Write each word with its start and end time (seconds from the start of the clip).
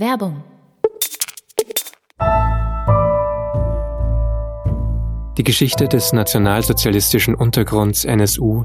Werbung. 0.00 0.42
Die 5.36 5.44
Geschichte 5.44 5.88
des 5.88 6.12
nationalsozialistischen 6.12 7.34
Untergrunds 7.34 8.04
NSU, 8.04 8.64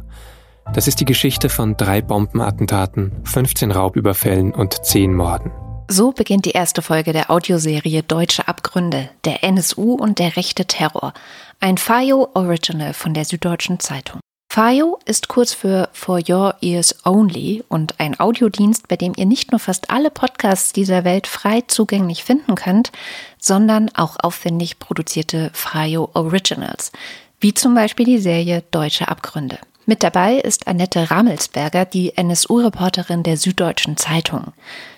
das 0.73 0.87
ist 0.87 0.99
die 0.99 1.05
Geschichte 1.05 1.49
von 1.49 1.77
drei 1.77 2.01
Bombenattentaten, 2.01 3.11
15 3.25 3.71
Raubüberfällen 3.71 4.53
und 4.53 4.85
10 4.85 5.13
Morden. 5.13 5.51
So 5.89 6.11
beginnt 6.11 6.45
die 6.45 6.51
erste 6.51 6.81
Folge 6.81 7.13
der 7.13 7.29
Audioserie 7.29 8.01
Deutsche 8.01 8.47
Abgründe, 8.47 9.09
der 9.23 9.43
NSU 9.43 9.93
und 9.93 10.17
der 10.19 10.35
rechte 10.35 10.65
Terror. 10.65 11.13
Ein 11.59 11.77
FAIO 11.77 12.29
Original 12.33 12.93
von 12.93 13.13
der 13.13 13.25
Süddeutschen 13.25 13.79
Zeitung. 13.79 14.19
FAIO 14.55 14.99
ist 15.03 15.27
kurz 15.27 15.53
für 15.53 15.89
For 15.91 16.21
Your 16.29 16.55
Ears 16.61 16.95
Only 17.03 17.65
und 17.67 17.99
ein 17.99 18.17
Audiodienst, 18.17 18.87
bei 18.87 18.95
dem 18.95 19.11
ihr 19.17 19.25
nicht 19.25 19.51
nur 19.51 19.59
fast 19.59 19.89
alle 19.89 20.09
Podcasts 20.09 20.71
dieser 20.71 21.03
Welt 21.03 21.27
frei 21.27 21.65
zugänglich 21.67 22.23
finden 22.23 22.55
könnt, 22.55 22.93
sondern 23.37 23.89
auch 23.95 24.15
aufwendig 24.17 24.79
produzierte 24.79 25.51
FAIO 25.53 26.09
Originals, 26.13 26.93
wie 27.41 27.53
zum 27.53 27.75
Beispiel 27.75 28.05
die 28.05 28.19
Serie 28.19 28.63
Deutsche 28.71 29.09
Abgründe. 29.09 29.57
Mit 29.85 30.03
dabei 30.03 30.35
ist 30.35 30.69
Annette 30.69 31.11
Ramelsberger, 31.11 31.83
die 31.83 32.15
NSU-Reporterin 32.15 33.23
der 33.23 33.35
Süddeutschen 33.35 33.97
Zeitung. 33.97 34.53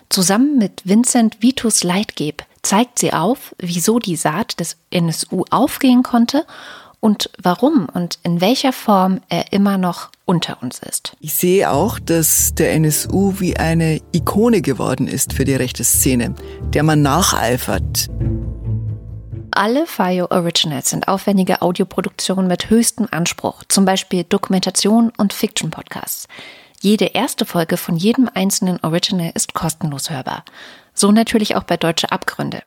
Zusammen 0.10 0.60
mit 0.60 0.84
Vincent 0.84 1.42
Vitus 1.42 1.84
Leitgeb 1.84 2.44
zeigt 2.62 3.00
sie 3.00 3.12
auf, 3.12 3.56
wieso 3.58 3.98
die 3.98 4.18
Saat 4.18 4.60
des 4.60 4.78
NSU 4.92 5.46
aufgehen 5.50 6.04
konnte 6.04 6.46
und 7.00 7.30
warum 7.42 7.88
und 7.94 8.20
in 8.24 8.42
welcher 8.42 8.74
Form 8.74 9.22
er 9.30 9.54
immer 9.54 9.78
noch 9.78 10.10
unter 10.26 10.62
uns 10.62 10.80
ist. 10.80 11.16
Ich 11.20 11.34
sehe 11.34 11.72
auch, 11.72 12.00
dass 12.00 12.54
der 12.56 12.74
NSU 12.74 13.36
wie 13.40 13.58
eine 13.58 14.02
Ikone 14.12 14.62
geworden 14.62 15.08
ist 15.08 15.34
für 15.34 15.46
die 15.46 15.56
rechte 15.56 15.84
Szene, 15.84 16.36
der 16.74 16.84
man 16.84 17.02
nacheifert. 17.02 18.10
Alle 19.52 19.88
FIO 19.88 20.28
Originals 20.30 20.92
sind 20.92 21.08
aufwendige 21.08 21.62
Audioproduktionen 21.62 22.48
mit 22.48 22.70
höchstem 22.70 23.08
Anspruch, 23.10 23.64
zum 23.68 23.86
Beispiel 23.86 24.24
Dokumentation 24.24 25.12
und 25.18 25.34
Fiction-Podcasts. 25.34 26.28
Jede 26.80 27.06
erste 27.06 27.46
Folge 27.46 27.78
von 27.78 27.96
jedem 27.96 28.30
einzelnen 28.32 28.80
Original 28.84 29.32
ist 29.34 29.56
kostenlos 29.56 30.12
hörbar. 30.12 30.44
So 30.94 31.12
natürlich 31.12 31.56
auch 31.56 31.64
bei 31.64 31.78
Deutsche 31.78 32.12
Abgründe. 32.12 32.62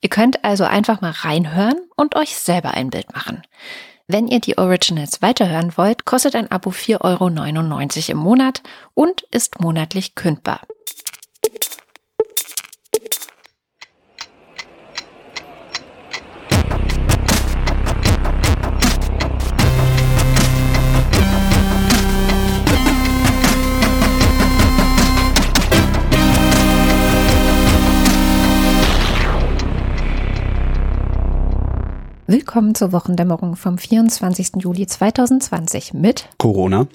Ihr 0.00 0.08
könnt 0.08 0.44
also 0.44 0.64
einfach 0.64 1.00
mal 1.00 1.10
reinhören 1.10 1.78
und 1.96 2.16
euch 2.16 2.36
selber 2.36 2.72
ein 2.72 2.90
Bild 2.90 3.14
machen. 3.14 3.42
Wenn 4.08 4.28
ihr 4.28 4.40
die 4.40 4.56
Originals 4.56 5.20
weiterhören 5.20 5.76
wollt, 5.76 6.04
kostet 6.04 6.36
ein 6.36 6.50
Abo 6.50 6.70
4,99 6.70 7.00
Euro 7.02 8.12
im 8.12 8.18
Monat 8.18 8.62
und 8.94 9.22
ist 9.32 9.60
monatlich 9.60 10.14
kündbar. 10.14 10.60
Willkommen 32.28 32.74
zur 32.74 32.90
Wochendämmerung 32.90 33.54
vom 33.54 33.78
24. 33.78 34.56
Juli 34.56 34.84
2020 34.84 35.94
mit 35.94 36.28
Corona, 36.38 36.88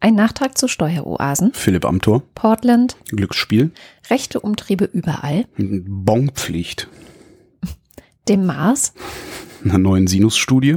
ein 0.00 0.14
Nachtrag 0.14 0.58
zu 0.58 0.68
Steueroasen, 0.68 1.54
Philipp 1.54 1.86
Amthor, 1.86 2.22
Portland, 2.34 2.98
Glücksspiel, 3.06 3.70
rechte 4.10 4.38
Umtriebe 4.38 4.84
überall, 4.84 5.46
Bonpflicht, 5.56 6.88
dem 8.28 8.44
Mars, 8.44 8.92
einer 9.64 9.78
neuen 9.78 10.08
Sinusstudie, 10.08 10.76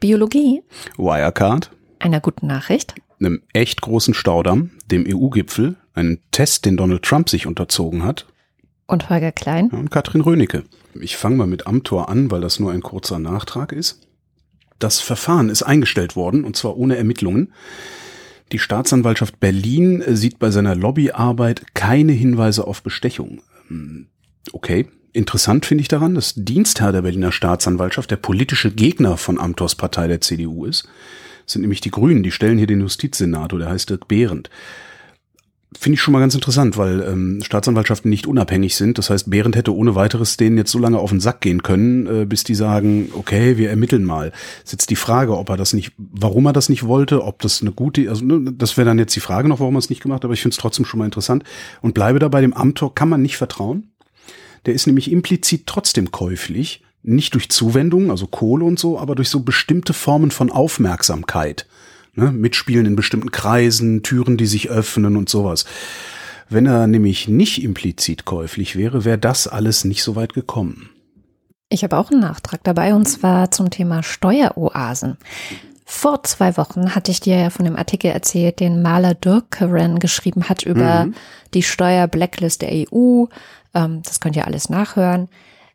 Biologie, 0.00 0.62
Wirecard, 0.98 1.70
einer 1.98 2.20
guten 2.20 2.46
Nachricht, 2.46 2.94
einem 3.20 3.40
echt 3.54 3.80
großen 3.80 4.12
Staudamm, 4.12 4.72
dem 4.90 5.06
EU-Gipfel, 5.08 5.76
einen 5.94 6.20
Test, 6.30 6.66
den 6.66 6.76
Donald 6.76 7.04
Trump 7.04 7.30
sich 7.30 7.46
unterzogen 7.46 8.04
hat 8.04 8.26
und 8.90 9.08
Holger 9.08 9.32
Klein 9.32 9.68
und 9.70 9.90
Katrin 9.90 10.20
Rönecke. 10.20 10.64
Ich 11.00 11.16
fange 11.16 11.36
mal 11.36 11.46
mit 11.46 11.66
Amtor 11.66 12.08
an, 12.08 12.30
weil 12.30 12.40
das 12.40 12.60
nur 12.60 12.72
ein 12.72 12.82
kurzer 12.82 13.18
Nachtrag 13.18 13.72
ist. 13.72 14.06
Das 14.78 15.00
Verfahren 15.00 15.50
ist 15.50 15.62
eingestellt 15.62 16.16
worden, 16.16 16.44
und 16.44 16.56
zwar 16.56 16.76
ohne 16.76 16.96
Ermittlungen. 16.96 17.52
Die 18.52 18.58
Staatsanwaltschaft 18.58 19.38
Berlin 19.38 20.02
sieht 20.08 20.38
bei 20.38 20.50
seiner 20.50 20.74
Lobbyarbeit 20.74 21.74
keine 21.74 22.12
Hinweise 22.12 22.66
auf 22.66 22.82
Bestechung. 22.82 23.42
Hm, 23.68 24.08
okay. 24.52 24.88
Interessant 25.12 25.66
finde 25.66 25.82
ich 25.82 25.88
daran, 25.88 26.14
dass 26.14 26.34
Dienstherr 26.36 26.92
der 26.92 27.02
Berliner 27.02 27.32
Staatsanwaltschaft 27.32 28.12
der 28.12 28.16
politische 28.16 28.70
Gegner 28.70 29.16
von 29.16 29.40
Amtors 29.40 29.74
Partei 29.74 30.06
der 30.06 30.20
CDU 30.20 30.64
ist. 30.66 30.88
Das 31.44 31.54
sind 31.54 31.62
nämlich 31.62 31.80
die 31.80 31.90
Grünen, 31.90 32.22
die 32.22 32.30
stellen 32.30 32.58
hier 32.58 32.68
den 32.68 32.80
Justizsenator, 32.80 33.58
der 33.58 33.70
heißt 33.70 33.90
Dirk 33.90 34.06
Behrendt. 34.06 34.50
Finde 35.78 35.94
ich 35.94 36.00
schon 36.00 36.10
mal 36.12 36.18
ganz 36.18 36.34
interessant, 36.34 36.76
weil 36.76 37.00
ähm, 37.00 37.40
Staatsanwaltschaften 37.44 38.10
nicht 38.10 38.26
unabhängig 38.26 38.74
sind. 38.74 38.98
Das 38.98 39.08
heißt, 39.08 39.30
Behrendt 39.30 39.54
hätte 39.54 39.74
ohne 39.74 39.94
weiteres 39.94 40.36
denen 40.36 40.56
jetzt 40.56 40.72
so 40.72 40.80
lange 40.80 40.98
auf 40.98 41.10
den 41.10 41.20
Sack 41.20 41.40
gehen 41.40 41.62
können, 41.62 42.06
äh, 42.06 42.26
bis 42.26 42.42
die 42.42 42.56
sagen, 42.56 43.10
okay, 43.14 43.56
wir 43.56 43.70
ermitteln 43.70 44.04
mal. 44.04 44.32
Ist 44.64 44.72
jetzt 44.72 44.90
die 44.90 44.96
Frage, 44.96 45.38
ob 45.38 45.48
er 45.48 45.56
das 45.56 45.72
nicht, 45.72 45.92
warum 45.96 46.46
er 46.46 46.52
das 46.52 46.70
nicht 46.70 46.86
wollte, 46.86 47.22
ob 47.22 47.40
das 47.40 47.62
eine 47.62 47.70
gute, 47.70 48.08
also 48.10 48.24
ne, 48.24 48.52
das 48.52 48.76
wäre 48.76 48.86
dann 48.86 48.98
jetzt 48.98 49.14
die 49.14 49.20
Frage 49.20 49.48
noch, 49.48 49.60
warum 49.60 49.76
er 49.76 49.78
es 49.78 49.90
nicht 49.90 50.02
gemacht 50.02 50.24
aber 50.24 50.34
ich 50.34 50.42
finde 50.42 50.54
es 50.54 50.58
trotzdem 50.58 50.84
schon 50.84 50.98
mal 50.98 51.04
interessant. 51.04 51.44
Und 51.82 51.94
bleibe 51.94 52.18
dabei, 52.18 52.40
dem 52.40 52.52
Amtor 52.52 52.94
kann 52.94 53.08
man 53.08 53.22
nicht 53.22 53.36
vertrauen. 53.36 53.92
Der 54.66 54.74
ist 54.74 54.86
nämlich 54.86 55.10
implizit 55.10 55.66
trotzdem 55.66 56.10
käuflich, 56.10 56.82
nicht 57.02 57.34
durch 57.34 57.48
Zuwendung, 57.48 58.10
also 58.10 58.26
Kohle 58.26 58.64
und 58.64 58.78
so, 58.78 58.98
aber 58.98 59.14
durch 59.14 59.28
so 59.28 59.40
bestimmte 59.40 59.92
Formen 59.92 60.32
von 60.32 60.50
Aufmerksamkeit. 60.50 61.66
Ne? 62.14 62.32
Mitspielen 62.32 62.86
in 62.86 62.96
bestimmten 62.96 63.30
Kreisen, 63.30 64.02
Türen, 64.02 64.36
die 64.36 64.46
sich 64.46 64.70
öffnen 64.70 65.16
und 65.16 65.28
sowas. 65.28 65.64
Wenn 66.48 66.66
er 66.66 66.86
nämlich 66.86 67.28
nicht 67.28 67.62
implizit 67.62 68.24
käuflich 68.24 68.76
wäre, 68.76 69.04
wäre 69.04 69.18
das 69.18 69.46
alles 69.46 69.84
nicht 69.84 70.02
so 70.02 70.16
weit 70.16 70.34
gekommen. 70.34 70.90
Ich 71.68 71.84
habe 71.84 71.96
auch 71.96 72.10
einen 72.10 72.20
Nachtrag 72.20 72.64
dabei 72.64 72.94
und 72.94 73.06
zwar 73.06 73.52
zum 73.52 73.70
Thema 73.70 74.02
Steueroasen. 74.02 75.16
Vor 75.84 76.22
zwei 76.24 76.56
Wochen 76.56 76.94
hatte 76.94 77.12
ich 77.12 77.20
dir 77.20 77.36
ja 77.36 77.50
von 77.50 77.64
dem 77.64 77.76
Artikel 77.76 78.10
erzählt, 78.10 78.60
den 78.60 78.82
Maler 78.82 79.14
Dürkeren 79.14 80.00
geschrieben 80.00 80.48
hat 80.48 80.64
über 80.64 81.06
mhm. 81.06 81.14
die 81.54 81.62
Steuer-Blacklist 81.62 82.62
der 82.62 82.70
EU. 82.72 83.26
Ähm, 83.74 84.02
das 84.04 84.20
könnt 84.20 84.36
ihr 84.36 84.46
alles 84.46 84.68
nachhören. 84.68 85.28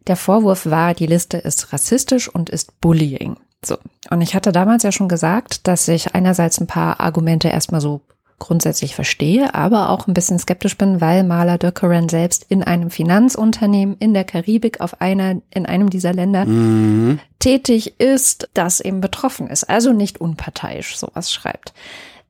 Der 0.07 0.15
Vorwurf 0.15 0.65
war, 0.65 0.93
die 0.93 1.05
Liste 1.05 1.37
ist 1.37 1.73
rassistisch 1.73 2.27
und 2.27 2.49
ist 2.49 2.79
Bullying. 2.79 3.37
So. 3.65 3.77
Und 4.09 4.21
ich 4.21 4.35
hatte 4.35 4.51
damals 4.51 4.83
ja 4.83 4.91
schon 4.91 5.09
gesagt, 5.09 5.67
dass 5.67 5.87
ich 5.87 6.15
einerseits 6.15 6.59
ein 6.59 6.67
paar 6.67 6.99
Argumente 6.99 7.47
erstmal 7.47 7.81
so 7.81 8.01
grundsätzlich 8.37 8.95
verstehe, 8.95 9.53
aber 9.55 9.89
auch 9.89 10.07
ein 10.07 10.13
bisschen 10.13 10.39
skeptisch 10.39 10.77
bin, 10.77 10.99
weil 10.99 11.23
Maler 11.23 11.57
Döckeren 11.57 12.09
selbst 12.09 12.45
in 12.49 12.63
einem 12.63 12.89
Finanzunternehmen 12.89 13.95
in 13.99 14.13
der 14.13 14.25
Karibik 14.25 14.81
auf 14.81 15.01
einer, 15.01 15.41
in 15.51 15.65
einem 15.65 15.89
dieser 15.89 16.13
Länder 16.13 16.45
mhm. 16.45 17.19
tätig 17.39 17.99
ist, 17.99 18.49
das 18.53 18.81
eben 18.81 18.99
betroffen 18.99 19.47
ist, 19.47 19.63
also 19.63 19.93
nicht 19.93 20.19
unparteiisch 20.19 20.97
sowas 20.97 21.31
schreibt. 21.31 21.73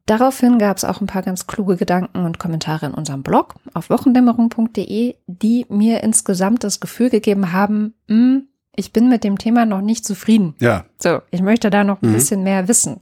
Daraufhin 0.06 0.60
gab 0.60 0.78
es 0.78 0.84
auch 0.84 1.02
ein 1.02 1.08
paar 1.08 1.24
ganz 1.24 1.48
kluge 1.48 1.78
Gedanken 1.78 2.26
und 2.26 2.38
Kommentare 2.38 2.86
in 2.86 2.94
unserem 2.94 3.24
Blog 3.24 3.56
auf 3.74 3.90
wochendämmerung.de, 3.90 5.16
die 5.26 5.66
mir 5.70 6.04
insgesamt 6.04 6.64
das 6.64 6.80
Gefühl 6.80 7.10
gegeben 7.10 7.52
haben, 7.52 7.96
mh, 8.08 8.16
hm, 8.16 8.48
ich 8.76 8.94
bin 8.94 9.10
mit 9.10 9.24
dem 9.24 9.38
Thema 9.38 9.66
noch 9.66 9.82
nicht 9.82 10.06
zufrieden. 10.06 10.56
Ja. 10.60 10.86
So, 10.98 11.20
ich 11.32 11.42
möchte 11.42 11.70
da 11.70 11.84
noch 11.84 12.02
ein 12.02 12.10
mhm. 12.10 12.14
bisschen 12.14 12.44
mehr 12.44 12.68
wissen. 12.68 13.02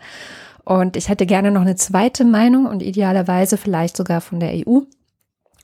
Und 0.66 0.96
ich 0.96 1.10
hätte 1.10 1.26
gerne 1.26 1.52
noch 1.52 1.62
eine 1.62 1.76
zweite 1.76 2.24
Meinung 2.24 2.66
und 2.66 2.82
idealerweise 2.82 3.58
vielleicht 3.58 3.98
sogar 3.98 4.22
von 4.22 4.40
der 4.40 4.54
EU. 4.54 4.82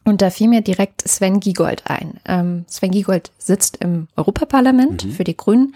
Und 0.06 0.22
da 0.22 0.30
fiel 0.30 0.48
mir 0.48 0.62
direkt 0.62 1.08
Sven 1.08 1.40
Giegold 1.40 1.84
ein. 1.86 2.20
Ähm, 2.26 2.66
Sven 2.68 2.92
Giegold 2.92 3.32
sitzt 3.38 3.78
im 3.78 4.08
Europaparlament 4.18 5.06
mhm. 5.06 5.12
für 5.12 5.24
die 5.24 5.38
Grünen, 5.38 5.76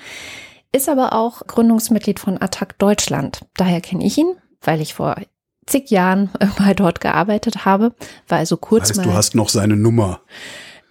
ist 0.71 0.89
aber 0.89 1.13
auch 1.13 1.45
Gründungsmitglied 1.45 2.19
von 2.19 2.41
Attac 2.41 2.77
Deutschland. 2.79 3.45
Daher 3.55 3.79
kenne 3.79 4.03
ich 4.05 4.17
ihn, 4.17 4.35
weil 4.61 4.81
ich 4.81 4.93
vor 4.93 5.15
zig 5.67 5.89
Jahren 5.91 6.29
mal 6.59 6.75
dort 6.75 6.99
gearbeitet 6.99 7.65
habe, 7.65 7.93
war 8.27 8.39
also 8.39 8.57
kurz 8.57 8.89
heißt, 8.89 8.97
mal. 8.97 9.03
Du 9.03 9.13
hast 9.13 9.35
noch 9.35 9.49
seine 9.49 9.75
Nummer. 9.75 10.21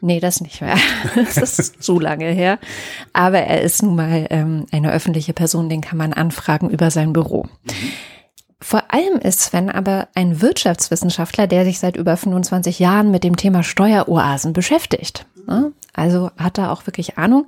Nee, 0.04 0.18
das 0.18 0.40
nicht 0.40 0.60
mehr. 0.60 0.76
Das 1.14 1.58
ist 1.58 1.82
zu 1.82 2.00
lange 2.00 2.26
her. 2.26 2.58
Aber 3.12 3.38
er 3.38 3.62
ist 3.62 3.82
nun 3.82 3.94
mal 3.94 4.26
ähm, 4.30 4.66
eine 4.72 4.92
öffentliche 4.92 5.32
Person, 5.32 5.68
den 5.68 5.80
kann 5.80 5.96
man 5.96 6.12
anfragen 6.12 6.68
über 6.70 6.90
sein 6.90 7.12
Büro. 7.12 7.46
Vor 8.60 8.82
allem 8.88 9.18
ist 9.18 9.40
Sven 9.40 9.70
aber 9.70 10.08
ein 10.14 10.42
Wirtschaftswissenschaftler, 10.42 11.46
der 11.46 11.64
sich 11.64 11.78
seit 11.78 11.96
über 11.96 12.16
25 12.16 12.80
Jahren 12.80 13.12
mit 13.12 13.22
dem 13.22 13.36
Thema 13.36 13.62
Steueroasen 13.62 14.52
beschäftigt. 14.52 15.24
Also 15.92 16.30
hat 16.36 16.58
er 16.58 16.72
auch 16.72 16.86
wirklich 16.86 17.18
Ahnung. 17.18 17.46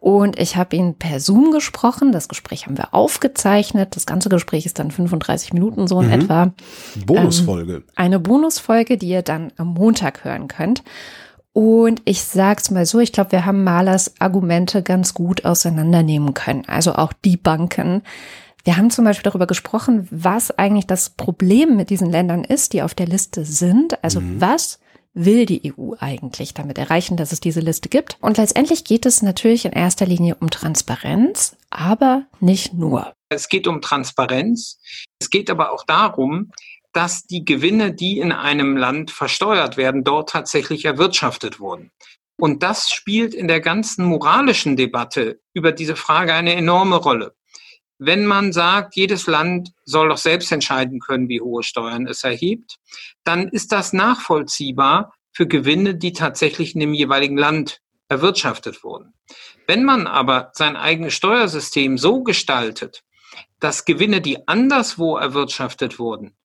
Und 0.00 0.38
ich 0.38 0.56
habe 0.56 0.76
ihn 0.76 0.94
per 0.94 1.20
Zoom 1.20 1.52
gesprochen. 1.52 2.12
Das 2.12 2.28
Gespräch 2.28 2.66
haben 2.66 2.76
wir 2.76 2.92
aufgezeichnet. 2.92 3.96
Das 3.96 4.06
ganze 4.06 4.28
Gespräch 4.28 4.66
ist 4.66 4.78
dann 4.78 4.90
35 4.90 5.52
Minuten 5.52 5.86
so 5.86 6.00
in 6.00 6.08
mhm. 6.08 6.12
etwa. 6.12 6.52
Bonusfolge. 7.06 7.74
Ähm, 7.76 7.84
eine 7.94 8.18
Bonusfolge, 8.18 8.98
die 8.98 9.08
ihr 9.08 9.22
dann 9.22 9.52
am 9.56 9.68
Montag 9.68 10.24
hören 10.24 10.48
könnt. 10.48 10.82
Und 11.54 12.02
ich 12.04 12.24
sag's 12.24 12.72
mal 12.72 12.84
so, 12.84 12.98
ich 12.98 13.12
glaube, 13.12 13.30
wir 13.30 13.46
haben 13.46 13.62
Malers 13.62 14.20
Argumente 14.20 14.82
ganz 14.82 15.14
gut 15.14 15.44
auseinandernehmen 15.44 16.34
können. 16.34 16.64
Also 16.66 16.94
auch 16.96 17.12
die 17.12 17.36
Banken. 17.36 18.02
Wir 18.64 18.76
haben 18.76 18.90
zum 18.90 19.04
Beispiel 19.04 19.22
darüber 19.22 19.46
gesprochen, 19.46 20.08
was 20.10 20.50
eigentlich 20.50 20.88
das 20.88 21.10
Problem 21.10 21.76
mit 21.76 21.90
diesen 21.90 22.10
Ländern 22.10 22.42
ist, 22.42 22.72
die 22.72 22.82
auf 22.82 22.94
der 22.94 23.06
Liste 23.06 23.44
sind. 23.44 24.02
Also 24.02 24.20
mhm. 24.20 24.40
was 24.40 24.80
will 25.12 25.46
die 25.46 25.72
EU 25.72 25.92
eigentlich 26.00 26.54
damit 26.54 26.76
erreichen, 26.76 27.16
dass 27.16 27.30
es 27.30 27.38
diese 27.38 27.60
Liste 27.60 27.88
gibt? 27.88 28.18
Und 28.20 28.36
letztendlich 28.36 28.84
geht 28.84 29.06
es 29.06 29.22
natürlich 29.22 29.64
in 29.64 29.72
erster 29.72 30.06
Linie 30.06 30.34
um 30.40 30.50
Transparenz, 30.50 31.56
aber 31.70 32.24
nicht 32.40 32.74
nur. 32.74 33.14
Es 33.28 33.48
geht 33.48 33.68
um 33.68 33.80
Transparenz. 33.80 34.80
Es 35.20 35.30
geht 35.30 35.50
aber 35.50 35.72
auch 35.72 35.84
darum, 35.84 36.50
dass 36.94 37.26
die 37.26 37.44
Gewinne, 37.44 37.92
die 37.92 38.18
in 38.18 38.32
einem 38.32 38.76
Land 38.76 39.10
versteuert 39.10 39.76
werden, 39.76 40.04
dort 40.04 40.30
tatsächlich 40.30 40.84
erwirtschaftet 40.84 41.60
wurden. 41.60 41.90
Und 42.36 42.62
das 42.62 42.88
spielt 42.88 43.34
in 43.34 43.48
der 43.48 43.60
ganzen 43.60 44.04
moralischen 44.04 44.76
Debatte 44.76 45.40
über 45.52 45.72
diese 45.72 45.96
Frage 45.96 46.32
eine 46.32 46.54
enorme 46.54 46.96
Rolle. 46.96 47.34
Wenn 47.98 48.26
man 48.26 48.52
sagt, 48.52 48.96
jedes 48.96 49.26
Land 49.26 49.72
soll 49.84 50.08
doch 50.08 50.18
selbst 50.18 50.50
entscheiden 50.50 51.00
können, 51.00 51.28
wie 51.28 51.40
hohe 51.40 51.62
Steuern 51.62 52.06
es 52.06 52.24
erhebt, 52.24 52.78
dann 53.24 53.48
ist 53.48 53.72
das 53.72 53.92
nachvollziehbar 53.92 55.14
für 55.32 55.46
Gewinne, 55.46 55.96
die 55.96 56.12
tatsächlich 56.12 56.74
in 56.74 56.80
dem 56.80 56.94
jeweiligen 56.94 57.36
Land 57.36 57.80
erwirtschaftet 58.08 58.84
wurden. 58.84 59.14
Wenn 59.66 59.84
man 59.84 60.06
aber 60.06 60.50
sein 60.54 60.76
eigenes 60.76 61.14
Steuersystem 61.14 61.98
so 61.98 62.22
gestaltet, 62.22 63.02
dass 63.58 63.84
Gewinne, 63.84 64.20
die 64.20 64.46
anderswo 64.46 65.16
erwirtschaftet 65.16 65.98
wurden, 65.98 66.36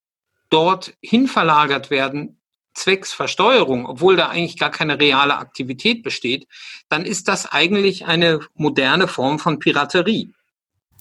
dorthin 0.49 1.27
verlagert 1.27 1.89
werden, 1.89 2.39
zwecks 2.73 3.13
Versteuerung, 3.13 3.85
obwohl 3.85 4.15
da 4.15 4.29
eigentlich 4.29 4.57
gar 4.57 4.71
keine 4.71 4.99
reale 4.99 5.37
Aktivität 5.37 6.03
besteht, 6.03 6.47
dann 6.87 7.05
ist 7.05 7.27
das 7.27 7.45
eigentlich 7.45 8.05
eine 8.05 8.39
moderne 8.55 9.07
Form 9.07 9.39
von 9.39 9.59
Piraterie. 9.59 10.33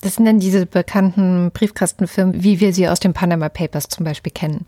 Das 0.01 0.15
sind 0.15 0.27
dann 0.27 0.39
diese 0.39 0.67
bekannten 0.67 1.51
Briefkastenfirmen, 1.53 2.43
wie 2.43 2.61
wir 2.61 2.73
sie 2.73 2.89
aus 2.89 3.01
den 3.01 3.15
Panama 3.15 3.49
Papers 3.49 3.89
zum 3.89 4.05
Beispiel 4.05 4.33
kennen. 4.33 4.67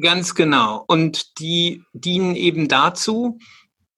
Ganz 0.00 0.34
genau. 0.34 0.84
Und 0.88 1.38
die 1.38 1.82
dienen 1.92 2.34
eben 2.34 2.68
dazu, 2.68 3.38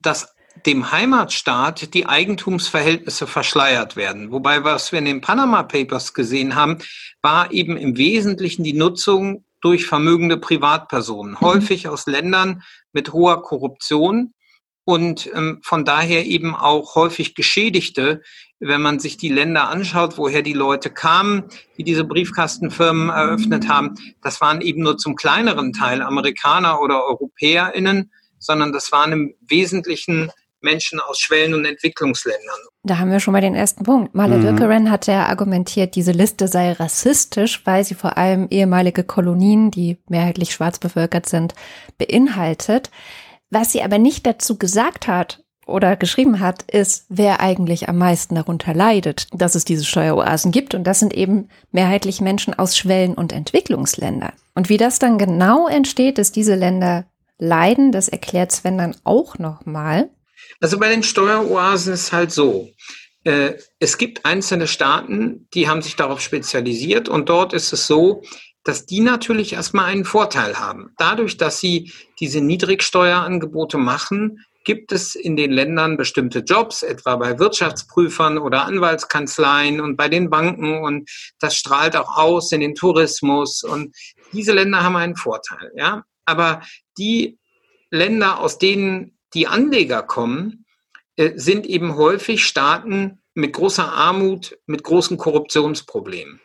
dass 0.01 0.35
dem 0.67 0.93
Heimatstaat 0.93 1.95
die 1.95 2.07
Eigentumsverhältnisse 2.07 3.27
verschleiert 3.27 3.97
werden. 3.97 4.31
Wobei, 4.31 4.65
was 4.65 4.93
wir 4.93 4.99
in 4.99 5.07
den 5.07 5.21
Panama 5.23 5.63
Papers 5.63 6.13
gesehen 6.13 6.55
haben, 6.55 6.79
war 7.23 7.53
eben 7.53 7.77
im 7.77 7.97
Wesentlichen 7.97 8.63
die 8.63 8.75
Nutzung 8.75 9.45
durch 9.63 9.87
vermögende 9.87 10.37
Privatpersonen, 10.37 11.33
mhm. 11.33 11.41
häufig 11.41 11.89
aus 11.89 12.07
Ländern 12.07 12.63
mit 12.93 13.13
hoher 13.13 13.43
Korruption 13.43 14.35
und 14.85 15.31
ähm, 15.33 15.61
von 15.63 15.85
daher 15.85 16.27
eben 16.27 16.55
auch 16.55 16.97
häufig 16.97 17.35
Geschädigte, 17.35 18.23
wenn 18.59 18.83
man 18.83 18.99
sich 18.99 19.17
die 19.17 19.29
Länder 19.29 19.69
anschaut, 19.69 20.19
woher 20.19 20.43
die 20.43 20.53
Leute 20.53 20.91
kamen, 20.91 21.45
die 21.79 21.85
diese 21.85 22.05
Briefkastenfirmen 22.05 23.09
eröffnet 23.09 23.69
haben. 23.69 23.95
Das 24.23 24.41
waren 24.41 24.61
eben 24.61 24.83
nur 24.83 24.99
zum 24.99 25.17
kleineren 25.17 25.73
Teil 25.73 26.03
Amerikaner 26.03 26.81
oder 26.81 27.05
EuropäerInnen, 27.07 28.13
sondern 28.39 28.73
das 28.73 28.93
waren 28.93 29.13
im 29.13 29.35
Wesentlichen 29.41 30.31
Menschen 30.61 31.01
aus 31.01 31.19
Schwellen- 31.19 31.55
und 31.55 31.65
Entwicklungsländern. 31.65 32.61
Da 32.85 32.99
haben 32.99 33.13
wir 33.13 33.21
schon 33.21 33.33
mal 33.33 33.41
den 33.41 33.55
ersten 33.55 33.85
Punkt. 33.85 34.15
Maler 34.15 34.39
mhm. 34.39 34.43
Dürkeren 34.43 34.91
hat 34.91 35.07
ja 35.07 35.27
argumentiert, 35.27 35.95
diese 35.95 36.11
Liste 36.11 36.49
sei 36.49 36.73
rassistisch, 36.73 37.65
weil 37.65 37.85
sie 37.85 37.95
vor 37.95 38.17
allem 38.19 38.49
ehemalige 38.51 39.05
Kolonien, 39.05 39.71
die 39.71 39.99
mehrheitlich 40.09 40.53
schwarz 40.53 40.81
bevölkert 40.81 41.29
sind, 41.29 41.55
beinhaltet. 41.97 42.91
Was 43.51 43.71
sie 43.71 43.83
aber 43.83 43.99
nicht 43.99 44.27
dazu 44.27 44.59
gesagt 44.59 45.07
hat 45.07 45.45
oder 45.65 45.95
geschrieben 45.95 46.41
hat, 46.41 46.63
ist, 46.63 47.07
wer 47.09 47.41
eigentlich 47.41 47.89
am 47.89 47.99
meisten 47.99 48.35
darunter 48.35 48.75
leidet, 48.75 49.29
dass 49.33 49.55
es 49.55 49.65
diese 49.65 49.85
Steueroasen 49.85 50.51
gibt. 50.51 50.75
Und 50.75 50.85
das 50.85 50.99
sind 50.99 51.15
eben 51.15 51.51
mehrheitlich 51.71 52.21
Menschen 52.21 52.53
aus 52.53 52.77
Schwellen- 52.77 53.15
und 53.15 53.33
Entwicklungsländern. 53.33 54.33
Und 54.57 54.69
wie 54.69 54.77
das 54.77 54.99
dann 54.99 55.19
genau 55.19 55.69
entsteht, 55.69 56.19
dass 56.19 56.33
diese 56.33 56.57
Länder 56.57 57.05
leiden, 57.39 57.93
das 57.93 58.09
erklärt 58.09 58.51
Sven 58.51 58.79
dann 58.79 58.97
auch 59.05 59.39
nochmal. 59.39 60.11
Also 60.61 60.79
bei 60.79 60.89
den 60.91 61.03
Steueroasen 61.03 61.93
ist 61.93 62.13
halt 62.13 62.33
so. 62.33 62.71
Äh, 63.25 63.55
es 63.79 63.99
gibt 63.99 64.25
einzelne 64.25 64.67
Staaten, 64.67 65.49
die 65.55 65.69
haben 65.69 65.83
sich 65.83 65.97
darauf 65.97 66.21
spezialisiert 66.21 67.09
und 67.09 67.29
dort 67.29 67.53
ist 67.53 67.73
es 67.73 67.87
so, 67.87 68.23
dass 68.65 68.87
die 68.87 69.01
natürlich 69.01 69.55
erstmal 69.55 69.87
einen 69.87 70.05
Vorteil 70.05 70.59
haben. 70.59 70.95
Dadurch, 70.97 71.37
dass 71.37 71.61
sie 71.61 71.93
diese 72.21 72.41
Niedrigsteuerangebote 72.41 73.79
machen, 73.79 74.45
gibt 74.65 74.93
es 74.93 75.15
in 75.15 75.37
den 75.37 75.51
Ländern 75.51 75.97
bestimmte 75.97 76.41
Jobs, 76.41 76.83
etwa 76.83 77.17
bei 77.17 77.39
Wirtschaftsprüfern 77.39 78.39
oder 78.39 78.65
Anwaltskanzleien 78.65 79.81
und 79.81 79.97
bei 79.97 80.09
den 80.09 80.31
Banken 80.31 80.83
und 80.85 81.11
das 81.41 81.57
strahlt 81.57 81.97
auch 81.97 82.17
aus 82.17 82.53
in 82.53 82.61
den 82.61 82.75
Tourismus 82.75 83.65
und 83.65 83.95
diese 84.33 84.53
Länder 84.53 84.83
haben 84.83 84.97
einen 84.97 85.17
Vorteil, 85.17 85.73
ja. 85.77 86.05
Aber 86.25 86.63
die 86.97 87.39
Länder, 87.91 88.39
aus 88.39 88.59
denen 88.59 89.19
die 89.35 89.47
Anleger 89.47 90.03
kommen, 90.03 90.65
äh, 91.17 91.33
sind 91.37 91.67
eben 91.67 91.97
häufig 91.97 92.45
Staaten 92.45 93.23
mit 93.35 93.53
großer 93.53 93.91
Armut, 93.91 94.59
mit 94.67 94.83
großen 94.83 95.17
Korruptionsproblemen. 95.17 96.41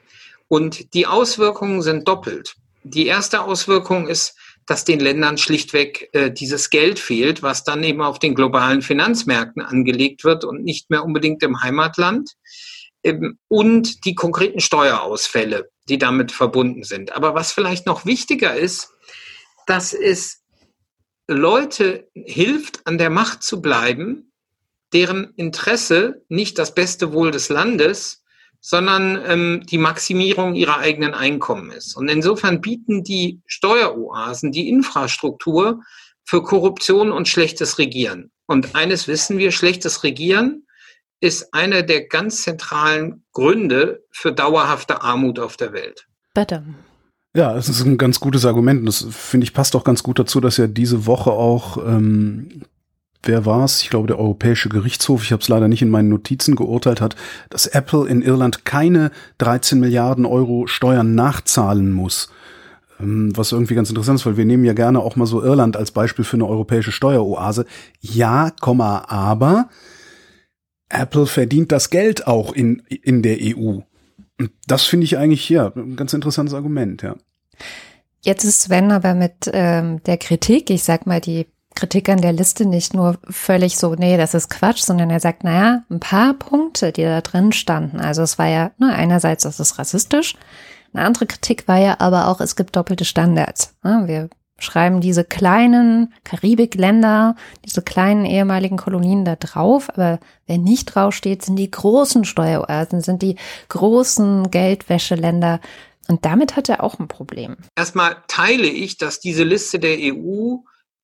Und 0.47 0.93
die 0.93 1.07
Auswirkungen 1.07 1.81
sind 1.81 2.07
doppelt. 2.07 2.55
Die 2.83 3.07
erste 3.07 3.41
Auswirkung 3.41 4.07
ist, 4.07 4.35
dass 4.65 4.85
den 4.85 4.99
Ländern 4.99 5.37
schlichtweg 5.37 6.09
äh, 6.13 6.31
dieses 6.31 6.69
Geld 6.69 6.99
fehlt, 6.99 7.41
was 7.41 7.63
dann 7.63 7.83
eben 7.83 8.01
auf 8.01 8.19
den 8.19 8.35
globalen 8.35 8.81
Finanzmärkten 8.81 9.61
angelegt 9.61 10.23
wird 10.23 10.43
und 10.43 10.63
nicht 10.63 10.89
mehr 10.89 11.03
unbedingt 11.03 11.41
im 11.43 11.61
Heimatland. 11.61 12.31
Ähm, 13.03 13.39
und 13.47 14.05
die 14.05 14.15
konkreten 14.15 14.59
Steuerausfälle, 14.59 15.69
die 15.87 15.97
damit 15.97 16.31
verbunden 16.31 16.83
sind. 16.83 17.13
Aber 17.13 17.33
was 17.33 17.51
vielleicht 17.51 17.85
noch 17.85 18.05
wichtiger 18.05 18.55
ist, 18.55 18.89
dass 19.65 19.93
es 19.93 20.43
Leute 21.27 22.07
hilft, 22.13 22.87
an 22.87 22.97
der 22.97 23.09
Macht 23.09 23.43
zu 23.43 23.61
bleiben, 23.61 24.31
deren 24.93 25.33
Interesse 25.35 26.23
nicht 26.29 26.57
das 26.57 26.73
beste 26.73 27.11
Wohl 27.11 27.31
des 27.31 27.49
Landes, 27.49 28.23
sondern 28.61 29.21
ähm, 29.25 29.63
die 29.65 29.77
Maximierung 29.77 30.55
ihrer 30.55 30.79
eigenen 30.79 31.13
Einkommen 31.13 31.71
ist. 31.71 31.95
Und 31.95 32.09
insofern 32.09 32.61
bieten 32.61 33.03
die 33.03 33.41
Steueroasen 33.45 34.51
die 34.51 34.69
Infrastruktur 34.69 35.83
für 36.23 36.43
Korruption 36.43 37.11
und 37.11 37.27
schlechtes 37.27 37.77
Regieren. 37.77 38.31
Und 38.45 38.75
eines 38.75 39.07
wissen 39.07 39.37
wir, 39.37 39.51
schlechtes 39.51 40.03
Regieren 40.03 40.65
ist 41.19 41.53
einer 41.53 41.83
der 41.83 42.07
ganz 42.07 42.43
zentralen 42.43 43.25
Gründe 43.33 44.05
für 44.11 44.31
dauerhafte 44.31 45.01
Armut 45.01 45.39
auf 45.39 45.57
der 45.57 45.73
Welt. 45.73 46.07
Bitte. 46.33 46.63
Ja, 47.37 47.55
es 47.55 47.69
ist 47.69 47.85
ein 47.85 47.99
ganz 47.99 48.19
gutes 48.19 48.45
Argument. 48.45 48.87
Das 48.87 49.05
finde 49.11 49.43
ich 49.43 49.53
passt 49.53 49.75
auch 49.75 49.83
ganz 49.83 50.01
gut 50.01 50.17
dazu, 50.17 50.41
dass 50.41 50.57
ja 50.57 50.65
diese 50.65 51.05
Woche 51.05 51.29
auch, 51.29 51.77
ähm, 51.77 52.63
wer 53.21 53.45
war 53.45 53.63
es? 53.63 53.83
Ich 53.83 53.91
glaube, 53.91 54.07
der 54.07 54.17
Europäische 54.17 54.69
Gerichtshof, 54.69 55.21
ich 55.21 55.31
habe 55.31 55.43
es 55.43 55.47
leider 55.47 55.67
nicht 55.67 55.83
in 55.83 55.91
meinen 55.91 56.09
Notizen 56.09 56.55
geurteilt 56.55 56.99
hat, 56.99 57.15
dass 57.51 57.67
Apple 57.67 58.07
in 58.07 58.23
Irland 58.23 58.65
keine 58.65 59.11
13 59.37 59.79
Milliarden 59.79 60.25
Euro 60.25 60.65
Steuern 60.65 61.13
nachzahlen 61.13 61.91
muss. 61.91 62.29
Ähm, 62.99 63.37
was 63.37 63.51
irgendwie 63.51 63.75
ganz 63.75 63.91
interessant 63.91 64.19
ist, 64.19 64.25
weil 64.25 64.37
wir 64.37 64.45
nehmen 64.45 64.65
ja 64.65 64.73
gerne 64.73 64.99
auch 64.99 65.15
mal 65.15 65.27
so 65.27 65.43
Irland 65.43 65.77
als 65.77 65.91
Beispiel 65.91 66.25
für 66.25 66.37
eine 66.37 66.47
europäische 66.47 66.91
Steueroase. 66.91 67.67
Ja, 68.01 68.51
aber 68.59 69.69
Apple 70.89 71.27
verdient 71.27 71.71
das 71.71 71.91
Geld 71.91 72.25
auch 72.25 72.51
in, 72.51 72.81
in 72.89 73.21
der 73.21 73.37
EU. 73.39 73.81
Das 74.65 74.85
finde 74.85 75.03
ich 75.03 75.19
eigentlich, 75.19 75.49
ja, 75.49 75.71
ein 75.75 75.95
ganz 75.95 76.13
interessantes 76.13 76.55
Argument, 76.55 77.03
ja. 77.03 77.15
Jetzt 78.21 78.43
ist 78.43 78.61
Sven 78.63 78.91
aber 78.91 79.13
mit 79.13 79.49
ähm, 79.53 80.03
der 80.03 80.17
Kritik, 80.17 80.69
ich 80.69 80.83
sag 80.83 81.05
mal, 81.07 81.21
die 81.21 81.47
Kritik 81.75 82.09
an 82.09 82.21
der 82.21 82.33
Liste 82.33 82.65
nicht 82.65 82.95
nur 82.95 83.19
völlig 83.29 83.77
so, 83.77 83.93
nee, 83.93 84.17
das 84.17 84.33
ist 84.33 84.49
Quatsch, 84.49 84.81
sondern 84.81 85.11
er 85.11 85.19
sagt, 85.19 85.43
naja, 85.43 85.83
ein 85.91 85.99
paar 85.99 86.33
Punkte, 86.33 86.91
die 86.91 87.03
da 87.03 87.21
drin 87.21 87.51
standen. 87.51 87.99
Also 87.99 88.23
es 88.23 88.39
war 88.39 88.47
ja, 88.47 88.71
ne, 88.79 88.93
einerseits, 88.93 89.43
das 89.43 89.59
ist 89.59 89.77
rassistisch. 89.77 90.35
Eine 90.93 91.05
andere 91.05 91.27
Kritik 91.27 91.67
war 91.67 91.77
ja 91.77 91.97
aber 91.99 92.27
auch, 92.29 92.41
es 92.41 92.55
gibt 92.55 92.75
doppelte 92.75 93.05
Standards. 93.05 93.75
Wir 93.83 94.29
schreiben 94.57 95.01
diese 95.01 95.23
kleinen 95.23 96.13
Karibikländer, 96.23 97.35
diese 97.63 97.83
kleinen 97.83 98.25
ehemaligen 98.25 98.77
Kolonien 98.77 99.23
da 99.23 99.35
drauf, 99.35 99.89
aber 99.89 100.19
wer 100.47 100.57
nicht 100.57 100.95
draufsteht, 100.95 101.45
sind 101.45 101.57
die 101.57 101.69
großen 101.69 102.25
Steueroasen, 102.25 103.01
sind 103.01 103.21
die 103.21 103.35
großen 103.69 104.49
Geldwäscheländer. 104.49 105.59
Und 106.07 106.25
damit 106.25 106.55
hat 106.55 106.69
er 106.69 106.83
auch 106.83 106.99
ein 106.99 107.07
Problem. 107.07 107.57
Erstmal 107.75 108.23
teile 108.27 108.67
ich, 108.67 108.97
dass 108.97 109.19
diese 109.19 109.43
Liste 109.43 109.79
der 109.79 109.97
EU 109.99 110.57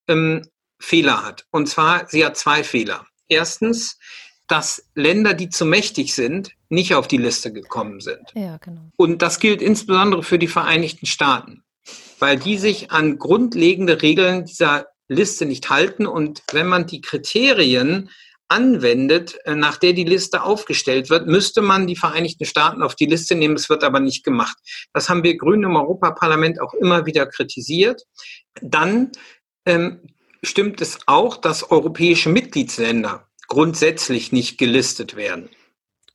ähm, 0.08 0.42
Fehler 0.78 1.24
hat. 1.24 1.46
Und 1.50 1.68
zwar, 1.68 2.08
sie 2.08 2.24
hat 2.24 2.36
zwei 2.36 2.64
Fehler. 2.64 3.06
Erstens, 3.28 3.98
dass 4.48 4.84
Länder, 4.94 5.34
die 5.34 5.48
zu 5.48 5.64
mächtig 5.64 6.14
sind, 6.14 6.52
nicht 6.68 6.94
auf 6.94 7.08
die 7.08 7.16
Liste 7.16 7.52
gekommen 7.52 8.00
sind. 8.00 8.32
Ja, 8.34 8.58
genau. 8.58 8.90
Und 8.96 9.22
das 9.22 9.38
gilt 9.38 9.62
insbesondere 9.62 10.22
für 10.22 10.38
die 10.38 10.48
Vereinigten 10.48 11.06
Staaten 11.06 11.64
weil 12.18 12.38
die 12.38 12.58
sich 12.58 12.90
an 12.90 13.18
grundlegende 13.18 14.02
Regeln 14.02 14.44
dieser 14.44 14.86
Liste 15.08 15.46
nicht 15.46 15.70
halten. 15.70 16.06
Und 16.06 16.42
wenn 16.52 16.66
man 16.66 16.86
die 16.86 17.00
Kriterien 17.00 18.10
anwendet, 18.48 19.38
äh, 19.44 19.54
nach 19.54 19.76
der 19.76 19.92
die 19.92 20.04
Liste 20.04 20.42
aufgestellt 20.42 21.10
wird, 21.10 21.26
müsste 21.26 21.62
man 21.62 21.86
die 21.86 21.96
Vereinigten 21.96 22.44
Staaten 22.44 22.82
auf 22.82 22.94
die 22.94 23.06
Liste 23.06 23.34
nehmen. 23.34 23.54
Das 23.54 23.68
wird 23.68 23.84
aber 23.84 24.00
nicht 24.00 24.24
gemacht. 24.24 24.56
Das 24.92 25.08
haben 25.08 25.22
wir 25.22 25.36
Grünen 25.36 25.64
im 25.64 25.76
Europaparlament 25.76 26.60
auch 26.60 26.74
immer 26.74 27.06
wieder 27.06 27.26
kritisiert. 27.26 28.02
Dann 28.60 29.12
ähm, 29.66 30.00
stimmt 30.42 30.80
es 30.80 30.98
auch, 31.06 31.36
dass 31.36 31.70
europäische 31.70 32.28
Mitgliedsländer 32.28 33.26
grundsätzlich 33.48 34.32
nicht 34.32 34.58
gelistet 34.58 35.16
werden. 35.16 35.48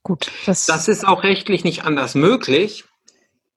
Gut, 0.02 0.30
das, 0.46 0.66
das 0.66 0.88
ist 0.88 1.06
auch 1.06 1.24
rechtlich 1.24 1.64
nicht 1.64 1.84
anders 1.84 2.14
möglich, 2.14 2.84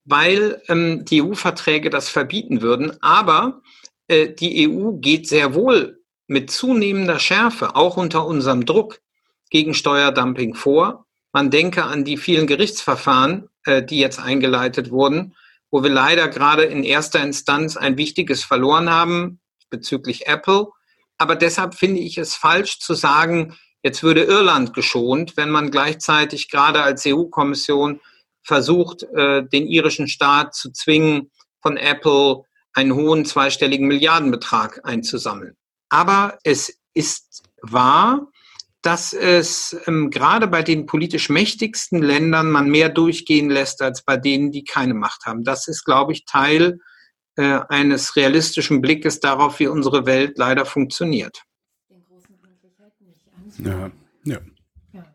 weil 0.03 0.61
ähm, 0.67 1.05
die 1.05 1.21
EU-Verträge 1.21 1.89
das 1.89 2.09
verbieten 2.09 2.61
würden. 2.61 3.01
Aber 3.01 3.61
äh, 4.07 4.29
die 4.29 4.69
EU 4.69 4.93
geht 4.93 5.27
sehr 5.27 5.53
wohl 5.53 6.02
mit 6.27 6.51
zunehmender 6.51 7.19
Schärfe, 7.19 7.75
auch 7.75 7.97
unter 7.97 8.25
unserem 8.25 8.65
Druck, 8.65 8.99
gegen 9.49 9.73
Steuerdumping 9.73 10.55
vor. 10.55 11.05
Man 11.31 11.51
denke 11.51 11.83
an 11.83 12.03
die 12.03 12.17
vielen 12.17 12.47
Gerichtsverfahren, 12.47 13.49
äh, 13.65 13.83
die 13.83 13.99
jetzt 13.99 14.19
eingeleitet 14.19 14.89
wurden, 14.89 15.35
wo 15.69 15.83
wir 15.83 15.89
leider 15.89 16.27
gerade 16.27 16.63
in 16.63 16.83
erster 16.83 17.21
Instanz 17.21 17.77
ein 17.77 17.97
wichtiges 17.97 18.43
verloren 18.43 18.89
haben 18.89 19.39
bezüglich 19.69 20.27
Apple. 20.27 20.69
Aber 21.17 21.35
deshalb 21.35 21.75
finde 21.75 21.99
ich 21.99 22.17
es 22.17 22.35
falsch 22.35 22.79
zu 22.79 22.93
sagen, 22.95 23.55
jetzt 23.83 24.03
würde 24.03 24.23
Irland 24.23 24.73
geschont, 24.73 25.37
wenn 25.37 25.49
man 25.49 25.71
gleichzeitig 25.71 26.49
gerade 26.49 26.81
als 26.81 27.05
EU-Kommission 27.05 28.01
versucht, 28.43 29.03
äh, 29.03 29.43
den 29.43 29.67
irischen 29.67 30.07
Staat 30.07 30.55
zu 30.55 30.71
zwingen, 30.71 31.31
von 31.61 31.77
Apple 31.77 32.43
einen 32.73 32.93
hohen 32.93 33.25
zweistelligen 33.25 33.87
Milliardenbetrag 33.87 34.81
einzusammeln. 34.83 35.55
Aber 35.93 36.39
es 36.43 36.75
ist 36.95 37.43
wahr, 37.61 38.31
dass 38.81 39.13
es 39.13 39.77
ähm, 39.85 40.09
gerade 40.09 40.47
bei 40.47 40.63
den 40.63 40.87
politisch 40.87 41.29
mächtigsten 41.29 42.01
Ländern 42.01 42.49
man 42.49 42.67
mehr 42.67 42.89
durchgehen 42.89 43.51
lässt 43.51 43.79
als 43.83 44.01
bei 44.01 44.17
denen, 44.17 44.51
die 44.51 44.63
keine 44.63 44.95
Macht 44.95 45.27
haben. 45.27 45.43
Das 45.43 45.67
ist, 45.67 45.85
glaube 45.85 46.13
ich, 46.13 46.25
Teil 46.25 46.79
äh, 47.35 47.59
eines 47.69 48.15
realistischen 48.15 48.81
Blickes 48.81 49.19
darauf, 49.19 49.59
wie 49.59 49.67
unsere 49.67 50.07
Welt 50.07 50.39
leider 50.39 50.65
funktioniert. 50.65 51.43
Ja, 53.59 53.91
ja. 54.23 54.39
ja. 54.93 55.05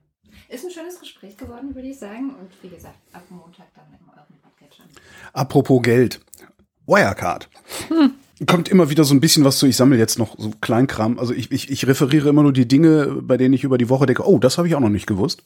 Ist 0.48 0.64
ein 0.64 0.70
schönes 0.70 1.00
Gespräch 1.00 1.36
geworden, 1.36 1.74
würde 1.74 1.88
ich 1.88 1.98
sagen. 1.98 2.36
Und 2.36 2.52
wie 2.62 2.68
gesagt, 2.68 3.00
ab 3.12 3.24
Montag 3.30 3.66
dann 3.74 3.88
in 4.00 4.08
euren 4.08 4.40
Podcatchern. 4.40 4.86
Apropos 5.32 5.82
Geld. 5.82 6.20
Wirecard. 6.86 7.50
Hm 7.88 8.14
kommt 8.46 8.68
immer 8.68 8.90
wieder 8.90 9.04
so 9.04 9.14
ein 9.14 9.20
bisschen 9.20 9.44
was 9.44 9.58
zu. 9.58 9.66
Ich 9.66 9.76
sammle 9.76 9.98
jetzt 9.98 10.18
noch 10.18 10.36
so 10.38 10.52
Kleinkram. 10.60 11.18
Also 11.18 11.32
ich, 11.32 11.50
ich, 11.50 11.70
ich 11.70 11.86
referiere 11.86 12.28
immer 12.28 12.42
nur 12.42 12.52
die 12.52 12.68
Dinge, 12.68 13.18
bei 13.22 13.36
denen 13.36 13.54
ich 13.54 13.64
über 13.64 13.78
die 13.78 13.88
Woche 13.88 14.06
denke, 14.06 14.26
oh, 14.26 14.38
das 14.38 14.58
habe 14.58 14.68
ich 14.68 14.74
auch 14.74 14.80
noch 14.80 14.88
nicht 14.88 15.06
gewusst. 15.06 15.44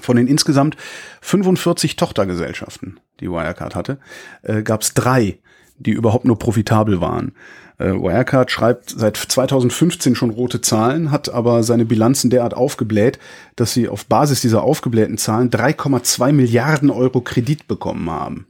Von 0.00 0.16
den 0.16 0.28
insgesamt 0.28 0.76
45 1.22 1.96
Tochtergesellschaften, 1.96 3.00
die 3.20 3.30
Wirecard 3.30 3.74
hatte, 3.74 3.98
äh, 4.42 4.62
gab 4.62 4.82
es 4.82 4.94
drei, 4.94 5.38
die 5.76 5.90
überhaupt 5.90 6.24
nur 6.24 6.38
profitabel 6.38 7.00
waren. 7.00 7.32
Äh, 7.78 7.92
Wirecard 7.92 8.50
schreibt 8.50 8.90
seit 8.90 9.16
2015 9.16 10.14
schon 10.14 10.30
rote 10.30 10.60
Zahlen, 10.60 11.10
hat 11.10 11.28
aber 11.28 11.64
seine 11.64 11.84
Bilanzen 11.84 12.30
derart 12.30 12.54
aufgebläht, 12.54 13.18
dass 13.56 13.72
sie 13.72 13.88
auf 13.88 14.06
Basis 14.06 14.40
dieser 14.40 14.62
aufgeblähten 14.62 15.18
Zahlen 15.18 15.50
3,2 15.50 16.32
Milliarden 16.32 16.90
Euro 16.90 17.20
Kredit 17.20 17.66
bekommen 17.66 18.08
haben. 18.10 18.46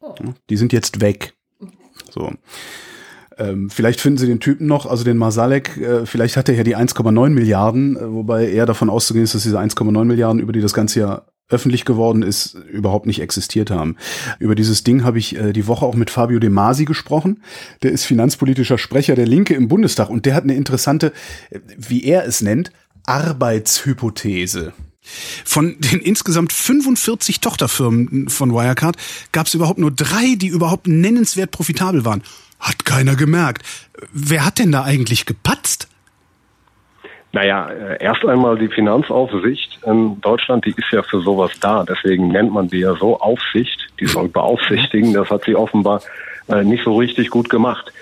Oh. 0.00 0.14
Die 0.48 0.56
sind 0.56 0.72
jetzt 0.72 1.00
weg. 1.00 1.34
So. 2.14 2.32
Ähm, 3.36 3.68
vielleicht 3.68 4.00
finden 4.00 4.18
sie 4.18 4.28
den 4.28 4.38
Typen 4.38 4.68
noch, 4.68 4.86
also 4.86 5.02
den 5.02 5.18
Masalek, 5.18 5.76
äh, 5.76 6.06
vielleicht 6.06 6.36
hat 6.36 6.48
er 6.48 6.54
ja 6.54 6.62
die 6.62 6.76
1,9 6.76 7.30
Milliarden, 7.30 7.96
äh, 7.96 8.12
wobei 8.12 8.48
er 8.48 8.64
davon 8.64 8.88
auszugehen 8.88 9.24
ist, 9.24 9.34
dass 9.34 9.42
diese 9.42 9.58
1,9 9.58 10.04
Milliarden, 10.04 10.40
über 10.40 10.52
die 10.52 10.60
das 10.60 10.72
ganze 10.72 11.00
Jahr 11.00 11.26
öffentlich 11.48 11.84
geworden 11.84 12.22
ist, 12.22 12.54
überhaupt 12.54 13.06
nicht 13.06 13.20
existiert 13.20 13.70
haben. 13.70 13.96
Über 14.38 14.54
dieses 14.54 14.84
Ding 14.84 15.02
habe 15.02 15.18
ich 15.18 15.36
äh, 15.36 15.52
die 15.52 15.66
Woche 15.66 15.84
auch 15.84 15.96
mit 15.96 16.10
Fabio 16.10 16.38
De 16.38 16.48
Masi 16.48 16.84
gesprochen. 16.84 17.42
Der 17.82 17.90
ist 17.90 18.04
finanzpolitischer 18.04 18.78
Sprecher 18.78 19.14
der 19.16 19.26
Linke 19.26 19.54
im 19.54 19.68
Bundestag 19.68 20.10
und 20.10 20.26
der 20.26 20.34
hat 20.34 20.44
eine 20.44 20.54
interessante, 20.54 21.12
äh, 21.50 21.58
wie 21.76 22.04
er 22.04 22.24
es 22.24 22.40
nennt, 22.40 22.70
Arbeitshypothese. 23.04 24.72
Von 25.44 25.76
den 25.78 26.00
insgesamt 26.00 26.52
45 26.52 27.40
Tochterfirmen 27.40 28.28
von 28.28 28.52
Wirecard 28.52 28.96
gab 29.32 29.46
es 29.46 29.54
überhaupt 29.54 29.78
nur 29.78 29.90
drei, 29.90 30.34
die 30.36 30.48
überhaupt 30.48 30.86
nennenswert 30.86 31.50
profitabel 31.50 32.04
waren. 32.04 32.22
Hat 32.58 32.84
keiner 32.84 33.14
gemerkt. 33.14 33.62
Wer 34.12 34.46
hat 34.46 34.58
denn 34.58 34.72
da 34.72 34.84
eigentlich 34.84 35.26
gepatzt? 35.26 35.88
Naja, 37.32 37.68
äh, 37.68 38.02
erst 38.02 38.24
einmal 38.24 38.56
die 38.56 38.68
Finanzaufsicht 38.68 39.80
in 39.84 40.20
Deutschland, 40.20 40.64
die 40.64 40.70
ist 40.70 40.90
ja 40.92 41.02
für 41.02 41.20
sowas 41.20 41.50
da. 41.60 41.84
Deswegen 41.84 42.28
nennt 42.28 42.52
man 42.52 42.68
die 42.68 42.78
ja 42.78 42.94
so 42.94 43.18
Aufsicht. 43.20 43.88
Die 43.98 44.06
soll 44.06 44.28
beaufsichtigen. 44.28 45.12
Das 45.12 45.28
hat 45.30 45.44
sie 45.44 45.56
offenbar 45.56 46.00
äh, 46.48 46.62
nicht 46.62 46.84
so 46.84 46.96
richtig 46.96 47.30
gut 47.30 47.50
gemacht. 47.50 47.92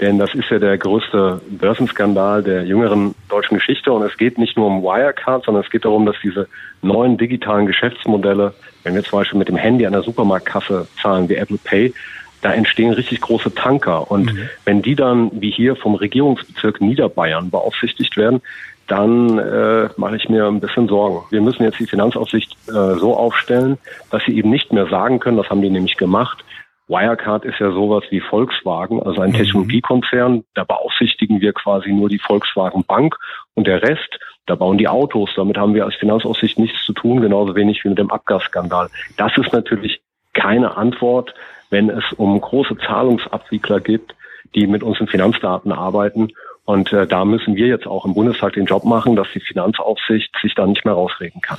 Denn 0.00 0.18
das 0.18 0.34
ist 0.34 0.48
ja 0.48 0.58
der 0.58 0.78
größte 0.78 1.40
Börsenskandal 1.50 2.42
der 2.42 2.64
jüngeren 2.64 3.14
deutschen 3.28 3.56
Geschichte. 3.56 3.92
Und 3.92 4.02
es 4.02 4.16
geht 4.16 4.38
nicht 4.38 4.56
nur 4.56 4.66
um 4.66 4.82
Wirecard, 4.82 5.44
sondern 5.44 5.62
es 5.62 5.70
geht 5.70 5.84
darum, 5.84 6.06
dass 6.06 6.16
diese 6.22 6.48
neuen 6.80 7.18
digitalen 7.18 7.66
Geschäftsmodelle, 7.66 8.54
wenn 8.82 8.94
wir 8.94 9.04
zum 9.04 9.18
Beispiel 9.18 9.38
mit 9.38 9.48
dem 9.48 9.56
Handy 9.56 9.84
an 9.84 9.92
der 9.92 10.02
Supermarktkasse 10.02 10.88
zahlen 11.00 11.28
wie 11.28 11.34
Apple 11.34 11.58
Pay, 11.62 11.92
da 12.40 12.54
entstehen 12.54 12.94
richtig 12.94 13.20
große 13.20 13.54
Tanker. 13.54 14.10
Und 14.10 14.32
mhm. 14.32 14.48
wenn 14.64 14.80
die 14.80 14.94
dann, 14.94 15.30
wie 15.34 15.50
hier 15.50 15.76
vom 15.76 15.94
Regierungsbezirk 15.94 16.80
Niederbayern 16.80 17.50
beaufsichtigt 17.50 18.16
werden, 18.16 18.40
dann 18.86 19.38
äh, 19.38 19.88
mache 19.96 20.16
ich 20.16 20.28
mir 20.28 20.46
ein 20.46 20.60
bisschen 20.60 20.88
Sorgen. 20.88 21.22
Wir 21.30 21.40
müssen 21.40 21.62
jetzt 21.62 21.78
die 21.78 21.86
Finanzaufsicht 21.86 22.56
äh, 22.68 22.72
so 22.98 23.16
aufstellen, 23.16 23.78
dass 24.10 24.24
sie 24.24 24.36
eben 24.36 24.50
nicht 24.50 24.72
mehr 24.72 24.86
sagen 24.86 25.20
können, 25.20 25.36
das 25.36 25.48
haben 25.48 25.62
die 25.62 25.70
nämlich 25.70 25.96
gemacht, 25.96 26.44
Wirecard 26.90 27.44
ist 27.44 27.60
ja 27.60 27.70
sowas 27.70 28.02
wie 28.10 28.20
Volkswagen, 28.20 29.00
also 29.00 29.20
ein 29.20 29.30
mhm. 29.30 29.36
Technologiekonzern. 29.36 30.44
Da 30.54 30.64
beaufsichtigen 30.64 31.40
wir 31.40 31.52
quasi 31.52 31.92
nur 31.92 32.08
die 32.08 32.18
Volkswagen 32.18 32.84
Bank 32.84 33.16
und 33.54 33.68
der 33.68 33.82
Rest, 33.82 34.18
da 34.46 34.56
bauen 34.56 34.76
die 34.76 34.88
Autos. 34.88 35.30
Damit 35.36 35.56
haben 35.56 35.74
wir 35.74 35.84
als 35.84 35.94
Finanzaussicht 35.94 36.58
nichts 36.58 36.84
zu 36.84 36.92
tun, 36.92 37.20
genauso 37.20 37.54
wenig 37.54 37.84
wie 37.84 37.90
mit 37.90 37.98
dem 37.98 38.10
Abgasskandal. 38.10 38.88
Das 39.16 39.36
ist 39.38 39.52
natürlich 39.52 40.02
keine 40.34 40.76
Antwort, 40.76 41.32
wenn 41.70 41.88
es 41.90 42.04
um 42.16 42.40
große 42.40 42.76
Zahlungsabwickler 42.78 43.78
gibt, 43.80 44.16
die 44.56 44.66
mit 44.66 44.82
unseren 44.82 45.06
Finanzdaten 45.06 45.70
arbeiten 45.70 46.32
und 46.70 46.92
äh, 46.92 47.04
da 47.04 47.24
müssen 47.24 47.56
wir 47.56 47.66
jetzt 47.66 47.88
auch 47.88 48.04
im 48.04 48.14
Bundestag 48.14 48.52
den 48.52 48.64
Job 48.64 48.84
machen, 48.84 49.16
dass 49.16 49.26
die 49.34 49.40
Finanzaufsicht 49.40 50.32
sich 50.40 50.54
da 50.54 50.68
nicht 50.68 50.84
mehr 50.84 50.94
rausreden 50.94 51.40
kann. 51.40 51.58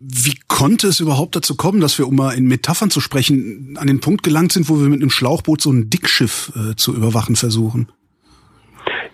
Wie 0.00 0.38
konnte 0.48 0.86
es 0.86 1.00
überhaupt 1.00 1.34
dazu 1.34 1.56
kommen, 1.56 1.80
dass 1.80 1.98
wir, 1.98 2.06
um 2.06 2.16
mal 2.16 2.32
in 2.32 2.46
Metaphern 2.46 2.90
zu 2.90 3.00
sprechen, 3.00 3.78
an 3.80 3.86
den 3.86 4.00
Punkt 4.00 4.22
gelangt 4.22 4.52
sind, 4.52 4.68
wo 4.68 4.78
wir 4.78 4.88
mit 4.88 5.00
einem 5.00 5.08
Schlauchboot 5.08 5.62
so 5.62 5.70
ein 5.70 5.88
Dickschiff 5.88 6.52
äh, 6.54 6.76
zu 6.76 6.94
überwachen 6.94 7.36
versuchen? 7.36 7.88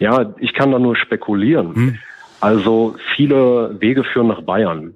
Ja, 0.01 0.35
ich 0.41 0.53
kann 0.53 0.73
da 0.73 0.81
nur 0.81 0.97
spekulieren. 0.97 1.75
Hm. 1.75 1.99
Also 2.41 2.97
viele 3.15 3.77
Wege 3.81 4.03
führen 4.03 4.27
nach 4.27 4.43
Bayern. 4.43 4.95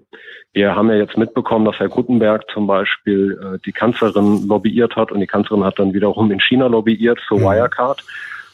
Wir 0.53 0.75
haben 0.75 0.89
ja 0.91 0.97
jetzt 0.97 1.17
mitbekommen, 1.17 1.65
dass 1.65 1.79
Herr 1.79 1.89
Gutenberg 1.89 2.43
zum 2.53 2.67
Beispiel 2.67 3.39
äh, 3.41 3.59
die 3.65 3.73
Kanzlerin 3.73 4.49
lobbyiert 4.49 4.97
hat 4.97 5.13
und 5.13 5.21
die 5.21 5.29
Kanzlerin 5.29 5.63
hat 5.63 5.79
dann 5.79 5.95
wiederum 5.95 6.33
in 6.33 6.41
China 6.41 6.67
lobbyiert 6.67 7.21
für 7.29 7.37
hm. 7.37 7.45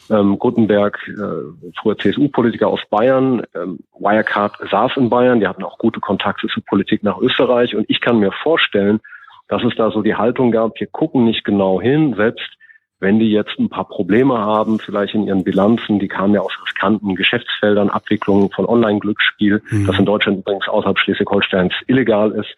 Ähm, 0.09 0.39
Gutenberg, 0.39 0.97
äh, 1.07 1.71
früher 1.79 1.97
CSU-Politiker 1.97 2.67
aus 2.67 2.81
Bayern, 2.89 3.43
ähm, 3.55 3.79
Wirecard 3.99 4.55
saß 4.69 4.97
in 4.97 5.09
Bayern, 5.09 5.39
die 5.39 5.47
hatten 5.47 5.63
auch 5.63 5.77
gute 5.77 5.99
Kontakte 5.99 6.47
zur 6.47 6.63
Politik 6.63 7.03
nach 7.03 7.17
Österreich. 7.17 7.75
Und 7.75 7.89
ich 7.89 8.01
kann 8.01 8.19
mir 8.19 8.31
vorstellen, 8.31 8.99
dass 9.47 9.63
es 9.63 9.75
da 9.75 9.91
so 9.91 10.01
die 10.01 10.15
Haltung 10.15 10.51
gab, 10.51 10.79
wir 10.79 10.87
gucken 10.87 11.25
nicht 11.25 11.43
genau 11.43 11.81
hin, 11.81 12.13
selbst 12.15 12.57
wenn 12.99 13.19
die 13.19 13.29
jetzt 13.29 13.59
ein 13.59 13.69
paar 13.69 13.87
Probleme 13.87 14.37
haben, 14.39 14.79
vielleicht 14.79 15.13
in 15.13 15.27
ihren 15.27 15.43
Bilanzen, 15.43 15.99
die 15.99 16.07
kamen 16.07 16.33
ja 16.33 16.41
aus 16.41 16.53
riskanten 16.63 17.15
Geschäftsfeldern, 17.15 17.89
Abwicklungen 17.89 18.49
von 18.49 18.65
Online-Glücksspiel, 18.65 19.61
mhm. 19.69 19.85
das 19.85 19.99
in 19.99 20.05
Deutschland 20.05 20.39
übrigens 20.39 20.67
außerhalb 20.67 20.97
Schleswig-Holsteins 20.97 21.73
illegal 21.85 22.31
ist, 22.31 22.55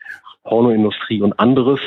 Pornoindustrie 0.49 1.21
und 1.21 1.39
anderes. 1.39 1.79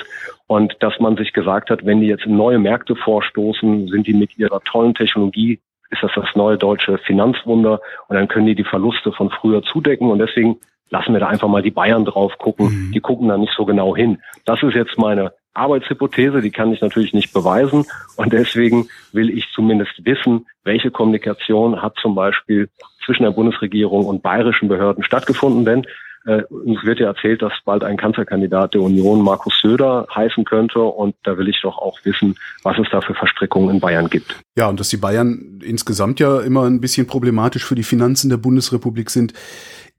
Und 0.47 0.77
dass 0.81 1.01
man 1.01 1.17
sich 1.17 1.33
gesagt 1.33 1.69
hat, 1.71 1.85
wenn 1.85 2.01
die 2.01 2.07
jetzt 2.07 2.27
in 2.27 2.37
neue 2.37 2.59
Märkte 2.59 2.95
vorstoßen, 2.95 3.89
sind 3.89 4.07
die 4.07 4.15
mit 4.15 4.39
ihrer 4.39 4.61
tollen 4.61 4.95
Technologie, 4.95 5.61
ist 5.91 6.03
das 6.03 6.13
das 6.15 6.29
neue 6.37 6.57
deutsche 6.57 6.99
Finanzwunder 6.99 7.81
und 8.09 8.17
dann 8.17 8.29
können 8.29 8.47
die 8.47 8.55
die 8.55 8.65
Verluste 8.65 9.13
von 9.13 9.31
früher 9.31 9.63
zudecken 9.63 10.11
und 10.11 10.21
deswegen 10.21 10.59
lassen 10.91 11.13
wir 11.13 11.21
da 11.21 11.27
einfach 11.27 11.49
mal 11.49 11.63
die 11.63 11.71
Bayern 11.71 12.05
drauf 12.05 12.39
gucken. 12.39 12.67
Mhm. 12.67 12.93
Die 12.93 13.01
gucken 13.01 13.29
da 13.29 13.37
nicht 13.37 13.53
so 13.57 13.65
genau 13.65 13.97
hin. 13.97 14.19
Das 14.45 14.63
ist 14.63 14.75
jetzt 14.75 14.97
meine 14.97 15.33
Arbeitshypothese, 15.55 16.41
die 16.41 16.51
kann 16.51 16.73
ich 16.73 16.81
natürlich 16.81 17.13
nicht 17.13 17.33
beweisen 17.33 17.85
und 18.17 18.33
deswegen 18.33 18.89
will 19.13 19.29
ich 19.29 19.51
zumindest 19.55 20.05
wissen, 20.05 20.47
welche 20.65 20.91
Kommunikation 20.91 21.83
hat 21.83 21.97
zum 22.01 22.15
Beispiel 22.15 22.69
zwischen 23.05 23.25
der 23.25 23.33
Bundesregierung 23.33 24.07
und 24.07 24.23
bayerischen 24.23 24.69
Behörden 24.69 25.03
stattgefunden, 25.03 25.65
denn 25.65 25.85
Äh, 26.25 26.43
uns 26.45 26.85
wird 26.85 27.01
ja 27.01 27.09
erzählt, 27.09 27.43
dass 27.43 27.53
bald 27.65 27.83
ein 27.83 27.97
Kanzlerkandidat 27.97 28.75
der 28.75 28.83
Union 28.83 29.23
Markus 29.23 29.59
Söder 29.61 30.07
heißen 30.15 30.45
könnte. 30.45 30.81
Und 30.81 31.15
da 31.25 31.37
will 31.37 31.49
ich 31.49 31.61
doch 31.63 31.79
auch 31.79 31.99
wissen, 32.05 32.37
was 32.63 32.79
es 32.79 32.87
da 32.91 33.01
für 33.01 33.15
Verstrickungen 33.15 33.71
in 33.71 33.81
Bayern 33.81 34.09
gibt. 34.09 34.37
Ja, 34.57 34.69
und 34.69 34.79
dass 34.79 34.89
die 34.89 34.97
Bayern 34.97 35.61
insgesamt 35.65 36.21
ja 36.21 36.41
immer 36.41 36.65
ein 36.65 36.81
bisschen 36.81 37.07
problematisch 37.07 37.65
für 37.65 37.75
die 37.75 37.83
Finanzen 37.83 38.31
der 38.31 38.37
Bundesrepublik 38.37 39.11
sind, 39.11 39.33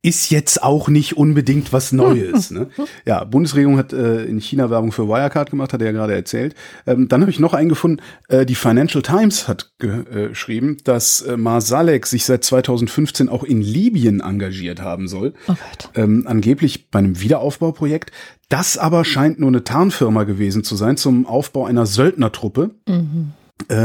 ist 0.04 0.30
jetzt 0.30 0.62
auch 0.62 0.90
nicht 0.90 1.16
unbedingt 1.16 1.72
was 1.72 1.94
Neues. 1.94 2.52
ne? 2.52 2.68
Ja, 3.06 3.24
Bundesregierung 3.24 3.78
hat 3.78 3.94
äh, 3.94 4.26
in 4.26 4.40
China 4.40 4.70
Werbung 4.70 4.92
für 4.92 5.08
Wirecard 5.08 5.50
gemacht, 5.50 5.72
hat 5.72 5.82
er 5.82 5.88
ja 5.88 5.92
gerade 5.94 6.14
erzählt. 6.14 6.56
Ähm, 6.86 7.08
dann 7.08 7.22
habe 7.22 7.32
ich 7.32 7.40
noch 7.40 7.54
eingefunden, 7.54 8.06
äh, 8.28 8.46
die 8.46 8.56
Financial 8.56 9.02
Times 9.02 9.48
hat 9.48 9.72
äh, 9.80 10.28
geschrieben, 10.30 10.78
dass 10.84 11.22
äh, 11.22 11.38
Marsalek 11.38 12.06
sich 12.06 12.26
seit 12.26 12.44
2015 12.44 13.30
auch 13.30 13.44
in 13.44 13.62
Libyen 13.62 14.20
engagiert 14.20 14.82
haben 14.82 15.08
soll. 15.08 15.34
Oh 15.48 15.56
ähm, 15.96 16.26
angeblich 16.28 16.90
bei 16.92 17.00
einem 17.00 17.22
Wiederaufbauprojekt. 17.22 18.12
Das 18.50 18.78
aber 18.78 19.06
scheint 19.06 19.40
nur 19.40 19.50
eine 19.50 19.64
Tarnfirma 19.64 20.26
gewesen 20.26 20.66
zu 20.66 20.76
sein 20.76 20.98
zum 20.98 21.26
Aufbau 21.26 21.66
einer 21.66 21.86
Söldnertruppe. 21.86 22.72
Mhm 22.88 23.32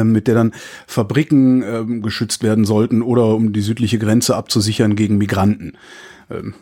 mit 0.04 0.26
der 0.26 0.35
dann 0.35 0.52
Fabriken 0.87 1.62
äh, 1.62 2.00
geschützt 2.00 2.42
werden 2.42 2.64
sollten 2.64 3.02
oder 3.02 3.35
um 3.35 3.52
die 3.52 3.61
südliche 3.61 3.99
Grenze 3.99 4.37
abzusichern 4.37 4.97
gegen 4.97 5.18
Migranten. 5.18 5.76
Ähm, 6.30 6.54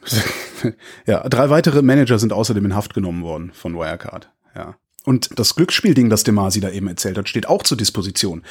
ja, 1.06 1.28
drei 1.28 1.50
weitere 1.50 1.82
Manager 1.82 2.18
sind 2.18 2.32
außerdem 2.32 2.64
in 2.64 2.74
Haft 2.74 2.94
genommen 2.94 3.22
worden 3.22 3.50
von 3.52 3.74
Wirecard. 3.74 4.30
Ja. 4.54 4.76
Und 5.04 5.38
das 5.38 5.54
Glücksspielding, 5.54 6.10
das 6.10 6.24
Demasi 6.24 6.60
da 6.60 6.68
eben 6.68 6.88
erzählt 6.88 7.16
hat, 7.16 7.28
steht 7.28 7.48
auch 7.48 7.62
zur 7.62 7.76
Disposition. 7.76 8.42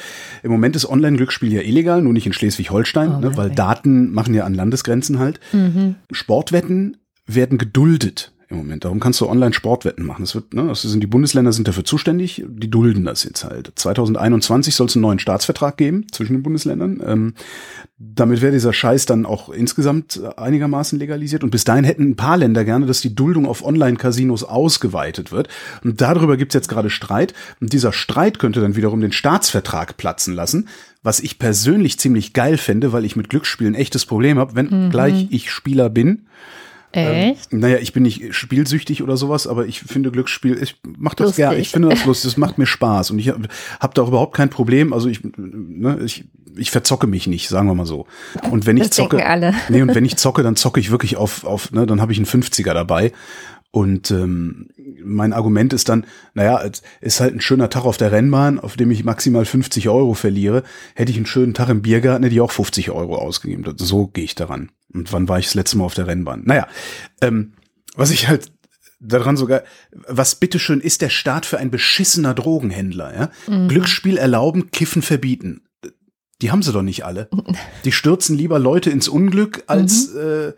Im 0.42 0.50
Moment 0.50 0.74
ist 0.74 0.88
Online-Glücksspiel 0.88 1.52
ja 1.52 1.60
illegal, 1.60 2.00
nur 2.00 2.14
nicht 2.14 2.26
in 2.26 2.32
Schleswig-Holstein, 2.32 3.16
oh, 3.16 3.20
ne, 3.20 3.36
weil 3.36 3.50
Daten 3.50 4.12
machen 4.12 4.32
ja 4.32 4.44
an 4.44 4.54
Landesgrenzen 4.54 5.18
halt. 5.18 5.38
Mhm. 5.52 5.96
Sportwetten 6.10 6.96
werden 7.26 7.58
geduldet 7.58 8.32
im 8.48 8.58
Moment. 8.58 8.84
Darum 8.84 9.00
kannst 9.00 9.20
du 9.20 9.28
online 9.28 9.52
Sportwetten 9.52 10.06
machen. 10.06 10.22
Das 10.22 10.34
wird, 10.34 10.54
ne, 10.54 10.66
das 10.68 10.82
sind 10.82 11.02
die 11.02 11.08
Bundesländer 11.08 11.52
sind 11.52 11.66
dafür 11.66 11.84
zuständig, 11.84 12.44
die 12.46 12.70
dulden 12.70 13.04
das 13.04 13.24
jetzt 13.24 13.44
halt. 13.44 13.72
2021 13.74 14.74
soll 14.74 14.86
es 14.86 14.94
einen 14.94 15.02
neuen 15.02 15.18
Staatsvertrag 15.18 15.76
geben 15.76 16.06
zwischen 16.12 16.34
den 16.34 16.42
Bundesländern. 16.42 17.02
Ähm, 17.04 17.34
damit 17.98 18.42
wäre 18.42 18.52
dieser 18.52 18.72
Scheiß 18.72 19.06
dann 19.06 19.26
auch 19.26 19.48
insgesamt 19.48 20.20
einigermaßen 20.36 20.98
legalisiert. 20.98 21.42
Und 21.42 21.50
bis 21.50 21.64
dahin 21.64 21.84
hätten 21.84 22.10
ein 22.10 22.16
paar 22.16 22.36
Länder 22.36 22.64
gerne, 22.64 22.86
dass 22.86 23.00
die 23.00 23.14
Duldung 23.14 23.46
auf 23.46 23.64
Online-Casinos 23.64 24.44
ausgeweitet 24.44 25.32
wird. 25.32 25.48
Und 25.82 26.00
darüber 26.00 26.36
gibt's 26.36 26.54
jetzt 26.54 26.68
gerade 26.68 26.90
Streit. 26.90 27.34
Und 27.60 27.72
dieser 27.72 27.92
Streit 27.92 28.38
könnte 28.38 28.60
dann 28.60 28.76
wiederum 28.76 29.00
den 29.00 29.12
Staatsvertrag 29.12 29.96
platzen 29.96 30.34
lassen, 30.34 30.68
was 31.02 31.18
ich 31.18 31.40
persönlich 31.40 31.98
ziemlich 31.98 32.32
geil 32.32 32.58
fände, 32.58 32.92
weil 32.92 33.04
ich 33.04 33.16
mit 33.16 33.28
Glücksspielen 33.28 33.74
echtes 33.74 34.06
Problem 34.06 34.38
habe, 34.38 34.54
wenn 34.54 34.86
mhm. 34.86 34.90
gleich 34.90 35.26
ich 35.30 35.50
Spieler 35.50 35.88
bin 35.90 36.26
Echt? 36.96 37.52
Ähm, 37.52 37.60
naja, 37.60 37.78
ich 37.78 37.92
bin 37.92 38.02
nicht 38.02 38.34
spielsüchtig 38.34 39.02
oder 39.02 39.16
sowas, 39.16 39.46
aber 39.46 39.66
ich 39.66 39.80
finde 39.80 40.10
Glücksspiel, 40.10 40.60
ich 40.62 40.76
mache 40.96 41.16
das 41.16 41.36
gerne, 41.36 41.58
ich 41.58 41.70
finde 41.70 41.88
das 41.88 42.04
lustig, 42.06 42.30
das 42.30 42.36
macht 42.36 42.58
mir 42.58 42.66
Spaß 42.66 43.10
und 43.10 43.18
ich 43.18 43.28
habe 43.28 43.48
hab 43.80 43.94
da 43.94 44.02
auch 44.02 44.08
überhaupt 44.08 44.34
kein 44.34 44.50
Problem, 44.50 44.92
also 44.92 45.08
ich, 45.08 45.20
ne, 45.36 45.98
ich, 46.04 46.24
ich 46.56 46.70
verzocke 46.70 47.06
mich 47.06 47.26
nicht, 47.26 47.48
sagen 47.48 47.68
wir 47.68 47.74
mal 47.74 47.86
so. 47.86 48.06
Und 48.50 48.66
wenn 48.66 48.76
ich 48.76 48.84
das 48.84 48.96
zocke, 48.96 49.24
alle. 49.26 49.54
nee, 49.68 49.82
und 49.82 49.94
wenn 49.94 50.04
ich 50.04 50.16
zocke, 50.16 50.42
dann 50.42 50.56
zocke 50.56 50.80
ich 50.80 50.90
wirklich 50.90 51.16
auf, 51.16 51.44
auf, 51.44 51.72
ne, 51.72 51.86
dann 51.86 52.00
habe 52.00 52.12
ich 52.12 52.18
einen 52.18 52.26
50er 52.26 52.72
dabei 52.72 53.12
und 53.76 54.10
ähm, 54.10 54.70
mein 55.04 55.34
Argument 55.34 55.74
ist 55.74 55.90
dann, 55.90 56.06
naja, 56.32 56.62
es 56.62 56.82
ist 57.02 57.20
halt 57.20 57.34
ein 57.34 57.42
schöner 57.42 57.68
Tag 57.68 57.84
auf 57.84 57.98
der 57.98 58.10
Rennbahn, 58.10 58.58
auf 58.58 58.76
dem 58.76 58.90
ich 58.90 59.04
maximal 59.04 59.44
50 59.44 59.90
Euro 59.90 60.14
verliere. 60.14 60.62
Hätte 60.94 61.10
ich 61.10 61.18
einen 61.18 61.26
schönen 61.26 61.52
Tag 61.52 61.68
im 61.68 61.82
Biergarten, 61.82 62.22
hätte 62.22 62.34
ich 62.34 62.40
auch 62.40 62.52
50 62.52 62.90
Euro 62.90 63.16
ausgegeben. 63.16 63.70
So 63.76 64.06
gehe 64.06 64.24
ich 64.24 64.34
daran. 64.34 64.70
Und 64.92 65.12
wann 65.12 65.28
war 65.28 65.38
ich 65.38 65.46
das 65.46 65.54
letzte 65.54 65.78
Mal 65.78 65.84
auf 65.84 65.94
der 65.94 66.06
Rennbahn? 66.06 66.42
Naja, 66.44 66.68
ähm, 67.20 67.52
was 67.96 68.10
ich 68.10 68.28
halt 68.28 68.52
daran 69.00 69.36
sogar, 69.36 69.62
was 70.08 70.36
bitteschön 70.36 70.80
ist 70.80 71.02
der 71.02 71.10
Staat 71.10 71.46
für 71.46 71.58
ein 71.58 71.70
beschissener 71.70 72.34
Drogenhändler, 72.34 73.14
ja? 73.14 73.30
Mhm. 73.46 73.68
Glücksspiel 73.68 74.16
erlauben, 74.16 74.70
Kiffen 74.70 75.02
verbieten. 75.02 75.62
Die 76.42 76.50
haben 76.50 76.62
sie 76.62 76.72
doch 76.72 76.82
nicht 76.82 77.04
alle. 77.04 77.30
Die 77.84 77.92
stürzen 77.92 78.36
lieber 78.36 78.58
Leute 78.58 78.90
ins 78.90 79.08
Unglück, 79.08 79.64
als 79.68 80.12
mhm. 80.12 80.20
äh, 80.20 80.52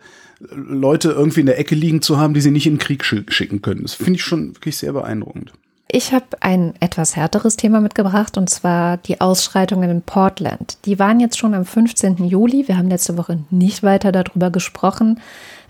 Leute 0.51 1.11
irgendwie 1.11 1.41
in 1.41 1.45
der 1.45 1.59
Ecke 1.59 1.75
liegen 1.75 2.01
zu 2.01 2.17
haben, 2.17 2.33
die 2.33 2.41
sie 2.41 2.51
nicht 2.51 2.67
in 2.67 2.73
den 2.73 2.79
Krieg 2.79 3.05
schicken 3.05 3.61
können. 3.61 3.83
Das 3.83 3.93
finde 3.93 4.13
ich 4.13 4.23
schon 4.23 4.55
wirklich 4.55 4.77
sehr 4.77 4.93
beeindruckend. 4.93 5.53
Ich 5.91 6.13
habe 6.13 6.25
ein 6.41 6.75
etwas 6.79 7.15
härteres 7.15 7.57
Thema 7.57 7.81
mitgebracht 7.81 8.37
und 8.37 8.47
zwar 8.47 8.97
die 8.97 9.21
Ausschreitungen 9.21 9.89
in 9.89 10.01
Portland. 10.03 10.77
Die 10.85 10.99
waren 10.99 11.19
jetzt 11.19 11.39
schon 11.39 11.55
am 11.55 11.65
15. 11.65 12.25
Juli. 12.25 12.67
Wir 12.67 12.77
haben 12.77 12.89
letzte 12.89 13.17
Woche 13.17 13.39
nicht 13.49 13.81
weiter 13.81 14.11
darüber 14.11 14.51
gesprochen. 14.51 15.19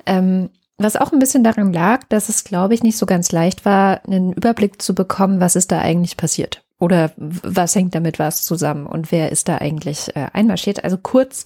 Ähm, 0.06 0.50
was 0.78 0.98
auch 0.98 1.14
ein 1.14 1.20
bisschen 1.20 1.44
daran 1.46 1.72
lag, 1.72 2.04
dass 2.10 2.28
es, 2.28 2.44
glaube 2.44 2.74
ich, 2.74 2.84
nicht 2.84 2.98
so 2.98 3.06
ganz 3.06 3.32
leicht 3.32 3.64
war, 3.64 4.02
einen 4.06 4.34
Überblick 4.34 4.82
zu 4.82 4.94
bekommen, 4.94 5.40
was 5.40 5.56
ist 5.56 5.72
da 5.72 5.80
eigentlich 5.80 6.18
passiert. 6.18 6.64
Oder 6.80 7.12
was 7.16 7.76
hängt 7.76 7.96
damit 7.96 8.20
was 8.20 8.44
zusammen 8.44 8.88
und 8.88 9.14
wer 9.14 9.32
ist 9.32 9.48
da 9.48 9.58
eigentlich 9.58 10.16
äh, 10.18 10.28
einmarschiert. 10.34 10.84
Also 10.84 10.98
kurz, 10.98 11.46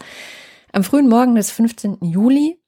am 0.71 0.83
frühen 0.83 1.09
Morgen 1.09 1.35
des 1.35 1.51
15. 1.51 1.97
Juli 2.01 2.59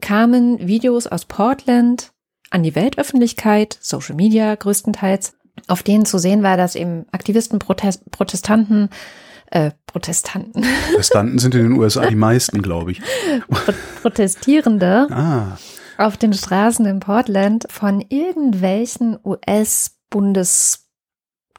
kamen 0.00 0.64
Videos 0.66 1.08
aus 1.08 1.24
Portland 1.24 2.12
an 2.52 2.62
die 2.62 2.74
Weltöffentlichkeit, 2.74 3.78
Social 3.80 4.14
Media 4.14 4.54
größtenteils, 4.54 5.34
auf 5.68 5.82
denen 5.82 6.04
zu 6.04 6.18
sehen 6.18 6.42
war, 6.42 6.56
dass 6.56 6.74
eben 6.74 7.06
Aktivisten, 7.12 7.58
Protest, 7.58 8.10
Protestanten, 8.10 8.90
äh, 9.50 9.70
Protestanten. 9.86 10.64
Protestanten 10.90 11.38
sind 11.38 11.54
in 11.54 11.62
den 11.62 11.72
USA 11.72 12.06
die 12.06 12.14
meisten, 12.14 12.62
glaube 12.62 12.92
ich. 12.92 13.02
Protestierende 14.02 15.08
ah. 15.10 15.58
auf 15.98 16.16
den 16.16 16.32
Straßen 16.34 16.84
in 16.86 17.00
Portland 17.00 17.66
von 17.70 18.00
irgendwelchen 18.00 19.18
US-Bundes 19.24 20.81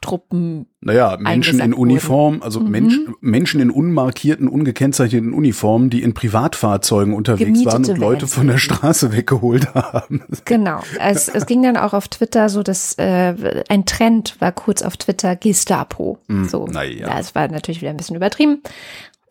Truppen. 0.04 0.66
Naja, 0.82 1.16
Menschen 1.18 1.60
in 1.60 1.72
Uniform, 1.72 2.42
also 2.42 2.60
mhm. 2.60 2.70
Mensch, 2.70 2.98
Menschen 3.20 3.60
in 3.60 3.70
unmarkierten, 3.70 4.48
ungekennzeichneten 4.48 5.32
Uniformen, 5.32 5.88
die 5.88 6.02
in 6.02 6.12
Privatfahrzeugen 6.12 7.14
unterwegs 7.14 7.60
Gemietete 7.60 7.72
waren 7.72 7.84
und 7.90 7.98
Leute 7.98 8.26
von 8.26 8.46
der 8.46 8.58
Straße 8.58 9.12
weggeholt 9.12 9.74
haben. 9.74 10.22
Genau. 10.44 10.80
Es, 11.00 11.28
es 11.28 11.46
ging 11.46 11.62
dann 11.62 11.76
auch 11.76 11.94
auf 11.94 12.08
Twitter 12.08 12.48
so, 12.48 12.62
dass 12.62 12.94
äh, 12.98 13.62
ein 13.68 13.86
Trend 13.86 14.36
war 14.40 14.52
kurz 14.52 14.82
auf 14.82 14.96
Twitter 14.96 15.36
Gestapo. 15.36 16.18
Mhm, 16.28 16.48
so. 16.48 16.66
Naja. 16.66 17.08
Ja, 17.08 17.18
es 17.18 17.34
war 17.34 17.48
natürlich 17.48 17.80
wieder 17.80 17.90
ein 17.90 17.96
bisschen 17.96 18.16
übertrieben. 18.16 18.62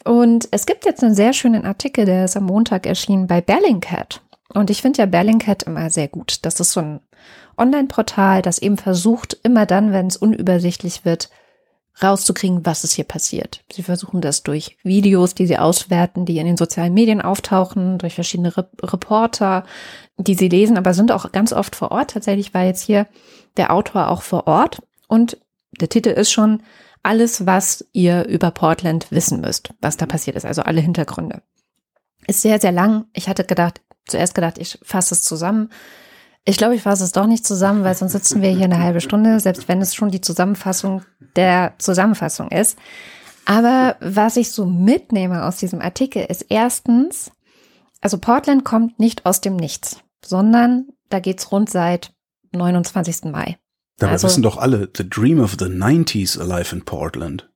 Und 0.04 0.48
es 0.52 0.66
gibt 0.66 0.86
jetzt 0.86 1.04
einen 1.04 1.14
sehr 1.14 1.34
schönen 1.34 1.66
Artikel, 1.66 2.06
der 2.06 2.26
ist 2.26 2.36
am 2.36 2.46
Montag 2.46 2.88
erschienen 2.88 3.28
bei 3.28 3.42
Bellingcat. 3.42 4.22
Und 4.54 4.70
ich 4.70 4.82
finde 4.82 5.00
ja 5.00 5.06
Bellingcat 5.06 5.64
immer 5.64 5.90
sehr 5.90 6.08
gut. 6.08 6.40
Das 6.44 6.60
ist 6.60 6.72
so 6.72 6.80
ein 6.80 7.00
Online-Portal, 7.58 8.42
das 8.42 8.60
eben 8.60 8.78
versucht, 8.78 9.38
immer 9.44 9.66
dann, 9.66 9.92
wenn 9.92 10.08
es 10.08 10.18
unübersichtlich 10.18 11.06
wird, 11.06 11.30
rauszukriegen, 12.02 12.66
was 12.66 12.84
ist 12.84 12.94
hier 12.94 13.06
passiert. 13.06 13.64
Sie 13.72 13.84
versuchen 13.84 14.22
das 14.22 14.44
durch 14.44 14.78
Videos, 14.84 15.36
die 15.36 15.46
sie 15.46 15.58
auswerten, 15.58 16.26
die 16.26 16.40
in 16.40 16.48
den 16.48 16.58
sozialen 16.58 16.94
Medien 16.94 17.22
auftauchen, 17.22 18.00
durch 18.00 18.16
verschiedene 18.16 18.56
Re 18.58 18.68
Reporter, 18.82 19.64
die 20.18 20.34
sie 20.34 20.50
lesen, 20.50 20.78
aber 20.78 20.94
sind 20.94 21.12
auch 21.12 21.32
ganz 21.32 21.54
oft 21.54 21.76
vor 21.76 21.92
Ort. 21.92 22.12
Tatsächlich 22.12 22.54
war 22.54 22.64
jetzt 22.64 22.82
hier 22.82 23.08
der 23.58 23.72
Autor 23.72 24.10
auch 24.10 24.24
vor 24.24 24.48
Ort 24.48 24.82
und 25.08 25.38
der 25.80 25.90
Titel 25.90 26.10
ist 26.10 26.32
schon 26.32 26.64
alles, 27.04 27.46
was 27.46 27.86
ihr 27.92 28.26
über 28.26 28.52
Portland 28.52 29.12
wissen 29.12 29.42
müsst, 29.42 29.74
was 29.82 29.98
da 29.98 30.06
passiert 30.06 30.36
ist, 30.36 30.46
also 30.46 30.64
alle 30.64 30.82
Hintergründe. 30.82 31.42
Ist 32.26 32.42
sehr, 32.42 32.60
sehr 32.60 32.72
lang. 32.72 33.06
Ich 33.14 33.28
hatte 33.28 33.44
gedacht, 33.44 33.82
zuerst 34.08 34.34
gedacht, 34.34 34.58
ich 34.58 34.80
fasse 34.82 35.14
es 35.14 35.24
zusammen. 35.24 35.70
Ich 36.46 36.58
glaube, 36.58 36.76
ich 36.76 36.82
fasse 36.82 37.04
es 37.04 37.14
doch 37.14 37.26
nicht 37.26 37.46
zusammen, 37.46 37.84
weil 37.84 37.96
sonst 37.96 38.12
sitzen 38.12 38.42
wir 38.42 38.50
hier 38.50 38.66
eine 38.66 38.80
halbe 38.80 39.00
Stunde, 39.00 39.40
selbst 39.40 39.68
wenn 39.68 39.82
es 39.82 39.96
schon 39.96 40.12
die 40.12 40.22
Zusammenfassung 40.22 41.04
der 41.36 41.74
Zusammenfassung 41.78 42.50
ist. 42.52 42.78
Aber 43.46 43.96
was 44.00 44.38
ich 44.38 44.52
so 44.52 44.66
mitnehme 44.66 45.46
aus 45.46 45.58
diesem 45.58 45.82
Artikel 45.82 46.26
ist 46.28 46.46
erstens, 46.50 47.32
also 48.02 48.18
Portland 48.18 48.66
kommt 48.66 49.00
nicht 49.00 49.26
aus 49.26 49.42
dem 49.42 49.56
Nichts, 49.56 50.00
sondern 50.24 50.88
da 51.10 51.20
geht's 51.20 51.52
rund 51.52 51.70
seit 51.70 52.14
29. 52.52 53.32
Mai. 53.32 53.58
Dabei 53.98 54.14
also, 54.14 54.28
wissen 54.28 54.44
doch 54.44 54.58
alle, 54.58 54.90
The 54.96 55.10
Dream 55.10 55.40
of 55.40 55.56
the 55.60 55.66
90s 55.66 56.40
alive 56.40 56.76
in 56.76 56.84
Portland. 56.84 57.50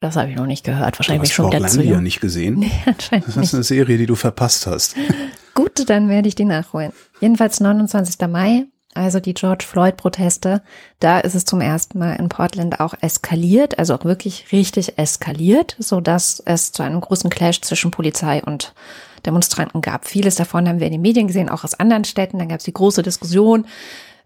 Das 0.00 0.16
habe 0.16 0.30
ich 0.30 0.36
noch 0.36 0.46
nicht 0.46 0.64
gehört. 0.64 0.98
Wahrscheinlich 0.98 1.34
du 1.34 1.44
hast 1.44 1.52
schon 1.52 1.62
dazu. 1.62 1.80
ja 1.80 2.00
nicht 2.00 2.20
gesehen. 2.20 2.58
Nee, 2.58 2.72
anscheinend 2.84 3.28
das 3.28 3.36
ist 3.36 3.40
nicht. 3.40 3.54
eine 3.54 3.62
Serie, 3.62 3.96
die 3.96 4.06
du 4.06 4.16
verpasst 4.16 4.66
hast. 4.66 4.96
Gut, 5.54 5.88
dann 5.88 6.08
werde 6.08 6.28
ich 6.28 6.34
die 6.34 6.44
nachholen. 6.44 6.92
Jedenfalls 7.20 7.60
29. 7.60 8.26
Mai, 8.28 8.66
also 8.94 9.20
die 9.20 9.34
George 9.34 9.64
Floyd-Proteste. 9.66 10.62
Da 11.00 11.20
ist 11.20 11.34
es 11.34 11.44
zum 11.44 11.60
ersten 11.60 11.98
Mal 11.98 12.14
in 12.14 12.28
Portland 12.28 12.80
auch 12.80 12.94
eskaliert, 13.00 13.78
also 13.78 13.94
auch 13.94 14.04
wirklich 14.04 14.52
richtig 14.52 14.98
eskaliert, 14.98 15.76
so 15.78 16.00
dass 16.00 16.40
es 16.44 16.72
zu 16.72 16.82
einem 16.82 17.00
großen 17.00 17.30
Clash 17.30 17.60
zwischen 17.60 17.90
Polizei 17.90 18.42
und 18.42 18.74
Demonstranten 19.26 19.80
gab. 19.80 20.06
Vieles 20.06 20.34
davon 20.36 20.68
haben 20.68 20.80
wir 20.80 20.86
in 20.86 20.92
den 20.92 21.02
Medien 21.02 21.26
gesehen, 21.26 21.48
auch 21.48 21.64
aus 21.64 21.74
anderen 21.74 22.04
Städten. 22.04 22.38
Dann 22.38 22.48
gab 22.48 22.58
es 22.58 22.64
die 22.64 22.74
große 22.74 23.02
Diskussion, 23.02 23.66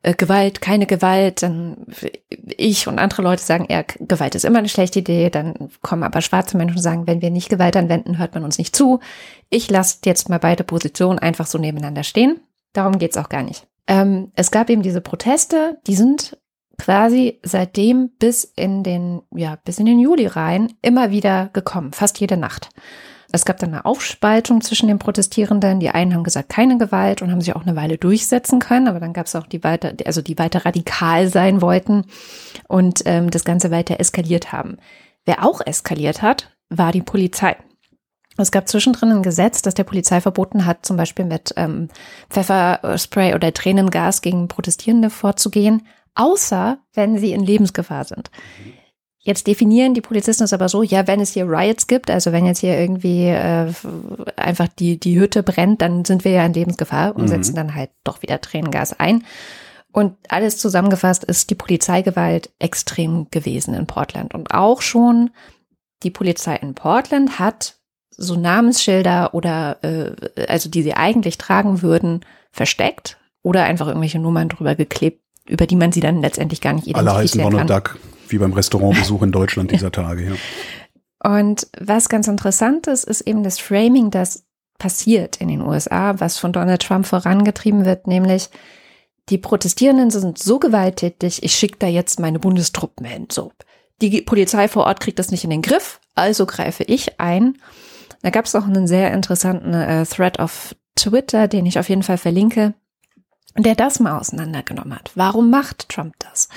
äh, 0.02 0.14
Gewalt, 0.14 0.60
keine 0.60 0.86
Gewalt, 0.86 1.42
dann 1.42 1.86
ich 2.56 2.86
und 2.86 2.98
andere 2.98 3.22
Leute 3.22 3.42
sagen, 3.42 3.66
eher 3.66 3.84
Gewalt 3.84 4.34
ist 4.34 4.44
immer 4.44 4.58
eine 4.58 4.68
schlechte 4.68 5.00
Idee, 5.00 5.30
dann 5.30 5.70
kommen 5.82 6.02
aber 6.02 6.20
schwarze 6.20 6.56
Menschen 6.56 6.76
und 6.76 6.82
sagen, 6.82 7.06
wenn 7.06 7.22
wir 7.22 7.30
nicht 7.30 7.48
Gewalt 7.48 7.76
anwenden, 7.76 8.18
hört 8.18 8.34
man 8.34 8.44
uns 8.44 8.58
nicht 8.58 8.76
zu. 8.76 9.00
Ich 9.50 9.70
lasse 9.70 9.98
jetzt 10.04 10.28
mal 10.28 10.38
beide 10.38 10.64
Positionen 10.64 11.18
einfach 11.18 11.46
so 11.46 11.58
nebeneinander 11.58 12.04
stehen. 12.04 12.40
Darum 12.72 12.98
geht's 12.98 13.16
auch 13.16 13.28
gar 13.28 13.42
nicht. 13.42 13.66
Ähm, 13.86 14.30
es 14.34 14.50
gab 14.50 14.70
eben 14.70 14.82
diese 14.82 15.00
Proteste, 15.00 15.78
die 15.86 15.96
sind 15.96 16.36
quasi 16.78 17.40
seitdem 17.42 18.10
bis 18.18 18.44
in 18.44 18.84
den, 18.84 19.22
ja, 19.34 19.56
bis 19.64 19.78
in 19.78 19.86
den 19.86 19.98
Juli 19.98 20.26
rein 20.26 20.74
immer 20.80 21.10
wieder 21.10 21.50
gekommen, 21.52 21.92
fast 21.92 22.20
jede 22.20 22.36
Nacht. 22.36 22.68
Es 23.30 23.44
gab 23.44 23.58
dann 23.58 23.74
eine 23.74 23.84
Aufspaltung 23.84 24.62
zwischen 24.62 24.88
den 24.88 24.98
Protestierenden. 24.98 25.80
Die 25.80 25.90
einen 25.90 26.14
haben 26.14 26.24
gesagt, 26.24 26.48
keine 26.48 26.78
Gewalt 26.78 27.20
und 27.20 27.30
haben 27.30 27.42
sich 27.42 27.54
auch 27.54 27.66
eine 27.66 27.76
Weile 27.76 27.98
durchsetzen 27.98 28.58
können, 28.58 28.88
aber 28.88 29.00
dann 29.00 29.12
gab 29.12 29.26
es 29.26 29.36
auch 29.36 29.46
die 29.46 29.62
weiter, 29.62 29.92
also 30.06 30.22
die 30.22 30.38
weiter 30.38 30.64
radikal 30.64 31.28
sein 31.28 31.60
wollten 31.60 32.06
und 32.68 33.02
ähm, 33.04 33.30
das 33.30 33.44
Ganze 33.44 33.70
weiter 33.70 34.00
eskaliert 34.00 34.52
haben. 34.52 34.78
Wer 35.26 35.44
auch 35.44 35.60
eskaliert 35.60 36.22
hat, 36.22 36.56
war 36.70 36.90
die 36.90 37.02
Polizei. 37.02 37.56
Es 38.38 38.52
gab 38.52 38.68
zwischendrin 38.68 39.10
ein 39.10 39.22
Gesetz, 39.22 39.62
das 39.62 39.74
der 39.74 39.84
Polizei 39.84 40.20
verboten 40.20 40.64
hat, 40.64 40.86
zum 40.86 40.96
Beispiel 40.96 41.24
mit 41.24 41.52
ähm, 41.56 41.88
Pfefferspray 42.30 43.34
oder 43.34 43.52
Tränengas 43.52 44.22
gegen 44.22 44.48
Protestierende 44.48 45.10
vorzugehen, 45.10 45.86
außer 46.14 46.78
wenn 46.94 47.18
sie 47.18 47.32
in 47.32 47.44
Lebensgefahr 47.44 48.04
sind. 48.04 48.30
Jetzt 49.28 49.46
definieren 49.46 49.92
die 49.92 50.00
Polizisten 50.00 50.44
es 50.44 50.54
aber 50.54 50.70
so, 50.70 50.82
ja, 50.82 51.06
wenn 51.06 51.20
es 51.20 51.34
hier 51.34 51.44
Riots 51.44 51.86
gibt, 51.86 52.10
also 52.10 52.32
wenn 52.32 52.46
jetzt 52.46 52.60
hier 52.60 52.78
irgendwie 52.78 53.26
äh, 53.26 53.70
einfach 54.36 54.68
die, 54.68 54.98
die 54.98 55.20
Hütte 55.20 55.42
brennt, 55.42 55.82
dann 55.82 56.06
sind 56.06 56.24
wir 56.24 56.32
ja 56.32 56.46
in 56.46 56.54
Lebensgefahr 56.54 57.14
und 57.14 57.24
mhm. 57.24 57.28
setzen 57.28 57.54
dann 57.54 57.74
halt 57.74 57.90
doch 58.04 58.22
wieder 58.22 58.40
Tränengas 58.40 58.98
ein. 58.98 59.26
Und 59.92 60.16
alles 60.30 60.56
zusammengefasst 60.56 61.24
ist 61.24 61.50
die 61.50 61.56
Polizeigewalt 61.56 62.48
extrem 62.58 63.26
gewesen 63.30 63.74
in 63.74 63.86
Portland. 63.86 64.32
Und 64.32 64.54
auch 64.54 64.80
schon 64.80 65.28
die 66.02 66.10
Polizei 66.10 66.56
in 66.56 66.72
Portland 66.72 67.38
hat 67.38 67.76
so 68.16 68.34
Namensschilder 68.34 69.34
oder 69.34 69.76
äh, 69.84 70.46
also 70.46 70.70
die 70.70 70.82
sie 70.82 70.94
eigentlich 70.94 71.36
tragen 71.36 71.82
würden, 71.82 72.24
versteckt 72.50 73.18
oder 73.42 73.64
einfach 73.64 73.88
irgendwelche 73.88 74.20
Nummern 74.20 74.48
drüber 74.48 74.74
geklebt, 74.74 75.20
über 75.46 75.66
die 75.66 75.76
man 75.76 75.92
sie 75.92 76.00
dann 76.00 76.22
letztendlich 76.22 76.62
gar 76.62 76.72
nicht 76.72 76.86
identifizieren 76.86 77.08
Alle 77.08 77.22
heißen 77.22 77.42
Donald 77.42 77.68
Duck. 77.68 77.98
Wie 78.28 78.38
beim 78.38 78.52
Restaurantbesuch 78.52 79.22
in 79.22 79.32
Deutschland 79.32 79.70
dieser 79.70 79.92
Tage, 79.92 80.24
ja. 80.24 80.32
Und 81.20 81.66
was 81.78 82.08
ganz 82.08 82.28
interessant 82.28 82.86
ist, 82.86 83.04
ist 83.04 83.22
eben 83.22 83.42
das 83.42 83.58
Framing, 83.58 84.10
das 84.10 84.44
passiert 84.78 85.36
in 85.36 85.48
den 85.48 85.62
USA, 85.62 86.20
was 86.20 86.38
von 86.38 86.52
Donald 86.52 86.82
Trump 86.82 87.06
vorangetrieben 87.06 87.84
wird, 87.84 88.06
nämlich 88.06 88.50
die 89.28 89.38
Protestierenden 89.38 90.10
sind 90.10 90.38
so 90.38 90.58
gewalttätig, 90.58 91.42
ich 91.42 91.54
schicke 91.54 91.76
da 91.78 91.86
jetzt 91.86 92.20
meine 92.20 92.38
Bundestruppen 92.38 93.04
hin. 93.04 93.26
So. 93.30 93.52
Die 94.00 94.22
Polizei 94.22 94.68
vor 94.68 94.84
Ort 94.84 95.00
kriegt 95.00 95.18
das 95.18 95.30
nicht 95.30 95.44
in 95.44 95.50
den 95.50 95.62
Griff, 95.62 96.00
also 96.14 96.46
greife 96.46 96.84
ich 96.84 97.20
ein. 97.20 97.58
Da 98.22 98.30
gab 98.30 98.46
es 98.46 98.54
auch 98.54 98.64
einen 98.64 98.86
sehr 98.86 99.12
interessanten 99.12 99.74
äh, 99.74 100.06
Thread 100.06 100.38
auf 100.38 100.74
Twitter, 100.96 101.46
den 101.48 101.66
ich 101.66 101.78
auf 101.78 101.88
jeden 101.88 102.02
Fall 102.02 102.18
verlinke, 102.18 102.74
der 103.56 103.74
das 103.74 104.00
mal 104.00 104.18
auseinandergenommen 104.18 104.94
hat. 104.94 105.10
Warum 105.14 105.50
macht 105.50 105.88
Trump 105.88 106.14
das? 106.20 106.48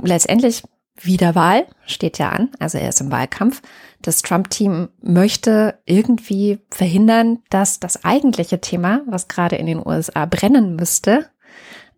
Letztendlich 0.00 0.62
Wiederwahl 1.00 1.66
steht 1.86 2.18
ja 2.18 2.30
an, 2.30 2.50
also 2.58 2.78
er 2.78 2.88
ist 2.88 3.00
im 3.00 3.10
Wahlkampf. 3.10 3.62
Das 4.02 4.22
Trump-Team 4.22 4.88
möchte 5.00 5.78
irgendwie 5.86 6.60
verhindern, 6.70 7.38
dass 7.50 7.80
das 7.80 8.04
eigentliche 8.04 8.60
Thema, 8.60 9.00
was 9.06 9.28
gerade 9.28 9.56
in 9.56 9.66
den 9.66 9.84
USA 9.84 10.26
brennen 10.26 10.76
müsste, 10.76 11.30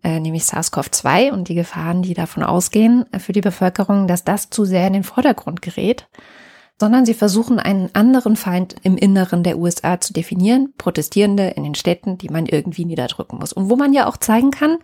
äh, 0.03 0.19
nämlich 0.19 0.43
SARS-CoV-2 0.43 1.31
und 1.31 1.49
die 1.49 1.55
Gefahren, 1.55 2.03
die 2.03 2.13
davon 2.13 2.43
ausgehen 2.43 3.05
für 3.17 3.33
die 3.33 3.41
Bevölkerung, 3.41 4.07
dass 4.07 4.23
das 4.23 4.49
zu 4.49 4.65
sehr 4.65 4.87
in 4.87 4.93
den 4.93 5.03
Vordergrund 5.03 5.61
gerät 5.61 6.07
sondern 6.79 7.05
sie 7.05 7.13
versuchen 7.13 7.59
einen 7.59 7.89
anderen 7.93 8.35
Feind 8.35 8.75
im 8.83 8.97
Inneren 8.97 9.43
der 9.43 9.57
USA 9.57 9.99
zu 9.99 10.11
definieren, 10.11 10.73
Protestierende 10.77 11.47
in 11.47 11.63
den 11.63 11.75
Städten, 11.75 12.17
die 12.17 12.29
man 12.29 12.45
irgendwie 12.45 12.85
niederdrücken 12.85 13.39
muss. 13.39 13.53
Und 13.53 13.69
wo 13.69 13.75
man 13.75 13.93
ja 13.93 14.07
auch 14.07 14.17
zeigen 14.17 14.51
kann, 14.51 14.77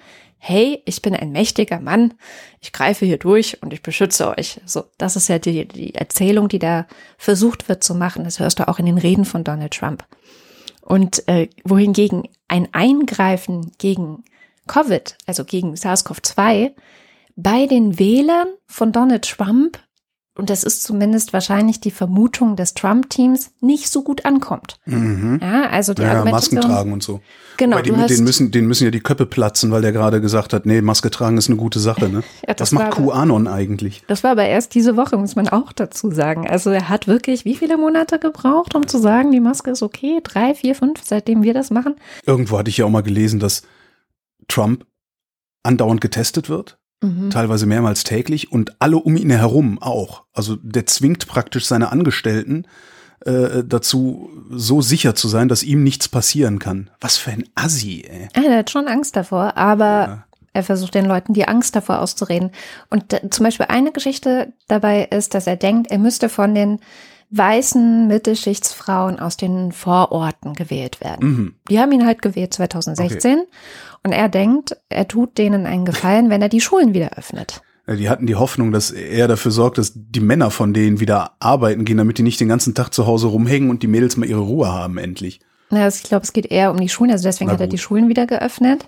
hey, 0.43 0.81
ich 0.85 1.03
bin 1.03 1.15
ein 1.15 1.31
mächtiger 1.31 1.79
Mann, 1.79 2.15
ich 2.61 2.73
greife 2.73 3.05
hier 3.05 3.19
durch 3.19 3.61
und 3.61 3.73
ich 3.73 3.83
beschütze 3.83 4.27
euch. 4.27 4.59
So, 4.65 4.85
das 4.97 5.15
ist 5.15 5.27
ja 5.27 5.37
die, 5.37 5.67
die 5.67 5.93
Erzählung, 5.93 6.47
die 6.47 6.57
da 6.57 6.87
versucht 7.19 7.69
wird 7.69 7.83
zu 7.83 7.93
machen. 7.93 8.23
Das 8.23 8.39
hörst 8.39 8.57
du 8.57 8.67
auch 8.67 8.79
in 8.79 8.87
den 8.87 8.97
Reden 8.97 9.23
von 9.23 9.43
Donald 9.43 9.71
Trump. 9.71 10.03
Und 10.81 11.27
äh, 11.27 11.47
wohingegen 11.63 12.23
ein 12.47 12.67
Eingreifen 12.71 13.71
gegen 13.77 14.23
Covid, 14.65 15.15
also 15.27 15.45
gegen 15.45 15.75
SARS-CoV-2, 15.75 16.71
bei 17.35 17.67
den 17.67 17.99
Wählern 17.99 18.47
von 18.65 18.91
Donald 18.91 19.29
Trump 19.29 19.77
und 20.37 20.49
das 20.49 20.63
ist 20.63 20.83
zumindest 20.83 21.33
wahrscheinlich 21.33 21.81
die 21.81 21.91
Vermutung 21.91 22.55
des 22.55 22.73
Trump-Teams, 22.73 23.51
nicht 23.59 23.89
so 23.89 24.01
gut 24.01 24.23
ankommt. 24.23 24.79
Mhm. 24.85 25.39
Ja, 25.41 25.69
also 25.69 25.93
die 25.93 26.03
ja, 26.03 26.23
Masken 26.23 26.61
tragen 26.61 26.93
und 26.93 27.03
so. 27.03 27.19
Genau. 27.57 27.75
Weil 27.75 27.83
die, 27.83 27.89
du 27.89 27.97
hast, 27.97 28.09
den, 28.09 28.23
müssen, 28.23 28.49
den 28.49 28.65
müssen 28.65 28.85
ja 28.85 28.91
die 28.91 29.01
Köpfe 29.01 29.25
platzen, 29.25 29.71
weil 29.71 29.81
der 29.81 29.91
gerade 29.91 30.21
gesagt 30.21 30.53
hat, 30.53 30.65
nee, 30.65 30.81
Maske 30.81 31.11
tragen 31.11 31.37
ist 31.37 31.49
eine 31.49 31.57
gute 31.57 31.79
Sache. 31.79 32.07
Ne? 32.07 32.23
Ja, 32.47 32.55
Was 32.57 32.71
macht 32.71 32.91
QAnon 32.91 33.47
eigentlich? 33.47 34.03
Das 34.07 34.23
war 34.23 34.31
aber 34.31 34.45
erst 34.45 34.73
diese 34.73 34.95
Woche, 34.95 35.17
muss 35.17 35.35
man 35.35 35.49
auch 35.49 35.73
dazu 35.73 36.11
sagen. 36.11 36.49
Also 36.49 36.69
er 36.69 36.89
hat 36.89 37.07
wirklich 37.07 37.45
wie 37.45 37.55
viele 37.55 37.77
Monate 37.77 38.17
gebraucht, 38.17 38.73
um 38.73 38.87
zu 38.87 38.97
sagen, 38.97 39.31
die 39.31 39.39
Maske 39.39 39.71
ist 39.71 39.83
okay? 39.83 40.21
Drei, 40.23 40.55
vier, 40.55 40.75
fünf, 40.75 41.01
seitdem 41.03 41.43
wir 41.43 41.53
das 41.53 41.71
machen? 41.71 41.95
Irgendwo 42.25 42.57
hatte 42.57 42.69
ich 42.69 42.77
ja 42.77 42.85
auch 42.85 42.89
mal 42.89 43.03
gelesen, 43.03 43.39
dass 43.39 43.63
Trump 44.47 44.85
andauernd 45.63 46.01
getestet 46.01 46.49
wird 46.49 46.79
Mhm. 47.01 47.31
teilweise 47.31 47.65
mehrmals 47.65 48.03
täglich 48.03 48.51
und 48.51 48.79
alle 48.79 48.97
um 48.97 49.17
ihn 49.17 49.31
herum 49.31 49.81
auch. 49.81 50.23
Also 50.33 50.55
der 50.57 50.85
zwingt 50.85 51.27
praktisch 51.27 51.65
seine 51.65 51.91
Angestellten 51.91 52.65
äh, 53.25 53.63
dazu, 53.65 54.29
so 54.51 54.81
sicher 54.81 55.15
zu 55.15 55.27
sein, 55.27 55.47
dass 55.47 55.63
ihm 55.63 55.83
nichts 55.83 56.07
passieren 56.07 56.59
kann. 56.59 56.89
Was 56.99 57.17
für 57.17 57.31
ein 57.31 57.45
Assi, 57.55 58.05
ey. 58.07 58.27
Er 58.33 58.57
hat 58.57 58.69
schon 58.69 58.87
Angst 58.87 59.15
davor, 59.15 59.57
aber 59.57 59.85
ja. 59.85 60.23
er 60.53 60.63
versucht 60.63 60.93
den 60.93 61.05
Leuten 61.05 61.33
die 61.33 61.47
Angst 61.47 61.75
davor 61.75 61.99
auszureden. 61.99 62.51
Und 62.89 63.15
zum 63.31 63.43
Beispiel 63.43 63.67
eine 63.69 63.91
Geschichte 63.91 64.53
dabei 64.67 65.05
ist, 65.05 65.33
dass 65.33 65.47
er 65.47 65.55
denkt, 65.55 65.91
er 65.91 65.99
müsste 65.99 66.29
von 66.29 66.53
den 66.53 66.79
weißen 67.31 68.07
Mittelschichtsfrauen 68.07 69.19
aus 69.19 69.37
den 69.37 69.71
Vororten 69.71 70.53
gewählt 70.53 71.01
werden. 71.01 71.27
Mhm. 71.27 71.55
Die 71.69 71.79
haben 71.79 71.91
ihn 71.91 72.05
halt 72.05 72.21
gewählt 72.21 72.53
2016 72.53 73.39
okay. 73.39 73.47
und 74.03 74.11
er 74.11 74.29
denkt, 74.29 74.77
er 74.89 75.07
tut 75.07 75.37
denen 75.37 75.65
einen 75.65 75.85
Gefallen, 75.85 76.29
wenn 76.29 76.41
er 76.41 76.49
die 76.49 76.61
Schulen 76.61 76.93
wieder 76.93 77.17
öffnet. 77.17 77.61
Die 77.87 78.09
hatten 78.09 78.27
die 78.27 78.35
Hoffnung, 78.35 78.71
dass 78.71 78.91
er 78.91 79.27
dafür 79.27 79.51
sorgt, 79.51 79.77
dass 79.77 79.93
die 79.95 80.19
Männer 80.19 80.51
von 80.51 80.73
denen 80.73 80.99
wieder 80.99 81.31
arbeiten 81.39 81.83
gehen, 81.83 81.97
damit 81.97 82.17
die 82.17 82.23
nicht 82.23 82.39
den 82.39 82.47
ganzen 82.47 82.75
Tag 82.75 82.93
zu 82.93 83.07
Hause 83.07 83.27
rumhängen 83.27 83.69
und 83.69 83.81
die 83.81 83.87
Mädels 83.87 84.17
mal 84.17 84.29
ihre 84.29 84.41
Ruhe 84.41 84.71
haben 84.71 84.97
endlich. 84.97 85.39
Ja, 85.71 85.83
also 85.83 85.99
ich 86.01 86.03
glaube, 86.03 86.23
es 86.23 86.33
geht 86.33 86.45
eher 86.45 86.71
um 86.71 86.79
die 86.79 86.89
Schulen, 86.89 87.11
also 87.11 87.23
deswegen 87.23 87.49
hat 87.49 87.61
er 87.61 87.67
die 87.67 87.77
Schulen 87.77 88.09
wieder 88.09 88.27
geöffnet. 88.27 88.87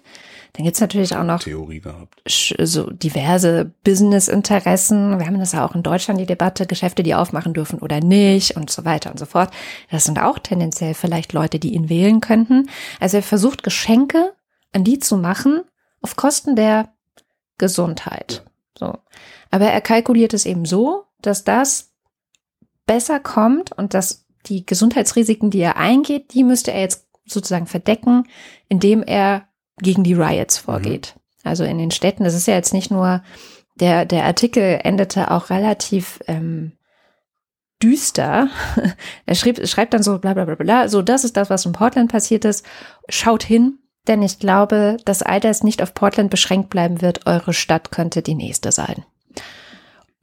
Dann 0.53 0.65
gibt's 0.65 0.81
natürlich 0.81 1.15
auch 1.15 1.23
noch 1.23 1.39
Theorie 1.39 1.79
gehabt. 1.79 2.21
so 2.27 2.89
diverse 2.91 3.71
Business-Interessen. 3.83 5.17
Wir 5.17 5.25
haben 5.25 5.39
das 5.39 5.53
ja 5.53 5.65
auch 5.65 5.73
in 5.73 5.81
Deutschland, 5.81 6.19
die 6.19 6.27
Debatte, 6.27 6.67
Geschäfte, 6.67 7.01
die 7.01 7.15
aufmachen 7.15 7.53
dürfen 7.53 7.79
oder 7.79 8.01
nicht 8.01 8.55
und 8.55 8.69
so 8.69 8.85
weiter 8.85 9.09
und 9.09 9.17
so 9.17 9.25
fort. 9.25 9.51
Das 9.89 10.03
sind 10.03 10.19
auch 10.19 10.37
tendenziell 10.37 10.93
vielleicht 10.93 11.33
Leute, 11.33 11.57
die 11.57 11.73
ihn 11.73 11.89
wählen 11.89 12.21
könnten. 12.21 12.69
Also 12.99 13.17
er 13.17 13.23
versucht 13.23 13.63
Geschenke 13.63 14.33
an 14.73 14.83
die 14.83 14.99
zu 14.99 15.17
machen 15.17 15.61
auf 16.01 16.15
Kosten 16.15 16.55
der 16.55 16.93
Gesundheit. 17.57 18.43
So. 18.77 18.97
Aber 19.49 19.65
er 19.65 19.81
kalkuliert 19.81 20.33
es 20.33 20.45
eben 20.45 20.65
so, 20.65 21.05
dass 21.21 21.43
das 21.43 21.93
besser 22.85 23.19
kommt 23.19 23.71
und 23.71 23.93
dass 23.95 24.25
die 24.45 24.65
Gesundheitsrisiken, 24.65 25.49
die 25.49 25.61
er 25.61 25.77
eingeht, 25.77 26.33
die 26.33 26.43
müsste 26.43 26.71
er 26.71 26.81
jetzt 26.81 27.07
sozusagen 27.25 27.67
verdecken, 27.67 28.27
indem 28.67 29.01
er 29.01 29.47
gegen 29.81 30.03
die 30.03 30.13
Riots 30.13 30.57
vorgeht. 30.57 31.15
Mhm. 31.15 31.21
Also 31.49 31.63
in 31.63 31.77
den 31.77 31.91
Städten, 31.91 32.23
das 32.23 32.33
ist 32.33 32.47
ja 32.47 32.55
jetzt 32.55 32.73
nicht 32.73 32.91
nur, 32.91 33.23
der, 33.79 34.05
der 34.05 34.25
Artikel 34.25 34.79
endete 34.83 35.31
auch 35.31 35.49
relativ 35.49 36.19
ähm, 36.27 36.73
düster. 37.81 38.49
er 39.25 39.36
schrieb, 39.36 39.67
schreibt 39.67 39.93
dann 39.93 40.03
so 40.03 40.19
bla 40.19 40.33
bla 40.33 40.45
bla 40.45 40.55
bla, 40.55 40.88
so 40.88 41.01
das 41.01 41.23
ist 41.23 41.38
das, 41.38 41.49
was 41.49 41.65
in 41.65 41.73
Portland 41.73 42.12
passiert 42.12 42.45
ist. 42.45 42.65
Schaut 43.09 43.43
hin, 43.43 43.79
denn 44.07 44.21
ich 44.21 44.39
glaube, 44.39 44.97
dass 45.05 45.21
all 45.21 45.39
das 45.39 45.63
nicht 45.63 45.81
auf 45.81 45.93
Portland 45.93 46.29
beschränkt 46.29 46.69
bleiben 46.69 47.01
wird. 47.01 47.25
Eure 47.25 47.53
Stadt 47.53 47.91
könnte 47.91 48.21
die 48.21 48.36
nächste 48.36 48.71
sein. 48.71 49.05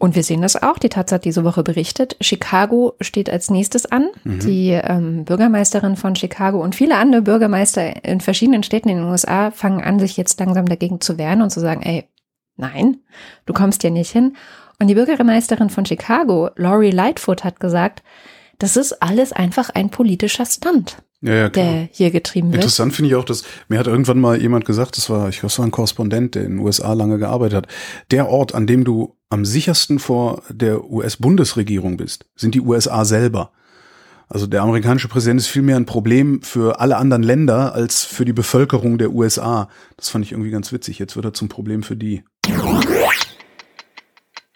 Und 0.00 0.16
wir 0.16 0.22
sehen 0.22 0.40
das 0.40 0.60
auch. 0.60 0.78
Die 0.78 0.88
Taz 0.88 1.12
hat 1.12 1.26
diese 1.26 1.44
Woche 1.44 1.62
berichtet. 1.62 2.16
Chicago 2.22 2.94
steht 3.02 3.28
als 3.28 3.50
nächstes 3.50 3.84
an. 3.84 4.08
Mhm. 4.24 4.40
Die 4.40 4.70
ähm, 4.70 5.26
Bürgermeisterin 5.26 5.94
von 5.96 6.16
Chicago 6.16 6.62
und 6.62 6.74
viele 6.74 6.96
andere 6.96 7.20
Bürgermeister 7.20 8.02
in 8.02 8.22
verschiedenen 8.22 8.62
Städten 8.62 8.88
in 8.88 8.96
den 8.96 9.04
USA 9.04 9.50
fangen 9.50 9.82
an, 9.82 10.00
sich 10.00 10.16
jetzt 10.16 10.40
langsam 10.40 10.64
dagegen 10.64 11.02
zu 11.02 11.18
wehren 11.18 11.42
und 11.42 11.50
zu 11.50 11.60
sagen, 11.60 11.82
ey, 11.82 12.08
nein, 12.56 12.96
du 13.44 13.52
kommst 13.52 13.82
hier 13.82 13.90
nicht 13.90 14.10
hin. 14.10 14.36
Und 14.78 14.88
die 14.88 14.94
Bürgermeisterin 14.94 15.68
von 15.68 15.84
Chicago, 15.84 16.48
Laurie 16.56 16.92
Lightfoot, 16.92 17.44
hat 17.44 17.60
gesagt, 17.60 18.02
das 18.58 18.78
ist 18.78 19.02
alles 19.02 19.34
einfach 19.34 19.68
ein 19.68 19.90
politischer 19.90 20.46
Stunt. 20.46 20.96
Ja, 21.22 21.34
ja, 21.34 21.48
der 21.50 21.88
hier 21.92 22.10
getrieben 22.10 22.48
wird. 22.48 22.62
Interessant 22.62 22.94
finde 22.94 23.10
ich 23.10 23.14
auch, 23.14 23.24
dass 23.24 23.44
mir 23.68 23.78
hat 23.78 23.86
irgendwann 23.86 24.20
mal 24.20 24.40
jemand 24.40 24.64
gesagt, 24.64 24.96
das 24.96 25.10
war, 25.10 25.28
ich 25.28 25.40
glaube, 25.40 25.48
es 25.48 25.58
war 25.58 25.66
ein 25.66 25.70
Korrespondent, 25.70 26.34
der 26.34 26.44
in 26.44 26.52
den 26.52 26.58
USA 26.60 26.94
lange 26.94 27.18
gearbeitet 27.18 27.56
hat. 27.56 27.66
Der 28.10 28.28
Ort, 28.28 28.54
an 28.54 28.66
dem 28.66 28.84
du 28.84 29.16
am 29.28 29.44
sichersten 29.44 29.98
vor 29.98 30.42
der 30.48 30.84
US-Bundesregierung 30.90 31.98
bist, 31.98 32.24
sind 32.36 32.54
die 32.54 32.60
USA 32.60 33.04
selber. 33.04 33.52
Also 34.28 34.46
der 34.46 34.62
amerikanische 34.62 35.08
Präsident 35.08 35.40
ist 35.40 35.48
vielmehr 35.48 35.76
ein 35.76 35.86
Problem 35.86 36.40
für 36.42 36.80
alle 36.80 36.96
anderen 36.96 37.22
Länder 37.22 37.74
als 37.74 38.04
für 38.04 38.24
die 38.24 38.32
Bevölkerung 38.32 38.96
der 38.96 39.10
USA. 39.10 39.68
Das 39.96 40.08
fand 40.08 40.24
ich 40.24 40.32
irgendwie 40.32 40.50
ganz 40.50 40.72
witzig. 40.72 40.98
Jetzt 40.98 41.16
wird 41.16 41.26
er 41.26 41.34
zum 41.34 41.48
Problem 41.48 41.82
für 41.82 41.96
die. 41.96 42.22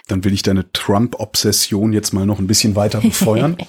Dann 0.06 0.22
will 0.22 0.32
ich 0.32 0.42
deine 0.42 0.70
Trump-Obsession 0.72 1.92
jetzt 1.92 2.12
mal 2.12 2.24
noch 2.24 2.38
ein 2.38 2.46
bisschen 2.46 2.76
weiter 2.76 3.00
befeuern. 3.00 3.56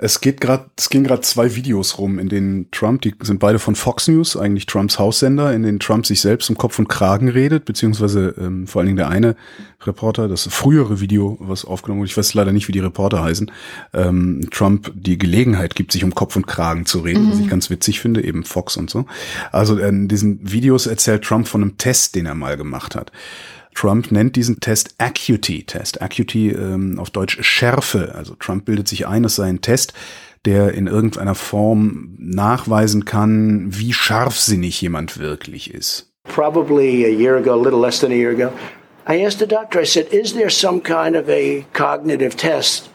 Es 0.00 0.20
geht 0.20 0.40
gerade, 0.40 0.66
es 0.76 0.90
gehen 0.90 1.02
gerade 1.02 1.22
zwei 1.22 1.56
Videos 1.56 1.98
rum, 1.98 2.20
in 2.20 2.28
denen 2.28 2.70
Trump, 2.70 3.02
die 3.02 3.14
sind 3.20 3.40
beide 3.40 3.58
von 3.58 3.74
Fox 3.74 4.06
News, 4.06 4.36
eigentlich 4.36 4.66
Trumps 4.66 5.00
Haussender, 5.00 5.52
in 5.52 5.64
denen 5.64 5.80
Trump 5.80 6.06
sich 6.06 6.20
selbst 6.20 6.48
um 6.48 6.56
Kopf 6.56 6.78
und 6.78 6.88
Kragen 6.88 7.28
redet, 7.28 7.64
beziehungsweise 7.64 8.32
ähm, 8.38 8.68
vor 8.68 8.78
allen 8.78 8.86
Dingen 8.86 8.96
der 8.96 9.08
eine 9.08 9.34
Reporter, 9.84 10.28
das 10.28 10.46
frühere 10.46 11.00
Video, 11.00 11.36
was 11.40 11.64
aufgenommen 11.64 12.00
wurde, 12.00 12.10
ich 12.10 12.16
weiß 12.16 12.32
leider 12.34 12.52
nicht, 12.52 12.68
wie 12.68 12.72
die 12.72 12.78
Reporter 12.78 13.24
heißen, 13.24 13.50
ähm, 13.92 14.48
Trump 14.52 14.92
die 14.94 15.18
Gelegenheit 15.18 15.74
gibt, 15.74 15.90
sich 15.90 16.04
um 16.04 16.14
Kopf 16.14 16.36
und 16.36 16.46
Kragen 16.46 16.86
zu 16.86 17.00
reden, 17.00 17.26
mhm. 17.26 17.32
was 17.32 17.40
ich 17.40 17.48
ganz 17.48 17.68
witzig 17.68 17.98
finde, 17.98 18.22
eben 18.22 18.44
Fox 18.44 18.76
und 18.76 18.90
so. 18.90 19.04
Also 19.50 19.78
in 19.78 20.06
diesen 20.06 20.38
Videos 20.48 20.86
erzählt 20.86 21.24
Trump 21.24 21.48
von 21.48 21.62
einem 21.62 21.76
Test, 21.76 22.14
den 22.14 22.26
er 22.26 22.36
mal 22.36 22.56
gemacht 22.56 22.94
hat. 22.94 23.10
Trump 23.78 24.10
nennt 24.10 24.34
diesen 24.34 24.58
Test 24.58 24.96
Acuity-Test. 24.98 26.02
Acuity 26.02 26.50
ähm, 26.50 26.98
auf 26.98 27.10
Deutsch 27.10 27.38
Schärfe. 27.42 28.12
Also 28.12 28.34
Trump 28.34 28.64
bildet 28.64 28.88
sich 28.88 29.06
ein, 29.06 29.22
es 29.22 29.36
sei 29.36 29.44
ein 29.44 29.60
Test, 29.60 29.92
der 30.44 30.74
in 30.74 30.88
irgendeiner 30.88 31.36
Form 31.36 32.16
nachweisen 32.18 33.04
kann, 33.04 33.68
wie 33.68 33.92
scharfsinnig 33.92 34.80
jemand 34.80 35.20
wirklich 35.20 35.72
ist. 35.72 36.10
Probably 36.24 37.04
a 37.04 37.08
year 37.08 37.36
ago, 37.36 37.52
a 37.52 37.62
little 37.62 37.80
less 37.80 38.00
than 38.00 38.10
a 38.10 38.16
year 38.16 38.32
ago, 38.32 38.50
I 39.08 39.24
asked 39.24 39.38
the 39.38 39.46
doctor, 39.46 39.80
I 39.80 39.86
said, 39.86 40.12
is 40.12 40.34
there 40.34 40.50
some 40.50 40.80
kind 40.80 41.14
of 41.14 41.28
a 41.28 41.64
cognitive 41.72 42.36
test 42.36 42.90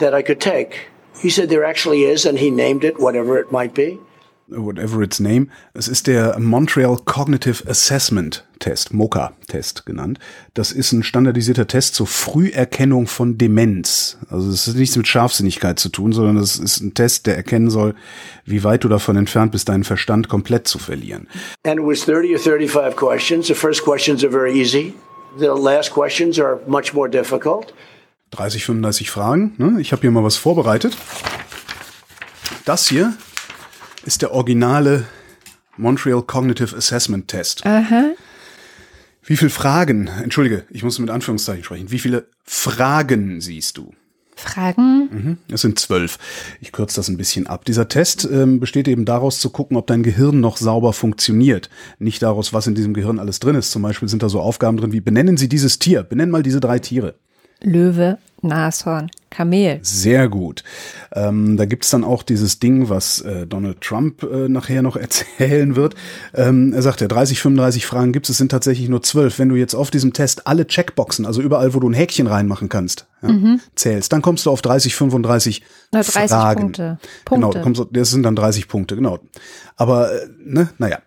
that 0.00 0.12
I 0.12 0.22
could 0.22 0.38
take? 0.38 0.90
He 1.22 1.30
said 1.30 1.48
there 1.48 1.64
actually 1.64 2.04
is, 2.04 2.26
and 2.26 2.38
he 2.38 2.50
named 2.50 2.84
it, 2.84 3.00
whatever 3.00 3.38
it 3.38 3.50
might 3.50 3.72
be 3.72 3.98
whatever 4.50 5.02
its 5.02 5.20
name. 5.20 5.48
Es 5.74 5.88
ist 5.88 6.06
der 6.06 6.38
Montreal 6.38 6.98
Cognitive 7.04 7.68
Assessment 7.68 8.44
Test, 8.58 8.92
MOCA-Test 8.92 9.86
genannt. 9.86 10.18
Das 10.54 10.70
ist 10.70 10.92
ein 10.92 11.02
standardisierter 11.02 11.66
Test 11.66 11.94
zur 11.94 12.06
Früherkennung 12.06 13.06
von 13.06 13.38
Demenz. 13.38 14.18
Also 14.28 14.50
es 14.50 14.66
hat 14.66 14.76
nichts 14.76 14.96
mit 14.96 15.08
Scharfsinnigkeit 15.08 15.78
zu 15.78 15.88
tun, 15.88 16.12
sondern 16.12 16.36
es 16.36 16.58
ist 16.58 16.80
ein 16.80 16.94
Test, 16.94 17.26
der 17.26 17.36
erkennen 17.36 17.70
soll, 17.70 17.94
wie 18.44 18.62
weit 18.62 18.84
du 18.84 18.88
davon 18.88 19.16
entfernt 19.16 19.52
bist, 19.52 19.68
deinen 19.68 19.84
Verstand 19.84 20.28
komplett 20.28 20.68
zu 20.68 20.78
verlieren. 20.78 21.26
And 21.64 21.80
it 21.80 21.86
was 21.86 22.04
30 22.04 22.34
or 22.34 22.38
35 22.38 22.96
questions. 22.96 23.46
The 23.46 23.54
first 23.54 23.82
questions 23.82 24.22
are 24.22 24.30
very 24.30 24.52
easy. 24.52 24.94
The 25.38 25.46
last 25.46 25.92
questions 25.92 26.38
are 26.38 26.60
much 26.66 26.92
more 26.92 27.08
difficult. 27.08 27.72
30, 28.32 28.64
35 28.64 29.10
Fragen. 29.10 29.54
Ne? 29.58 29.80
Ich 29.80 29.92
habe 29.92 30.02
hier 30.02 30.10
mal 30.10 30.22
was 30.22 30.36
vorbereitet. 30.36 30.96
Das 32.64 32.88
hier 32.88 33.14
ist 34.04 34.22
der 34.22 34.32
originale 34.32 35.04
Montreal 35.76 36.22
Cognitive 36.22 36.76
Assessment 36.76 37.28
Test. 37.28 37.64
Aha. 37.66 38.12
Wie 39.22 39.36
viele 39.36 39.50
Fragen, 39.50 40.08
entschuldige, 40.08 40.64
ich 40.70 40.82
muss 40.82 40.98
mit 40.98 41.10
Anführungszeichen 41.10 41.64
sprechen, 41.64 41.90
wie 41.90 41.98
viele 41.98 42.26
Fragen 42.44 43.40
siehst 43.40 43.76
du? 43.76 43.92
Fragen? 44.34 45.08
Mhm, 45.12 45.38
es 45.52 45.60
sind 45.60 45.78
zwölf. 45.78 46.18
Ich 46.60 46.72
kürze 46.72 46.96
das 46.96 47.08
ein 47.08 47.18
bisschen 47.18 47.46
ab. 47.46 47.64
Dieser 47.66 47.88
Test 47.88 48.26
ähm, 48.30 48.58
besteht 48.58 48.88
eben 48.88 49.04
daraus 49.04 49.38
zu 49.38 49.50
gucken, 49.50 49.76
ob 49.76 49.86
dein 49.86 50.02
Gehirn 50.02 50.40
noch 50.40 50.56
sauber 50.56 50.94
funktioniert. 50.94 51.68
Nicht 51.98 52.22
daraus, 52.22 52.52
was 52.52 52.66
in 52.66 52.74
diesem 52.74 52.94
Gehirn 52.94 53.18
alles 53.18 53.38
drin 53.38 53.54
ist. 53.54 53.70
Zum 53.70 53.82
Beispiel 53.82 54.08
sind 54.08 54.22
da 54.22 54.30
so 54.30 54.40
Aufgaben 54.40 54.78
drin 54.78 54.92
wie 54.92 55.00
benennen 55.00 55.36
Sie 55.36 55.48
dieses 55.48 55.78
Tier, 55.78 56.02
benennen 56.02 56.32
mal 56.32 56.42
diese 56.42 56.60
drei 56.60 56.78
Tiere. 56.78 57.16
Löwe, 57.62 58.18
Nashorn, 58.42 59.10
Kamel. 59.30 59.80
Sehr 59.82 60.28
gut. 60.28 60.64
Ähm, 61.12 61.56
da 61.56 61.64
gibt's 61.64 61.90
dann 61.90 62.04
auch 62.04 62.22
dieses 62.22 62.58
Ding, 62.58 62.88
was 62.88 63.20
äh, 63.20 63.46
Donald 63.46 63.80
Trump 63.80 64.22
äh, 64.22 64.48
nachher 64.48 64.82
noch 64.82 64.96
erzählen 65.00 65.76
wird. 65.76 65.94
Ähm, 66.34 66.72
er 66.72 66.82
sagt 66.82 67.00
ja, 67.00 67.08
30, 67.08 67.40
35 67.40 67.86
Fragen 67.86 68.12
gibt's, 68.12 68.28
es 68.28 68.38
sind 68.38 68.50
tatsächlich 68.50 68.88
nur 68.88 69.02
12. 69.02 69.38
Wenn 69.38 69.48
du 69.48 69.56
jetzt 69.56 69.74
auf 69.74 69.90
diesem 69.90 70.12
Test 70.12 70.46
alle 70.46 70.66
Checkboxen, 70.66 71.26
also 71.26 71.42
überall, 71.42 71.74
wo 71.74 71.80
du 71.80 71.88
ein 71.88 71.94
Häkchen 71.94 72.26
reinmachen 72.26 72.68
kannst, 72.68 73.06
ja, 73.22 73.28
mhm. 73.30 73.60
zählst, 73.74 74.12
dann 74.12 74.22
kommst 74.22 74.46
du 74.46 74.50
auf 74.50 74.62
30, 74.62 74.94
35 74.94 75.62
Na, 75.92 76.02
30 76.02 76.30
Fragen. 76.30 76.60
Punkte. 76.60 76.98
Punkte. 77.24 77.48
Genau, 77.50 77.64
kommst, 77.64 77.86
das 77.92 78.10
sind 78.10 78.22
dann 78.22 78.36
30 78.36 78.68
Punkte, 78.68 78.96
genau. 78.96 79.18
Aber, 79.76 80.12
äh, 80.12 80.28
ne, 80.44 80.70
naja, 80.78 80.98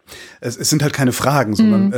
es, 0.42 0.58
es 0.58 0.70
sind 0.70 0.84
halt 0.84 0.94
keine 0.94 1.12
Fragen, 1.12 1.56
sondern 1.56 1.88
mhm. 1.88 1.94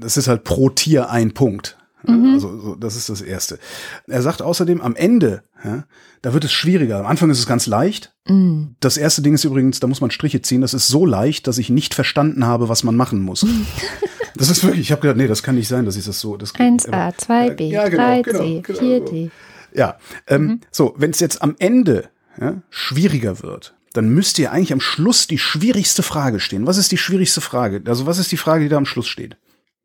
äh, 0.00 0.04
es 0.04 0.16
ist 0.16 0.28
halt 0.28 0.44
pro 0.44 0.68
Tier 0.70 1.10
ein 1.10 1.32
Punkt. 1.32 1.76
Mhm. 2.02 2.34
Also 2.34 2.60
so, 2.60 2.74
das 2.74 2.96
ist 2.96 3.08
das 3.08 3.20
Erste. 3.20 3.58
Er 4.06 4.22
sagt 4.22 4.42
außerdem, 4.42 4.80
am 4.80 4.96
Ende, 4.96 5.42
ja, 5.64 5.84
da 6.22 6.32
wird 6.32 6.44
es 6.44 6.52
schwieriger. 6.52 6.98
Am 6.98 7.06
Anfang 7.06 7.30
ist 7.30 7.38
es 7.38 7.46
ganz 7.46 7.66
leicht. 7.66 8.14
Mhm. 8.26 8.76
Das 8.80 8.96
erste 8.96 9.22
Ding 9.22 9.34
ist 9.34 9.44
übrigens, 9.44 9.80
da 9.80 9.86
muss 9.86 10.00
man 10.00 10.10
Striche 10.10 10.42
ziehen. 10.42 10.60
Das 10.60 10.74
ist 10.74 10.88
so 10.88 11.04
leicht, 11.06 11.46
dass 11.46 11.58
ich 11.58 11.70
nicht 11.70 11.94
verstanden 11.94 12.46
habe, 12.46 12.68
was 12.68 12.84
man 12.84 12.96
machen 12.96 13.20
muss. 13.20 13.46
das 14.36 14.50
ist 14.50 14.64
wirklich, 14.64 14.82
ich 14.82 14.92
habe 14.92 15.02
gedacht, 15.02 15.16
nee, 15.16 15.28
das 15.28 15.42
kann 15.42 15.54
nicht 15.54 15.68
sein, 15.68 15.84
dass 15.84 15.96
ich 15.96 16.04
das 16.04 16.20
so. 16.20 16.36
Das 16.36 16.54
1a, 16.54 17.14
2b, 17.14 17.62
ja, 17.64 17.88
genau, 17.88 18.02
3c, 18.02 18.22
genau, 18.22 18.62
genau, 18.62 18.80
4d. 18.80 19.30
Ja, 19.72 19.98
ähm, 20.26 20.42
mhm. 20.42 20.60
so, 20.70 20.94
wenn 20.96 21.10
es 21.10 21.20
jetzt 21.20 21.42
am 21.42 21.54
Ende 21.58 22.08
ja, 22.40 22.62
schwieriger 22.70 23.42
wird, 23.42 23.74
dann 23.92 24.08
müsste 24.08 24.42
ja 24.42 24.50
eigentlich 24.52 24.72
am 24.72 24.80
Schluss 24.80 25.26
die 25.26 25.38
schwierigste 25.38 26.02
Frage 26.02 26.40
stehen. 26.40 26.66
Was 26.66 26.76
ist 26.76 26.92
die 26.92 26.98
schwierigste 26.98 27.40
Frage? 27.40 27.82
Also 27.86 28.06
was 28.06 28.18
ist 28.18 28.30
die 28.32 28.36
Frage, 28.36 28.64
die 28.64 28.68
da 28.68 28.76
am 28.76 28.86
Schluss 28.86 29.08
steht? 29.08 29.36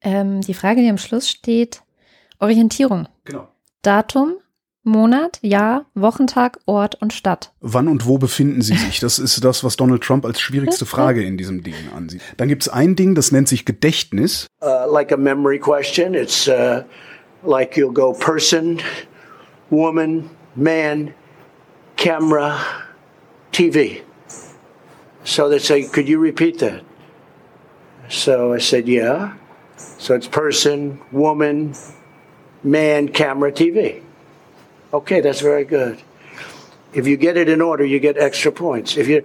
Ähm, 0.02 0.42
die 0.42 0.54
Frage, 0.54 0.82
die 0.82 0.90
am 0.90 0.98
Schluss 0.98 1.30
steht, 1.30 1.82
Orientierung. 2.40 3.08
Genau. 3.26 3.48
Datum, 3.82 4.36
Monat, 4.84 5.40
Jahr, 5.42 5.86
Wochentag, 5.96 6.60
Ort 6.66 7.02
und 7.02 7.12
Stadt. 7.12 7.52
Wann 7.60 7.88
und 7.88 8.06
wo 8.06 8.20
befinden 8.20 8.62
Sie 8.62 8.76
sich? 8.76 9.00
Das 9.00 9.18
ist 9.18 9.44
das, 9.44 9.64
was 9.64 9.76
Donald 9.78 10.04
Trump 10.04 10.26
als 10.26 10.40
schwierigste 10.40 10.86
Frage 10.86 11.24
in 11.24 11.38
diesem 11.38 11.64
Ding 11.64 11.74
ansieht. 11.96 12.22
Dann 12.38 12.48
gibt 12.48 12.62
es 12.62 12.70
ein 12.70 12.96
Ding, 12.96 13.16
das 13.16 13.32
nennt 13.32 13.48
sich 13.48 13.66
Gedächtnis. 13.66 14.48
Uh, 14.62 14.92
like 14.92 15.12
a 15.12 15.18
memory 15.18 15.60
question. 15.60 16.14
It's 16.14 16.48
uh, 16.48 16.84
like 17.44 17.76
you'll 17.76 17.94
go 17.94 18.14
person, 18.14 18.80
woman, 19.72 20.30
man, 20.56 21.14
camera, 21.98 22.58
TV. 23.52 24.02
So 25.24 25.50
they 25.50 25.60
say, 25.60 25.84
could 25.84 26.08
you 26.08 26.20
repeat 26.20 26.60
that? 26.60 26.84
So 28.08 28.54
I 28.54 28.60
said, 28.60 28.88
yeah. 28.88 29.34
So 29.78 30.14
it's 30.14 30.28
person, 30.28 31.02
woman, 31.12 31.74
man, 32.66 33.10
camera, 33.10 33.52
TV. 33.52 34.02
Okay, 34.92 35.22
that's 35.22 35.42
very 35.42 35.64
good. 35.64 36.02
If 36.94 37.08
you 37.08 37.18
get 37.18 37.38
it 37.38 37.50
in 37.50 37.62
order, 37.62 37.86
you 37.86 38.00
get 38.00 38.18
extra 38.18 38.52
points. 38.52 38.98
If 38.98 39.08
you 39.08 39.24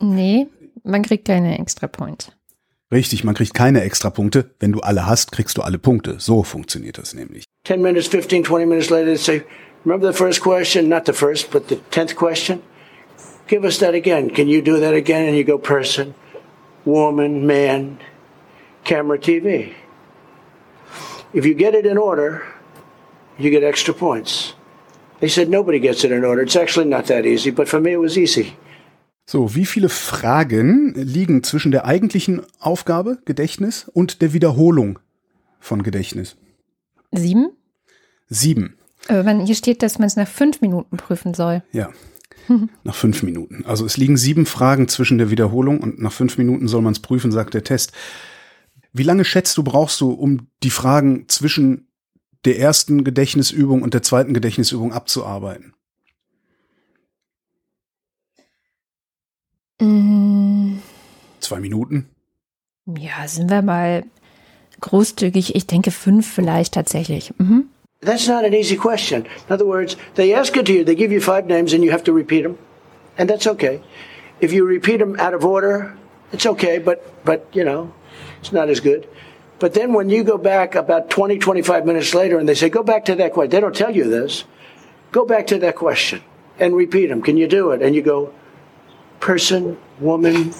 nee, 0.00 0.46
man 0.84 1.02
kriegt 1.02 1.24
keine 1.24 1.58
extra 1.58 1.88
Points. 1.88 2.30
Richtig, 2.92 3.24
man 3.24 3.34
kriegt 3.34 3.54
keine 3.54 3.82
extra 3.82 4.10
Punkte. 4.10 4.50
Wenn 4.60 4.72
du 4.72 4.80
alle 4.80 5.06
hast, 5.06 5.32
kriegst 5.32 5.58
du 5.58 5.62
alle 5.62 5.78
Punkte. 5.78 6.20
So 6.20 6.42
funktioniert 6.42 6.98
das 6.98 7.14
nämlich. 7.14 7.44
10 7.64 7.82
minutes, 7.82 8.06
15, 8.08 8.44
20 8.44 8.66
minutes 8.66 8.90
later, 8.90 9.06
they 9.06 9.16
say, 9.16 9.42
remember 9.84 10.06
the 10.10 10.16
first 10.16 10.40
question? 10.40 10.88
Not 10.88 11.04
the 11.04 11.12
first, 11.12 11.50
but 11.50 11.68
the 11.68 11.80
10th 11.90 12.14
question? 12.14 12.62
Give 13.48 13.64
us 13.64 13.78
that 13.78 13.94
again. 13.94 14.30
Can 14.30 14.48
you 14.48 14.62
do 14.62 14.78
that 14.80 14.94
again? 14.94 15.26
And 15.26 15.36
you 15.36 15.44
go 15.44 15.58
person, 15.58 16.14
woman, 16.84 17.46
man, 17.46 17.98
camera, 18.84 19.18
TV. 19.18 19.74
If 21.32 21.44
you 21.44 21.54
get 21.54 21.74
it 21.74 21.86
in 21.86 21.98
order, 21.98 22.46
you 23.38 23.50
get 23.50 23.62
extra 23.62 23.94
points. 23.94 24.54
They 25.20 25.28
said 25.28 25.48
nobody 25.48 25.80
gets 25.80 26.04
it 26.04 26.10
in 26.10 26.24
order. 26.24 26.42
It's 26.42 26.56
actually 26.56 26.88
not 26.88 27.06
that 27.06 27.24
easy, 27.24 27.50
but 27.50 27.68
for 27.68 27.80
me 27.80 27.92
it 27.92 28.00
was 28.00 28.16
easy. 28.16 28.52
So, 29.28 29.54
wie 29.56 29.66
viele 29.66 29.88
Fragen 29.88 30.94
liegen 30.94 31.42
zwischen 31.42 31.72
der 31.72 31.84
eigentlichen 31.84 32.42
Aufgabe, 32.60 33.18
Gedächtnis, 33.24 33.90
und 33.92 34.22
der 34.22 34.32
Wiederholung 34.32 35.00
von 35.58 35.82
Gedächtnis? 35.82 36.36
Sieben? 37.10 37.50
Sieben. 38.28 38.76
Aber 39.08 39.24
wenn 39.24 39.44
hier 39.44 39.56
steht, 39.56 39.82
dass 39.82 39.98
man 39.98 40.06
es 40.06 40.16
nach 40.16 40.28
fünf 40.28 40.60
Minuten 40.60 40.96
prüfen 40.96 41.34
soll. 41.34 41.62
Ja. 41.72 41.90
nach 42.84 42.94
fünf 42.94 43.22
Minuten. 43.24 43.64
Also 43.66 43.84
es 43.84 43.96
liegen 43.96 44.16
sieben 44.16 44.46
Fragen 44.46 44.86
zwischen 44.86 45.18
der 45.18 45.30
Wiederholung 45.30 45.80
und 45.80 46.00
nach 46.00 46.12
fünf 46.12 46.38
Minuten 46.38 46.68
soll 46.68 46.82
man 46.82 46.92
es 46.92 47.00
prüfen, 47.00 47.32
sagt 47.32 47.54
der 47.54 47.64
Test. 47.64 47.92
Wie 48.92 49.02
lange 49.02 49.24
schätzt 49.24 49.56
du, 49.58 49.64
brauchst 49.64 50.00
du, 50.00 50.10
um 50.10 50.48
die 50.62 50.70
Fragen 50.70 51.28
zwischen 51.28 51.85
der 52.46 52.58
ersten 52.58 53.04
Gedächtnisübung 53.04 53.82
und 53.82 53.94
der 53.94 54.02
zweiten 54.02 54.32
Gedächtnisübung 54.32 54.92
abzuarbeiten? 54.92 55.74
Mm. 59.80 60.78
Zwei 61.40 61.60
Minuten? 61.60 62.08
Ja, 62.86 63.26
sind 63.26 63.50
wir 63.50 63.62
mal 63.62 64.04
großzügig. 64.80 65.54
Ich 65.54 65.66
denke 65.66 65.90
fünf 65.90 66.32
vielleicht 66.32 66.74
tatsächlich. 66.74 67.32
Mhm. 67.38 67.66
That's 68.02 68.28
not 68.28 68.44
an 68.44 68.52
easy 68.52 68.76
question. 68.76 69.24
In 69.48 69.54
other 69.54 69.66
words, 69.66 69.96
they 70.14 70.34
ask 70.34 70.56
it 70.56 70.66
to 70.66 70.72
you, 70.72 70.84
they 70.84 70.94
give 70.94 71.12
you 71.12 71.20
five 71.20 71.46
names 71.46 71.72
and 71.72 71.82
you 71.82 71.90
have 71.90 72.04
to 72.04 72.12
repeat 72.12 72.42
them. 72.42 72.56
And 73.18 73.28
that's 73.28 73.46
okay. 73.46 73.80
If 74.40 74.52
you 74.52 74.66
repeat 74.66 74.98
them 74.98 75.18
out 75.18 75.34
of 75.34 75.44
order, 75.44 75.96
it's 76.30 76.46
okay, 76.46 76.78
but, 76.78 77.02
but, 77.24 77.46
you 77.52 77.64
know, 77.64 77.90
it's 78.40 78.52
not 78.52 78.68
as 78.68 78.80
good. 78.80 79.08
But 79.58 79.74
then 79.74 79.92
when 79.92 80.10
you 80.10 80.22
go 80.22 80.36
back 80.36 80.74
about 80.74 81.08
20, 81.08 81.38
25 81.38 81.86
minutes 81.86 82.14
later 82.14 82.38
and 82.38 82.48
they 82.48 82.54
say, 82.54 82.68
go 82.68 82.82
back 82.82 83.06
to 83.06 83.14
that 83.14 83.32
question, 83.32 83.50
they 83.50 83.60
don't 83.60 83.74
tell 83.74 83.94
you 83.94 84.04
this. 84.04 84.44
Go 85.12 85.24
back 85.24 85.46
to 85.48 85.58
that 85.60 85.76
question. 85.76 86.22
and 86.58 86.74
repeat 86.74 87.06
them. 87.06 87.22
Can 87.22 87.36
you 87.36 87.46
do 87.46 87.70
it? 87.70 87.82
And 87.82 87.94
you 87.94 88.02
go, 88.02 88.32
person, 89.20 89.78
woman, 90.00 90.52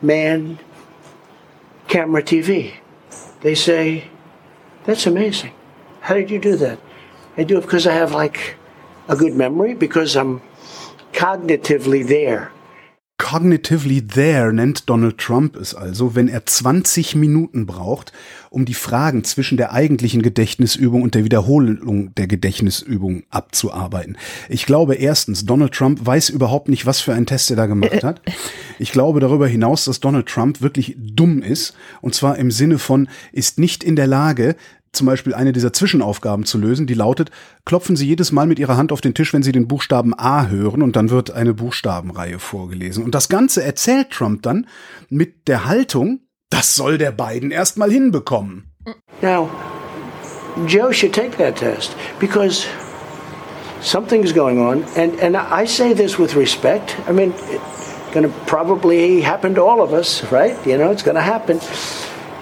man, 0.00 0.58
camera, 1.88 2.22
TV. 2.22 2.74
They 3.42 3.54
say, 3.54 4.04
that's 4.84 5.06
amazing. 5.06 5.52
How 6.00 6.14
did 6.14 6.30
you 6.30 6.38
do 6.38 6.56
that? 6.56 6.78
I 7.36 7.44
do 7.44 7.58
it 7.58 7.62
because 7.62 7.86
I 7.86 7.92
have 7.92 8.12
like 8.12 8.56
a 9.08 9.16
good 9.16 9.34
memory, 9.34 9.74
because 9.74 10.16
I'm 10.16 10.40
cognitively 11.12 12.06
there. 12.06 12.52
Cognitively 13.30 14.04
there 14.04 14.52
nennt 14.52 14.90
Donald 14.90 15.18
Trump 15.18 15.54
es 15.54 15.72
also, 15.72 16.16
wenn 16.16 16.26
er 16.26 16.46
20 16.46 17.14
Minuten 17.14 17.64
braucht, 17.64 18.12
um 18.50 18.64
die 18.64 18.74
Fragen 18.74 19.22
zwischen 19.22 19.56
der 19.56 19.72
eigentlichen 19.72 20.20
Gedächtnisübung 20.20 21.02
und 21.02 21.14
der 21.14 21.22
Wiederholung 21.22 22.12
der 22.16 22.26
Gedächtnisübung 22.26 23.22
abzuarbeiten. 23.30 24.16
Ich 24.48 24.66
glaube 24.66 24.96
erstens, 24.96 25.44
Donald 25.44 25.72
Trump 25.72 26.04
weiß 26.04 26.30
überhaupt 26.30 26.68
nicht, 26.68 26.86
was 26.86 27.00
für 27.00 27.14
einen 27.14 27.26
Test 27.26 27.50
er 27.50 27.56
da 27.56 27.66
gemacht 27.66 28.02
hat. 28.02 28.20
Ich 28.82 28.92
glaube 28.92 29.20
darüber 29.20 29.46
hinaus, 29.46 29.84
dass 29.84 30.00
Donald 30.00 30.26
Trump 30.26 30.62
wirklich 30.62 30.96
dumm 30.98 31.42
ist, 31.42 31.74
und 32.00 32.14
zwar 32.14 32.38
im 32.38 32.50
Sinne 32.50 32.78
von, 32.78 33.10
ist 33.30 33.58
nicht 33.58 33.84
in 33.84 33.94
der 33.94 34.06
Lage, 34.06 34.56
zum 34.92 35.06
Beispiel 35.06 35.34
eine 35.34 35.52
dieser 35.52 35.72
Zwischenaufgaben 35.72 36.44
zu 36.44 36.58
lösen, 36.58 36.86
die 36.86 36.94
lautet, 36.94 37.30
klopfen 37.64 37.96
Sie 37.96 38.06
jedes 38.06 38.32
Mal 38.32 38.46
mit 38.46 38.58
Ihrer 38.58 38.76
Hand 38.76 38.92
auf 38.92 39.00
den 39.00 39.14
Tisch, 39.14 39.32
wenn 39.32 39.42
Sie 39.42 39.52
den 39.52 39.68
Buchstaben 39.68 40.14
A 40.18 40.48
hören 40.48 40.82
und 40.82 40.96
dann 40.96 41.10
wird 41.10 41.30
eine 41.30 41.54
Buchstabenreihe 41.54 42.38
vorgelesen. 42.38 43.04
Und 43.04 43.14
das 43.14 43.28
Ganze 43.28 43.62
erzählt 43.62 44.10
Trump 44.10 44.42
dann 44.42 44.66
mit 45.08 45.48
der 45.48 45.66
Haltung, 45.66 46.20
das 46.50 46.74
soll 46.74 46.98
der 46.98 47.12
Biden 47.12 47.50
erstmal 47.50 47.90
hinbekommen. 47.90 48.72
Now, 49.22 49.48
Joe 50.66 50.92
should 50.92 51.14
take 51.14 51.36
that 51.38 51.56
test 51.56 51.94
because 52.18 52.66
something 53.80 54.24
is 54.24 54.34
going 54.34 54.58
on. 54.58 54.84
And, 54.96 55.20
and 55.22 55.36
I 55.36 55.66
say 55.66 55.94
this 55.94 56.18
with 56.18 56.34
respect. 56.36 56.96
I 57.08 57.12
mean, 57.12 57.32
it's 58.12 58.12
to 58.12 58.28
probably 58.46 59.20
happen 59.20 59.54
to 59.54 59.62
all 59.62 59.80
of 59.80 59.92
us, 59.92 60.24
right? 60.32 60.56
You 60.66 60.76
know, 60.78 60.90
it's 60.90 61.02
to 61.04 61.20
happen. 61.20 61.60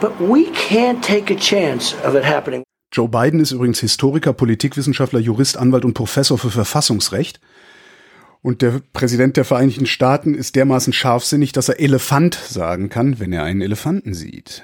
But 0.00 0.12
we 0.20 0.44
can't 0.52 1.02
take 1.02 1.32
a 1.34 1.36
chance 1.36 1.96
of 2.06 2.14
it 2.14 2.24
happening. 2.24 2.62
Joe 2.92 3.08
Biden 3.08 3.40
ist 3.40 3.50
übrigens 3.50 3.80
Historiker, 3.80 4.32
Politikwissenschaftler, 4.32 5.18
Jurist, 5.18 5.56
Anwalt 5.56 5.84
und 5.84 5.94
Professor 5.94 6.38
für 6.38 6.50
Verfassungsrecht. 6.50 7.40
Und 8.40 8.62
der 8.62 8.80
Präsident 8.92 9.36
der 9.36 9.44
Vereinigten 9.44 9.86
Staaten 9.86 10.34
ist 10.34 10.54
dermaßen 10.54 10.92
scharfsinnig, 10.92 11.50
dass 11.52 11.68
er 11.68 11.80
Elefant 11.80 12.36
sagen 12.36 12.88
kann, 12.88 13.18
wenn 13.18 13.32
er 13.32 13.42
einen 13.42 13.60
Elefanten 13.60 14.14
sieht. 14.14 14.62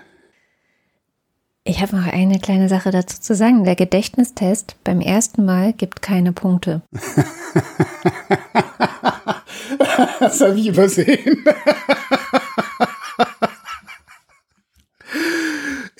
Ich 1.64 1.80
habe 1.82 1.96
noch 1.96 2.06
eine 2.06 2.38
kleine 2.38 2.68
Sache 2.68 2.92
dazu 2.92 3.20
zu 3.20 3.34
sagen. 3.34 3.64
Der 3.64 3.74
Gedächtnistest 3.74 4.76
beim 4.84 5.00
ersten 5.00 5.44
Mal 5.44 5.72
gibt 5.72 6.00
keine 6.00 6.32
Punkte. 6.32 6.82
das 10.20 10.40
habe 10.40 10.60
ich 10.60 10.68
übersehen. 10.68 11.44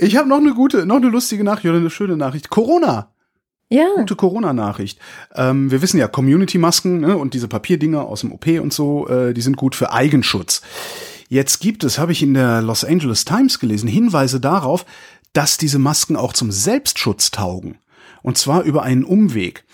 Ich 0.05 0.17
habe 0.17 0.29
noch 0.29 0.37
eine 0.37 0.53
gute, 0.53 0.85
noch 0.85 0.97
eine 0.97 1.09
lustige 1.09 1.45
Nachricht 1.45 1.67
oder 1.67 1.79
eine 1.79 1.88
schöne 1.88 2.19
Nachricht. 2.19 2.51
Corona. 2.51 3.11
Ja. 3.71 3.87
Gute 3.97 4.17
Corona-Nachricht. 4.17 4.99
Ähm, 5.35 5.71
wir 5.71 5.81
wissen 5.81 5.99
ja, 5.99 6.09
Community-Masken 6.09 7.01
ne, 7.01 7.17
und 7.17 7.33
diese 7.33 7.49
Papierdinger 7.49 8.03
aus 8.03 8.21
dem 8.21 8.31
OP 8.31 8.47
und 8.61 8.75
so, 8.75 9.09
äh, 9.09 9.33
die 9.33 9.40
sind 9.40 9.57
gut 9.57 9.75
für 9.75 9.93
Eigenschutz. 9.93 10.61
Jetzt 11.31 11.61
gibt 11.61 11.85
es, 11.85 11.99
habe 11.99 12.12
ich 12.12 12.23
in 12.23 12.35
der 12.35 12.61
Los 12.61 12.85
Angeles 12.85 13.25
Times 13.25 13.59
gelesen, 13.59 13.88
Hinweise 13.88 14.40
darauf, 14.40 14.85
dass 15.33 15.57
diese 15.57 15.79
Masken 15.79 16.17
auch 16.17 16.35
zum 16.35 16.53
Selbstschutz 16.53 17.31
taugen. 17.31 17.79
Und 18.23 18.37
zwar 18.37 18.62
über 18.62 18.83
einen 18.83 19.05
Umweg. 19.05 19.64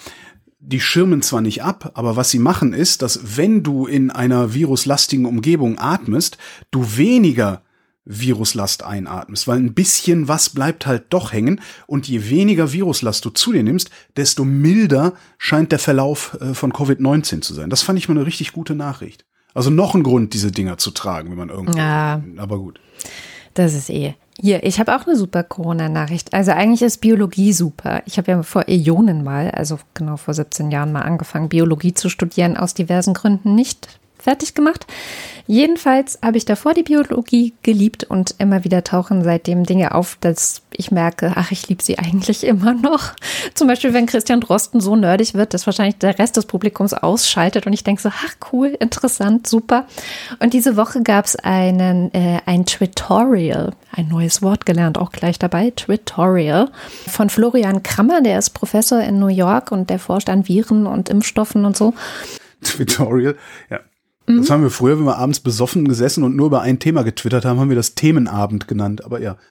Die 0.61 0.81
schirmen 0.81 1.23
zwar 1.23 1.40
nicht 1.40 1.64
ab, 1.64 1.90
aber 1.95 2.14
was 2.14 2.31
sie 2.31 2.38
machen 2.38 2.73
ist, 2.73 3.03
dass 3.03 3.37
wenn 3.37 3.64
du 3.64 3.87
in 3.87 4.12
einer 4.12 4.55
viruslastigen 4.55 5.27
Umgebung 5.27 5.79
atmest, 5.79 6.38
du 6.71 6.97
weniger 6.97 7.62
Viruslast 8.11 8.83
einatmest, 8.83 9.46
weil 9.46 9.59
ein 9.59 9.73
bisschen 9.73 10.29
was 10.29 10.51
bleibt 10.51 10.87
halt 10.87 11.05
doch 11.11 11.33
hängen 11.33 11.61
und 11.87 12.09
je 12.09 12.29
weniger 12.29 12.73
Viruslast 12.73 13.25
du 13.25 13.31
zu 13.31 13.53
dir 13.53 13.62
nimmst, 13.62 13.90
desto 14.16 14.44
milder 14.44 15.14
scheint 15.38 15.73
der 15.73 15.79
Verlauf 15.79 16.37
äh, 16.40 16.55
von 16.55 16.73
Covid-19 16.73 17.40
zu 17.40 17.55
sein. 17.55 17.70
Das 17.70 17.83
fand 17.83 17.99
ich 17.99 18.09
mal 18.09 18.16
eine 18.16 18.27
richtig 18.27 18.53
gute 18.53 18.75
Nachricht. 18.75 19.25
Also 19.55 19.70
noch 19.70 19.94
ein 19.94 20.03
Grund, 20.03 20.35
diese 20.35 20.53
Dinger 20.53 20.79
zu 20.79 20.90
tragen, 20.90 21.31
wenn 21.31 21.38
man 21.38 21.49
irgendwo. 21.49 21.79
Ja. 21.79 22.23
Aber 22.37 22.59
gut. 22.59 22.81
Das 23.55 23.75
ist 23.75 23.90
eh. 23.90 24.14
Hier, 24.40 24.64
ich 24.64 24.81
habe 24.81 24.96
auch 24.96 25.07
eine 25.07 25.16
super 25.16 25.42
Corona-Nachricht. 25.42 26.33
Also 26.33 26.53
eigentlich 26.53 26.83
ist 26.83 26.99
Biologie 26.99 27.53
super. 27.53 28.03
Ich 28.07 28.16
habe 28.16 28.31
ja 28.31 28.42
vor 28.42 28.64
Äonen 28.68 29.23
mal, 29.23 29.51
also 29.51 29.79
genau 29.92 30.16
vor 30.16 30.33
17 30.33 30.70
Jahren 30.70 30.92
mal 30.92 31.03
angefangen, 31.03 31.49
Biologie 31.49 31.92
zu 31.92 32.09
studieren, 32.09 32.57
aus 32.57 32.73
diversen 32.73 33.12
Gründen 33.12 33.55
nicht 33.55 34.00
fertig 34.21 34.55
gemacht. 34.55 34.87
Jedenfalls 35.47 36.19
habe 36.23 36.37
ich 36.37 36.45
davor 36.45 36.75
die 36.75 36.85
Biologie 36.85 37.55
geliebt 37.63 38.05
und 38.05 38.37
immer 38.39 38.63
wieder 38.63 38.85
tauchen 38.85 39.25
seitdem 39.25 39.65
Dinge 39.65 39.95
auf, 39.95 40.17
dass 40.21 40.63
ich 40.77 40.93
merke, 40.93 41.33
ach, 41.35 41.51
ich 41.51 41.69
liebe 41.69 41.83
sie 41.83 41.99
eigentlich 41.99 42.45
immer 42.45 42.73
noch. 42.73 43.15
Zum 43.55 43.67
Beispiel, 43.67 43.93
wenn 43.93 44.07
Christian 44.07 44.41
Drosten 44.41 44.81
so 44.81 44.95
nerdig 44.95 45.35
wird, 45.35 45.53
dass 45.53 45.67
wahrscheinlich 45.67 45.99
der 45.99 46.19
Rest 46.21 46.37
des 46.37 46.47
Publikums 46.47 46.95
ausschaltet 46.95 47.67
und 47.67 47.73
ich 47.73 47.83
denke 47.83 48.01
so, 48.01 48.11
ach 48.11 48.37
cool, 48.53 48.77
interessant, 48.79 49.47
super. 49.49 49.87
Und 50.39 50.55
diese 50.55 50.77
Woche 50.77 51.03
gab 51.03 51.25
es 51.25 51.35
einen 51.37 52.15
äh, 52.15 52.39
ein 52.47 52.65
Tutorial, 52.65 53.73
ein 53.91 54.09
neues 54.09 54.43
Wort 54.43 54.67
gelernt, 54.67 54.99
auch 54.99 55.11
gleich 55.11 55.39
dabei, 55.39 55.71
Tutorial 55.71 56.71
von 57.09 57.29
Florian 57.29 57.83
Krammer, 57.83 58.23
der 58.23 58.39
ist 58.39 58.51
Professor 58.51 59.01
in 59.01 59.19
New 59.19 59.29
York 59.29 59.73
und 59.73 59.91
der 59.91 59.99
forscht 59.99 60.29
an 60.29 60.47
Viren 60.47 60.87
und 60.87 61.09
Impfstoffen 61.09 61.65
und 61.65 61.77
so. 61.77 61.93
Tutorial, 62.63 63.37
ja. 63.69 63.81
Das 64.38 64.51
haben 64.51 64.62
wir 64.62 64.71
früher, 64.71 64.99
wenn 64.99 65.05
wir 65.07 65.19
abends 65.19 65.40
besoffen 65.40 65.87
gesessen 65.88 66.25
und 66.25 66.37
nur 66.37 66.47
über 66.47 66.61
ein 66.62 66.79
Thema 66.79 67.03
getwittert 67.03 67.45
haben, 67.45 67.59
haben 67.61 67.69
wir 67.69 67.77
das 67.77 67.95
Themenabend 67.95 68.69
genannt. 68.69 69.05
Aber 69.05 69.21
ja. 69.21 69.37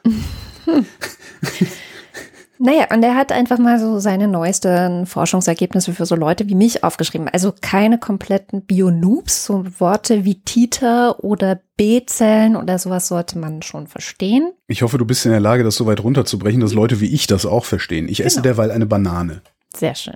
Naja, 2.62 2.88
und 2.94 3.02
er 3.04 3.15
hat 3.15 3.32
einfach 3.32 3.58
mal 3.58 3.80
so 3.80 4.00
seine 4.00 4.28
neuesten 4.28 5.06
Forschungsergebnisse 5.06 5.94
für 5.94 6.06
so 6.06 6.15
Leute 6.15 6.50
wie 6.50 6.56
mich 6.56 6.84
aufgeschrieben. 6.84 7.30
Also 7.30 7.54
keine 7.62 7.98
kompletten 7.98 8.63
Bionoobs, 8.63 9.46
so 9.46 9.63
Worte 9.80 10.26
wie 10.26 10.42
Titer 10.42 11.24
oder 11.24 11.62
B-Zellen 11.78 12.58
oder 12.58 12.78
sowas 12.78 13.08
sollte 13.08 13.39
man 13.39 13.62
schon 13.62 13.88
verstehen. 13.88 14.52
Ich 14.68 14.82
hoffe, 14.82 14.98
du 14.98 15.06
bist 15.06 15.26
in 15.26 15.32
der 15.32 15.39
Lage, 15.39 15.63
das 15.63 15.76
so 15.76 15.86
weit 15.86 16.04
runterzubrechen, 16.04 16.60
dass 16.60 16.74
Leute 16.74 17.00
wie 17.00 17.06
ich 17.13 17.28
das 17.28 17.46
auch 17.46 17.63
verstehen. 17.63 18.10
Ich 18.10 18.26
esse 18.26 18.42
Genau. 18.42 18.54
derweil 18.54 18.72
eine 18.72 18.86
Banane. 18.86 19.42
Sehr 19.76 19.96
schön. 19.96 20.16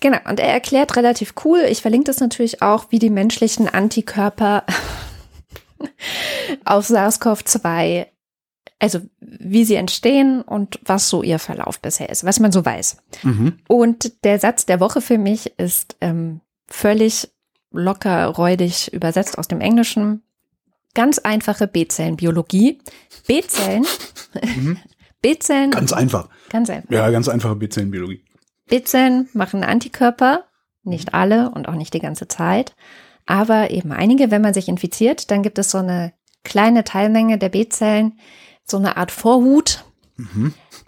Genau, 0.00 0.18
und 0.28 0.40
er 0.40 0.48
erklärt 0.48 0.96
relativ 0.96 1.34
cool, 1.44 1.60
ich 1.68 1.82
verlinke 1.82 2.06
das 2.06 2.20
natürlich 2.20 2.62
auch, 2.62 2.86
wie 2.90 2.98
die 2.98 3.10
menschlichen 3.10 3.68
Antikörper 3.68 4.64
auf 6.64 6.86
SARS-CoV-2, 6.88 8.06
also 8.78 9.00
wie 9.20 9.64
sie 9.64 9.74
entstehen 9.74 10.40
und 10.42 10.80
was 10.84 11.08
so 11.08 11.22
ihr 11.22 11.38
Verlauf 11.38 11.80
bisher 11.80 12.08
ist, 12.08 12.24
was 12.24 12.40
man 12.40 12.52
so 12.52 12.64
weiß. 12.64 12.96
Und 13.68 14.24
der 14.24 14.38
Satz 14.38 14.66
der 14.66 14.80
Woche 14.80 15.00
für 15.00 15.18
mich 15.18 15.52
ist 15.58 15.96
ähm, 16.00 16.40
völlig 16.66 17.28
locker, 17.70 18.24
räudig 18.26 18.92
übersetzt 18.92 19.36
aus 19.36 19.48
dem 19.48 19.60
Englischen. 19.60 20.22
Ganz 20.94 21.18
einfache 21.18 21.66
B-Zellen-Biologie. 21.66 22.78
B-Zellen, 23.26 23.84
B-Zellen, 25.22 25.70
Ganz 25.70 25.92
einfach. 25.92 26.28
ganz 26.48 26.70
einfach. 26.70 26.90
Ja, 26.90 27.10
ganz 27.10 27.28
einfache 27.28 27.56
B-Zellenbiologie. 27.56 28.24
B-Zellen 28.68 29.28
machen 29.32 29.64
Antikörper, 29.64 30.44
nicht 30.84 31.14
alle 31.14 31.50
und 31.50 31.68
auch 31.68 31.74
nicht 31.74 31.92
die 31.94 32.00
ganze 32.00 32.28
Zeit, 32.28 32.74
aber 33.26 33.70
eben 33.70 33.92
einige, 33.92 34.30
wenn 34.30 34.42
man 34.42 34.54
sich 34.54 34.68
infiziert, 34.68 35.30
dann 35.30 35.42
gibt 35.42 35.58
es 35.58 35.70
so 35.70 35.78
eine 35.78 36.12
kleine 36.44 36.84
Teilmenge 36.84 37.36
der 37.38 37.48
B-Zellen, 37.50 38.18
so 38.64 38.76
eine 38.78 38.96
Art 38.96 39.10
Vorhut 39.10 39.84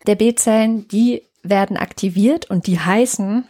der 0.06 0.14
B-Zellen, 0.16 0.88
die 0.88 1.22
werden 1.42 1.76
aktiviert 1.76 2.48
und 2.50 2.66
die 2.66 2.78
heißen 2.80 3.46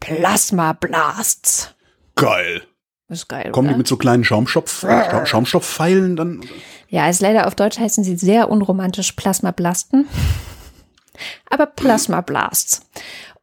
Plasmablasts. 0.00 1.74
Geil. 2.14 2.62
Ist 3.08 3.28
geil, 3.28 3.52
Kommen 3.52 3.68
die 3.68 3.72
oder? 3.72 3.78
mit 3.78 3.86
so 3.86 3.96
kleinen 3.96 4.24
Schaumstoff, 4.24 4.82
Scha- 4.82 5.24
Schaumstoffpfeilen 5.26 6.16
dann? 6.16 6.40
Ja, 6.88 7.04
also 7.04 7.24
leider 7.24 7.46
auf 7.46 7.54
Deutsch 7.54 7.78
heißen 7.78 8.02
sie 8.02 8.16
sehr 8.16 8.50
unromantisch 8.50 9.12
Plasmablasten. 9.12 10.06
Aber 11.50 11.66
Plasmablasts. 11.66 12.80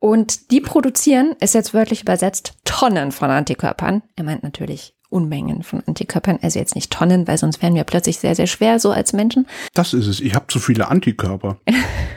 Und 0.03 0.51
die 0.51 0.59
produzieren, 0.59 1.33
ist 1.39 1.53
jetzt 1.53 1.73
wörtlich 1.73 2.01
übersetzt, 2.01 2.55
Tonnen 2.65 3.13
von 3.13 3.29
Antikörpern. 3.29 4.01
Er 4.17 4.25
meint 4.25 4.43
natürlich 4.43 4.93
Unmengen 5.07 5.63
von 5.63 5.81
Antikörpern, 5.87 6.39
also 6.41 6.59
jetzt 6.59 6.75
nicht 6.75 6.91
Tonnen, 6.91 7.25
weil 7.25 7.37
sonst 7.37 7.61
wären 7.61 7.73
wir 7.73 7.85
plötzlich 7.85 8.19
sehr, 8.19 8.35
sehr 8.35 8.47
schwer, 8.47 8.79
so 8.79 8.91
als 8.91 9.13
Menschen. 9.13 9.47
Das 9.73 9.93
ist 9.93 10.07
es. 10.07 10.19
Ich 10.19 10.35
habe 10.35 10.47
zu 10.47 10.59
viele 10.59 10.89
Antikörper. 10.89 11.55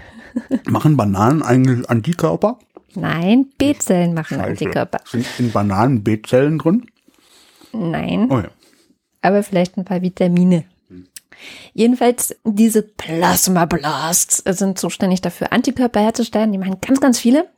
Machen 0.66 0.96
Bananen 0.96 1.44
eigentlich 1.44 1.88
Antikörper? 1.88 2.58
Nein, 2.96 3.50
B-Zellen 3.56 4.14
machen 4.14 4.40
Antikörper. 4.40 4.98
Sind 5.04 5.24
in 5.38 5.52
Bananen 5.52 6.02
B-Zellen 6.02 6.58
drin? 6.58 6.86
Nein, 7.72 8.26
Oh 8.32 8.38
ja. 8.38 8.48
aber 9.22 9.44
vielleicht 9.44 9.76
ein 9.78 9.84
paar 9.84 10.02
Vitamine. 10.02 10.64
Jedenfalls, 11.72 12.34
diese 12.42 12.82
Plasmablasts 12.82 14.38
sind 14.38 14.76
zuständig 14.76 15.20
dafür, 15.20 15.52
Antikörper 15.52 16.00
herzustellen. 16.00 16.50
Die 16.50 16.58
machen 16.58 16.80
ganz, 16.80 17.00
ganz 17.00 17.20
viele. 17.20 17.48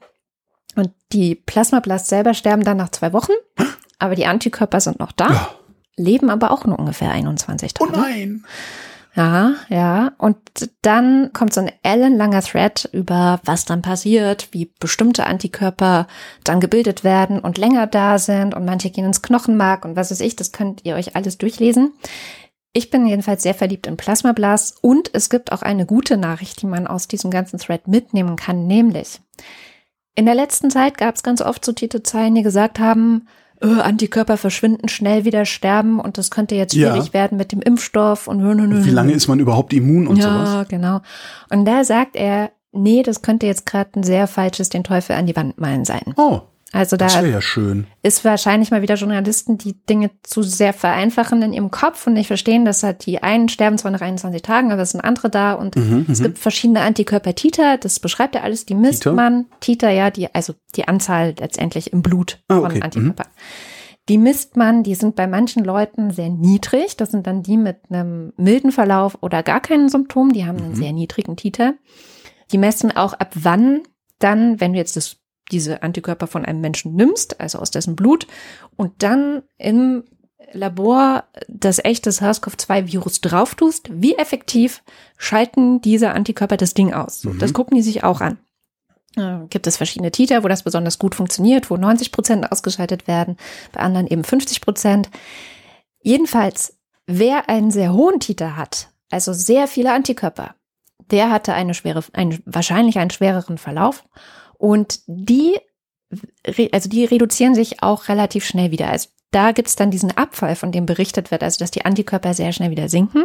Und 0.78 0.92
die 1.12 1.34
Plasmablasts 1.34 2.08
selber 2.08 2.34
sterben 2.34 2.62
dann 2.62 2.76
nach 2.76 2.90
zwei 2.90 3.12
Wochen. 3.12 3.32
aber 3.98 4.14
die 4.14 4.26
Antikörper 4.26 4.80
sind 4.80 5.00
noch 5.00 5.10
da, 5.10 5.28
Ja. 5.28 5.48
leben 5.96 6.30
aber 6.30 6.52
auch 6.52 6.64
nur 6.66 6.78
ungefähr 6.78 7.10
21 7.10 7.72
Oh 7.80 7.86
Tage. 7.86 7.98
nein. 8.00 8.44
Ja, 9.16 9.54
ja. 9.68 10.12
Und 10.18 10.36
dann 10.82 11.32
kommt 11.32 11.52
so 11.52 11.60
ein 11.62 11.72
ellenlanger 11.82 12.42
Thread 12.42 12.88
über, 12.92 13.40
was 13.44 13.64
dann 13.64 13.82
passiert, 13.82 14.48
wie 14.52 14.70
bestimmte 14.78 15.26
Antikörper 15.26 16.06
dann 16.44 16.60
gebildet 16.60 17.02
werden 17.02 17.40
und 17.40 17.58
länger 17.58 17.88
da 17.88 18.20
sind 18.20 18.54
und 18.54 18.64
manche 18.64 18.90
gehen 18.90 19.04
ins 19.06 19.20
Knochenmark 19.22 19.84
und 19.84 19.96
was 19.96 20.12
weiß 20.12 20.20
ich, 20.20 20.36
das 20.36 20.52
könnt 20.52 20.84
ihr 20.84 20.94
euch 20.94 21.16
alles 21.16 21.38
durchlesen. 21.38 21.94
Ich 22.72 22.90
bin 22.90 23.04
jedenfalls 23.06 23.42
sehr 23.42 23.54
verliebt 23.54 23.88
in 23.88 23.96
Plasmablas 23.96 24.76
und 24.80 25.10
es 25.12 25.28
gibt 25.30 25.50
auch 25.50 25.62
eine 25.62 25.86
gute 25.86 26.16
Nachricht, 26.16 26.62
die 26.62 26.66
man 26.66 26.86
aus 26.86 27.08
diesem 27.08 27.32
ganzen 27.32 27.58
Thread 27.58 27.88
mitnehmen 27.88 28.36
kann, 28.36 28.68
nämlich 28.68 29.20
in 30.18 30.26
der 30.26 30.34
letzten 30.34 30.68
Zeit 30.70 30.98
gab 30.98 31.14
es 31.14 31.22
ganz 31.22 31.40
oft 31.40 31.64
so 31.64 31.72
Titelzeilen, 31.72 32.34
die 32.34 32.42
gesagt 32.42 32.80
haben, 32.80 33.28
äh, 33.62 33.66
Antikörper 33.80 34.36
verschwinden, 34.36 34.88
schnell 34.88 35.24
wieder 35.24 35.44
sterben 35.44 36.00
und 36.00 36.18
das 36.18 36.30
könnte 36.30 36.54
jetzt 36.56 36.74
Ja. 36.74 36.90
schwierig 36.92 37.12
werden 37.12 37.38
mit 37.38 37.52
dem 37.52 37.60
Impfstoff 37.62 38.26
und 38.26 38.40
Wie 38.84 38.90
lange 38.90 39.12
ist 39.12 39.28
man 39.28 39.38
überhaupt 39.38 39.72
immun 39.72 40.06
und 40.08 40.16
ja, 40.16 40.24
sowas? 40.24 40.68
genau. 40.68 41.00
Und 41.50 41.64
da 41.64 41.84
sagt 41.84 42.16
er, 42.16 42.50
nee, 42.72 43.02
das 43.02 43.22
könnte 43.22 43.46
jetzt 43.46 43.64
gerade 43.64 43.90
ein 43.98 44.02
sehr 44.02 44.26
falsches 44.26 44.68
den 44.68 44.82
Teufel 44.84 45.14
an 45.16 45.26
die 45.26 45.36
Wand 45.36 45.58
malen 45.60 45.84
sein. 45.84 46.14
Oh, 46.16 46.40
Also 46.70 46.98
da 46.98 47.06
ja 47.24 47.40
schön. 47.40 47.86
ist 48.02 48.26
wahrscheinlich 48.26 48.70
mal 48.70 48.82
wieder 48.82 48.96
Journalisten, 48.96 49.56
die 49.56 49.82
Dinge 49.86 50.10
zu 50.22 50.42
sehr 50.42 50.74
vereinfachen 50.74 51.40
in 51.40 51.54
ihrem 51.54 51.70
Kopf 51.70 52.06
und 52.06 52.12
nicht 52.12 52.26
verstehen, 52.26 52.66
dass 52.66 52.82
halt 52.82 53.06
die 53.06 53.22
einen 53.22 53.48
sterben 53.48 53.78
zwar 53.78 53.90
nach 53.90 54.02
21 54.02 54.42
Tagen, 54.42 54.70
aber 54.70 54.82
es 54.82 54.90
sind 54.90 55.00
andere 55.00 55.30
da 55.30 55.54
und 55.54 55.76
Mhm, 55.76 56.04
es 56.10 56.22
gibt 56.22 56.38
verschiedene 56.38 56.80
Antikörper 56.82 57.34
Titer, 57.34 57.78
das 57.78 57.98
beschreibt 58.00 58.34
er 58.34 58.44
alles, 58.44 58.66
die 58.66 58.74
misst 58.74 59.04
Titer? 59.04 59.14
man. 59.14 59.46
Titer, 59.60 59.88
ja, 59.90 60.10
die, 60.10 60.34
also 60.34 60.52
die 60.76 60.86
Anzahl 60.86 61.34
letztendlich 61.38 61.92
im 61.94 62.02
Blut 62.02 62.38
Ah, 62.48 62.56
von 62.56 62.66
okay, 62.66 62.82
Antikörpern. 62.82 63.28
Die 64.10 64.18
misst 64.18 64.56
man, 64.56 64.82
die 64.82 64.94
sind 64.94 65.16
bei 65.16 65.26
manchen 65.26 65.64
Leuten 65.64 66.10
sehr 66.10 66.30
niedrig. 66.30 66.96
Das 66.96 67.10
sind 67.10 67.26
dann 67.26 67.42
die 67.42 67.56
mit 67.58 67.76
einem 67.90 68.32
milden 68.36 68.72
Verlauf 68.72 69.18
oder 69.22 69.42
gar 69.42 69.60
keinen 69.60 69.88
Symptom. 69.90 70.32
Die 70.32 70.46
haben 70.46 70.58
einen 70.58 70.74
sehr 70.74 70.92
niedrigen 70.92 71.36
Titer. 71.36 71.74
Die 72.50 72.56
messen 72.58 72.94
auch 72.96 73.12
ab 73.12 73.30
wann 73.34 73.82
dann, 74.18 74.60
wenn 74.60 74.72
du 74.72 74.78
jetzt 74.78 74.96
das, 74.96 75.16
diese 75.50 75.82
Antikörper 75.82 76.26
von 76.26 76.44
einem 76.44 76.60
Menschen 76.60 76.94
nimmst, 76.94 77.40
also 77.40 77.58
aus 77.58 77.70
dessen 77.70 77.96
Blut, 77.96 78.26
und 78.76 79.02
dann 79.02 79.42
im 79.56 80.04
Labor 80.52 81.24
das 81.48 81.78
echte 81.84 82.10
SARS-CoV-2-Virus 82.10 83.20
drauf 83.20 83.54
tust, 83.54 83.90
wie 83.92 84.14
effektiv 84.16 84.82
schalten 85.16 85.80
diese 85.80 86.12
Antikörper 86.12 86.56
das 86.56 86.74
Ding 86.74 86.92
aus? 86.92 87.20
So, 87.20 87.32
Das 87.32 87.52
gucken 87.52 87.76
die 87.76 87.82
sich 87.82 88.04
auch 88.04 88.20
an. 88.20 88.38
Äh, 89.16 89.46
Gibt 89.50 89.66
es 89.66 89.76
verschiedene 89.76 90.10
Titer, 90.10 90.44
wo 90.44 90.48
das 90.48 90.62
besonders 90.62 90.98
gut 90.98 91.14
funktioniert, 91.14 91.70
wo 91.70 91.76
90 91.76 92.12
Prozent 92.12 92.50
ausgeschaltet 92.50 93.06
werden, 93.06 93.36
bei 93.72 93.80
anderen 93.80 94.06
eben 94.06 94.24
50 94.24 94.60
Prozent. 94.60 95.10
Jedenfalls, 96.00 96.76
wer 97.06 97.48
einen 97.48 97.70
sehr 97.70 97.92
hohen 97.92 98.20
Titer 98.20 98.56
hat, 98.56 98.90
also 99.10 99.32
sehr 99.32 99.66
viele 99.66 99.92
Antikörper, 99.92 100.54
der 101.10 101.30
hatte 101.30 101.54
eine 101.54 101.74
schwere, 101.74 102.04
einen, 102.12 102.42
wahrscheinlich 102.44 102.98
einen 102.98 103.10
schwereren 103.10 103.58
Verlauf 103.58 104.04
und 104.58 105.00
die, 105.06 105.58
also 106.72 106.88
die 106.88 107.04
reduzieren 107.04 107.54
sich 107.54 107.82
auch 107.82 108.08
relativ 108.08 108.44
schnell 108.44 108.70
wieder. 108.70 108.88
Also 108.88 109.08
da 109.30 109.52
gibt's 109.52 109.76
dann 109.76 109.90
diesen 109.90 110.16
Abfall, 110.16 110.56
von 110.56 110.72
dem 110.72 110.84
berichtet 110.84 111.30
wird, 111.30 111.42
also 111.42 111.58
dass 111.58 111.70
die 111.70 111.84
Antikörper 111.84 112.34
sehr 112.34 112.52
schnell 112.52 112.70
wieder 112.70 112.88
sinken. 112.88 113.24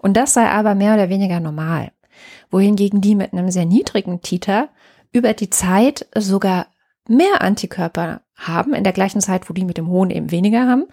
Und 0.00 0.16
das 0.16 0.34
sei 0.34 0.48
aber 0.48 0.74
mehr 0.74 0.94
oder 0.94 1.08
weniger 1.08 1.40
normal. 1.40 1.92
Wohingegen 2.50 3.00
die 3.00 3.14
mit 3.14 3.32
einem 3.32 3.50
sehr 3.50 3.64
niedrigen 3.64 4.22
Titer 4.22 4.68
über 5.12 5.32
die 5.32 5.50
Zeit 5.50 6.06
sogar 6.14 6.66
mehr 7.08 7.40
Antikörper 7.40 8.22
haben, 8.34 8.74
in 8.74 8.84
der 8.84 8.92
gleichen 8.92 9.20
Zeit, 9.20 9.48
wo 9.48 9.54
die 9.54 9.64
mit 9.64 9.78
dem 9.78 9.88
hohen 9.88 10.10
eben 10.10 10.30
weniger 10.30 10.66
haben, 10.66 10.86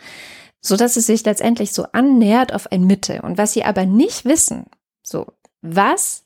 so 0.61 0.77
dass 0.77 0.95
es 0.95 1.07
sich 1.07 1.25
letztendlich 1.25 1.73
so 1.73 1.85
annähert 1.91 2.53
auf 2.53 2.71
ein 2.71 2.85
Mitte. 2.85 3.21
Und 3.21 3.37
was 3.37 3.53
sie 3.53 3.65
aber 3.65 3.85
nicht 3.85 4.25
wissen, 4.25 4.65
so, 5.01 5.27
was 5.61 6.25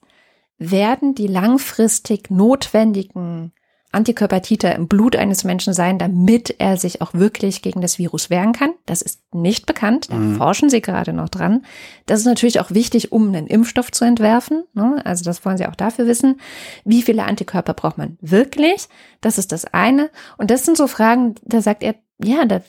werden 0.57 1.15
die 1.15 1.27
langfristig 1.27 2.29
notwendigen 2.29 3.53
Antikörpertiter 3.91 4.75
im 4.75 4.87
Blut 4.87 5.15
eines 5.15 5.43
Menschen 5.45 5.73
sein, 5.73 5.97
damit 5.97 6.55
er 6.59 6.75
sich 6.77 7.01
auch 7.01 7.13
wirklich 7.13 7.61
gegen 7.61 7.79
das 7.79 7.97
Virus 7.97 8.29
wehren 8.29 8.51
kann. 8.51 8.73
Das 8.85 9.01
ist 9.01 9.21
nicht 9.33 9.65
bekannt. 9.65 10.11
Da 10.11 10.15
forschen 10.37 10.69
sie 10.69 10.81
gerade 10.81 11.13
noch 11.13 11.29
dran. 11.29 11.65
Das 12.05 12.19
ist 12.19 12.25
natürlich 12.25 12.59
auch 12.59 12.71
wichtig, 12.71 13.11
um 13.13 13.29
einen 13.29 13.47
Impfstoff 13.47 13.91
zu 13.91 14.03
entwerfen. 14.03 14.65
ne? 14.73 15.01
Also 15.05 15.23
das 15.23 15.43
wollen 15.45 15.57
sie 15.57 15.67
auch 15.67 15.75
dafür 15.75 16.05
wissen. 16.05 16.39
Wie 16.83 17.01
viele 17.01 17.23
Antikörper 17.23 17.73
braucht 17.73 17.97
man 17.97 18.17
wirklich? 18.19 18.89
Das 19.21 19.37
ist 19.37 19.53
das 19.53 19.65
eine. 19.65 20.09
Und 20.37 20.51
das 20.51 20.65
sind 20.65 20.75
so 20.75 20.87
Fragen, 20.87 21.35
da 21.43 21.61
sagt 21.61 21.81
er, 21.81 21.95
ja, 22.21 22.45
da, 22.45 22.61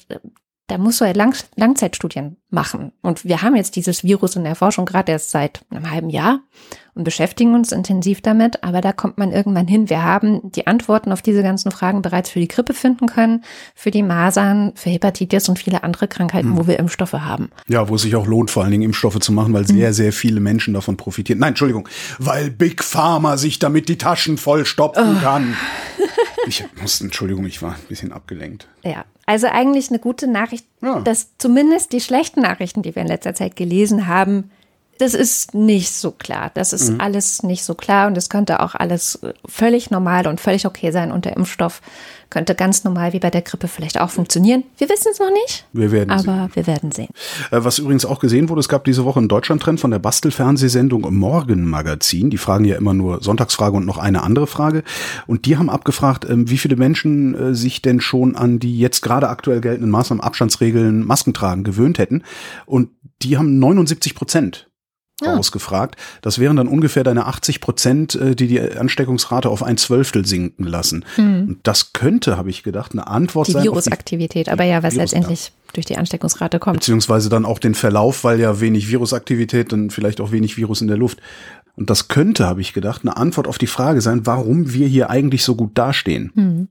da 0.68 0.78
musst 0.78 1.00
du 1.00 1.04
halt 1.06 1.16
Lang 1.16 1.34
Langzeitstudien 1.56 2.36
machen. 2.50 2.92
Und 3.02 3.24
wir 3.24 3.42
haben 3.42 3.56
jetzt 3.56 3.74
dieses 3.76 4.04
Virus 4.04 4.36
in 4.36 4.44
der 4.44 4.54
Forschung 4.54 4.86
gerade 4.86 5.12
erst 5.12 5.30
seit 5.30 5.60
einem 5.70 5.90
halben 5.90 6.08
Jahr 6.10 6.40
und 6.94 7.04
beschäftigen 7.04 7.54
uns 7.54 7.72
intensiv 7.72 8.22
damit, 8.22 8.62
aber 8.64 8.80
da 8.80 8.92
kommt 8.92 9.18
man 9.18 9.30
irgendwann 9.32 9.66
hin. 9.66 9.88
Wir 9.90 10.02
haben 10.04 10.50
die 10.52 10.66
Antworten 10.66 11.12
auf 11.12 11.20
diese 11.22 11.42
ganzen 11.42 11.70
Fragen 11.70 12.02
bereits 12.02 12.30
für 12.30 12.40
die 12.40 12.48
Grippe 12.48 12.74
finden 12.74 13.06
können, 13.06 13.44
für 13.74 13.90
die 13.90 14.02
Masern, 14.02 14.72
für 14.74 14.90
Hepatitis 14.90 15.48
und 15.48 15.58
viele 15.58 15.84
andere 15.84 16.08
Krankheiten, 16.08 16.56
wo 16.58 16.66
wir 16.66 16.78
Impfstoffe 16.78 17.12
haben. 17.12 17.50
Ja, 17.68 17.88
wo 17.88 17.94
es 17.96 18.02
sich 18.02 18.16
auch 18.16 18.26
lohnt, 18.26 18.50
vor 18.50 18.62
allen 18.62 18.72
Dingen 18.72 18.82
Impfstoffe 18.84 19.18
zu 19.20 19.32
machen, 19.32 19.52
weil 19.52 19.62
Mhm. 19.62 19.66
sehr, 19.66 19.92
sehr 19.94 20.12
viele 20.12 20.40
Menschen 20.40 20.74
davon 20.74 20.96
profitieren. 20.96 21.38
Nein, 21.40 21.50
Entschuldigung, 21.50 21.88
weil 22.18 22.50
Big 22.50 22.82
Pharma 22.84 23.36
sich 23.36 23.58
damit 23.58 23.88
die 23.88 23.98
Taschen 23.98 24.36
vollstopfen 24.38 25.16
Oh. 25.18 25.20
kann. 25.22 25.54
Ich 26.47 26.64
muss, 26.80 27.01
Entschuldigung, 27.01 27.47
ich 27.47 27.61
war 27.62 27.72
ein 27.74 27.80
bisschen 27.89 28.12
abgelenkt. 28.12 28.68
Ja, 28.84 29.05
also 29.26 29.47
eigentlich 29.49 29.89
eine 29.91 29.99
gute 29.99 30.26
Nachricht, 30.26 30.66
Ja. 30.82 31.01
dass 31.01 31.28
zumindest 31.39 31.93
die 31.93 32.01
schlechten 32.01 32.41
Nachrichten, 32.43 32.82
die 32.82 32.95
wir 32.95 33.03
in 33.03 33.09
letzter 33.09 33.34
Zeit 33.34 33.57
gelesen 33.57 34.07
haben, 34.07 34.51
das 34.99 35.14
ist 35.14 35.55
nicht 35.55 35.93
so 35.93 36.11
klar. 36.11 36.51
Das 36.55 36.72
ist 36.72 36.91
Mhm. 36.91 37.01
alles 37.01 37.43
nicht 37.45 37.62
so 37.62 37.74
klar 37.74 38.09
und 38.09 38.16
es 38.18 38.28
könnte 38.28 38.61
auch 38.61 38.74
alles 38.74 39.16
äh, 39.22 39.32
völlig 39.47 39.91
normal 39.91 40.26
und 40.26 40.41
völlig 40.41 40.66
okay 40.66 40.91
sein 40.91 41.12
und 41.12 41.24
der 41.24 41.36
Impfstoff 41.36 41.80
könnte 42.31 42.55
ganz 42.55 42.85
normal 42.85 43.12
wie 43.12 43.18
bei 43.18 43.31
der 43.31 43.43
Grippe 43.43 43.68
vielleicht 43.68 44.01
auch 44.01 44.11
funktionieren. 44.11 44.64
Wir 44.76 44.89
wissen 44.89 45.09
es 45.11 45.18
noch 45.18 45.31
nicht, 45.31 45.66
Wir 45.72 45.91
werden 45.93 46.11
aber 46.11 46.51
wir 46.53 46.66
werden 46.66 46.93
sehen. 46.93 47.09
Äh, 47.51 47.64
Was 47.64 47.79
übrigens 47.79 48.05
auch 48.05 48.18
gesehen 48.18 48.49
wurde, 48.49 48.61
es 48.61 48.68
gab 48.68 48.85
diese 48.85 49.05
Woche 49.05 49.18
einen 49.18 49.29
Deutschland-Trend 49.29 49.81
von 49.81 49.91
der 49.91 49.99
Bastelfernsehsendung 49.99 51.12
Morgenmagazin. 51.14 52.31
Die 52.31 52.39
fragen 52.39 52.64
ja 52.64 52.76
immer 52.76 52.95
nur 52.95 53.22
Sonntagsfrage 53.22 53.76
und 53.76 53.87
noch 53.87 53.99
eine 53.99 54.22
andere 54.22 54.47
Frage. 54.47 54.83
Und 55.26 55.47
die 55.47 55.57
haben 55.57 55.70
abgefragt, 55.70 56.26
ähm, 56.29 56.51
wie 56.51 56.59
viele 56.59 56.76
Menschen 56.76 57.35
äh, 57.35 57.55
sich 57.55 57.83
denn 57.83 58.01
schon 58.01 58.37
an 58.37 58.59
die 58.59 58.79
jetzt 58.79 59.01
gerade 59.01 59.29
aktuell 59.29 59.61
geltenden 59.61 59.91
Maßnahmen, 59.91 60.22
Abstandsregeln, 60.22 61.07
Maskentragen 61.07 61.64
gewöhnt 61.64 61.99
hätten. 61.99 62.22
Und 62.66 62.91
die 63.22 63.37
haben 63.37 63.59
79 63.59 64.14
Prozent 64.14 64.68
Ah. 65.20 65.36
ausgefragt. 65.36 65.96
Das 66.22 66.38
wären 66.38 66.56
dann 66.56 66.68
ungefähr 66.68 67.02
deine 67.02 67.26
80 67.26 67.60
Prozent, 67.60 68.14
äh, 68.14 68.36
die 68.36 68.46
die 68.46 68.60
Ansteckungsrate 68.60 69.48
auf 69.48 69.64
ein 69.64 69.76
Zwölftel 69.76 70.24
sinken 70.24 70.64
lassen. 70.64 71.04
Und 71.16 71.58
das 71.64 71.92
könnte, 71.92 72.36
habe 72.36 72.50
ich 72.50 72.62
gedacht, 72.62 72.92
eine 72.92 73.08
Antwort. 73.08 73.48
Die 73.48 73.52
sein 73.52 73.64
Virusaktivität, 73.64 74.48
aber 74.48 74.62
ja, 74.62 74.84
was 74.84 74.94
Virus, 74.94 75.12
letztendlich 75.12 75.52
durch 75.72 75.86
die 75.86 75.96
Ansteckungsrate 75.96 76.60
kommt. 76.60 76.78
beziehungsweise 76.78 77.28
dann 77.28 77.44
auch 77.44 77.58
den 77.58 77.74
Verlauf, 77.74 78.22
weil 78.22 78.38
ja 78.38 78.60
wenig 78.60 78.88
Virusaktivität 78.88 79.72
und 79.72 79.92
vielleicht 79.92 80.20
auch 80.20 80.30
wenig 80.30 80.56
Virus 80.56 80.82
in 80.82 80.88
der 80.88 80.96
Luft. 80.96 81.18
Und 81.74 81.90
das 81.90 82.08
könnte, 82.08 82.46
habe 82.46 82.60
ich 82.60 82.72
gedacht, 82.72 83.02
eine 83.02 83.16
Antwort 83.16 83.48
auf 83.48 83.58
die 83.58 83.66
Frage 83.66 84.00
sein, 84.00 84.24
warum 84.24 84.72
wir 84.72 84.86
hier 84.86 85.10
eigentlich 85.10 85.42
so 85.42 85.56
gut 85.56 85.76
dastehen. 85.76 86.30
Hm. 86.34 86.68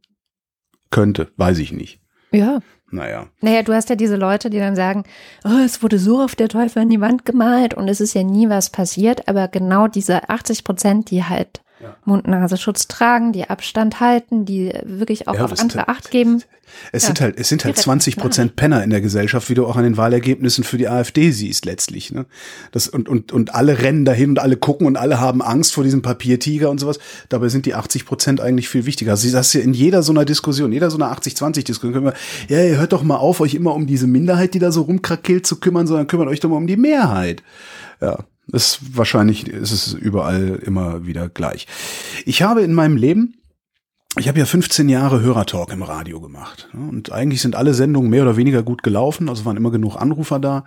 Könnte, 0.90 1.32
weiß 1.36 1.60
ich 1.60 1.74
nicht. 1.74 2.00
Ja. 2.32 2.60
Naja. 2.90 3.28
Naja, 3.42 3.64
du 3.64 3.74
hast 3.74 3.90
ja 3.90 3.96
diese 3.96 4.16
Leute, 4.16 4.50
die 4.50 4.60
dann 4.60 4.76
sagen, 4.76 5.04
oh, 5.44 5.60
es 5.64 5.84
wurde 5.84 6.00
so 6.00 6.22
auf 6.22 6.36
der 6.36 6.48
Teufel 6.48 6.84
an 6.84 6.90
die 6.90 7.02
Wand 7.02 7.26
gemalt 7.26 7.74
und 7.74 7.88
es 7.90 8.00
ist 8.00 8.14
ja 8.14 8.24
nie 8.24 8.50
was 8.50 8.70
passiert, 8.70 9.28
aber 9.28 9.48
genau 9.50 9.88
diese 9.88 10.30
80 10.30 10.64
Prozent, 10.64 11.12
die 11.12 11.24
halt 11.24 11.62
Mund-Nasenschutz 12.06 12.88
tragen, 12.88 13.34
die 13.34 13.50
Abstand 13.50 14.00
halten, 14.00 14.46
die 14.46 14.74
wirklich 14.84 15.28
auch 15.28 15.36
Ja, 15.36 15.46
auf 15.46 15.60
andere 15.60 15.88
Acht 15.88 16.12
geben. 16.12 16.44
Es 16.92 17.04
Ja. 17.04 17.08
sind 17.08 17.22
halt, 17.22 17.40
es 17.40 17.48
sind 17.48 17.64
halt 17.64 17.78
Wir 17.78 17.84
20 17.84 18.18
Prozent 18.18 18.56
Penner 18.58 18.84
in 18.84 18.90
der 18.90 19.00
Gesellschaft, 19.00 19.50
wie 19.50 19.54
du 19.54 19.66
auch 19.66 19.78
an 19.78 19.84
den 19.84 19.96
Wahlergebnissen 19.96 20.64
für 20.66 20.78
die 20.78 20.90
AfD 20.90 21.32
siehst 21.32 21.66
letztlich. 21.66 22.12
Ne? 22.12 22.26
Das, 22.72 22.88
und, 22.90 23.08
und, 23.08 23.32
und 23.32 23.56
alle 23.56 23.80
rennen 23.80 24.04
dahin 24.04 24.32
und 24.32 24.40
alle 24.40 24.58
gucken 24.58 24.86
und 24.86 24.98
alle 24.98 25.20
haben 25.20 25.42
Angst 25.42 25.74
vor 25.74 25.84
diesem 25.86 26.02
Papiertiger 26.02 26.70
und 26.70 26.80
sowas. 26.80 27.00
Dabei 27.30 27.48
sind 27.50 27.66
die 27.66 27.74
80 27.74 28.06
Prozent 28.06 28.42
eigentlich 28.42 28.68
viel 28.68 28.86
wichtiger. 28.86 29.12
Also 29.12 29.32
das 29.32 29.48
ist 29.48 29.54
ja 29.54 29.62
in 29.62 29.74
jeder 29.74 30.04
so 30.04 30.12
einer 30.12 30.26
Diskussion, 30.26 30.74
jeder 30.74 30.92
so 30.92 30.98
einer 30.98 31.12
80-20-Diskussion, 31.18 31.94
können 31.94 32.06
wir, 32.06 32.14
ja, 32.50 32.62
ihr 32.64 32.78
hört 32.78 32.92
doch 32.92 33.04
mal 33.04 33.16
auf, 33.18 33.40
euch 33.40 33.54
immer 33.54 33.74
um 33.74 33.88
diese 33.88 34.08
Minderheit, 34.08 34.54
die 34.54 34.60
da 34.60 34.72
so 34.72 34.82
rumkrakeelt, 34.82 35.48
zu 35.48 35.60
kümmern, 35.62 35.88
sondern 35.88 36.08
kümmert 36.08 36.28
euch 36.28 36.42
doch 36.42 36.50
mal 36.50 36.58
um 36.58 36.68
die 36.68 36.78
Mehrheit. 36.78 37.44
Ja, 38.02 38.20
ist 38.52 38.98
wahrscheinlich 38.98 39.48
ist 39.48 39.72
es 39.72 39.94
überall 39.94 40.60
immer 40.64 41.06
wieder 41.06 41.30
gleich. 41.30 41.68
Ich 42.26 42.42
habe 42.42 42.62
in 42.62 42.74
meinem 42.74 42.98
Leben 42.98 43.38
ich 44.20 44.28
habe 44.28 44.40
ja 44.40 44.46
15 44.46 44.90
Jahre 44.90 45.22
Hörertalk 45.22 45.72
im 45.72 45.84
Radio 45.84 46.20
gemacht. 46.20 46.70
Und 46.74 47.12
eigentlich 47.12 47.42
sind 47.42 47.56
alle 47.56 47.74
Sendungen 47.74 48.10
mehr 48.10 48.24
oder 48.24 48.36
weniger 48.36 48.64
gut 48.64 48.82
gelaufen. 48.82 49.30
Also 49.30 49.46
waren 49.46 49.58
immer 49.58 49.70
genug 49.70 49.96
Anrufer 49.96 50.40
da. 50.40 50.64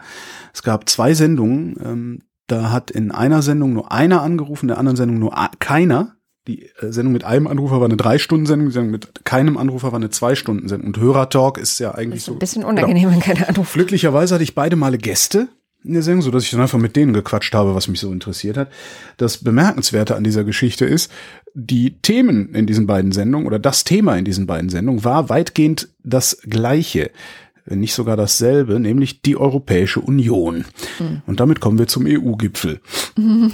Es 0.54 0.62
gab 0.62 0.88
zwei 0.88 1.14
Sendungen. 1.14 1.76
Ähm, 1.84 2.18
da 2.46 2.70
hat 2.70 2.90
in 2.90 3.10
einer 3.10 3.42
Sendung 3.42 3.72
nur 3.72 3.92
einer 3.92 4.22
angerufen, 4.22 4.66
in 4.66 4.68
der 4.68 4.78
anderen 4.78 4.96
Sendung 4.96 5.18
nur 5.18 5.34
keiner. 5.58 6.16
Die 6.46 6.66
äh, 6.80 6.92
Sendung 6.92 7.12
mit 7.12 7.24
einem 7.24 7.46
Anrufer 7.46 7.80
war 7.80 7.86
eine 7.86 7.96
Drei-Stunden-Sendung, 7.96 8.68
die 8.68 8.72
Sendung 8.72 8.90
mit 8.92 9.24
keinem 9.24 9.56
Anrufer 9.56 9.92
war 9.92 9.98
eine 9.98 10.10
Zwei-Stunden-Sendung. 10.10 10.88
Und 10.88 10.98
Hörertalk 10.98 11.58
ist 11.58 11.78
ja 11.80 11.92
eigentlich 11.94 12.18
Ist 12.18 12.26
so. 12.26 12.32
ein 12.32 12.38
bisschen 12.38 12.64
unangenehm, 12.64 13.10
wenn 13.10 13.20
keiner 13.20 13.48
anruft. 13.48 13.74
Glücklicherweise 13.74 14.34
hatte 14.34 14.44
ich 14.44 14.54
beide 14.54 14.76
Male 14.76 14.98
Gäste 14.98 15.48
in 15.84 15.94
der 15.94 16.02
Sendung, 16.02 16.22
so 16.22 16.30
dass 16.30 16.44
ich 16.44 16.50
dann 16.50 16.60
einfach 16.60 16.78
mit 16.78 16.96
denen 16.96 17.12
gequatscht 17.12 17.54
habe, 17.54 17.74
was 17.74 17.88
mich 17.88 18.00
so 18.00 18.12
interessiert 18.12 18.56
hat. 18.56 18.70
Das 19.16 19.38
Bemerkenswerte 19.38 20.14
an 20.14 20.24
dieser 20.24 20.44
Geschichte 20.44 20.84
ist, 20.84 21.10
die 21.54 21.96
Themen 22.02 22.54
in 22.54 22.66
diesen 22.66 22.86
beiden 22.86 23.12
Sendungen 23.12 23.46
oder 23.46 23.58
das 23.58 23.84
Thema 23.84 24.16
in 24.16 24.24
diesen 24.24 24.46
beiden 24.46 24.68
Sendungen 24.68 25.04
war 25.04 25.28
weitgehend 25.28 25.88
das 26.04 26.38
gleiche, 26.42 27.10
wenn 27.64 27.80
nicht 27.80 27.94
sogar 27.94 28.16
dasselbe, 28.16 28.78
nämlich 28.78 29.22
die 29.22 29.36
Europäische 29.36 30.00
Union. 30.00 30.64
Und 31.26 31.40
damit 31.40 31.60
kommen 31.60 31.78
wir 31.78 31.88
zum 31.88 32.06
EU-Gipfel. 32.06 32.80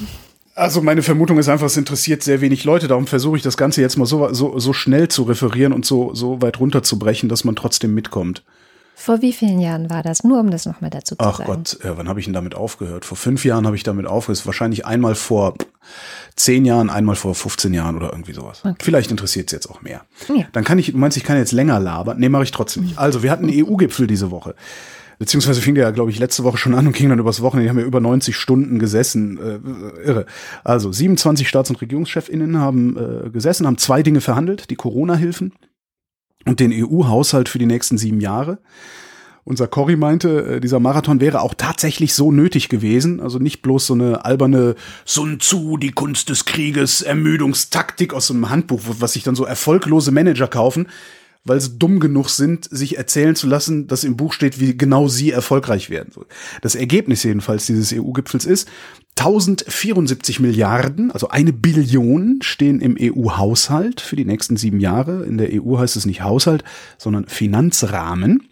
Also 0.58 0.80
meine 0.80 1.02
Vermutung 1.02 1.36
ist 1.38 1.50
einfach, 1.50 1.66
es 1.66 1.76
interessiert 1.76 2.22
sehr 2.22 2.40
wenig 2.40 2.64
Leute. 2.64 2.88
Darum 2.88 3.06
versuche 3.06 3.36
ich 3.36 3.42
das 3.42 3.58
Ganze 3.58 3.82
jetzt 3.82 3.98
mal 3.98 4.06
so, 4.06 4.32
so, 4.32 4.58
so 4.58 4.72
schnell 4.72 5.08
zu 5.08 5.24
referieren 5.24 5.74
und 5.74 5.84
so, 5.84 6.14
so 6.14 6.40
weit 6.40 6.60
runterzubrechen, 6.60 7.28
dass 7.28 7.44
man 7.44 7.56
trotzdem 7.56 7.92
mitkommt. 7.92 8.42
Vor 9.06 9.22
wie 9.22 9.32
vielen 9.32 9.60
Jahren 9.60 9.88
war 9.88 10.02
das? 10.02 10.24
Nur 10.24 10.40
um 10.40 10.50
das 10.50 10.66
nochmal 10.66 10.90
dazu 10.90 11.14
zu 11.14 11.20
Ach 11.20 11.38
sagen. 11.38 11.46
Gott, 11.46 11.78
äh, 11.84 11.96
wann 11.96 12.08
habe 12.08 12.18
ich 12.18 12.26
denn 12.26 12.34
damit 12.34 12.56
aufgehört? 12.56 13.04
Vor 13.04 13.16
fünf 13.16 13.44
Jahren 13.44 13.64
habe 13.64 13.76
ich 13.76 13.84
damit 13.84 14.04
aufgehört. 14.04 14.44
Wahrscheinlich 14.46 14.84
einmal 14.84 15.14
vor 15.14 15.54
zehn 16.34 16.64
Jahren, 16.64 16.90
einmal 16.90 17.14
vor 17.14 17.36
15 17.36 17.72
Jahren 17.72 17.94
oder 17.94 18.10
irgendwie 18.10 18.32
sowas. 18.32 18.64
Vielleicht 18.80 19.12
interessiert 19.12 19.46
es 19.46 19.52
jetzt 19.52 19.70
auch 19.70 19.80
mehr. 19.80 20.00
Ja. 20.34 20.46
Dann 20.50 20.64
kann 20.64 20.80
ich, 20.80 20.90
du 20.90 20.98
meinst, 20.98 21.16
ich 21.16 21.22
kann 21.22 21.36
jetzt 21.36 21.52
länger 21.52 21.78
labern? 21.78 22.18
Nee, 22.18 22.28
mache 22.28 22.42
ich 22.42 22.50
trotzdem 22.50 22.82
nicht. 22.82 22.98
Also, 22.98 23.22
wir 23.22 23.30
hatten 23.30 23.48
einen 23.48 23.64
EU-Gipfel 23.64 24.08
diese 24.08 24.32
Woche. 24.32 24.56
Beziehungsweise 25.20 25.60
fing 25.60 25.76
der 25.76 25.84
ja, 25.84 25.90
glaube 25.92 26.10
ich, 26.10 26.18
letzte 26.18 26.42
Woche 26.42 26.58
schon 26.58 26.74
an 26.74 26.88
und 26.88 26.96
ging 26.96 27.08
dann 27.08 27.20
übers 27.20 27.40
Wochenende. 27.42 27.66
Die 27.66 27.70
haben 27.70 27.78
ja 27.78 27.86
über 27.86 28.00
90 28.00 28.36
Stunden 28.36 28.80
gesessen. 28.80 29.38
Äh, 29.38 30.04
irre. 30.04 30.26
Also 30.64 30.90
27 30.90 31.48
Staats- 31.48 31.70
und 31.70 31.80
RegierungschefInnen 31.80 32.58
haben 32.58 32.96
äh, 32.96 33.30
gesessen, 33.30 33.68
haben 33.68 33.78
zwei 33.78 34.02
Dinge 34.02 34.20
verhandelt, 34.20 34.68
die 34.68 34.74
Corona-Hilfen 34.74 35.52
und 36.46 36.60
den 36.60 36.72
EU-Haushalt 36.72 37.48
für 37.48 37.58
die 37.58 37.66
nächsten 37.66 37.98
sieben 37.98 38.20
Jahre. 38.20 38.58
Unser 39.44 39.68
Cory 39.68 39.94
meinte, 39.94 40.56
äh, 40.56 40.60
dieser 40.60 40.80
Marathon 40.80 41.20
wäre 41.20 41.40
auch 41.40 41.54
tatsächlich 41.54 42.14
so 42.14 42.32
nötig 42.32 42.68
gewesen. 42.68 43.20
Also 43.20 43.38
nicht 43.38 43.62
bloß 43.62 43.86
so 43.86 43.94
eine 43.94 44.24
alberne 44.24 44.74
Sun 45.04 45.38
Tzu, 45.38 45.76
die 45.76 45.92
Kunst 45.92 46.30
des 46.30 46.46
Krieges, 46.46 47.02
Ermüdungstaktik 47.02 48.12
aus 48.12 48.30
einem 48.30 48.50
Handbuch, 48.50 48.80
was 48.84 49.12
sich 49.12 49.22
dann 49.22 49.36
so 49.36 49.44
erfolglose 49.44 50.10
Manager 50.10 50.48
kaufen, 50.48 50.88
weil 51.44 51.60
sie 51.60 51.78
dumm 51.78 52.00
genug 52.00 52.28
sind, 52.28 52.68
sich 52.68 52.98
erzählen 52.98 53.36
zu 53.36 53.46
lassen, 53.46 53.86
dass 53.86 54.02
im 54.02 54.16
Buch 54.16 54.32
steht, 54.32 54.58
wie 54.58 54.76
genau 54.76 55.06
sie 55.06 55.30
erfolgreich 55.30 55.90
werden. 55.90 56.12
Das 56.60 56.74
Ergebnis 56.74 57.22
jedenfalls 57.22 57.66
dieses 57.66 57.92
EU-Gipfels 57.92 58.46
ist, 58.46 58.68
1074 59.18 60.40
Milliarden, 60.40 61.10
also 61.10 61.28
eine 61.28 61.52
Billion, 61.52 62.38
stehen 62.42 62.80
im 62.80 62.96
EU-Haushalt 63.00 64.00
für 64.00 64.16
die 64.16 64.24
nächsten 64.24 64.56
sieben 64.56 64.78
Jahre. 64.78 65.24
In 65.24 65.38
der 65.38 65.48
EU 65.52 65.78
heißt 65.78 65.96
es 65.96 66.06
nicht 66.06 66.22
Haushalt, 66.22 66.64
sondern 66.98 67.26
Finanzrahmen. 67.26 68.48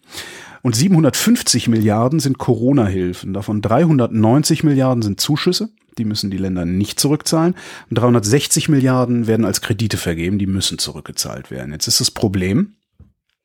Und 0.62 0.74
750 0.74 1.68
Milliarden 1.68 2.20
sind 2.20 2.38
Corona-Hilfen. 2.38 3.34
Davon 3.34 3.60
390 3.60 4.64
Milliarden 4.64 5.02
sind 5.02 5.20
Zuschüsse. 5.20 5.68
Die 5.98 6.06
müssen 6.06 6.30
die 6.30 6.38
Länder 6.38 6.64
nicht 6.64 6.98
zurückzahlen. 6.98 7.54
Und 7.90 7.98
360 7.98 8.70
Milliarden 8.70 9.26
werden 9.26 9.44
als 9.44 9.60
Kredite 9.60 9.98
vergeben. 9.98 10.38
Die 10.38 10.46
müssen 10.46 10.78
zurückgezahlt 10.78 11.50
werden. 11.50 11.72
Jetzt 11.72 11.86
ist 11.86 12.00
das 12.00 12.10
Problem, 12.10 12.76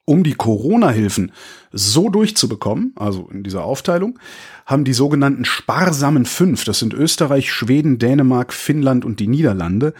um 0.10 0.24
die 0.24 0.34
Corona-Hilfen 0.34 1.32
so 1.72 2.10
durchzubekommen, 2.10 2.93
also 2.95 3.30
in 3.32 3.43
dieser 3.43 3.64
Aufteilung, 3.64 4.18
haben 4.66 4.84
die 4.84 4.93
sogenannten 4.93 5.45
sparsamen 5.45 6.26
fünf, 6.26 6.64
das 6.64 6.80
sind 6.80 6.95
Österreich, 6.95 7.51
Schweden, 7.51 7.99
Dänemark, 7.99 8.51
Finnland 8.51 9.05
und 9.05 9.20
die 9.20 9.28
Niederlande, 9.28 9.93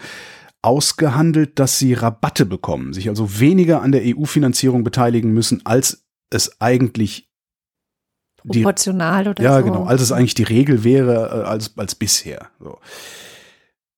ausgehandelt, 0.62 1.60
dass 1.60 1.78
sie 1.78 1.94
Rabatte 1.94 2.44
bekommen, 2.44 2.92
sich 2.92 3.08
also 3.08 3.38
weniger 3.38 3.82
an 3.82 3.92
der 3.92 4.02
EU-Finanzierung 4.04 4.82
beteiligen 4.82 5.32
müssen, 5.32 5.64
als 5.64 6.04
es 6.28 6.60
eigentlich 6.60 7.30
die, 8.42 8.62
Proportional 8.62 9.28
oder 9.28 9.40
ja, 9.44 9.58
so. 9.58 9.64
genau, 9.64 9.84
als 9.84 10.02
es 10.02 10.10
eigentlich 10.10 10.34
die 10.34 10.42
Regel 10.42 10.82
wäre 10.82 11.44
äh, 11.44 11.46
als, 11.46 11.78
als 11.78 11.94
bisher. 11.94 12.48
So. 12.58 12.78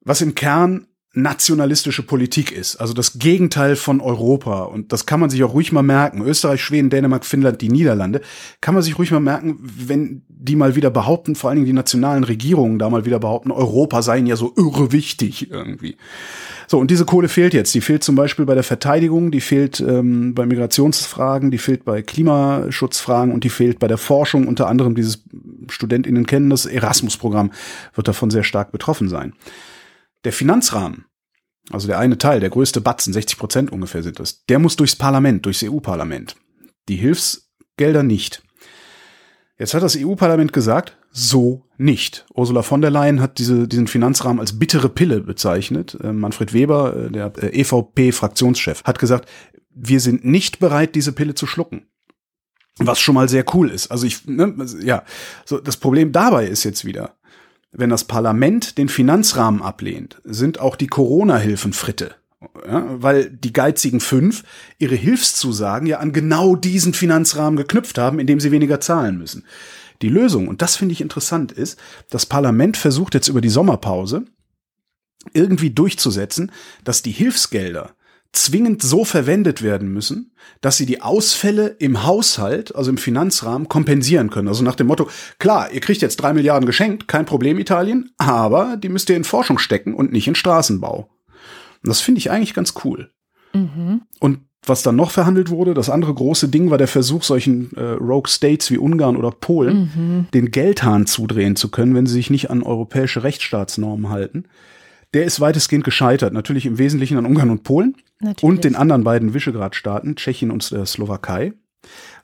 Was 0.03 0.21
im 0.21 0.35
Kern 0.35 0.89
nationalistische 1.15 2.03
Politik 2.03 2.53
ist, 2.53 2.77
also 2.77 2.95
das 2.95 3.19
Gegenteil 3.19 3.77
von 3.77 4.01
Europa. 4.01 4.63
Und 4.63 4.93
das 4.93 5.05
kann 5.05 5.21
man 5.21 5.29
sich 5.29 5.45
auch 5.45 5.53
ruhig 5.53 5.71
mal 5.71 5.83
merken. 5.83 6.23
Österreich, 6.23 6.63
Schweden, 6.63 6.89
Dänemark, 6.89 7.27
Finnland, 7.27 7.61
die 7.61 7.69
Niederlande, 7.69 8.23
kann 8.63 8.73
man 8.73 8.83
sich 8.83 8.99
ruhig 8.99 9.11
mal 9.11 9.21
merken, 9.21 9.59
wenn 9.61 10.23
die 10.29 10.57
mal 10.57 10.75
wieder 10.75 10.91
behaupten, 10.91 11.35
vor 11.35 11.51
allen 11.51 11.57
Dingen 11.57 11.67
die 11.67 11.75
nationalen 11.75 12.25
Regierungen 12.25 12.79
da 12.79 12.89
mal 12.89 13.05
wieder 13.05 13.19
behaupten, 13.19 13.51
Europa 13.51 14.01
seien 14.01 14.27
ja 14.27 14.37
so 14.37 14.55
irre 14.57 14.91
wichtig 14.91 15.51
irgendwie. 15.51 15.99
So, 16.67 16.79
und 16.79 16.91
diese 16.91 17.05
Kohle 17.05 17.29
fehlt 17.29 17.53
jetzt. 17.53 17.75
Die 17.75 17.83
fehlt 17.83 18.03
zum 18.03 18.15
Beispiel 18.15 18.47
bei 18.47 18.55
der 18.55 18.65
Verteidigung, 18.65 19.31
die 19.31 19.43
fehlt 19.43 19.81
ähm, 19.81 20.35
bei 20.35 20.47
Migrationsfragen, 20.47 21.51
die 21.51 21.59
fehlt 21.59 21.85
bei 21.85 22.01
Klimaschutzfragen 22.01 23.35
und 23.35 23.45
die 23.45 23.51
fehlt 23.51 23.79
bei 23.79 23.89
der 23.89 23.99
Forschung. 23.99 24.49
Unter 24.49 24.67
anderem 24.69 24.95
dieses 24.95 25.23
StudentInnen 25.69 26.25
kennen 26.25 26.49
das 26.49 26.65
Erasmus-Programm 26.65 27.51
wird 27.95 28.09
davon 28.09 28.31
sehr 28.31 28.45
stark 28.45 28.73
betroffen 28.73 29.11
sein. 29.11 29.35
Der 30.25 30.33
Finanzrahmen, 30.33 31.07
also 31.71 31.87
der 31.87 31.99
eine 31.99 32.19
Teil, 32.19 32.41
der 32.41 32.51
größte 32.51 32.81
Batzen, 32.81 33.13
60 33.13 33.39
Prozent 33.39 33.73
ungefähr 33.73 34.03
sind 34.03 34.21
das, 34.21 34.45
der 34.45 34.59
muss 34.59 34.77
durchs 34.77 34.97
Parlament, 34.97 35.47
durchs 35.47 35.63
EU-Parlament. 35.63 36.37
Die 36.89 36.97
Hilfsgelder 36.97 38.03
nicht. 38.03 38.43
Jetzt 39.59 39.75
hat 39.75 39.83
das 39.83 39.97
EU-Parlament 39.97 40.53
gesagt, 40.53 40.97
so 41.13 41.67
nicht. 41.77 42.27
Ursula 42.35 42.63
von 42.63 42.81
der 42.81 42.91
Leyen 42.91 43.21
hat 43.21 43.39
diese, 43.39 43.69
diesen 43.69 43.87
Finanzrahmen 43.87 44.41
als 44.41 44.59
bittere 44.59 44.89
Pille 44.89 45.21
bezeichnet. 45.21 45.97
Äh, 46.03 46.13
Manfred 46.13 46.53
Weber, 46.53 46.97
äh, 46.97 47.11
der 47.11 47.33
äh, 47.37 47.61
EVP-Fraktionschef, 47.61 48.83
hat 48.85 48.99
gesagt, 48.99 49.29
wir 49.75 50.01
sind 50.01 50.25
nicht 50.25 50.59
bereit, 50.59 50.95
diese 50.95 51.13
Pille 51.13 51.35
zu 51.35 51.47
schlucken. 51.47 51.87
Was 52.79 53.01
schon 53.01 53.15
mal 53.15 53.29
sehr 53.29 53.45
cool 53.55 53.71
ist. 53.71 53.91
Also 53.91 54.07
ich, 54.07 54.27
ne, 54.27 54.55
ja, 54.83 55.05
so 55.45 55.59
das 55.59 55.77
Problem 55.77 56.11
dabei 56.11 56.47
ist 56.47 56.65
jetzt 56.65 56.85
wieder, 56.87 57.17
wenn 57.73 57.91
das 57.91 58.05
Parlament 58.05 58.79
den 58.79 58.89
Finanzrahmen 58.89 59.63
ablehnt, 59.63 60.21
sind 60.25 60.61
auch 60.61 60.77
die 60.77 60.87
Corona-Hilfen 60.87 61.73
Fritte. 61.73 62.15
Ja, 62.67 62.85
weil 63.01 63.31
die 63.31 63.53
geizigen 63.53 64.01
fünf 64.01 64.43
ihre 64.79 64.97
Hilfszusagen 64.97 65.87
ja 65.87 65.99
an 65.99 66.13
genau 66.13 66.57
diesen 66.57 66.93
Finanzrahmen 66.93 67.57
geknüpft 67.57 67.99
haben, 67.99 68.19
indem 68.19 68.41
sie 68.41 68.51
weniger 68.51 68.81
zahlen 68.81 69.17
müssen. 69.17 69.45
Die 70.03 70.09
Lösung, 70.09 70.49
und 70.49 70.61
das 70.61 70.77
finde 70.77 70.93
ich 70.93 71.01
interessant, 71.01 71.53
ist, 71.53 71.79
das 72.11 72.27
Parlament 72.27 72.77
versucht 72.77 73.15
jetzt 73.15 73.29
über 73.29 73.41
die 73.41 73.49
Sommerpause 73.49 74.25
irgendwie 75.33 75.71
durchzusetzen, 75.71 76.51
dass 76.83 77.03
die 77.03 77.13
Hilfsgelder 77.13 77.95
zwingend 78.33 78.83
so 78.83 79.05
verwendet 79.05 79.63
werden 79.63 79.93
müssen, 79.93 80.33
dass 80.63 80.79
sie 80.79 80.87
die 80.87 81.03
Ausfälle 81.03 81.77
im 81.79 82.05
Haushalt, 82.05 82.75
also 82.75 82.91
im 82.91 82.97
Finanzrahmen, 82.97 83.69
kompensieren 83.69 84.31
können. 84.31 84.49
Also 84.49 84.65
nach 84.65 84.75
dem 84.75 84.87
Motto, 84.87 85.09
klar, 85.39 85.71
ihr 85.71 85.81
kriegt 85.81 86.01
jetzt 86.01 86.17
drei 86.17 86.33
Milliarden 86.33 86.67
geschenkt, 86.67 87.09
kein 87.09 87.27
Problem, 87.27 87.59
Italien, 87.59 88.11
aber 88.17 88.77
die 88.77 88.89
müsst 88.89 89.11
ihr 89.11 89.17
in 89.17 89.25
Forschung 89.25 89.59
stecken 89.59 89.95
und 89.95 90.13
nicht 90.13 90.29
in 90.29 90.35
Straßenbau. 90.35 91.11
Und 91.83 91.89
das 91.89 92.01
finde 92.01 92.21
ich 92.21 92.31
eigentlich 92.31 92.55
ganz 92.55 92.75
cool. 92.85 93.11
Mhm. 93.53 94.03
Und 94.19 94.41
was 94.65 94.83
dann 94.83 94.95
noch 94.97 95.11
verhandelt 95.11 95.51
wurde, 95.51 95.75
das 95.75 95.91
andere 95.91 96.15
große 96.15 96.49
Ding 96.49 96.71
war 96.71 96.79
der 96.79 96.87
Versuch, 96.89 97.25
solchen 97.25 97.77
äh, 97.77 97.83
Rogue 97.83 98.31
States 98.31 98.71
wie 98.71 98.79
Ungarn 98.79 99.17
oder 99.17 99.33
Polen 99.33 99.91
Mhm. 99.95 100.27
den 100.33 100.53
Geldhahn 100.53 101.07
zudrehen 101.07 101.57
zu 101.57 101.69
können, 101.69 101.95
wenn 101.97 102.07
sie 102.07 102.15
sich 102.15 102.31
nicht 102.31 102.49
an 102.51 102.63
europäische 102.63 103.25
Rechtsstaatsnormen 103.25 104.09
halten. 104.09 104.45
Der 105.15 105.25
ist 105.25 105.41
weitestgehend 105.41 105.85
gescheitert. 105.85 106.33
Natürlich 106.33 106.67
im 106.67 106.79
Wesentlichen 106.79 107.19
an 107.19 107.27
Ungarn 107.27 107.51
und 107.51 107.65
Polen 107.65 107.97
Natürlich. 108.21 108.43
und 108.43 108.65
den 108.65 108.77
anderen 108.77 109.05
beiden 109.05 109.35
Visegrad-Staaten, 109.35 110.17
Tschechien 110.17 110.51
und 110.51 110.71
der 110.71 110.87
Slowakei. 110.87 111.53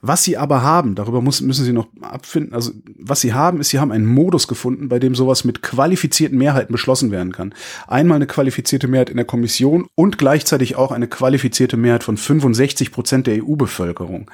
Was 0.01 0.23
sie 0.23 0.37
aber 0.37 0.63
haben, 0.63 0.95
darüber 0.95 1.21
muss, 1.21 1.41
müssen 1.41 1.65
sie 1.65 1.73
noch 1.73 1.89
abfinden, 2.01 2.55
also 2.55 2.71
was 2.97 3.21
sie 3.21 3.33
haben, 3.33 3.61
ist, 3.61 3.71
sie 3.71 3.81
haben 3.81 3.91
einen 3.91 4.07
Modus 4.07 4.47
gefunden, 4.47 4.89
bei 4.89 5.01
dem 5.01 5.17
sowas 5.17 5.45
mit 5.45 5.63
qualifizierten 5.63 6.39
Mehrheiten 6.39 6.71
beschlossen 6.71 7.11
werden 7.11 7.33
kann. 7.33 7.53
Einmal 7.89 8.17
eine 8.17 8.29
qualifizierte 8.29 8.87
Mehrheit 8.87 9.11
in 9.11 9.17
der 9.17 9.27
Kommission 9.27 9.89
und 9.97 10.17
gleichzeitig 10.17 10.77
auch 10.77 10.93
eine 10.93 11.09
qualifizierte 11.09 11.77
Mehrheit 11.77 12.05
von 12.05 12.17
65 12.17 12.93
Prozent 12.93 13.27
der 13.27 13.43
EU-Bevölkerung. 13.43 14.31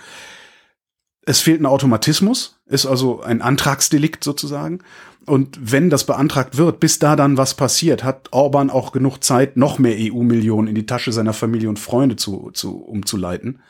Es 1.26 1.40
fehlt 1.40 1.62
ein 1.62 1.66
Automatismus, 1.66 2.61
ist 2.66 2.84
also 2.84 3.22
ein 3.22 3.40
Antragsdelikt 3.40 4.22
sozusagen. 4.22 4.80
Und 5.26 5.58
wenn 5.60 5.88
das 5.88 6.04
beantragt 6.04 6.58
wird, 6.58 6.80
bis 6.80 6.98
da 6.98 7.16
dann 7.16 7.38
was 7.38 7.54
passiert, 7.54 8.04
hat 8.04 8.28
Orban 8.32 8.68
auch 8.68 8.92
genug 8.92 9.24
Zeit, 9.24 9.56
noch 9.56 9.78
mehr 9.78 9.96
EU-Millionen 9.98 10.68
in 10.68 10.74
die 10.74 10.86
Tasche 10.86 11.12
seiner 11.12 11.32
Familie 11.32 11.68
und 11.68 11.78
Freunde 11.78 12.16
zu, 12.16 12.50
zu 12.52 12.76
umzuleiten. 12.76 13.60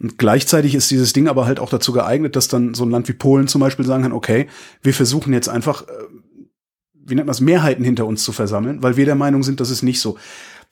Und 0.00 0.18
gleichzeitig 0.18 0.76
ist 0.76 0.90
dieses 0.90 1.12
Ding 1.12 1.26
aber 1.26 1.46
halt 1.46 1.58
auch 1.58 1.70
dazu 1.70 1.92
geeignet, 1.92 2.36
dass 2.36 2.46
dann 2.46 2.74
so 2.74 2.84
ein 2.84 2.90
Land 2.90 3.08
wie 3.08 3.14
Polen 3.14 3.48
zum 3.48 3.60
Beispiel 3.60 3.84
sagen 3.84 4.04
kann, 4.04 4.12
okay, 4.12 4.46
wir 4.82 4.94
versuchen 4.94 5.32
jetzt 5.32 5.48
einfach, 5.48 5.82
äh, 5.82 5.92
wie 6.94 7.16
nennt 7.16 7.26
man 7.26 7.34
es, 7.34 7.40
Mehrheiten 7.40 7.84
hinter 7.84 8.06
uns 8.06 8.22
zu 8.22 8.30
versammeln, 8.30 8.82
weil 8.82 8.96
wir 8.96 9.06
der 9.06 9.16
Meinung 9.16 9.42
sind, 9.42 9.58
das 9.58 9.70
ist 9.70 9.82
nicht 9.82 10.00
so. 10.00 10.16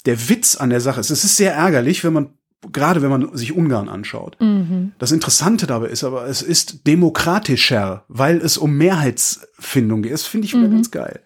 Der 0.05 0.29
Witz 0.29 0.55
an 0.55 0.71
der 0.71 0.81
Sache 0.81 1.01
ist, 1.01 1.11
es 1.11 1.25
ist 1.25 1.37
sehr 1.37 1.53
ärgerlich, 1.53 2.05
wenn 2.05 2.13
man, 2.13 2.31
gerade 2.73 3.03
wenn 3.03 3.11
man 3.11 3.37
sich 3.37 3.53
Ungarn 3.55 3.89
anschaut. 3.89 4.37
Mhm. 4.41 4.93
Das 4.99 5.13
Interessante 5.13 5.67
dabei 5.67 5.89
ist 5.89 6.05
aber, 6.05 6.27
es 6.27 6.43
ist 6.43 6.87
demokratischer, 6.87 8.05
weil 8.09 8.39
es 8.39 8.57
um 8.59 8.77
Mehrheitsfindung 8.77 10.03
geht. 10.03 10.13
Das 10.13 10.27
finde 10.27 10.47
ich 10.47 10.55
Mhm. 10.55 10.71
ganz 10.71 10.91
geil. 10.91 11.21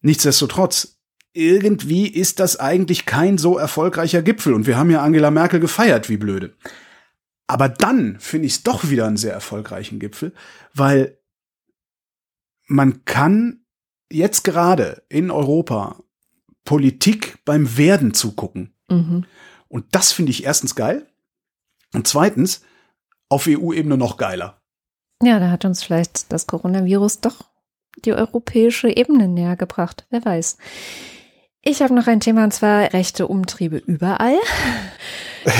Nichtsdestotrotz, 0.00 0.98
irgendwie 1.32 2.06
ist 2.08 2.40
das 2.40 2.58
eigentlich 2.58 3.06
kein 3.06 3.38
so 3.38 3.56
erfolgreicher 3.58 4.22
Gipfel. 4.22 4.52
Und 4.52 4.66
wir 4.66 4.76
haben 4.76 4.90
ja 4.90 5.02
Angela 5.02 5.30
Merkel 5.30 5.60
gefeiert, 5.60 6.08
wie 6.08 6.16
blöde. 6.18 6.54
Aber 7.46 7.68
dann 7.68 8.18
finde 8.18 8.46
ich 8.46 8.54
es 8.54 8.62
doch 8.62 8.88
wieder 8.90 9.06
einen 9.06 9.16
sehr 9.16 9.32
erfolgreichen 9.32 9.98
Gipfel, 9.98 10.32
weil 10.74 11.18
man 12.66 13.04
kann 13.04 13.64
jetzt 14.10 14.44
gerade 14.44 15.02
in 15.08 15.30
Europa 15.30 16.02
Politik 16.64 17.38
beim 17.44 17.76
Werden 17.76 18.14
zugucken. 18.14 18.74
Mhm. 18.88 19.24
Und 19.72 19.86
das 19.92 20.12
finde 20.12 20.30
ich 20.30 20.44
erstens 20.44 20.74
geil. 20.74 21.06
Und 21.94 22.06
zweitens, 22.06 22.60
auf 23.30 23.46
EU-Ebene 23.48 23.96
noch 23.96 24.18
geiler. 24.18 24.60
Ja, 25.22 25.40
da 25.40 25.50
hat 25.50 25.64
uns 25.64 25.82
vielleicht 25.82 26.30
das 26.30 26.46
Coronavirus 26.46 27.20
doch 27.20 27.46
die 28.04 28.12
europäische 28.12 28.94
Ebene 28.94 29.28
näher 29.28 29.56
gebracht. 29.56 30.06
Wer 30.10 30.22
weiß. 30.22 30.58
Ich 31.62 31.80
habe 31.80 31.94
noch 31.94 32.06
ein 32.06 32.20
Thema 32.20 32.44
und 32.44 32.52
zwar 32.52 32.92
rechte 32.92 33.26
Umtriebe 33.26 33.78
überall. 33.78 34.36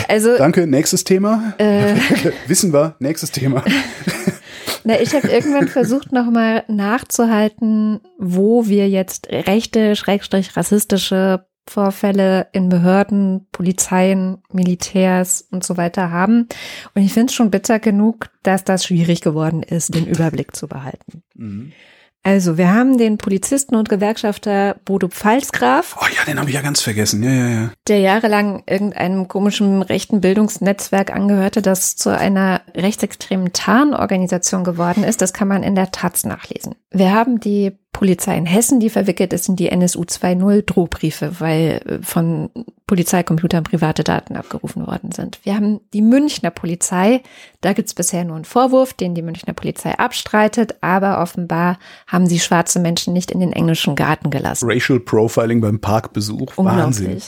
Also 0.07 0.39
danke. 0.39 0.69
Nächstes 0.69 1.03
Thema. 1.03 1.55
Äh, 1.59 1.97
Wissen 2.47 2.73
wir. 2.73 2.95
Nächstes 3.01 3.33
Thema. 3.33 3.65
Na, 4.85 5.01
ich 5.01 5.13
habe 5.13 5.27
irgendwann 5.27 5.67
versucht, 5.67 6.13
nochmal 6.13 6.63
nachzuhalten, 6.69 8.01
wo 8.17 8.69
wir 8.69 8.89
jetzt 8.89 9.27
rechte, 9.29 9.97
schrägstrich 9.97 10.57
rassistische 10.57 11.47
Vorfälle 11.67 12.49
in 12.53 12.69
Behörden, 12.69 13.47
Polizeien, 13.53 14.39
Militärs 14.53 15.47
und 15.51 15.65
so 15.65 15.77
weiter 15.77 16.11
haben. 16.11 16.49
Und 16.95 17.03
ich 17.03 17.13
finde 17.13 17.31
es 17.31 17.35
schon 17.35 17.51
bitter 17.51 17.79
genug, 17.79 18.31
dass 18.43 18.65
das 18.65 18.85
schwierig 18.85 19.21
geworden 19.21 19.63
ist, 19.63 19.95
den 19.95 20.07
Überblick 20.09 20.57
zu 20.57 20.69
behalten. 20.69 21.23
Mhm. 21.35 21.73
Also, 22.25 22.57
wir 22.57 22.73
haben 22.73 22.99
den 22.99 23.19
Polizisten 23.19 23.75
und 23.75 23.89
Gewerkschafter 23.89 24.77
Bodo 24.85 25.09
Pfalzgraf. 25.09 25.97
Oh 26.01 26.07
ja, 26.17 26.25
den 26.25 26.39
habe 26.39 26.51
ich 26.51 26.55
ja 26.55 26.63
ganz 26.63 26.81
vergessen. 26.81 27.21
Ja, 27.25 27.33
ja, 27.33 27.49
ja. 27.49 27.71
Der 27.89 27.99
jahrelang 27.99 28.63
irgendeinem 28.67 29.27
komischen 29.27 29.83
rechten 29.83 30.21
Bildungsnetzwerk 30.21 31.13
angehörte, 31.13 31.63
das 31.63 31.97
zu 31.97 32.17
einer 32.17 32.61
rechtsextremen 32.77 33.53
Tarnorganisation 33.53 34.63
geworden 34.63 35.03
ist. 35.03 35.21
Das 35.21 35.33
kann 35.33 35.49
man 35.49 35.65
in 35.65 35.75
der 35.75 35.91
Taz 35.91 36.25
nachlesen. 36.25 36.77
Wir 36.93 37.13
haben 37.13 37.41
die 37.41 37.73
Polizei 37.93 38.37
in 38.37 38.47
Hessen, 38.47 38.81
die 38.81 38.91
verwickelt 38.91 39.33
ist 39.33 39.49
in 39.49 39.57
die 39.57 39.69
NSU 39.69 40.03
2.0 40.03 40.63
Drohbriefe, 40.63 41.41
weil 41.41 41.83
äh, 41.87 42.03
von 42.03 42.51
Polizeicomputern 42.87 43.65
private 43.65 44.03
Daten 44.03 44.35
abgerufen 44.35 44.87
worden 44.87 45.13
sind. 45.13 45.39
Wir 45.45 45.55
haben 45.55 45.81
die 45.93 46.03
Münchner 46.03 46.51
Polizei, 46.51 47.23
da 47.61 47.73
gibt's 47.75 47.95
bisher 47.95 48.25
nur 48.25 48.37
einen 48.37 48.45
Vorwurf, 48.45 48.93
den 48.95 49.15
die 49.15 49.23
Münchner 49.23 49.53
Polizei 49.53 49.99
abstreitet, 49.99 50.77
aber 50.81 51.21
offenbar 51.21 51.79
haben 52.07 52.27
sie 52.27 52.41
schwarze 52.41 52.81
Menschen 52.81 53.13
nicht 53.13 53.31
in 53.31 53.41
den 53.41 53.53
englischen 53.53 53.95
Garten 53.95 54.31
gelassen. 54.31 54.69
Racial 54.71 54.99
Profiling 54.99 55.61
beim 55.61 55.81
Parkbesuch, 55.81 56.53
Wahnsinn. 56.57 57.21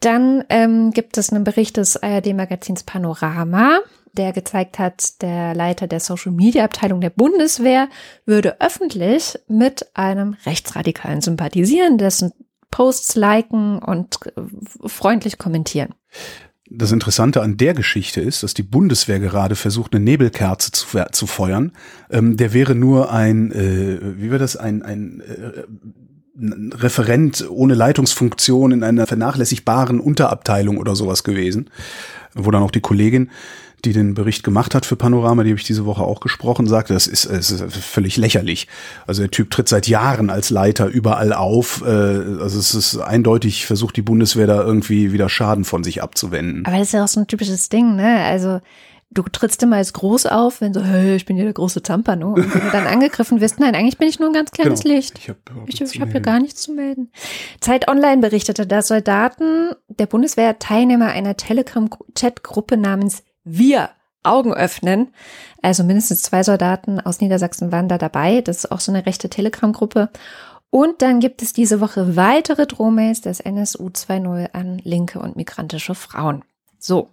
Dann 0.00 0.44
ähm, 0.48 0.90
gibt 0.90 1.16
es 1.16 1.30
einen 1.30 1.44
Bericht 1.44 1.76
des 1.76 2.02
ARD-Magazins 2.02 2.82
Panorama 2.82 3.80
der 4.12 4.32
gezeigt 4.32 4.78
hat, 4.78 5.22
der 5.22 5.54
Leiter 5.54 5.86
der 5.86 6.00
Social 6.00 6.32
Media 6.32 6.64
Abteilung 6.64 7.00
der 7.00 7.10
Bundeswehr 7.10 7.88
würde 8.26 8.60
öffentlich 8.60 9.38
mit 9.48 9.86
einem 9.94 10.36
Rechtsradikalen 10.44 11.20
sympathisieren, 11.20 11.98
dessen 11.98 12.32
Posts 12.70 13.16
liken 13.16 13.78
und 13.78 14.18
äh, 14.36 14.88
freundlich 14.88 15.38
kommentieren. 15.38 15.94
Das 16.74 16.90
Interessante 16.90 17.42
an 17.42 17.58
der 17.58 17.74
Geschichte 17.74 18.20
ist, 18.22 18.42
dass 18.42 18.54
die 18.54 18.62
Bundeswehr 18.62 19.20
gerade 19.20 19.56
versucht, 19.56 19.94
eine 19.94 20.02
Nebelkerze 20.02 20.72
zu, 20.72 20.86
zu 21.12 21.26
feuern. 21.26 21.72
Ähm, 22.10 22.36
der 22.36 22.54
wäre 22.54 22.74
nur 22.74 23.12
ein, 23.12 23.52
äh, 23.52 23.98
wie 24.18 24.30
wäre 24.30 24.38
das, 24.38 24.56
ein, 24.56 24.82
ein 24.82 25.20
äh, 25.20 25.64
Referent 26.74 27.46
ohne 27.50 27.74
Leitungsfunktion 27.74 28.72
in 28.72 28.82
einer 28.82 29.06
vernachlässigbaren 29.06 30.00
Unterabteilung 30.00 30.78
oder 30.78 30.96
sowas 30.96 31.24
gewesen, 31.24 31.68
wo 32.34 32.50
dann 32.50 32.62
auch 32.62 32.70
die 32.70 32.80
Kollegin 32.80 33.30
die 33.84 33.92
den 33.92 34.14
Bericht 34.14 34.44
gemacht 34.44 34.74
hat 34.74 34.86
für 34.86 34.96
Panorama, 34.96 35.42
die 35.42 35.50
habe 35.50 35.58
ich 35.58 35.66
diese 35.66 35.84
Woche 35.84 36.02
auch 36.02 36.20
gesprochen, 36.20 36.66
sagte, 36.68 36.94
das 36.94 37.06
ist, 37.06 37.24
es 37.24 37.50
ist 37.50 37.76
völlig 37.76 38.16
lächerlich. 38.16 38.68
Also 39.06 39.22
der 39.22 39.30
Typ 39.30 39.50
tritt 39.50 39.68
seit 39.68 39.88
Jahren 39.88 40.30
als 40.30 40.50
Leiter 40.50 40.86
überall 40.86 41.32
auf. 41.32 41.82
Äh, 41.84 41.88
also 41.88 42.58
es 42.58 42.74
ist 42.74 42.98
eindeutig, 42.98 43.66
versucht 43.66 43.96
die 43.96 44.02
Bundeswehr 44.02 44.46
da 44.46 44.62
irgendwie 44.62 45.12
wieder 45.12 45.28
Schaden 45.28 45.64
von 45.64 45.82
sich 45.82 46.02
abzuwenden. 46.02 46.64
Aber 46.64 46.78
das 46.78 46.88
ist 46.88 46.92
ja 46.92 47.04
auch 47.04 47.08
so 47.08 47.20
ein 47.20 47.26
typisches 47.26 47.68
Ding, 47.68 47.96
ne? 47.96 48.22
Also 48.24 48.60
du 49.10 49.22
trittst 49.22 49.62
immer 49.62 49.76
als 49.76 49.92
groß 49.92 50.26
auf, 50.26 50.60
wenn 50.60 50.72
so, 50.72 50.82
hey, 50.82 51.16
ich 51.16 51.26
bin 51.26 51.36
hier 51.36 51.44
der 51.44 51.54
große 51.54 51.82
Zampano. 51.82 52.34
Und 52.34 52.54
wenn 52.54 52.60
du 52.60 52.70
dann 52.70 52.86
angegriffen 52.86 53.40
wirst, 53.40 53.60
nein, 53.60 53.74
eigentlich 53.74 53.98
bin 53.98 54.08
ich 54.08 54.18
nur 54.18 54.30
ein 54.30 54.34
ganz 54.34 54.50
kleines 54.50 54.82
genau. 54.82 54.94
Licht. 54.94 55.18
Ich 55.18 55.28
habe 55.28 55.38
ich, 55.66 55.80
ich 55.80 56.00
hab 56.00 56.10
hier 56.10 56.20
gar 56.20 56.40
nichts 56.40 56.62
zu 56.62 56.72
melden. 56.72 57.10
Zeit 57.60 57.88
Online 57.88 58.20
berichtete, 58.20 58.66
dass 58.66 58.88
Soldaten 58.88 59.70
der 59.88 60.06
Bundeswehr 60.06 60.58
Teilnehmer 60.58 61.06
einer 61.08 61.36
Telegram-Chat-Gruppe 61.36 62.76
namens 62.76 63.22
wir 63.44 63.90
Augen 64.22 64.54
öffnen. 64.54 65.12
Also 65.62 65.84
mindestens 65.84 66.22
zwei 66.22 66.42
Soldaten 66.42 67.00
aus 67.00 67.20
Niedersachsen 67.20 67.72
waren 67.72 67.88
da 67.88 67.98
dabei. 67.98 68.40
Das 68.40 68.58
ist 68.58 68.72
auch 68.72 68.80
so 68.80 68.92
eine 68.92 69.06
rechte 69.06 69.28
Telegram-Gruppe. 69.28 70.10
Und 70.70 71.02
dann 71.02 71.20
gibt 71.20 71.42
es 71.42 71.52
diese 71.52 71.80
Woche 71.80 72.16
weitere 72.16 72.66
Drohmails 72.66 73.20
des 73.20 73.40
NSU 73.40 73.88
2.0 73.88 74.52
an 74.52 74.80
linke 74.84 75.18
und 75.18 75.36
migrantische 75.36 75.94
Frauen. 75.94 76.44
So. 76.78 77.10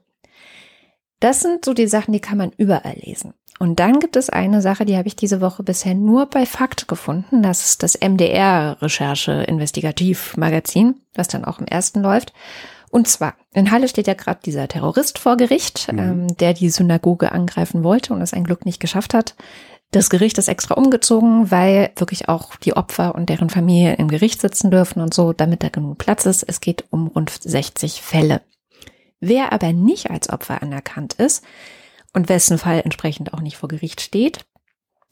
Das 1.19 1.41
sind 1.41 1.65
so 1.65 1.73
die 1.73 1.87
Sachen, 1.87 2.13
die 2.13 2.21
kann 2.21 2.37
man 2.37 2.53
überall 2.55 2.95
lesen. 2.95 3.33
Und 3.59 3.79
dann 3.81 3.99
gibt 3.99 4.15
es 4.15 4.29
eine 4.29 4.61
Sache, 4.61 4.85
die 4.85 4.95
habe 4.95 5.09
ich 5.09 5.17
diese 5.17 5.41
Woche 5.41 5.63
bisher 5.63 5.93
nur 5.93 6.27
bei 6.27 6.45
Fakt 6.45 6.87
gefunden. 6.87 7.43
Das 7.43 7.65
ist 7.65 7.83
das 7.83 7.99
MDR-Recherche-Investigativ-Magazin, 7.99 10.95
was 11.13 11.27
dann 11.27 11.43
auch 11.43 11.59
im 11.59 11.67
ersten 11.67 12.01
läuft. 12.01 12.31
Und 12.89 13.07
zwar, 13.07 13.35
in 13.53 13.71
Halle 13.71 13.87
steht 13.87 14.07
ja 14.07 14.13
gerade 14.13 14.39
dieser 14.43 14.67
Terrorist 14.67 15.19
vor 15.19 15.37
Gericht, 15.37 15.91
mhm. 15.91 15.99
ähm, 15.99 16.37
der 16.37 16.53
die 16.53 16.69
Synagoge 16.69 17.31
angreifen 17.31 17.83
wollte 17.83 18.13
und 18.13 18.21
es 18.21 18.33
ein 18.33 18.43
Glück 18.43 18.65
nicht 18.65 18.79
geschafft 18.79 19.13
hat. 19.13 19.35
Das 19.91 20.09
Gericht 20.09 20.37
ist 20.37 20.47
extra 20.47 20.75
umgezogen, 20.75 21.49
weil 21.49 21.91
wirklich 21.95 22.29
auch 22.29 22.55
die 22.57 22.75
Opfer 22.75 23.15
und 23.15 23.29
deren 23.29 23.49
Familie 23.49 23.95
im 23.95 24.07
Gericht 24.07 24.39
sitzen 24.39 24.69
dürfen 24.69 25.01
und 25.01 25.13
so, 25.13 25.33
damit 25.33 25.63
da 25.63 25.69
genug 25.69 25.97
Platz 25.97 26.25
ist. 26.25 26.43
Es 26.43 26.61
geht 26.61 26.85
um 26.91 27.07
rund 27.07 27.31
60 27.31 28.01
Fälle. 28.01 28.41
Wer 29.19 29.51
aber 29.51 29.73
nicht 29.73 30.11
als 30.11 30.29
Opfer 30.29 30.61
anerkannt 30.61 31.13
ist 31.13 31.43
und 32.13 32.29
wessen 32.29 32.59
Fall 32.59 32.81
entsprechend 32.83 33.33
auch 33.33 33.41
nicht 33.41 33.57
vor 33.57 33.67
Gericht 33.67 34.01
steht, 34.01 34.45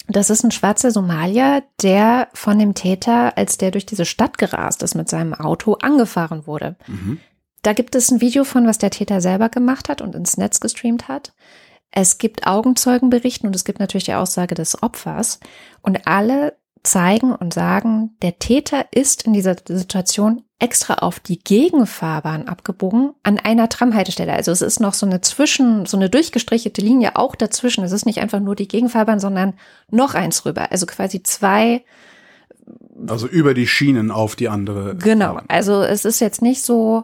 das 0.07 0.29
ist 0.29 0.43
ein 0.43 0.51
schwarzer 0.51 0.91
Somalier, 0.91 1.63
der 1.81 2.29
von 2.33 2.57
dem 2.57 2.73
Täter, 2.73 3.37
als 3.37 3.57
der 3.57 3.71
durch 3.71 3.85
diese 3.85 4.05
Stadt 4.05 4.37
gerast 4.37 4.81
ist 4.83 4.95
mit 4.95 5.09
seinem 5.09 5.33
Auto, 5.33 5.73
angefahren 5.73 6.47
wurde. 6.47 6.77
Mhm. 6.87 7.19
Da 7.61 7.73
gibt 7.73 7.95
es 7.95 8.11
ein 8.11 8.21
Video 8.21 8.43
von, 8.43 8.67
was 8.67 8.77
der 8.77 8.91
Täter 8.91 9.21
selber 9.21 9.49
gemacht 9.49 9.89
hat 9.89 10.01
und 10.01 10.15
ins 10.15 10.37
Netz 10.37 10.59
gestreamt 10.59 11.07
hat. 11.07 11.33
Es 11.91 12.17
gibt 12.17 12.45
Augenzeugenberichten 12.45 13.47
und 13.47 13.55
es 13.55 13.65
gibt 13.65 13.79
natürlich 13.79 14.05
die 14.05 14.13
Aussage 14.13 14.55
des 14.55 14.81
Opfers. 14.83 15.39
Und 15.81 16.07
alle 16.07 16.57
zeigen 16.83 17.33
und 17.33 17.53
sagen, 17.53 18.15
der 18.21 18.39
Täter 18.39 18.85
ist 18.91 19.23
in 19.23 19.33
dieser 19.33 19.55
Situation 19.67 20.43
extra 20.59 20.95
auf 20.95 21.19
die 21.19 21.39
Gegenfahrbahn 21.39 22.47
abgebogen 22.47 23.13
an 23.23 23.39
einer 23.39 23.69
Tramhaltestelle. 23.69 24.33
Also 24.33 24.51
es 24.51 24.61
ist 24.61 24.79
noch 24.79 24.93
so 24.93 25.05
eine 25.05 25.21
zwischen, 25.21 25.85
so 25.85 25.97
eine 25.97 26.09
durchgestrichelte 26.09 26.81
Linie 26.81 27.15
auch 27.15 27.35
dazwischen. 27.35 27.83
Es 27.83 27.91
ist 27.91 28.05
nicht 28.05 28.19
einfach 28.19 28.39
nur 28.39 28.55
die 28.55 28.67
Gegenfahrbahn, 28.67 29.19
sondern 29.19 29.53
noch 29.91 30.15
eins 30.15 30.45
rüber. 30.45 30.71
Also 30.71 30.85
quasi 30.85 31.21
zwei. 31.21 31.83
Also 33.07 33.27
über 33.27 33.53
die 33.53 33.67
Schienen 33.67 34.09
auf 34.09 34.35
die 34.35 34.49
andere. 34.49 34.95
Genau. 34.95 35.39
Also 35.47 35.83
es 35.83 36.05
ist 36.05 36.19
jetzt 36.19 36.41
nicht 36.41 36.63
so, 36.63 37.03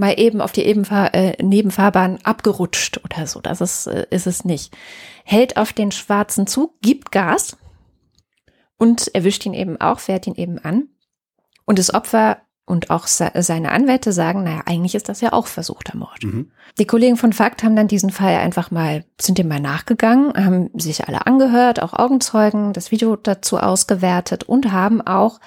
mal 0.00 0.18
eben 0.18 0.40
auf 0.40 0.52
die 0.52 0.64
Ebenfahr 0.64 1.14
äh, 1.14 1.40
Nebenfahrbahn 1.42 2.18
abgerutscht 2.24 3.00
oder 3.04 3.26
so. 3.26 3.40
Das 3.40 3.60
ist, 3.60 3.86
äh, 3.86 4.06
ist 4.10 4.26
es 4.26 4.44
nicht. 4.44 4.76
Hält 5.24 5.56
auf 5.56 5.72
den 5.72 5.92
schwarzen 5.92 6.46
Zug, 6.46 6.80
gibt 6.80 7.12
Gas 7.12 7.56
und 8.76 9.14
erwischt 9.14 9.46
ihn 9.46 9.54
eben 9.54 9.80
auch, 9.80 10.00
fährt 10.00 10.26
ihn 10.26 10.34
eben 10.34 10.58
an. 10.58 10.88
Und 11.66 11.78
das 11.78 11.94
Opfer 11.94 12.38
und 12.70 12.88
auch 12.88 13.06
seine 13.06 13.72
Anwälte 13.72 14.12
sagen, 14.12 14.44
naja, 14.44 14.62
eigentlich 14.64 14.94
ist 14.94 15.08
das 15.08 15.20
ja 15.20 15.32
auch 15.32 15.48
versuchter 15.48 15.96
Mord. 15.96 16.22
Mhm. 16.22 16.52
Die 16.78 16.86
Kollegen 16.86 17.16
von 17.16 17.32
Fakt 17.32 17.64
haben 17.64 17.74
dann 17.74 17.88
diesen 17.88 18.10
Fall 18.10 18.36
einfach 18.36 18.70
mal, 18.70 19.04
sind 19.20 19.38
dem 19.38 19.48
mal 19.48 19.60
nachgegangen, 19.60 20.32
haben 20.34 20.70
sich 20.78 21.06
alle 21.08 21.26
angehört, 21.26 21.82
auch 21.82 21.92
Augenzeugen, 21.92 22.72
das 22.72 22.92
Video 22.92 23.16
dazu 23.16 23.58
ausgewertet 23.58 24.44
und 24.44 24.70
haben 24.70 25.00
auch 25.02 25.40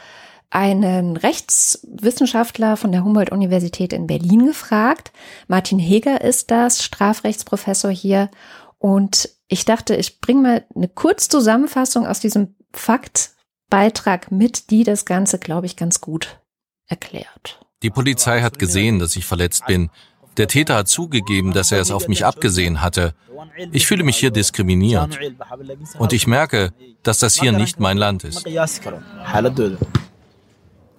einen 0.53 1.17
Rechtswissenschaftler 1.17 2.77
von 2.77 2.91
der 2.91 3.03
Humboldt-Universität 3.03 3.91
in 3.91 4.05
Berlin 4.05 4.45
gefragt. 4.45 5.11
Martin 5.47 5.79
Heger 5.79 6.21
ist 6.21 6.51
das, 6.51 6.83
Strafrechtsprofessor 6.83 7.89
hier. 7.89 8.29
Und 8.77 9.29
ich 9.47 9.65
dachte, 9.65 9.95
ich 9.95 10.21
bringe 10.21 10.41
mal 10.41 10.65
eine 10.75 10.87
Kurzzusammenfassung 10.87 12.05
aus 12.05 12.19
diesem 12.19 12.55
Faktbeitrag 12.71 14.31
mit, 14.31 14.69
die 14.69 14.83
das 14.83 15.05
Ganze, 15.05 15.39
glaube 15.39 15.65
ich, 15.65 15.75
ganz 15.75 16.01
gut 16.01 16.39
erklärt. 16.85 17.59
Die 17.81 17.89
Polizei 17.89 18.41
hat 18.41 18.59
gesehen, 18.59 18.99
dass 18.99 19.15
ich 19.15 19.25
verletzt 19.25 19.65
bin. 19.65 19.89
Der 20.37 20.47
Täter 20.47 20.75
hat 20.75 20.87
zugegeben, 20.87 21.53
dass 21.53 21.71
er 21.71 21.81
es 21.81 21.89
auf 21.89 22.07
mich 22.07 22.25
abgesehen 22.25 22.81
hatte. 22.81 23.15
Ich 23.71 23.87
fühle 23.87 24.03
mich 24.03 24.17
hier 24.17 24.31
diskriminiert. 24.31 25.19
Und 25.97 26.13
ich 26.13 26.27
merke, 26.27 26.73
dass 27.01 27.17
das 27.17 27.39
hier 27.39 27.51
nicht 27.51 27.79
mein 27.79 27.97
Land 27.97 28.23
ist. 28.23 28.45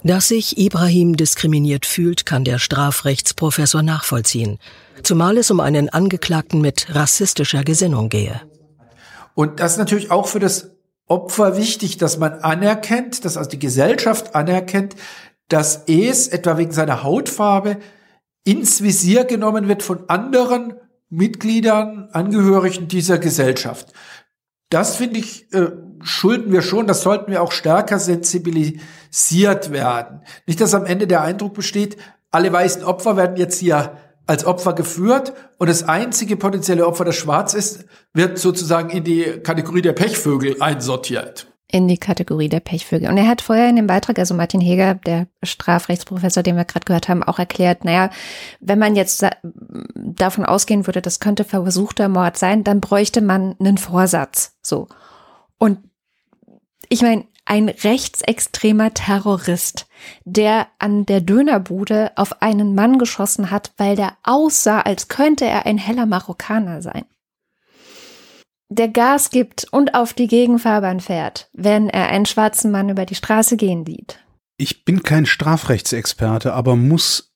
Dass 0.06 0.28
sich 0.28 0.58
Ibrahim 0.58 1.16
diskriminiert 1.16 1.86
fühlt, 1.86 2.26
kann 2.26 2.44
der 2.44 2.58
Strafrechtsprofessor 2.58 3.82
nachvollziehen, 3.82 4.58
zumal 5.02 5.38
es 5.38 5.50
um 5.50 5.60
einen 5.60 5.88
Angeklagten 5.88 6.60
mit 6.60 6.94
rassistischer 6.94 7.64
Gesinnung 7.64 8.10
gehe. 8.10 8.42
Und 9.34 9.60
das 9.60 9.72
ist 9.72 9.78
natürlich 9.78 10.10
auch 10.10 10.28
für 10.28 10.40
das 10.40 10.72
Opfer 11.06 11.56
wichtig, 11.56 11.96
dass 11.96 12.18
man 12.18 12.34
anerkennt, 12.40 13.24
dass 13.24 13.38
also 13.38 13.48
die 13.48 13.58
Gesellschaft 13.58 14.34
anerkennt, 14.34 14.94
dass 15.48 15.84
es 15.86 16.28
etwa 16.28 16.58
wegen 16.58 16.72
seiner 16.72 17.02
Hautfarbe 17.02 17.78
ins 18.44 18.82
Visier 18.82 19.24
genommen 19.24 19.68
wird 19.68 19.82
von 19.82 20.08
anderen 20.08 20.74
Mitgliedern, 21.08 22.10
Angehörigen 22.12 22.88
dieser 22.88 23.16
Gesellschaft. 23.16 23.92
Das 24.68 24.96
finde 24.96 25.20
ich, 25.20 25.50
äh, 25.54 25.70
schulden 26.04 26.52
wir 26.52 26.62
schon, 26.62 26.86
das 26.86 27.02
sollten 27.02 27.32
wir 27.32 27.42
auch 27.42 27.52
stärker 27.52 27.98
sensibilisiert 27.98 29.72
werden. 29.72 30.22
Nicht, 30.46 30.60
dass 30.60 30.74
am 30.74 30.86
Ende 30.86 31.06
der 31.06 31.22
Eindruck 31.22 31.54
besteht, 31.54 31.96
alle 32.30 32.52
weißen 32.52 32.84
Opfer 32.84 33.16
werden 33.16 33.36
jetzt 33.36 33.58
hier 33.58 33.96
als 34.26 34.44
Opfer 34.44 34.72
geführt 34.72 35.32
und 35.58 35.68
das 35.68 35.88
einzige 35.88 36.36
potenzielle 36.36 36.86
Opfer, 36.86 37.04
das 37.04 37.16
schwarz 37.16 37.54
ist, 37.54 37.84
wird 38.12 38.38
sozusagen 38.38 38.90
in 38.90 39.04
die 39.04 39.22
Kategorie 39.42 39.82
der 39.82 39.92
Pechvögel 39.92 40.60
einsortiert. 40.60 41.46
In 41.70 41.88
die 41.88 41.98
Kategorie 41.98 42.48
der 42.48 42.60
Pechvögel. 42.60 43.08
Und 43.08 43.16
er 43.16 43.26
hat 43.26 43.42
vorher 43.42 43.68
in 43.68 43.76
dem 43.76 43.86
Beitrag, 43.86 44.18
also 44.18 44.34
Martin 44.34 44.60
Heger, 44.60 44.94
der 44.94 45.26
Strafrechtsprofessor, 45.42 46.42
den 46.42 46.56
wir 46.56 46.64
gerade 46.64 46.84
gehört 46.84 47.08
haben, 47.08 47.22
auch 47.22 47.38
erklärt, 47.38 47.84
naja, 47.84 48.10
wenn 48.60 48.78
man 48.78 48.96
jetzt 48.96 49.26
davon 49.94 50.44
ausgehen 50.44 50.86
würde, 50.86 51.02
das 51.02 51.20
könnte 51.20 51.44
versuchter 51.44 52.08
Mord 52.08 52.36
sein, 52.36 52.64
dann 52.64 52.80
bräuchte 52.80 53.20
man 53.20 53.56
einen 53.58 53.78
Vorsatz. 53.78 54.56
So. 54.62 54.88
Und 55.58 55.78
ich 56.88 57.02
meine, 57.02 57.26
ein 57.44 57.68
rechtsextremer 57.68 58.94
Terrorist, 58.94 59.86
der 60.24 60.68
an 60.78 61.04
der 61.04 61.20
Dönerbude 61.20 62.12
auf 62.16 62.40
einen 62.42 62.74
Mann 62.74 62.98
geschossen 62.98 63.50
hat, 63.50 63.72
weil 63.76 63.96
der 63.96 64.16
aussah, 64.22 64.80
als 64.80 65.08
könnte 65.08 65.44
er 65.44 65.66
ein 65.66 65.78
heller 65.78 66.06
Marokkaner 66.06 66.80
sein. 66.80 67.04
Der 68.70 68.88
Gas 68.88 69.30
gibt 69.30 69.66
und 69.70 69.94
auf 69.94 70.14
die 70.14 70.26
Gegenfahrbahn 70.26 71.00
fährt, 71.00 71.48
wenn 71.52 71.90
er 71.90 72.08
einen 72.08 72.26
schwarzen 72.26 72.70
Mann 72.70 72.88
über 72.88 73.04
die 73.04 73.14
Straße 73.14 73.56
gehen 73.56 73.84
sieht. 73.84 74.20
Ich 74.56 74.84
bin 74.84 75.02
kein 75.02 75.26
Strafrechtsexperte, 75.26 76.54
aber 76.54 76.76
muss 76.76 77.33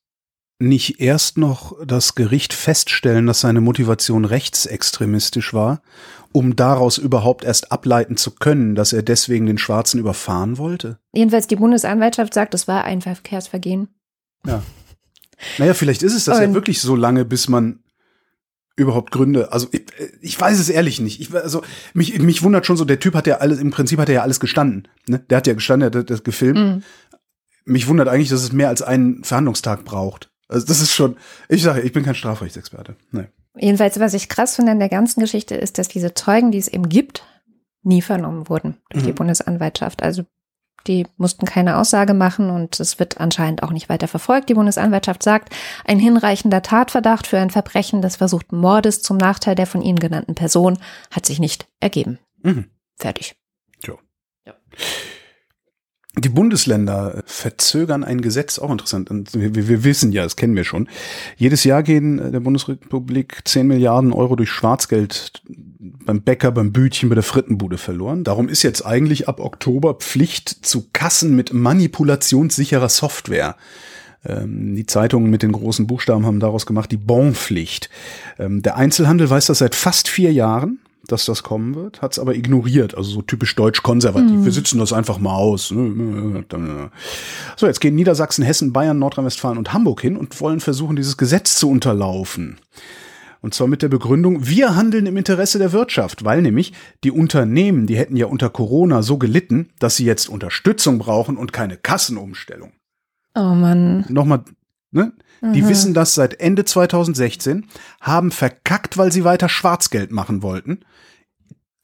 nicht 0.59 1.01
erst 1.01 1.39
noch 1.39 1.77
das 1.85 2.15
Gericht 2.15 2.53
feststellen, 2.53 3.27
dass 3.27 3.41
seine 3.41 3.61
Motivation 3.61 4.25
rechtsextremistisch 4.25 5.55
war, 5.55 5.83
um 6.33 6.57
daraus 6.57 6.99
überhaupt 6.99 7.45
erst 7.45 7.71
ableiten 7.71 8.17
zu 8.17 8.33
können, 8.33 8.75
dass 8.75 8.93
er 8.93 9.03
deswegen 9.03 9.47
den 9.47 9.59
Schwarzen 9.59 10.01
überfahren 10.01 10.59
wollte? 10.59 10.99
Jedenfalls 11.13 11.47
die 11.47 11.57
Bundesanwaltschaft 11.57 12.35
sagt, 12.35 12.55
es 12.55 12.67
war 12.67 12.85
ein 12.85 13.01
Verkehrsvergehen. 13.01 13.89
Ja. 14.47 14.63
Naja, 15.59 15.75
vielleicht 15.75 16.03
ist 16.03 16.15
es 16.15 16.25
das 16.25 16.39
Und 16.39 16.45
ja 16.45 16.55
wirklich 16.55 16.81
so 16.81 16.97
lange, 16.97 17.25
bis 17.25 17.49
man 17.49 17.81
überhaupt 18.75 19.13
Gründe. 19.13 19.53
Also 19.53 19.69
ich, 19.71 19.87
ich 20.21 20.41
weiß 20.41 20.59
es 20.59 20.69
ehrlich 20.69 21.01
nicht. 21.01 21.21
Ich, 21.21 21.35
also 21.35 21.63
mich, 21.95 22.19
mich 22.19 22.43
wundert 22.43 22.67
schon 22.67 22.77
so, 22.77 22.85
der 22.85 23.01
Typ 23.01 23.15
hat 23.15 23.27
ja 23.27 23.39
alles, 23.39 23.61
im 23.61 23.71
Prinzip 23.71 23.99
hat 23.99 24.09
er 24.09 24.17
ja 24.17 24.23
alles 24.23 24.41
gestanden. 24.41 24.89
Ne? 25.07 25.21
Der 25.31 25.39
hat 25.39 25.47
ja 25.47 25.55
gestanden, 25.55 25.91
der 25.91 26.01
hat 26.01 26.11
das 26.11 26.25
gefilmt. 26.25 26.59
Mhm. 26.59 26.83
Mich 27.65 27.87
wundert 27.87 28.09
eigentlich, 28.09 28.29
dass 28.29 28.43
es 28.43 28.53
mehr 28.53 28.69
als 28.69 28.83
einen 28.83 29.23
Verhandlungstag 29.25 29.85
braucht. 29.85 30.31
Also 30.49 30.67
das 30.67 30.81
ist 30.81 30.93
schon, 30.93 31.17
ich 31.49 31.63
sage, 31.63 31.83
ich 31.83 31.93
bin 31.93 32.05
kein 32.05 32.15
Strafrechtsexperte. 32.15 32.97
Nee. 33.13 33.27
Jedenfalls, 33.57 34.01
was 34.01 34.15
ich 34.15 34.29
krass 34.29 34.57
finde 34.57 34.73
an 34.73 34.79
der 34.79 34.89
ganzen 34.89 35.21
Geschichte, 35.21 35.55
ist, 35.55 35.79
dass 35.79 35.89
diese 35.89 36.15
Zeugen, 36.15 36.51
die 36.51 36.59
es 36.59 36.69
eben 36.69 36.89
gibt, 36.89 37.25
nie 37.83 38.03
vernommen 38.03 38.49
wurden 38.49 38.79
durch 38.91 39.05
mhm. 39.05 39.09
die 39.09 39.13
Bundesanwaltschaft. 39.13 40.03
Also 40.03 40.25
die 40.87 41.07
mussten 41.17 41.45
keine 41.45 41.77
Aussage 41.77 42.15
machen 42.15 42.51
und 42.51 42.81
es 42.81 42.99
wird 42.99 43.21
anscheinend 43.21 43.63
auch 43.63 43.71
nicht 43.73 43.89
weiter 43.89 44.09
verfolgt. 44.09 44.49
Die 44.49 44.55
Bundesanwaltschaft 44.55 45.23
sagt, 45.23 45.55
ein 45.85 45.99
hinreichender 45.99 46.63
Tatverdacht 46.63 47.27
für 47.27 47.39
ein 47.39 47.51
Verbrechen 47.51 48.01
des 48.01 48.17
versuchten 48.17 48.57
Mordes 48.59 49.03
zum 49.03 49.17
Nachteil 49.17 49.55
der 49.55 49.67
von 49.67 49.83
Ihnen 49.83 49.99
genannten 49.99 50.35
Person 50.35 50.79
hat 51.11 51.27
sich 51.27 51.41
nicht 51.41 51.69
ergeben. 51.81 52.19
Mhm. 52.43 52.71
Fertig. 52.97 53.37
Jo. 53.85 53.99
Ja. 54.47 54.55
Die 56.21 56.29
Bundesländer 56.29 57.23
verzögern 57.27 58.05
ein 58.05 58.21
Gesetz, 58.21 58.59
auch 58.59 58.71
interessant. 58.71 59.11
Wir, 59.33 59.55
wir, 59.55 59.85
wissen 59.85 60.13
ja, 60.13 60.25
das 60.25 60.37
kennen 60.37 60.57
wir 60.57 60.65
schon. 60.65 60.89
Jedes 61.37 61.65
Jahr 61.65 61.83
gehen 61.83 62.33
der 62.33 62.41
Bundesrepublik 62.41 63.41
10 63.45 63.67
Milliarden 63.67 64.13
Euro 64.13 64.37
durch 64.37 64.51
Schwarzgeld 64.51 65.43
beim 65.79 66.23
Bäcker, 66.23 66.51
beim 66.51 66.73
Bütchen, 66.73 67.09
bei 67.09 67.15
der 67.15 67.25
Frittenbude 67.25 67.79
verloren. 67.79 68.25
Darum 68.25 68.49
ist 68.49 68.63
jetzt 68.63 68.85
eigentlich 68.85 69.29
ab 69.29 69.41
Oktober 69.41 69.95
Pflicht 69.95 70.49
zu 70.49 70.89
Kassen 70.93 71.37
mit 71.37 71.53
manipulationssicherer 71.53 72.89
Software. 72.89 73.57
Ähm, 74.25 74.75
die 74.75 74.87
Zeitungen 74.87 75.31
mit 75.31 75.43
den 75.43 75.53
großen 75.53 75.87
Buchstaben 75.87 76.27
haben 76.27 76.41
daraus 76.41 76.67
gemacht 76.67 76.91
die 76.91 76.97
Bonpflicht. 76.97 77.91
Ähm, 78.39 78.63
der 78.63 78.77
Einzelhandel 78.77 79.31
weiß 79.31 79.47
das 79.47 79.59
seit 79.59 79.75
fast 79.75 80.09
vier 80.09 80.33
Jahren 80.33 80.81
dass 81.09 81.25
das 81.25 81.43
kommen 81.43 81.75
wird, 81.75 82.03
hat 82.03 82.13
es 82.13 82.19
aber 82.19 82.35
ignoriert. 82.35 82.97
Also 82.97 83.11
so 83.11 83.23
typisch 83.23 83.57
deutsch-konservativ. 83.57 84.31
Mhm. 84.31 84.45
Wir 84.45 84.53
sitzen 84.53 84.79
das 84.79 84.93
einfach 84.93 85.19
mal 85.19 85.35
aus. 85.35 85.69
So, 85.69 87.67
jetzt 87.67 87.81
gehen 87.81 87.95
Niedersachsen, 87.95 88.45
Hessen, 88.45 88.73
Bayern, 88.73 88.99
Nordrhein-Westfalen 88.99 89.59
und 89.59 89.73
Hamburg 89.73 90.01
hin 90.01 90.17
und 90.17 90.41
wollen 90.41 90.61
versuchen, 90.61 90.97
dieses 90.97 91.17
Gesetz 91.17 91.57
zu 91.57 91.71
unterlaufen. 91.71 92.59
Und 93.41 93.55
zwar 93.55 93.69
mit 93.69 93.83
der 93.83 93.89
Begründung, 93.89 94.47
wir 94.47 94.75
handeln 94.75 95.07
im 95.07 95.17
Interesse 95.17 95.59
der 95.59 95.73
Wirtschaft, 95.73 96.25
weil 96.25 96.43
nämlich 96.43 96.73
die 97.05 97.13
Unternehmen, 97.13 97.87
die 97.87 97.97
hätten 97.97 98.17
ja 98.17 98.27
unter 98.27 98.51
Corona 98.51 99.03
so 99.03 99.17
gelitten, 99.17 99.71
dass 99.79 99.97
sie 99.97 100.05
jetzt 100.05 100.29
Unterstützung 100.29 100.99
brauchen 100.99 101.37
und 101.37 101.53
keine 101.53 101.77
Kassenumstellung. 101.77 102.73
Oh 103.35 103.55
Mann. 103.55 104.05
Nochmal, 104.09 104.43
ne? 104.91 105.13
Die 105.41 105.63
mhm. 105.63 105.69
wissen 105.69 105.95
das 105.95 106.17
seit 106.17 106.41
Ende 106.41 106.65
2016, 106.65 107.67
haben 108.01 108.33
verkackt, 108.33 108.99
weil 108.99 109.13
sie 109.13 109.23
weiter 109.23 109.49
Schwarzgeld 109.49 110.11
machen 110.11 110.43
wollten. 110.43 110.81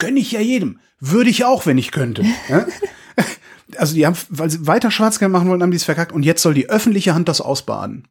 Gönn 0.05 0.17
ich 0.19 0.33
ja 0.33 0.41
jedem. 0.41 0.81
Würde 1.01 1.31
ich 1.31 1.45
auch, 1.45 1.65
wenn 1.65 1.79
ich 1.79 1.91
könnte. 1.91 2.25
also 3.79 3.95
die 3.95 4.05
haben, 4.05 4.17
weil 4.29 4.51
sie 4.51 4.67
weiter 4.67 4.91
Schwarzgeld 4.91 5.33
machen 5.33 5.49
wollten, 5.49 5.63
haben 5.63 5.71
die 5.71 5.79
es 5.79 5.85
verkackt 5.85 6.13
und 6.13 6.25
jetzt 6.25 6.43
soll 6.43 6.53
die 6.53 6.69
öffentliche 6.69 7.15
Hand 7.15 7.29
das 7.29 7.41
ausbaden. 7.41 8.07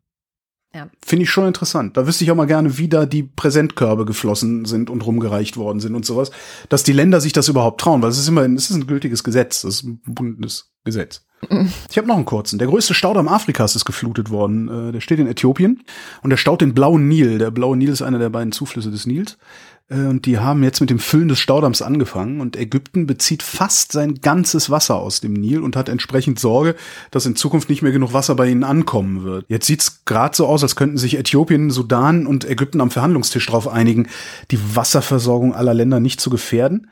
Ja. 0.73 0.89
Finde 1.05 1.23
ich 1.23 1.29
schon 1.29 1.45
interessant. 1.45 1.95
Da 1.95 2.07
wüsste 2.07 2.23
ich 2.23 2.31
auch 2.31 2.35
mal 2.35 2.47
gerne, 2.47 2.79
wie 2.79 2.87
da 2.87 3.05
die 3.05 3.21
Präsentkörbe 3.21 4.05
geflossen 4.05 4.65
sind 4.65 4.89
und 4.89 5.05
rumgereicht 5.05 5.55
worden 5.55 5.79
sind 5.79 5.93
und 5.93 6.03
sowas. 6.03 6.31
Dass 6.69 6.81
die 6.81 6.93
Länder 6.93 7.21
sich 7.21 7.31
das 7.31 7.47
überhaupt 7.47 7.79
trauen, 7.79 8.01
weil 8.01 8.09
es 8.09 8.17
ist 8.17 8.27
immerhin, 8.27 8.55
es 8.55 8.71
ist 8.71 8.75
ein 8.75 8.87
gültiges 8.87 9.23
Gesetz, 9.23 9.61
das 9.61 9.75
ist 9.75 9.83
ein 9.83 10.01
Bundesgesetz. 10.05 11.25
Ich 11.91 11.97
habe 11.97 12.07
noch 12.07 12.15
einen 12.15 12.25
kurzen. 12.25 12.57
Der 12.57 12.69
größte 12.69 12.93
Staudamm 12.93 13.27
Afrikas 13.27 13.75
ist 13.75 13.85
geflutet 13.85 14.29
worden. 14.29 14.89
Äh, 14.89 14.91
der 14.93 15.01
steht 15.01 15.19
in 15.19 15.27
Äthiopien 15.27 15.83
und 16.21 16.29
der 16.29 16.37
staut 16.37 16.61
den 16.61 16.73
Blauen 16.73 17.07
Nil. 17.07 17.37
Der 17.37 17.51
Blaue 17.51 17.77
Nil 17.77 17.89
ist 17.89 18.01
einer 18.01 18.17
der 18.17 18.29
beiden 18.29 18.53
Zuflüsse 18.53 18.91
des 18.91 19.05
Nils. 19.05 19.37
Äh, 19.93 20.07
und 20.07 20.25
die 20.25 20.39
haben 20.39 20.63
jetzt 20.63 20.81
mit 20.81 20.89
dem 20.89 20.99
Füllen 20.99 21.27
des 21.27 21.39
Staudamms 21.39 21.81
angefangen 21.81 22.41
und 22.41 22.57
Ägypten 22.57 23.07
bezieht 23.07 23.43
fast 23.43 23.91
sein 23.91 24.15
ganzes 24.15 24.69
Wasser 24.69 24.95
aus 24.95 25.21
dem 25.21 25.33
Nil 25.33 25.61
und 25.61 25.75
hat 25.75 25.89
entsprechend 25.89 26.39
Sorge, 26.39 26.75
dass 27.11 27.25
in 27.25 27.35
Zukunft 27.35 27.69
nicht 27.69 27.81
mehr 27.81 27.91
genug 27.91 28.13
Wasser 28.13 28.35
bei 28.35 28.49
ihnen 28.49 28.63
ankommen 28.63 29.23
wird. 29.23 29.45
Jetzt 29.47 29.67
sieht's 29.67 30.05
gerade 30.05 30.35
so 30.35 30.47
aus, 30.47 30.63
als 30.63 30.75
könnten 30.75 30.97
sich 30.97 31.17
Äthiopien, 31.17 31.69
Sudan 31.69 32.25
und 32.25 32.49
Ägypten 32.49 32.81
am 32.81 32.91
Verhandlungstisch 32.91 33.45
darauf 33.45 33.67
einigen, 33.67 34.07
die 34.51 34.59
Wasserversorgung 34.75 35.53
aller 35.53 35.73
Länder 35.73 35.99
nicht 35.99 36.19
zu 36.19 36.29
gefährden 36.29 36.87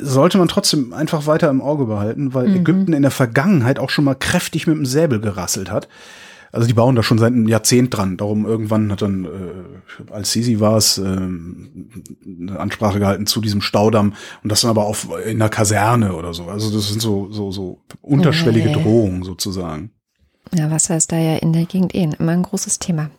sollte 0.00 0.38
man 0.38 0.46
trotzdem 0.46 0.92
einfach 0.92 1.26
weiter 1.26 1.50
im 1.50 1.60
Auge 1.60 1.86
behalten, 1.86 2.32
weil 2.32 2.48
mhm. 2.48 2.56
Ägypten 2.56 2.92
in 2.92 3.02
der 3.02 3.10
Vergangenheit 3.10 3.78
auch 3.78 3.90
schon 3.90 4.04
mal 4.04 4.14
kräftig 4.14 4.66
mit 4.66 4.76
dem 4.76 4.86
Säbel 4.86 5.20
gerasselt 5.20 5.70
hat. 5.70 5.88
Also 6.54 6.68
die 6.68 6.74
bauen 6.74 6.94
da 6.94 7.02
schon 7.02 7.18
seit 7.18 7.32
einem 7.32 7.48
Jahrzehnt 7.48 7.96
dran. 7.96 8.16
Darum 8.16 8.46
irgendwann 8.46 8.92
hat 8.92 9.02
dann, 9.02 9.24
äh, 9.24 10.12
als 10.12 10.30
Sisi 10.30 10.60
war 10.60 10.76
es, 10.76 10.98
äh, 10.98 11.02
eine 11.02 12.58
Ansprache 12.58 13.00
gehalten 13.00 13.26
zu 13.26 13.40
diesem 13.40 13.60
Staudamm 13.60 14.14
und 14.42 14.52
das 14.52 14.60
dann 14.60 14.70
aber 14.70 14.86
auf 14.86 15.08
in 15.26 15.40
der 15.40 15.48
Kaserne 15.48 16.14
oder 16.14 16.32
so. 16.32 16.44
Also 16.44 16.70
das 16.70 16.88
sind 16.88 17.00
so 17.00 17.30
so 17.32 17.50
so 17.50 17.80
unterschwellige 18.00 18.70
okay. 18.70 18.82
Drohungen 18.82 19.24
sozusagen. 19.24 19.90
Ja, 20.54 20.70
Wasser 20.70 20.96
ist 20.96 21.10
da 21.10 21.18
ja 21.18 21.36
in 21.36 21.52
der 21.52 21.64
Gegend 21.64 21.94
eh 21.94 22.04
immer 22.04 22.32
ein 22.32 22.42
großes 22.42 22.78
Thema. 22.78 23.10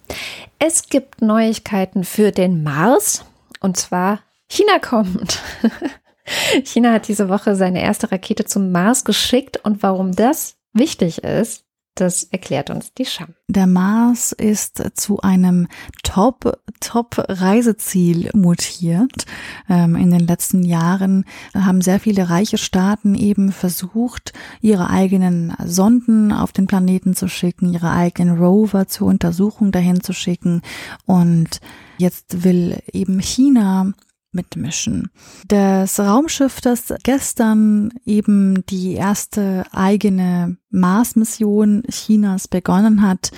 Es 0.57 0.87
gibt 0.87 1.21
Neuigkeiten 1.21 2.05
für 2.05 2.31
den 2.31 2.63
Mars 2.63 3.25
und 3.59 3.75
zwar 3.75 4.19
China 4.47 4.79
kommt. 4.79 5.41
China 6.63 6.93
hat 6.93 7.09
diese 7.09 7.27
Woche 7.27 7.55
seine 7.55 7.81
erste 7.81 8.11
Rakete 8.11 8.45
zum 8.45 8.71
Mars 8.71 9.03
geschickt 9.03 9.57
und 9.63 9.83
warum 9.83 10.13
das 10.13 10.55
wichtig 10.73 11.23
ist, 11.23 11.64
das 11.95 12.23
erklärt 12.23 12.69
uns 12.69 12.93
die 12.93 13.05
Scham. 13.05 13.33
Der 13.47 13.67
Mars 13.67 14.31
ist 14.31 14.83
zu 14.95 15.21
einem 15.21 15.67
Top, 16.03 16.59
Top 16.79 17.15
Reiseziel 17.17 18.29
mutiert. 18.33 19.25
Ähm, 19.69 19.95
in 19.95 20.11
den 20.11 20.27
letzten 20.27 20.63
Jahren 20.63 21.25
haben 21.53 21.81
sehr 21.81 21.99
viele 21.99 22.29
reiche 22.29 22.57
Staaten 22.57 23.15
eben 23.15 23.51
versucht, 23.51 24.33
ihre 24.61 24.89
eigenen 24.89 25.55
Sonden 25.65 26.31
auf 26.31 26.51
den 26.51 26.67
Planeten 26.67 27.15
zu 27.15 27.27
schicken, 27.27 27.73
ihre 27.73 27.91
eigenen 27.91 28.37
Rover 28.37 28.87
zur 28.87 29.07
Untersuchung 29.07 29.71
dahin 29.71 30.01
zu 30.01 30.13
schicken. 30.13 30.61
Und 31.05 31.61
jetzt 31.97 32.43
will 32.43 32.81
eben 32.91 33.19
China 33.19 33.93
mitmischen. 34.35 35.09
Das 35.47 35.99
Raumschiff, 35.99 36.61
das 36.61 36.93
gestern 37.03 37.91
eben 38.05 38.65
die 38.67 38.93
erste 38.93 39.65
eigene 39.71 40.57
Mars-Mission 40.69 41.83
Chinas 41.89 42.47
begonnen 42.47 43.01
hat, 43.01 43.31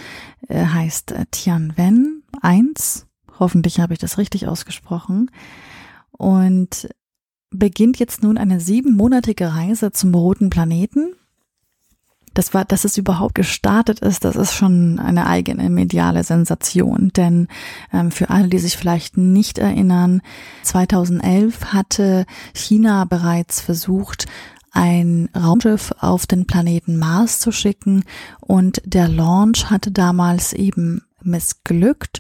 äh, 0.48 0.66
heißt 0.66 1.14
Tianwen 1.32 2.24
1. 2.42 3.06
Hoffentlich 3.40 3.80
habe 3.80 3.94
ich 3.94 4.00
das 4.00 4.18
richtig 4.18 4.48
ausgesprochen. 4.48 5.32
Und 6.12 6.90
beginnt 7.52 8.00
jetzt 8.00 8.24
nun 8.24 8.38
eine 8.38 8.60
siebenmonatige 8.60 9.54
Reise 9.54 9.92
zum 9.92 10.14
roten 10.14 10.50
Planeten 10.50 11.14
das 12.38 12.54
war, 12.54 12.66
dass 12.66 12.86
es 12.86 12.98
überhaupt 13.00 13.34
gestartet 13.34 14.00
ist, 14.00 14.24
das 14.24 14.36
ist 14.36 14.54
schon 14.54 15.00
eine 15.00 15.26
eigene 15.26 15.72
mediale 15.72 16.24
Sensation. 16.24 17.10
Denn 17.16 17.48
ähm, 17.92 18.12
für 18.12 18.30
alle, 18.30 18.48
die 18.48 18.60
sich 18.60 18.78
vielleicht 18.78 19.18
nicht 19.18 19.58
erinnern, 19.58 20.22
2011 20.62 21.74
hatte 21.74 22.28
China 22.54 23.06
bereits 23.06 23.60
versucht, 23.60 24.28
ein 24.72 25.30
Raumschiff 25.36 25.96
auf 26.00 26.28
den 26.28 26.46
Planeten 26.46 26.98
Mars 26.98 27.40
zu 27.40 27.52
schicken 27.52 28.04
und 28.40 28.84
der 28.86 29.08
Launch 29.08 29.72
hatte 29.72 29.90
damals 29.90 30.54
eben 30.54 31.02
missglückt. 31.24 32.20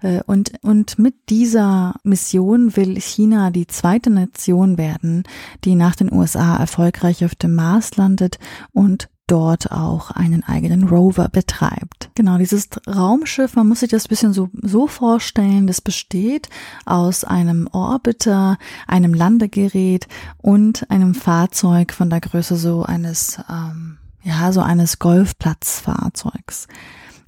Äh, 0.00 0.22
und, 0.26 0.54
und 0.62 0.98
mit 0.98 1.14
dieser 1.28 1.94
Mission 2.02 2.76
will 2.76 3.00
China 3.00 3.52
die 3.52 3.68
zweite 3.68 4.10
Nation 4.10 4.76
werden, 4.76 5.22
die 5.62 5.76
nach 5.76 5.94
den 5.94 6.12
USA 6.12 6.56
erfolgreich 6.56 7.24
auf 7.24 7.36
dem 7.36 7.54
Mars 7.54 7.96
landet 7.96 8.40
und 8.72 9.08
dort 9.26 9.70
auch 9.70 10.10
einen 10.10 10.42
eigenen 10.42 10.84
Rover 10.84 11.28
betreibt. 11.28 12.10
Genau, 12.14 12.38
dieses 12.38 12.68
Raumschiff, 12.86 13.54
man 13.54 13.68
muss 13.68 13.80
sich 13.80 13.90
das 13.90 14.08
bisschen 14.08 14.32
so, 14.32 14.50
so 14.60 14.86
vorstellen, 14.86 15.66
das 15.66 15.80
besteht 15.80 16.48
aus 16.84 17.24
einem 17.24 17.68
Orbiter, 17.72 18.58
einem 18.86 19.14
Landegerät 19.14 20.06
und 20.38 20.90
einem 20.90 21.14
Fahrzeug 21.14 21.92
von 21.92 22.10
der 22.10 22.20
Größe 22.20 22.56
so 22.56 22.82
eines, 22.82 23.38
ähm, 23.48 23.98
ja, 24.22 24.52
so 24.52 24.60
eines 24.60 24.98
Golfplatzfahrzeugs. 24.98 26.66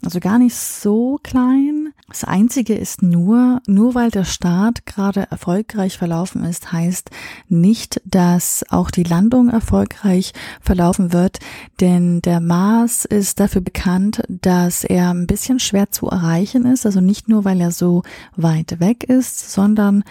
Also 0.05 0.21
gar 0.21 0.39
nicht 0.39 0.55
so 0.55 1.19
klein. 1.23 1.95
Das 2.09 2.25
Einzige 2.25 2.75
ist 2.75 3.03
nur, 3.03 3.63
nur 3.67 3.95
weil 3.95 4.11
der 4.11 4.25
Start 4.25 4.85
gerade 4.85 5.27
erfolgreich 5.31 5.97
verlaufen 5.97 6.45
ist, 6.45 6.73
heißt 6.73 7.09
nicht, 7.49 8.03
dass 8.05 8.65
auch 8.69 8.91
die 8.91 9.03
Landung 9.03 9.49
erfolgreich 9.49 10.35
verlaufen 10.61 11.15
wird, 11.15 11.39
denn 11.81 12.21
der 12.21 12.41
Mars 12.41 13.07
ist 13.07 13.41
dafür 13.41 13.63
bekannt, 13.63 14.23
dass 14.29 14.85
er 14.85 15.11
ein 15.11 15.27
bisschen 15.27 15.59
schwer 15.59 15.91
zu 15.91 16.09
erreichen 16.09 16.67
ist, 16.67 16.85
also 16.85 17.01
nicht 17.01 17.29
nur, 17.29 17.47
weil 17.47 17.61
er 17.63 17.71
so 17.71 18.03
weit 18.37 18.81
weg 18.81 19.05
ist, 19.05 19.53
sondern 19.53 20.05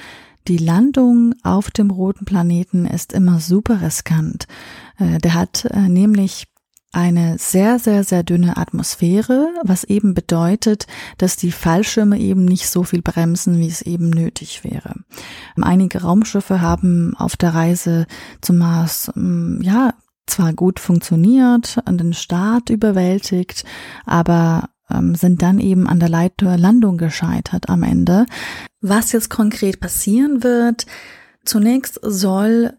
die 0.48 0.58
Landung 0.58 1.36
auf 1.44 1.70
dem 1.70 1.92
roten 1.92 2.26
Planeten 2.26 2.86
ist 2.86 3.14
immer 3.14 3.40
super 3.40 3.82
riskant. 3.82 4.48
Äh, 4.98 5.20
der 5.20 5.36
hat 5.36 5.66
äh, 5.66 5.88
nämlich 5.88 6.48
eine 6.94 7.38
sehr, 7.40 7.80
sehr, 7.80 8.04
sehr 8.04 8.24
dünne 8.24 8.56
Atmosphäre, 8.58 9.50
was 9.64 9.84
eben 9.84 10.14
bedeutet, 10.14 10.88
dass 11.18 11.36
die 11.36 11.52
Fallschirme 11.52 12.20
eben 12.20 12.46
nicht 12.46 12.70
so 12.70 12.84
viel 12.84 13.02
bremsen, 13.02 13.58
wie 13.58 13.68
es 13.68 13.82
eben 13.82 14.10
nötig 14.10 14.64
wäre. 14.64 14.94
Einige 15.60 16.02
Raumschiffe 16.02 16.62
haben 16.62 17.16
auf 17.18 17.36
der 17.36 17.56
Reise 17.56 18.06
zum 18.42 18.60
Mars, 18.60 19.12
mm, 19.16 19.62
ja, 19.62 19.96
zwar 20.28 20.54
gut 20.54 20.80
funktioniert, 20.80 21.80
an 21.86 21.98
den 21.98 22.14
Start 22.14 22.70
überwältigt, 22.70 23.66
aber 24.06 24.70
ähm, 24.90 25.16
sind 25.16 25.42
dann 25.42 25.60
eben 25.60 25.88
an 25.88 26.00
der 26.00 26.10
Landung 26.10 26.98
gescheitert 26.98 27.70
am 27.70 27.84
Ende. 27.84 28.26
Was 28.82 29.12
jetzt 29.12 29.30
konkret 29.30 29.80
passieren 29.80 30.44
wird, 30.44 30.86
zunächst 31.44 32.00
soll 32.04 32.74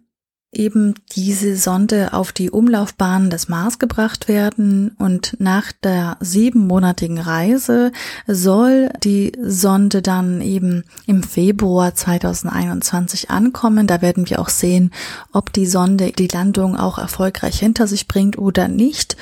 eben 0.57 0.95
diese 1.13 1.57
Sonde 1.57 2.13
auf 2.13 2.33
die 2.33 2.51
Umlaufbahn 2.51 3.31
des 3.31 3.49
Mars 3.49 3.79
gebracht 3.79 4.29
werden 4.29 4.95
und 4.99 5.37
nach 5.39 5.73
der 5.73 6.17
siebenmonatigen 6.21 7.19
Reise 7.19 7.93
soll 8.27 8.91
die 9.03 9.33
Sonde 9.41 10.03
dann 10.03 10.41
eben 10.41 10.85
im 11.07 11.23
Februar 11.23 11.95
2021 11.95 13.31
ankommen. 13.31 13.87
Da 13.87 14.03
werden 14.03 14.29
wir 14.29 14.41
auch 14.41 14.49
sehen, 14.49 14.91
ob 15.33 15.53
die 15.53 15.67
Sonde 15.67 16.13
die 16.13 16.29
Landung 16.29 16.77
auch 16.77 16.99
erfolgreich 16.99 17.59
hinter 17.59 17.87
sich 17.87 18.09
bringt 18.09 18.39
oder 18.39 18.69
nicht. 18.69 19.17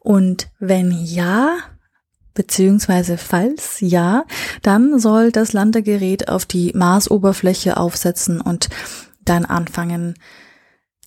Und 0.00 0.48
wenn 0.60 0.92
ja, 0.92 1.56
beziehungsweise 2.34 3.18
falls 3.18 3.80
ja, 3.80 4.24
dann 4.62 5.00
soll 5.00 5.32
das 5.32 5.52
Landegerät 5.52 6.28
auf 6.28 6.46
die 6.46 6.72
Marsoberfläche 6.74 7.76
aufsetzen 7.76 8.40
und 8.40 8.68
dann 9.24 9.44
anfangen, 9.44 10.14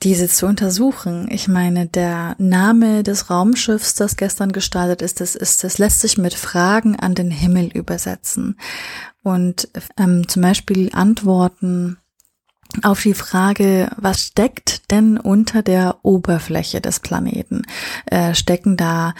diese 0.03 0.29
zu 0.29 0.45
untersuchen. 0.45 1.27
Ich 1.29 1.47
meine, 1.47 1.87
der 1.87 2.35
Name 2.37 3.03
des 3.03 3.29
Raumschiffs, 3.29 3.95
das 3.95 4.15
gestern 4.15 4.51
gestartet 4.51 5.01
ist, 5.01 5.19
das 5.19 5.35
ist, 5.35 5.63
das 5.63 5.77
lässt 5.77 6.01
sich 6.01 6.17
mit 6.17 6.33
Fragen 6.33 6.95
an 6.95 7.15
den 7.15 7.31
Himmel 7.31 7.67
übersetzen. 7.67 8.57
Und 9.23 9.67
ähm, 9.97 10.27
zum 10.27 10.41
Beispiel 10.41 10.89
Antworten 10.93 11.97
auf 12.83 13.01
die 13.01 13.13
Frage, 13.13 13.89
was 13.97 14.27
steckt 14.27 14.91
denn 14.91 15.17
unter 15.17 15.63
der 15.63 15.97
Oberfläche 16.03 16.81
des 16.81 16.99
Planeten? 16.99 17.63
Äh, 18.05 18.35
stecken 18.35 18.77
da 18.77 19.15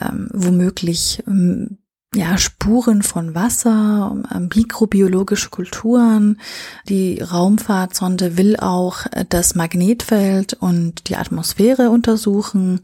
ähm, 0.00 0.28
womöglich 0.32 1.22
ähm, 1.26 1.78
ja, 2.16 2.38
Spuren 2.38 3.02
von 3.02 3.34
Wasser, 3.34 4.16
ähm, 4.34 4.48
mikrobiologische 4.54 5.50
Kulturen. 5.50 6.40
Die 6.88 7.20
Raumfahrtsonde 7.20 8.38
will 8.38 8.56
auch 8.56 9.04
äh, 9.12 9.26
das 9.28 9.54
Magnetfeld 9.54 10.54
und 10.54 11.08
die 11.08 11.16
Atmosphäre 11.16 11.90
untersuchen 11.90 12.80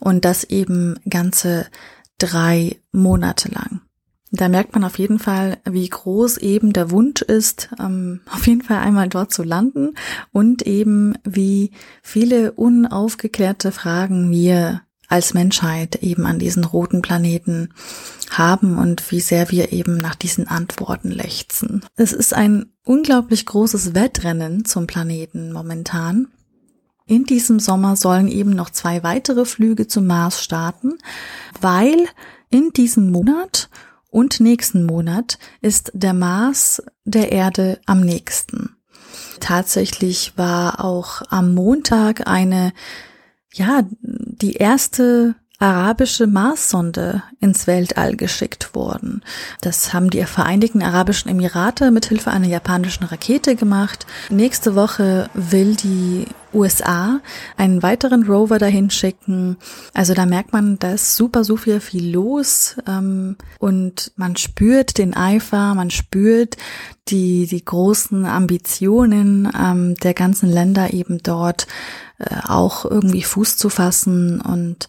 und 0.00 0.24
das 0.24 0.44
eben 0.44 0.98
ganze 1.08 1.66
drei 2.18 2.80
Monate 2.92 3.50
lang. 3.50 3.82
Da 4.32 4.48
merkt 4.48 4.74
man 4.74 4.82
auf 4.82 4.98
jeden 4.98 5.20
Fall, 5.20 5.58
wie 5.64 5.88
groß 5.88 6.38
eben 6.38 6.72
der 6.72 6.90
Wunsch 6.90 7.22
ist, 7.22 7.68
ähm, 7.78 8.20
auf 8.32 8.46
jeden 8.48 8.62
Fall 8.62 8.78
einmal 8.78 9.08
dort 9.08 9.32
zu 9.32 9.44
landen 9.44 9.94
und 10.32 10.62
eben 10.62 11.14
wie 11.22 11.70
viele 12.02 12.50
unaufgeklärte 12.52 13.70
Fragen 13.70 14.30
wir 14.32 14.82
als 15.08 15.34
Menschheit 15.34 15.96
eben 15.96 16.26
an 16.26 16.38
diesen 16.38 16.64
roten 16.64 17.02
Planeten 17.02 17.74
haben 18.30 18.78
und 18.78 19.10
wie 19.10 19.20
sehr 19.20 19.50
wir 19.50 19.72
eben 19.72 19.96
nach 19.96 20.14
diesen 20.14 20.48
Antworten 20.48 21.10
lechzen. 21.10 21.84
Es 21.96 22.12
ist 22.12 22.34
ein 22.34 22.72
unglaublich 22.84 23.46
großes 23.46 23.94
Wettrennen 23.94 24.64
zum 24.64 24.86
Planeten 24.86 25.52
momentan. 25.52 26.28
In 27.06 27.24
diesem 27.24 27.60
Sommer 27.60 27.94
sollen 27.94 28.26
eben 28.26 28.50
noch 28.50 28.70
zwei 28.70 29.02
weitere 29.04 29.44
Flüge 29.44 29.86
zum 29.86 30.06
Mars 30.06 30.42
starten, 30.42 30.94
weil 31.60 32.06
in 32.50 32.72
diesem 32.72 33.10
Monat 33.10 33.68
und 34.10 34.40
nächsten 34.40 34.84
Monat 34.84 35.38
ist 35.60 35.92
der 35.94 36.14
Mars 36.14 36.82
der 37.04 37.30
Erde 37.30 37.80
am 37.86 38.00
nächsten. 38.00 38.76
Tatsächlich 39.40 40.32
war 40.36 40.84
auch 40.84 41.22
am 41.28 41.54
Montag 41.54 42.26
eine 42.26 42.72
ja, 43.56 43.82
die 44.00 44.54
erste 44.54 45.34
arabische 45.58 46.26
Marssonde 46.26 47.22
ins 47.40 47.66
Weltall 47.66 48.16
geschickt 48.16 48.74
worden. 48.74 49.22
Das 49.60 49.92
haben 49.92 50.10
die 50.10 50.22
Vereinigten 50.24 50.82
Arabischen 50.82 51.30
Emirate 51.30 51.90
mithilfe 51.90 52.30
einer 52.30 52.46
japanischen 52.46 53.04
Rakete 53.04 53.56
gemacht. 53.56 54.06
Nächste 54.28 54.74
Woche 54.74 55.30
will 55.34 55.76
die 55.76 56.26
USA 56.52 57.20
einen 57.56 57.82
weiteren 57.82 58.24
Rover 58.24 58.58
dahin 58.58 58.90
schicken. 58.90 59.56
Also 59.94 60.14
da 60.14 60.26
merkt 60.26 60.52
man, 60.52 60.78
da 60.78 60.92
ist 60.92 61.16
super, 61.16 61.44
super 61.44 61.80
viel 61.80 62.10
los 62.12 62.76
ähm, 62.86 63.36
und 63.58 64.12
man 64.16 64.36
spürt 64.36 64.98
den 64.98 65.14
Eifer, 65.14 65.74
man 65.74 65.90
spürt 65.90 66.56
die, 67.08 67.46
die 67.46 67.64
großen 67.64 68.26
Ambitionen 68.26 69.50
ähm, 69.58 69.94
der 69.96 70.14
ganzen 70.14 70.50
Länder 70.50 70.92
eben 70.92 71.18
dort 71.22 71.66
äh, 72.18 72.34
auch 72.46 72.84
irgendwie 72.84 73.22
Fuß 73.22 73.56
zu 73.56 73.68
fassen 73.68 74.40
und 74.40 74.88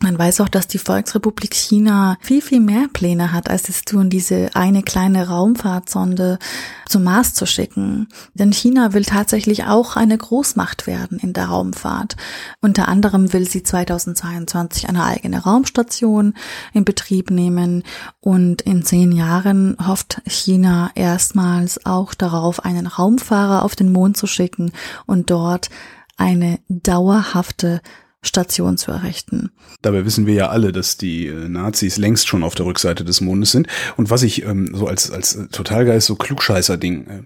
man 0.00 0.18
weiß 0.18 0.40
auch, 0.40 0.48
dass 0.48 0.66
die 0.66 0.78
Volksrepublik 0.78 1.54
China 1.54 2.18
viel, 2.20 2.42
viel 2.42 2.60
mehr 2.60 2.88
Pläne 2.92 3.32
hat, 3.32 3.48
als 3.48 3.68
es 3.68 3.84
tun, 3.84 4.10
diese 4.10 4.50
eine 4.54 4.82
kleine 4.82 5.28
Raumfahrtsonde 5.28 6.38
zum 6.86 7.04
Mars 7.04 7.32
zu 7.32 7.46
schicken. 7.46 8.08
Denn 8.34 8.52
China 8.52 8.92
will 8.92 9.04
tatsächlich 9.04 9.64
auch 9.64 9.96
eine 9.96 10.18
Großmacht 10.18 10.88
werden 10.88 11.18
in 11.20 11.32
der 11.32 11.46
Raumfahrt. 11.46 12.16
Unter 12.60 12.88
anderem 12.88 13.32
will 13.32 13.48
sie 13.48 13.62
2022 13.62 14.88
eine 14.88 15.04
eigene 15.04 15.42
Raumstation 15.42 16.34
in 16.72 16.84
Betrieb 16.84 17.30
nehmen 17.30 17.84
und 18.20 18.62
in 18.62 18.84
zehn 18.84 19.12
Jahren 19.12 19.76
hofft 19.86 20.20
China 20.26 20.90
erstmals 20.96 21.86
auch 21.86 22.14
darauf, 22.14 22.64
einen 22.64 22.88
Raumfahrer 22.88 23.62
auf 23.62 23.76
den 23.76 23.92
Mond 23.92 24.16
zu 24.16 24.26
schicken 24.26 24.72
und 25.06 25.30
dort 25.30 25.70
eine 26.16 26.58
dauerhafte 26.68 27.80
Station 28.24 28.76
zu 28.76 28.90
errichten. 28.90 29.50
Dabei 29.82 30.04
wissen 30.04 30.26
wir 30.26 30.34
ja 30.34 30.48
alle, 30.48 30.72
dass 30.72 30.96
die 30.96 31.26
äh, 31.26 31.48
Nazis 31.48 31.96
längst 31.96 32.26
schon 32.26 32.42
auf 32.42 32.54
der 32.54 32.66
Rückseite 32.66 33.04
des 33.04 33.20
Mondes 33.20 33.52
sind. 33.52 33.68
Und 33.96 34.10
was 34.10 34.22
ich 34.22 34.44
ähm, 34.44 34.74
so 34.74 34.86
als, 34.86 35.10
als 35.10 35.36
äh, 35.36 35.46
Totalgeist, 35.48 36.06
so 36.06 36.16
Klugscheißer-Ding, 36.16 37.06
äh, 37.06 37.22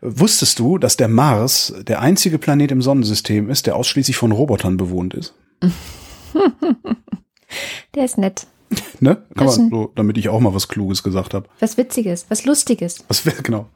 wusstest 0.00 0.58
du, 0.58 0.78
dass 0.78 0.96
der 0.96 1.08
Mars 1.08 1.72
der 1.86 2.00
einzige 2.00 2.38
Planet 2.38 2.72
im 2.72 2.82
Sonnensystem 2.82 3.48
ist, 3.48 3.66
der 3.66 3.76
ausschließlich 3.76 4.16
von 4.16 4.32
Robotern 4.32 4.76
bewohnt 4.76 5.14
ist? 5.14 5.34
der 7.94 8.04
ist 8.04 8.18
nett. 8.18 8.46
ne? 9.00 9.22
Kann 9.36 9.46
man 9.46 9.70
so, 9.70 9.92
damit 9.94 10.18
ich 10.18 10.28
auch 10.28 10.40
mal 10.40 10.54
was 10.54 10.68
Kluges 10.68 11.02
gesagt 11.02 11.34
habe. 11.34 11.48
Was 11.58 11.76
Witziges, 11.76 12.26
was 12.28 12.44
Lustiges. 12.44 13.04
Was 13.08 13.24
wäre, 13.24 13.42
genau 13.42 13.68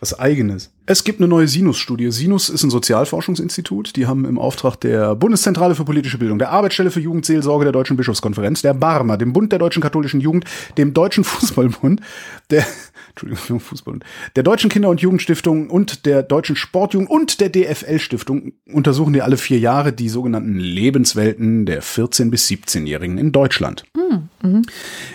was 0.00 0.18
eigenes. 0.18 0.70
Es 0.86 1.04
gibt 1.04 1.20
eine 1.20 1.28
neue 1.28 1.46
Sinus-Studie. 1.46 2.10
Sinus 2.10 2.48
ist 2.48 2.64
ein 2.64 2.70
Sozialforschungsinstitut. 2.70 3.94
Die 3.96 4.06
haben 4.06 4.24
im 4.24 4.38
Auftrag 4.38 4.76
der 4.76 5.14
Bundeszentrale 5.14 5.74
für 5.74 5.84
politische 5.84 6.18
Bildung, 6.18 6.38
der 6.38 6.50
Arbeitsstelle 6.50 6.90
für 6.90 7.00
Jugendseelsorge 7.00 7.66
der 7.66 7.72
Deutschen 7.72 7.96
Bischofskonferenz, 7.96 8.62
der 8.62 8.74
Barmer, 8.74 9.18
dem 9.18 9.32
Bund 9.32 9.52
der 9.52 9.58
deutschen 9.58 9.82
katholischen 9.82 10.20
Jugend, 10.20 10.46
dem 10.78 10.94
Deutschen 10.94 11.22
Fußballbund, 11.24 12.00
der 12.50 12.64
Entschuldigung, 13.10 13.60
Fußball, 13.60 14.00
der 14.36 14.42
Deutschen 14.42 14.70
Kinder- 14.70 14.88
und 14.88 15.00
Jugendstiftung 15.00 15.70
und 15.70 16.06
der 16.06 16.22
Deutschen 16.22 16.56
Sportjugend 16.56 17.10
und 17.10 17.40
der 17.40 17.50
DFL-Stiftung 17.50 18.52
untersuchen 18.66 19.12
die 19.12 19.22
alle 19.22 19.36
vier 19.36 19.58
Jahre 19.58 19.92
die 19.92 20.08
sogenannten 20.08 20.56
Lebenswelten 20.58 21.66
der 21.66 21.82
14- 21.82 22.30
bis 22.30 22.48
17-Jährigen 22.48 23.18
in 23.18 23.32
Deutschland. 23.32 23.84
Mhm. 24.42 24.62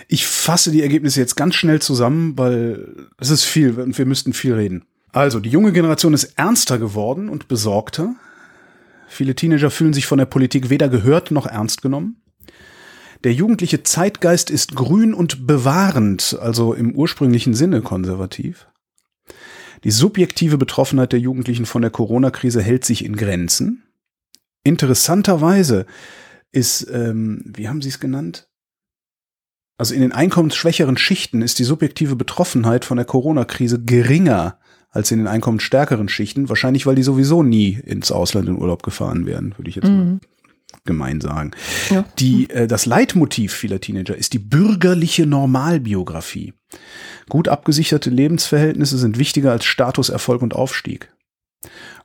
Ich 0.08 0.26
fasse 0.26 0.70
die 0.70 0.82
Ergebnisse 0.82 1.20
jetzt 1.20 1.36
ganz 1.36 1.54
schnell 1.54 1.80
zusammen, 1.80 2.38
weil 2.38 3.08
es 3.18 3.30
ist 3.30 3.44
viel 3.44 3.78
und 3.80 3.96
wir 3.98 4.06
müssten 4.06 4.32
viel 4.32 4.54
reden. 4.54 4.84
Also, 5.12 5.40
die 5.40 5.50
junge 5.50 5.72
Generation 5.72 6.14
ist 6.14 6.34
ernster 6.36 6.78
geworden 6.78 7.28
und 7.28 7.48
besorgter. 7.48 8.14
Viele 9.08 9.34
Teenager 9.34 9.70
fühlen 9.70 9.94
sich 9.94 10.06
von 10.06 10.18
der 10.18 10.26
Politik 10.26 10.68
weder 10.68 10.88
gehört 10.88 11.30
noch 11.30 11.46
ernst 11.46 11.80
genommen. 11.80 12.16
Der 13.26 13.34
jugendliche 13.34 13.82
Zeitgeist 13.82 14.50
ist 14.50 14.76
grün 14.76 15.12
und 15.12 15.48
bewahrend, 15.48 16.38
also 16.40 16.74
im 16.74 16.94
ursprünglichen 16.94 17.54
Sinne 17.54 17.82
konservativ. 17.82 18.68
Die 19.82 19.90
subjektive 19.90 20.58
Betroffenheit 20.58 21.10
der 21.10 21.18
Jugendlichen 21.18 21.66
von 21.66 21.82
der 21.82 21.90
Corona-Krise 21.90 22.62
hält 22.62 22.84
sich 22.84 23.04
in 23.04 23.16
Grenzen. 23.16 23.82
Interessanterweise 24.62 25.86
ist, 26.52 26.88
ähm, 26.88 27.42
wie 27.44 27.68
haben 27.68 27.82
Sie 27.82 27.88
es 27.88 27.98
genannt? 27.98 28.48
Also 29.76 29.92
in 29.92 30.02
den 30.02 30.12
einkommensschwächeren 30.12 30.96
Schichten 30.96 31.42
ist 31.42 31.58
die 31.58 31.64
subjektive 31.64 32.14
Betroffenheit 32.14 32.84
von 32.84 32.96
der 32.96 33.06
Corona-Krise 33.06 33.82
geringer 33.82 34.60
als 34.90 35.10
in 35.10 35.18
den 35.18 35.26
einkommensstärkeren 35.26 36.08
Schichten. 36.08 36.48
Wahrscheinlich, 36.48 36.86
weil 36.86 36.94
die 36.94 37.02
sowieso 37.02 37.42
nie 37.42 37.72
ins 37.72 38.12
Ausland 38.12 38.48
in 38.48 38.56
Urlaub 38.56 38.84
gefahren 38.84 39.26
werden, 39.26 39.52
würde 39.58 39.68
ich 39.68 39.74
jetzt 39.74 39.88
mhm. 39.88 39.96
mal 39.96 40.20
gemein 40.86 41.20
sagen. 41.20 41.50
Ja. 41.90 42.04
Die, 42.18 42.48
äh, 42.50 42.66
das 42.66 42.86
Leitmotiv 42.86 43.52
vieler 43.52 43.80
Teenager 43.80 44.16
ist 44.16 44.32
die 44.32 44.38
bürgerliche 44.38 45.26
Normalbiografie. 45.26 46.54
Gut 47.28 47.48
abgesicherte 47.48 48.10
Lebensverhältnisse 48.10 48.98
sind 48.98 49.18
wichtiger 49.18 49.52
als 49.52 49.64
Status, 49.64 50.08
Erfolg 50.08 50.42
und 50.42 50.54
Aufstieg. 50.54 51.12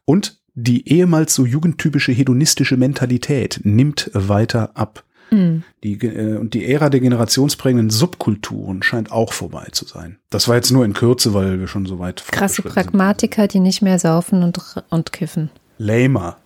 Und 0.05 0.41
die 0.53 0.89
ehemals 0.89 1.34
so 1.34 1.45
jugendtypische 1.45 2.11
hedonistische 2.11 2.77
Mentalität 2.77 3.61
nimmt 3.63 4.09
weiter 4.13 4.71
ab. 4.75 5.05
Mhm. 5.32 5.63
Die, 5.84 5.93
äh, 5.93 6.38
und 6.38 6.53
die 6.53 6.65
Ära 6.65 6.89
der 6.89 6.99
generationsprägenden 6.99 7.89
Subkulturen 7.89 8.84
scheint 8.84 9.11
auch 9.11 9.32
vorbei 9.32 9.67
zu 9.71 9.86
sein. 9.86 10.17
Das 10.29 10.47
war 10.47 10.55
jetzt 10.55 10.71
nur 10.71 10.84
in 10.84 10.93
Kürze, 10.93 11.34
weil 11.34 11.59
wir 11.59 11.67
schon 11.67 11.86
so 11.86 11.99
weit 11.99 12.23
Krasse 12.32 12.61
Pragmatiker, 12.61 13.43
sind. 13.43 13.53
die 13.53 13.59
nicht 13.61 13.82
mehr 13.82 13.97
saufen 13.97 14.43
und, 14.43 14.59
und 14.89 15.13
kiffen. 15.13 15.49
Lamer. 15.77 16.38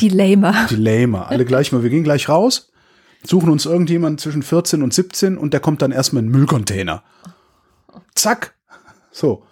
Die 0.00 0.08
Lamer. 0.08 0.66
Die 0.70 0.76
Lamer. 0.76 1.28
Alle 1.28 1.44
gleich 1.44 1.72
mal. 1.72 1.82
Wir 1.82 1.90
gehen 1.90 2.04
gleich 2.04 2.28
raus, 2.28 2.72
suchen 3.24 3.50
uns 3.50 3.66
irgendjemand 3.66 4.20
zwischen 4.20 4.42
14 4.42 4.82
und 4.82 4.94
17 4.94 5.36
und 5.36 5.52
der 5.52 5.60
kommt 5.60 5.82
dann 5.82 5.92
erstmal 5.92 6.22
in 6.22 6.28
den 6.28 6.38
Müllcontainer. 6.38 7.02
Zack. 8.14 8.56
So. 9.10 9.44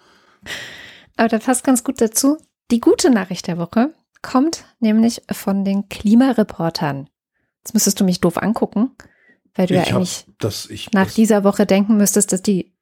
Aber 1.15 1.29
da 1.29 1.39
passt 1.39 1.63
ganz 1.63 1.83
gut 1.83 2.01
dazu. 2.01 2.37
Die 2.71 2.79
gute 2.79 3.09
Nachricht 3.09 3.47
der 3.47 3.57
Woche 3.57 3.93
kommt 4.21 4.65
nämlich 4.79 5.21
von 5.31 5.63
den 5.63 5.89
Klimareportern. 5.89 7.09
Jetzt 7.59 7.73
müsstest 7.73 7.99
du 7.99 8.03
mich 8.03 8.19
doof 8.19 8.37
angucken, 8.37 8.91
weil 9.55 9.67
du 9.67 9.75
ich 9.75 9.87
ja 9.87 9.95
eigentlich 9.95 10.25
das, 10.39 10.69
ich, 10.69 10.91
nach 10.91 11.11
dieser 11.11 11.43
Woche 11.43 11.65
denken 11.65 11.97
müsstest, 11.97 12.31
dass 12.33 12.41
die 12.41 12.72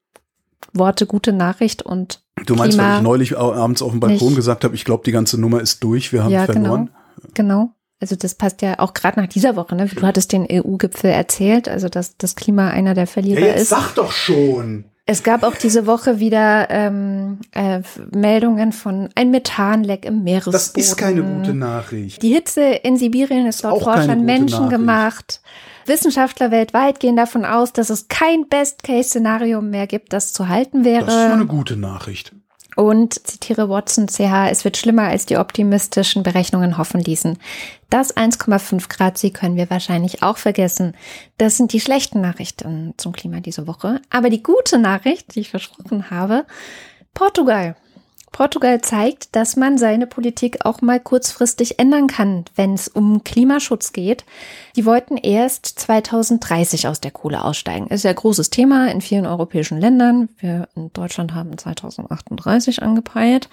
Worte 0.74 1.05
gute 1.05 1.34
Nachricht 1.34 1.82
und 1.82 2.22
Du 2.45 2.55
meinst, 2.55 2.78
Klima 2.78 2.93
weil 2.93 2.97
ich 2.97 3.03
neulich 3.03 3.38
abends 3.38 3.82
auf 3.82 3.91
dem 3.91 3.99
Balkon 3.99 4.30
nicht. 4.30 4.36
gesagt 4.38 4.63
habe, 4.63 4.74
ich 4.74 4.86
glaube, 4.86 5.03
die 5.05 5.11
ganze 5.11 5.39
Nummer 5.39 5.61
ist 5.61 5.84
durch, 5.84 6.11
wir 6.11 6.24
haben 6.24 6.32
ja, 6.32 6.45
verloren. 6.45 6.89
Genau, 7.34 7.34
genau. 7.34 7.76
Also 7.99 8.15
das 8.15 8.34
passt 8.34 8.63
ja 8.63 8.80
auch 8.80 8.93
gerade 8.93 9.19
nach 9.19 9.28
dieser 9.28 9.55
Woche. 9.55 9.76
Ne? 9.76 9.86
Du 9.86 10.01
hattest 10.01 10.32
den 10.32 10.47
EU-Gipfel 10.49 11.11
erzählt, 11.11 11.69
also 11.69 11.88
dass 11.88 12.17
das 12.17 12.36
Klima 12.36 12.69
einer 12.69 12.95
der 12.95 13.05
Verlierer 13.05 13.41
ja, 13.41 13.47
jetzt 13.47 13.61
ist. 13.61 13.69
Sag 13.69 13.93
doch 13.93 14.11
schon. 14.11 14.86
Es 15.05 15.24
gab 15.24 15.43
auch 15.43 15.55
diese 15.55 15.88
Woche 15.88 16.19
wieder 16.19 16.69
ähm, 16.69 17.39
äh, 17.51 17.82
Meldungen 18.15 18.72
von 18.72 19.09
ein 19.15 19.30
Methanleck 19.30 20.05
im 20.05 20.24
Meeresboden. 20.24 20.53
Das 20.53 20.69
ist 20.69 20.95
keine 20.95 21.22
gute 21.22 21.53
Nachricht. 21.53 22.22
Die 22.22 22.34
Hitze 22.34 22.61
in 22.61 22.97
Sibirien 22.97 23.45
ist 23.45 23.63
laut 23.63 23.84
Forschern 23.84 24.26
menschengemacht. 24.26 25.41
Wissenschaftler 25.86 26.52
weltweit 26.52 27.00
gehen 27.00 27.16
davon 27.16 27.46
aus, 27.46 27.74
dass 27.74 27.90
es 27.90 28.08
kein 28.08 28.48
Best-Case-Szenario 28.48 29.62
mehr 29.62 29.88
gibt, 29.88 30.14
das 30.14 30.34
zu 30.34 30.48
halten 30.48 30.84
wäre. 30.86 31.06
Das 31.06 31.14
ist 31.14 31.32
eine 31.32 31.46
gute 31.46 31.78
Nachricht. 31.78 32.34
Und 32.78 33.28
zitiere 33.28 33.68
Watson 33.70 34.08
CH, 34.08 34.50
es 34.50 34.64
wird 34.64 34.78
schlimmer, 34.78 35.04
als 35.04 35.26
die 35.26 35.38
optimistischen 35.38 36.24
Berechnungen 36.24 36.78
hoffen 36.78 37.02
ließen. 37.02 37.38
Das 37.90 38.16
1,5 38.16 38.88
Grad 38.88 39.18
Sie 39.18 39.32
können 39.32 39.58
wir 39.58 39.70
wahrscheinlich 39.70 40.24
auch 40.24 40.38
vergessen. 40.38 40.96
Das 41.38 41.58
sind 41.58 41.74
die 41.74 41.82
schlechten 41.82 42.22
Nachrichten 42.22 42.94
zum 42.96 43.12
Klima 43.12 43.42
diese 43.42 43.68
Woche. 43.68 44.02
Aber 44.10 44.30
die 44.30 44.42
gute 44.42 44.78
Nachricht, 44.78 45.36
die 45.36 45.42
ich 45.42 45.50
versprochen 45.50 46.10
habe, 46.10 46.46
Portugal 47.14 47.76
Portugal 48.32 48.80
zeigt, 48.82 49.36
dass 49.36 49.58
man 49.58 49.78
seine 49.78 50.08
Politik 50.08 50.66
auch 50.66 50.82
mal 50.82 51.02
kurzfristig 51.02 51.80
ändern 51.80 52.08
kann, 52.08 52.46
wenn 52.56 52.74
es 52.74 52.88
um 52.88 53.24
Klimaschutz 53.24 53.92
geht. 53.92 54.24
Die 54.76 54.86
wollten 54.86 55.18
erst 55.18 55.66
2030 55.66 56.88
aus 56.88 57.02
der 57.02 57.12
Kohle 57.12 57.44
aussteigen. 57.44 57.88
Ist 57.88 58.04
ja 58.04 58.12
ein 58.12 58.16
großes 58.16 58.50
Thema 58.50 58.90
in 58.90 59.02
vielen 59.02 59.26
europäischen 59.26 59.80
Ländern. 59.80 60.30
Wir 60.38 60.70
in 60.76 60.94
Deutschland 60.94 61.34
haben 61.34 61.58
2038 61.58 62.82
angepeilt. 62.82 63.50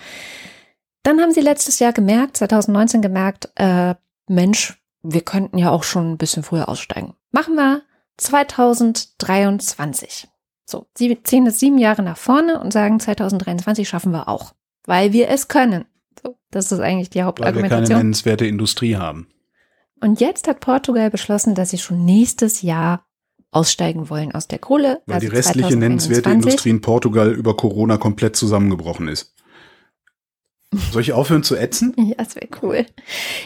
Dann 1.03 1.21
haben 1.21 1.33
sie 1.33 1.41
letztes 1.41 1.81
Jahr 1.81 1.93
gemerkt, 1.93 2.37
2019 2.37 3.03
gemerkt, 3.03 3.51
äh, 3.57 3.95
Mensch, 4.29 4.81
wir 5.03 5.23
könnten 5.23 5.59
ja 5.59 5.71
auch 5.71 5.83
schon 5.83 6.13
ein 6.13 6.19
bisschen 6.19 6.45
früher 6.45 6.69
aussteigen. 6.69 7.15
Machen 7.33 7.55
wir 7.55 7.83
2023. 8.19 10.29
So, 10.67 10.87
sie 10.95 11.21
ziehen 11.23 11.47
es 11.47 11.59
sieben 11.59 11.79
Jahre 11.79 12.03
nach 12.03 12.19
vorne 12.19 12.61
und 12.61 12.73
sagen, 12.73 13.01
2023 13.01 13.89
schaffen 13.89 14.13
wir 14.13 14.29
auch 14.29 14.53
weil 14.89 15.13
wir 15.13 15.29
es 15.29 15.49
können. 15.49 15.85
So, 16.21 16.37
das 16.51 16.73
ist 16.73 16.81
eigentlich 16.81 17.11
die 17.11 17.23
Hauptargumentation. 17.23 17.71
Weil 17.71 17.83
wir 17.83 17.89
keine 17.89 17.99
nennenswerte 17.99 18.47
Industrie 18.47 18.97
haben. 18.97 19.29
Und 20.01 20.21
jetzt 20.21 20.49
hat 20.49 20.61
Portugal 20.61 21.11
beschlossen, 21.11 21.55
dass 21.55 21.71
sie 21.71 21.79
schon 21.79 22.05
nächstes 22.05 22.63
Jahr 22.63 23.05
aussteigen 23.51 24.09
wollen 24.09 24.33
aus 24.33 24.49
der 24.49 24.59
Kohle. 24.59 25.03
Weil 25.07 25.17
also 25.17 25.29
die 25.29 25.37
restliche 25.37 25.69
2021. 25.69 25.79
nennenswerte 25.79 26.31
Industrie 26.31 26.71
in 26.71 26.81
Portugal 26.81 27.33
über 27.33 27.55
Corona 27.55 27.99
komplett 27.99 28.37
zusammengebrochen 28.37 29.09
ist. 29.09 29.35
Soll 30.93 31.01
ich 31.01 31.15
aufhören 31.15 31.43
zu 31.43 31.57
ätzen? 31.57 31.95
Ja, 32.09 32.15
das 32.17 32.37
wäre 32.37 32.49
cool. 32.63 32.87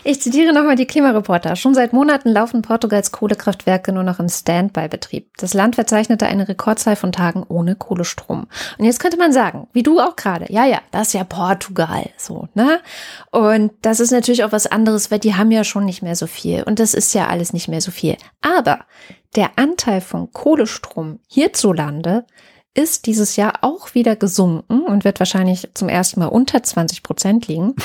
Ich 0.04 0.20
zitiere 0.20 0.52
nochmal 0.52 0.76
die 0.76 0.86
Klimareporter. 0.86 1.56
Schon 1.56 1.74
seit 1.74 1.92
Monaten 1.92 2.28
laufen 2.28 2.62
Portugals 2.62 3.10
Kohlekraftwerke 3.10 3.92
nur 3.92 4.04
noch 4.04 4.20
im 4.20 4.28
Standby-Betrieb. 4.28 5.28
Das 5.36 5.52
Land 5.52 5.74
verzeichnete 5.74 6.26
eine 6.26 6.48
Rekordzahl 6.48 6.94
von 6.94 7.10
Tagen 7.10 7.44
ohne 7.48 7.74
Kohlestrom. 7.74 8.46
Und 8.78 8.84
jetzt 8.84 9.00
könnte 9.00 9.16
man 9.16 9.32
sagen, 9.32 9.66
wie 9.72 9.82
du 9.82 10.00
auch 10.00 10.14
gerade, 10.14 10.46
ja, 10.52 10.64
ja, 10.64 10.80
das 10.92 11.08
ist 11.08 11.14
ja 11.14 11.24
Portugal, 11.24 12.10
so, 12.16 12.48
ne? 12.54 12.80
Und 13.30 13.72
das 13.82 13.98
ist 13.98 14.12
natürlich 14.12 14.44
auch 14.44 14.52
was 14.52 14.68
anderes, 14.68 15.10
weil 15.10 15.18
die 15.18 15.34
haben 15.34 15.50
ja 15.50 15.64
schon 15.64 15.84
nicht 15.84 16.02
mehr 16.02 16.16
so 16.16 16.28
viel. 16.28 16.62
Und 16.62 16.78
das 16.78 16.94
ist 16.94 17.14
ja 17.14 17.26
alles 17.26 17.52
nicht 17.52 17.68
mehr 17.68 17.80
so 17.80 17.90
viel. 17.90 18.16
Aber 18.42 18.80
der 19.34 19.50
Anteil 19.56 20.00
von 20.00 20.32
Kohlestrom 20.32 21.18
hierzulande 21.26 22.26
ist 22.74 23.06
dieses 23.06 23.36
Jahr 23.36 23.58
auch 23.62 23.94
wieder 23.94 24.16
gesunken 24.16 24.82
und 24.82 25.04
wird 25.04 25.18
wahrscheinlich 25.18 25.68
zum 25.74 25.88
ersten 25.88 26.20
Mal 26.20 26.26
unter 26.26 26.62
20 26.62 27.02
Prozent 27.02 27.48
liegen. 27.48 27.74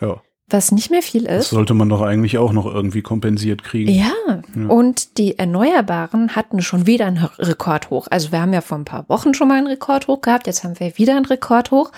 Ja. 0.00 0.20
Was 0.48 0.72
nicht 0.72 0.90
mehr 0.90 1.02
viel 1.02 1.22
ist. 1.22 1.38
Das 1.38 1.50
sollte 1.50 1.72
man 1.72 1.88
doch 1.88 2.02
eigentlich 2.02 2.36
auch 2.36 2.52
noch 2.52 2.66
irgendwie 2.66 3.00
kompensiert 3.00 3.62
kriegen. 3.62 3.92
Ja. 3.92 4.10
ja. 4.28 4.66
Und 4.66 5.18
die 5.18 5.38
Erneuerbaren 5.38 6.34
hatten 6.34 6.62
schon 6.62 6.88
wieder 6.88 7.06
einen 7.06 7.24
Rekordhoch. 7.38 8.08
Also 8.10 8.32
wir 8.32 8.40
haben 8.40 8.52
ja 8.52 8.60
vor 8.60 8.76
ein 8.76 8.84
paar 8.84 9.08
Wochen 9.08 9.34
schon 9.34 9.46
mal 9.46 9.58
einen 9.58 9.68
Rekordhoch 9.68 10.20
gehabt. 10.20 10.48
Jetzt 10.48 10.64
haben 10.64 10.80
wir 10.80 10.98
wieder 10.98 11.16
einen 11.16 11.26
Rekordhoch. 11.26 11.92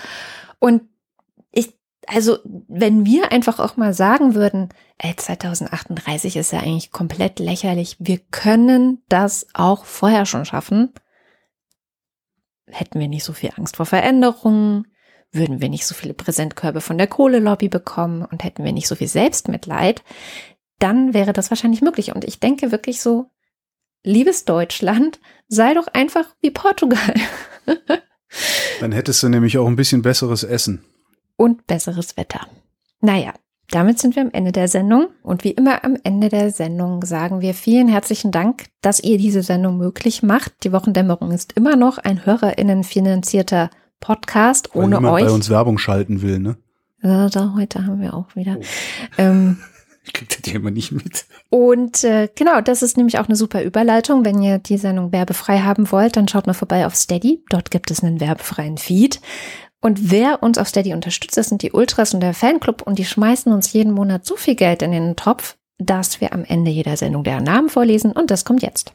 Und 0.59 0.83
ich, 1.51 1.73
also 2.05 2.37
wenn 2.67 3.03
wir 3.03 3.31
einfach 3.31 3.59
auch 3.59 3.77
mal 3.77 3.95
sagen 3.95 4.35
würden, 4.35 4.69
ey, 4.99 5.15
2038 5.15 6.37
ist 6.37 6.53
ja 6.53 6.59
eigentlich 6.59 6.91
komplett 6.91 7.39
lächerlich. 7.39 7.95
Wir 7.97 8.19
können 8.19 9.01
das 9.09 9.47
auch 9.55 9.85
vorher 9.85 10.27
schon 10.27 10.45
schaffen 10.45 10.93
hätten 12.67 12.99
wir 12.99 13.07
nicht 13.07 13.23
so 13.23 13.33
viel 13.33 13.51
Angst 13.55 13.77
vor 13.77 13.85
Veränderungen, 13.85 14.87
würden 15.31 15.61
wir 15.61 15.69
nicht 15.69 15.85
so 15.85 15.93
viele 15.95 16.13
Präsentkörbe 16.13 16.81
von 16.81 16.97
der 16.97 17.07
Kohlelobby 17.07 17.69
bekommen 17.69 18.23
und 18.23 18.43
hätten 18.43 18.63
wir 18.63 18.71
nicht 18.71 18.87
so 18.87 18.95
viel 18.95 19.07
Selbstmitleid, 19.07 20.03
dann 20.79 21.13
wäre 21.13 21.33
das 21.33 21.49
wahrscheinlich 21.49 21.81
möglich. 21.81 22.13
Und 22.13 22.23
ich 22.23 22.39
denke 22.39 22.71
wirklich 22.71 23.01
so, 23.01 23.29
liebes 24.03 24.45
Deutschland, 24.45 25.19
sei 25.47 25.73
doch 25.73 25.87
einfach 25.87 26.25
wie 26.41 26.51
Portugal. 26.51 27.13
Dann 28.79 28.91
hättest 28.91 29.23
du 29.23 29.29
nämlich 29.29 29.57
auch 29.57 29.67
ein 29.67 29.75
bisschen 29.75 30.01
besseres 30.01 30.43
Essen. 30.43 30.85
Und 31.35 31.67
besseres 31.67 32.17
Wetter. 32.17 32.47
Naja, 32.99 33.33
damit 33.69 33.99
sind 33.99 34.15
wir 34.15 34.23
am 34.23 34.31
Ende 34.31 34.51
der 34.51 34.67
Sendung. 34.67 35.07
Und 35.23 35.43
wie 35.43 35.51
immer 35.51 35.83
am 35.83 35.97
Ende 36.03 36.29
der 36.29 36.51
Sendung 36.51 37.03
sagen 37.03 37.41
wir 37.41 37.53
vielen 37.53 37.87
herzlichen 37.87 38.31
Dank, 38.31 38.65
dass 38.81 38.99
ihr 38.99 39.17
diese 39.17 39.43
Sendung 39.43 39.77
möglich 39.77 40.23
macht. 40.23 40.53
Die 40.63 40.71
Wochendämmerung 40.71 41.31
ist 41.31 41.53
immer 41.53 41.75
noch 41.75 41.97
ein 41.97 42.25
HörerInnen 42.25 42.83
finanzierter 42.83 43.69
Podcast 43.99 44.69
Weil 44.73 44.83
ohne 44.83 45.11
euch. 45.11 45.25
bei 45.25 45.31
uns 45.31 45.49
Werbung 45.49 45.77
schalten 45.77 46.21
will, 46.21 46.39
ne? 46.39 46.57
Ja, 47.03 47.29
da, 47.29 47.53
heute 47.55 47.85
haben 47.85 48.01
wir 48.01 48.13
auch 48.13 48.35
wieder. 48.35 48.57
Ähm, 49.17 49.57
Ich 50.07 50.13
krieg 50.13 50.29
das 50.29 50.39
hier 50.45 50.55
immer 50.55 50.71
nicht 50.71 50.93
mit. 50.93 51.25
und 51.49 52.05
äh, 52.05 52.29
genau, 52.33 52.61
das 52.61 52.81
ist 52.81 52.95
nämlich 52.95 53.19
auch 53.19 53.27
eine 53.27 53.35
super 53.35 53.61
Überleitung. 53.61 54.23
Wenn 54.23 54.41
ihr 54.41 54.57
die 54.57 54.77
Sendung 54.77 55.11
werbefrei 55.11 55.59
haben 55.59 55.91
wollt, 55.91 56.15
dann 56.15 56.29
schaut 56.29 56.47
mal 56.47 56.53
vorbei 56.53 56.85
auf 56.85 56.95
Steady. 56.95 57.43
Dort 57.49 57.71
gibt 57.71 57.91
es 57.91 58.01
einen 58.01 58.21
werbefreien 58.21 58.77
Feed. 58.77 59.19
Und 59.81 60.11
wer 60.11 60.41
uns 60.41 60.57
auf 60.57 60.67
Steady 60.67 60.93
unterstützt, 60.93 61.37
das 61.37 61.49
sind 61.49 61.61
die 61.61 61.71
Ultras 61.71 62.13
und 62.13 62.21
der 62.21 62.33
Fanclub. 62.33 62.81
Und 62.81 62.97
die 62.97 63.05
schmeißen 63.05 63.51
uns 63.51 63.73
jeden 63.73 63.93
Monat 63.93 64.25
so 64.25 64.35
viel 64.35 64.55
Geld 64.55 64.81
in 64.81 64.91
den 64.91 65.15
Topf, 65.15 65.55
dass 65.77 66.19
wir 66.19 66.33
am 66.33 66.43
Ende 66.43 66.71
jeder 66.71 66.97
Sendung 66.97 67.23
deren 67.23 67.43
Namen 67.43 67.69
vorlesen. 67.69 68.11
Und 68.11 68.31
das 68.31 68.43
kommt 68.43 68.63
jetzt. 68.63 68.91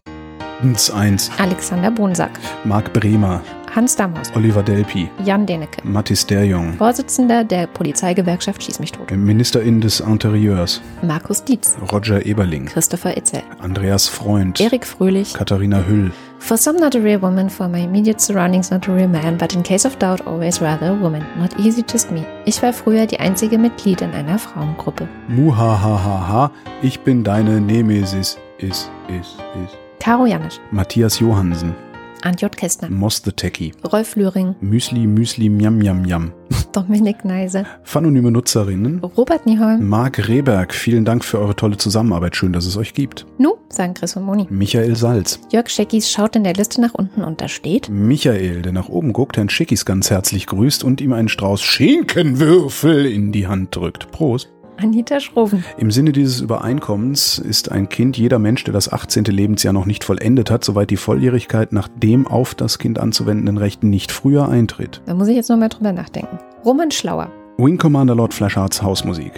Ins 0.63 0.91
eins. 0.91 1.31
Alexander 1.39 1.91
Bonsack, 1.91 2.39
Marc 2.65 2.93
Bremer, 2.93 3.43
Hans 3.75 3.97
Damhaus, 3.97 4.31
Oliver 4.37 4.63
Delpi, 4.63 5.09
Jan 5.25 5.45
Denecke, 5.45 5.81
Mathis 5.83 6.25
Derjong, 6.25 6.75
Vorsitzender 6.75 7.43
der 7.43 7.67
Polizeigewerkschaft 7.67 8.63
Schieß 8.63 8.79
mich 8.79 8.93
tot, 8.93 9.11
Ministerin 9.11 9.81
des 9.81 9.99
Interieurs, 9.99 10.81
Markus 11.03 11.43
Dietz, 11.43 11.77
Roger 11.91 12.25
Eberling, 12.25 12.67
Christopher 12.67 13.17
Itzel, 13.17 13.43
Andreas 13.59 14.07
Freund, 14.07 14.61
Erik 14.61 14.87
Fröhlich, 14.87 15.35
Katharina 15.35 15.85
Hüll, 15.85 16.13
For 16.43 16.57
some, 16.57 16.77
not 16.77 16.97
a 16.97 17.01
real 17.01 17.21
woman. 17.21 17.49
For 17.49 17.69
my 17.69 17.79
immediate 17.79 18.21
surroundings, 18.21 18.73
not 18.73 18.89
a 18.89 18.93
real 18.93 19.07
man. 19.07 19.39
But 19.39 19.55
in 19.55 19.63
case 19.63 19.85
of 19.85 19.97
doubt, 20.01 20.27
always 20.27 20.61
rather 20.61 20.89
a 20.89 20.95
woman. 20.95 21.25
Not 21.39 21.59
easy, 21.61 21.85
just 21.85 22.11
me. 22.11 22.27
Ich 22.47 22.61
war 22.61 22.73
früher 22.73 23.07
die 23.07 23.21
einzige 23.21 23.59
Mitglied 23.59 24.03
in 24.03 24.11
einer 24.11 24.41
Frauengruppe. 24.41 25.09
Muhahahaha, 25.29 26.51
ich 26.83 26.99
bin 27.01 27.23
deine 27.23 27.61
Nemesis, 27.61 28.39
is, 28.59 28.91
is, 29.09 29.37
is. 29.63 29.71
Caro 30.01 30.27
Janisch, 30.27 30.59
Matthias 30.73 31.21
Johansen, 31.21 31.77
Antjot 32.23 32.57
Kästner, 32.57 32.91
Moss 32.91 33.23
the 33.25 33.33
Techie, 33.33 33.73
Rolf 33.93 34.17
Lühring, 34.17 34.55
Müsli, 34.61 35.07
Müsli, 35.07 35.49
Miam, 35.49 35.79
Miam, 35.79 36.03
Miam. 36.03 36.33
Dominik 36.73 37.25
Neise, 37.25 37.67
Phanonyme 37.83 38.31
Nutzerinnen, 38.31 39.01
Robert 39.01 39.47
Nieholm, 39.47 39.89
Marc 39.89 40.29
Rehberg, 40.29 40.75
vielen 40.75 41.05
Dank 41.05 41.25
für 41.25 41.39
eure 41.39 41.57
tolle 41.57 41.77
Zusammenarbeit. 41.77 42.37
Schön, 42.37 42.53
dass 42.53 42.67
es 42.67 42.77
euch 42.77 42.95
gibt. 42.95 43.27
Nu, 43.39 43.57
sagen 43.69 43.95
Chris 43.95 44.17
und 44.17 44.25
Moni. 44.25 44.47
Michael 44.51 44.97
Salz, 44.97 45.41
Jörg 45.51 45.69
Scheckis 45.69 46.11
schaut 46.11 46.37
in 46.37 46.45
der 46.45 46.55
Liste 46.55 46.81
nach 46.81 46.95
unten 46.95 47.23
und 47.23 47.41
da 47.41 47.49
steht 47.49 47.89
Michael, 47.89 48.63
der 48.63 48.73
nach 48.73 48.89
oben 48.89 49.13
guckt, 49.13 49.37
Herrn 49.37 49.49
Schickis 49.49 49.85
ganz 49.85 50.11
herzlich 50.11 50.47
grüßt 50.47 50.85
und 50.85 51.01
ihm 51.01 51.13
einen 51.13 51.29
Strauß 51.29 51.63
Schinkenwürfel 51.63 53.07
in 53.07 53.33
die 53.33 53.47
Hand 53.47 53.75
drückt. 53.75 54.11
Prost. 54.13 54.52
Anita 54.79 55.21
Schroven, 55.21 55.65
Im 55.79 55.91
Sinne 55.91 56.13
dieses 56.13 56.41
Übereinkommens 56.41 57.39
ist 57.39 57.71
ein 57.71 57.89
Kind 57.89 58.17
jeder 58.17 58.39
Mensch, 58.39 58.65
der 58.65 58.73
das 58.73 58.93
18. 58.93 59.25
Lebensjahr 59.25 59.73
noch 59.73 59.87
nicht 59.87 60.03
vollendet 60.03 60.51
hat, 60.51 60.65
soweit 60.65 60.91
die 60.91 60.97
Volljährigkeit 60.97 61.73
nach 61.73 61.89
dem 61.97 62.27
auf 62.27 62.55
das 62.55 62.79
Kind 62.79 62.99
anzuwendenden 62.99 63.59
Rechten 63.59 63.91
nicht 63.91 64.11
früher 64.11 64.49
eintritt. 64.49 65.01
da 65.07 65.15
muss 65.15 65.29
ich 65.29 65.37
jetzt 65.37 65.51
nochmal 65.51 65.69
drüber 65.69 65.93
nachdenken. 65.93 66.39
Roman 66.65 66.91
Schlauer, 66.91 67.31
Wing 67.59 67.79
Commander 67.79 68.15
Lord 68.15 68.35
Flashhearts 68.35 68.83
Hausmusik. 68.83 69.33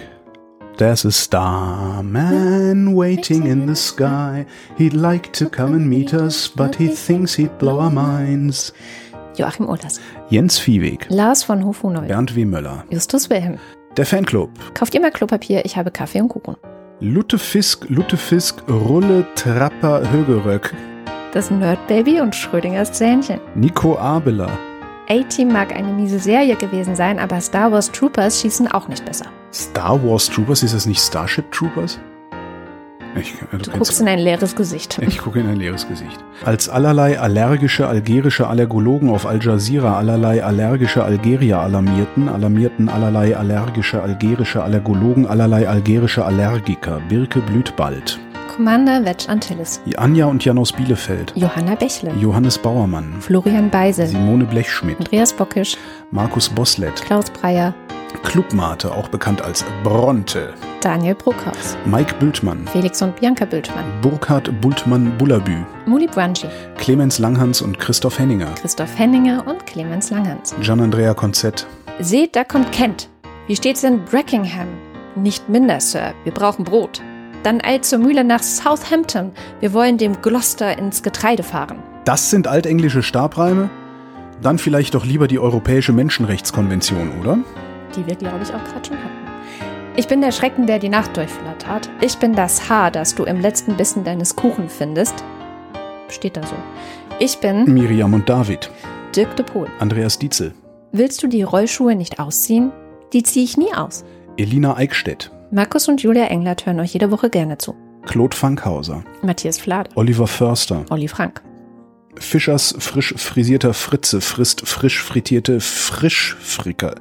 There's 0.77 1.05
a 1.05 1.11
starman 1.11 2.95
waiting 2.97 3.45
in 3.45 3.67
the 3.67 3.75
sky. 3.75 4.45
He'd 4.77 4.93
like 4.93 5.31
to 5.33 5.47
come 5.49 5.73
and 5.75 5.87
meet 5.87 6.13
us, 6.13 6.49
but 6.49 6.75
he 6.75 6.87
thinks 6.89 7.35
he'd 7.35 7.57
blow 7.59 7.79
our 7.79 7.91
minds. 7.91 8.73
Joachim 9.37 9.67
Ohlers, 9.67 9.99
Jens 10.29 10.57
Viehweg, 10.59 11.05
Lars 11.09 11.43
von 11.43 11.63
Hofunold, 11.65 12.07
Bernd 12.07 12.35
W. 12.35 12.45
Möller, 12.45 12.83
Justus 12.89 13.29
Wilhelm. 13.29 13.57
Der 13.97 14.05
Fanclub, 14.05 14.49
Kauft 14.73 14.93
ihr 14.93 15.01
mal 15.01 15.11
Klopapier, 15.11 15.65
ich 15.65 15.77
habe 15.77 15.91
Kaffee 15.91 16.21
und 16.21 16.29
Kuchen. 16.29 16.55
Lutefisk, 16.99 17.85
Lutefisk, 17.89 18.63
Rulle, 18.69 19.25
Trapper, 19.35 20.09
Högeröck, 20.11 20.73
Das 21.33 21.51
Nerdbaby 21.51 22.21
und 22.21 22.35
Schrödingers 22.35 22.93
Zähnchen. 22.93 23.39
Nico 23.55 23.97
Abeler, 23.97 24.49
A-Team 25.07 25.49
mag 25.49 25.75
eine 25.75 25.93
miese 25.93 26.17
Serie 26.17 26.55
gewesen 26.55 26.95
sein, 26.95 27.19
aber 27.19 27.39
Star 27.39 27.71
Wars 27.71 27.91
Troopers 27.91 28.41
schießen 28.41 28.67
auch 28.71 28.87
nicht 28.87 29.05
besser. 29.05 29.27
Star 29.53 30.03
Wars 30.03 30.27
Troopers, 30.27 30.63
ist 30.63 30.73
das 30.73 30.87
nicht 30.87 30.99
Starship 30.99 31.51
Troopers? 31.51 31.99
Ich, 33.19 33.33
du 33.51 33.57
Du 33.57 33.71
guckst 33.71 34.01
in 34.01 34.07
ein 34.07 34.19
leeres 34.19 34.55
Gesicht. 34.55 34.99
Ich 35.01 35.19
gucke 35.19 35.39
in 35.39 35.47
ein 35.47 35.55
leeres 35.55 35.87
Gesicht. 35.87 36.17
Als 36.43 36.67
allerlei 36.67 37.19
allergische 37.19 37.87
algerische 37.87 38.47
Allergologen 38.47 39.09
auf 39.09 39.25
Al 39.25 39.39
Jazeera 39.41 39.97
allerlei 39.97 40.43
allergische 40.43 41.03
Algerier 41.03 41.59
alarmierten, 41.59 42.27
alarmierten 42.27 42.89
allerlei 42.89 43.35
allergische 43.35 44.01
algerische 44.01 44.63
Allergologen 44.63 45.25
allerlei 45.27 45.67
algerische 45.67 46.25
Allergiker. 46.25 47.01
Birke 47.07 47.39
blüht 47.39 47.75
bald. 47.75 48.19
Commander 48.55 49.03
Vetch 49.03 49.27
Antilles. 49.27 49.81
Anja 49.97 50.25
und 50.27 50.43
Jan 50.45 50.57
aus 50.57 50.71
Bielefeld. 50.71 51.33
Johanna 51.35 51.75
Bächle. 51.75 52.11
Johannes 52.21 52.57
Bauermann. 52.57 53.13
Florian 53.19 53.69
Beise. 53.69 54.07
Simone 54.07 54.45
Blechschmidt. 54.45 54.97
Andreas 54.97 55.33
Bockisch. 55.33 55.77
Markus 56.11 56.47
Boslett. 56.47 56.95
Klaus 57.01 57.29
Breyer. 57.29 57.73
Clubmate, 58.23 58.91
auch 58.91 59.09
bekannt 59.09 59.41
als 59.41 59.65
Bronte. 59.83 60.53
Daniel 60.85 61.15
Bruckhaus. 61.15 61.75
Mike 61.85 62.13
Bültmann. 62.19 62.67
Felix 62.67 63.01
und 63.01 63.19
Bianca 63.19 63.43
Bültmann. 63.45 63.83
Burkhard 64.03 64.51
Bultmann-Bullabü. 64.61 65.65
Muli 65.87 66.05
Branchi. 66.05 66.45
Clemens 66.77 67.17
Langhans 67.17 67.63
und 67.63 67.79
Christoph 67.79 68.19
Henninger. 68.19 68.53
Christoph 68.61 68.95
Henninger 68.95 69.47
und 69.47 69.65
Clemens 69.65 70.11
Langhans. 70.11 70.53
Gian-Andrea 70.61 71.15
Konzett. 71.15 71.65
Seht, 71.99 72.35
da 72.35 72.43
kommt 72.43 72.71
Kent. 72.71 73.09
Wie 73.47 73.55
steht's 73.55 73.83
in 73.83 74.05
Brackingham? 74.05 74.67
Nicht 75.15 75.49
minder, 75.49 75.79
Sir. 75.79 76.13
Wir 76.23 76.31
brauchen 76.31 76.63
Brot. 76.63 77.01
Dann 77.41 77.61
eilt 77.63 77.83
zur 77.83 77.97
Mühle 77.97 78.23
nach 78.23 78.43
Southampton. 78.43 79.31
Wir 79.61 79.73
wollen 79.73 79.97
dem 79.97 80.21
Gloucester 80.21 80.77
ins 80.77 81.01
Getreide 81.01 81.41
fahren. 81.41 81.79
Das 82.05 82.29
sind 82.29 82.47
altenglische 82.47 83.01
Stabreime? 83.01 83.71
Dann 84.43 84.59
vielleicht 84.59 84.93
doch 84.93 85.03
lieber 85.03 85.27
die 85.27 85.39
Europäische 85.39 85.93
Menschenrechtskonvention, 85.93 87.21
oder? 87.21 87.39
Die 87.95 88.05
wir, 88.05 88.13
glaube 88.13 88.43
ich, 88.43 88.53
auch 88.53 88.63
gerade 88.63 88.85
schon 88.87 88.97
hatten. 88.97 89.24
Ich 89.97 90.09
bin 90.09 90.19
der 90.19 90.33
Schrecken, 90.33 90.67
der 90.67 90.77
die 90.77 90.89
Nacht 90.89 91.15
durchflattert. 91.15 91.89
Ich 92.01 92.17
bin 92.17 92.33
das 92.33 92.69
Haar, 92.69 92.91
das 92.91 93.15
du 93.15 93.23
im 93.23 93.39
letzten 93.39 93.77
Bissen 93.77 94.03
deines 94.03 94.35
Kuchen 94.35 94.67
findest. 94.67 95.23
Steht 96.09 96.35
da 96.35 96.45
so. 96.45 96.55
Ich 97.19 97.37
bin 97.37 97.63
Miriam 97.73 98.13
und 98.13 98.27
David. 98.27 98.69
Dirk 99.15 99.37
de 99.37 99.45
Pohl. 99.45 99.67
Andreas 99.79 100.19
Dietzel. 100.19 100.53
Willst 100.91 101.23
du 101.23 101.27
die 101.27 101.43
Rollschuhe 101.43 101.95
nicht 101.95 102.19
ausziehen? 102.19 102.73
Die 103.13 103.23
ziehe 103.23 103.45
ich 103.45 103.55
nie 103.55 103.73
aus. 103.73 104.03
Elina 104.35 104.75
Eickstedt. 104.75 105.31
Markus 105.49 105.87
und 105.87 106.03
Julia 106.03 106.25
Englert 106.25 106.65
hören 106.65 106.81
euch 106.81 106.91
jede 106.91 107.09
Woche 107.09 107.29
gerne 107.29 107.57
zu. 107.57 107.73
Claude 108.05 108.35
Fankhauser. 108.35 109.01
Matthias 109.21 109.57
Flade. 109.57 109.91
Oliver 109.95 110.27
Förster. 110.27 110.83
Olli 110.89 111.07
Frank. 111.07 111.41
Fischers 112.19 112.75
frisch 112.79 113.13
frisierter 113.17 113.73
Fritze 113.73 114.21
frisst 114.21 114.67
frisch 114.67 115.01
frittierte 115.01 115.59
Frischfricker. 115.59 116.95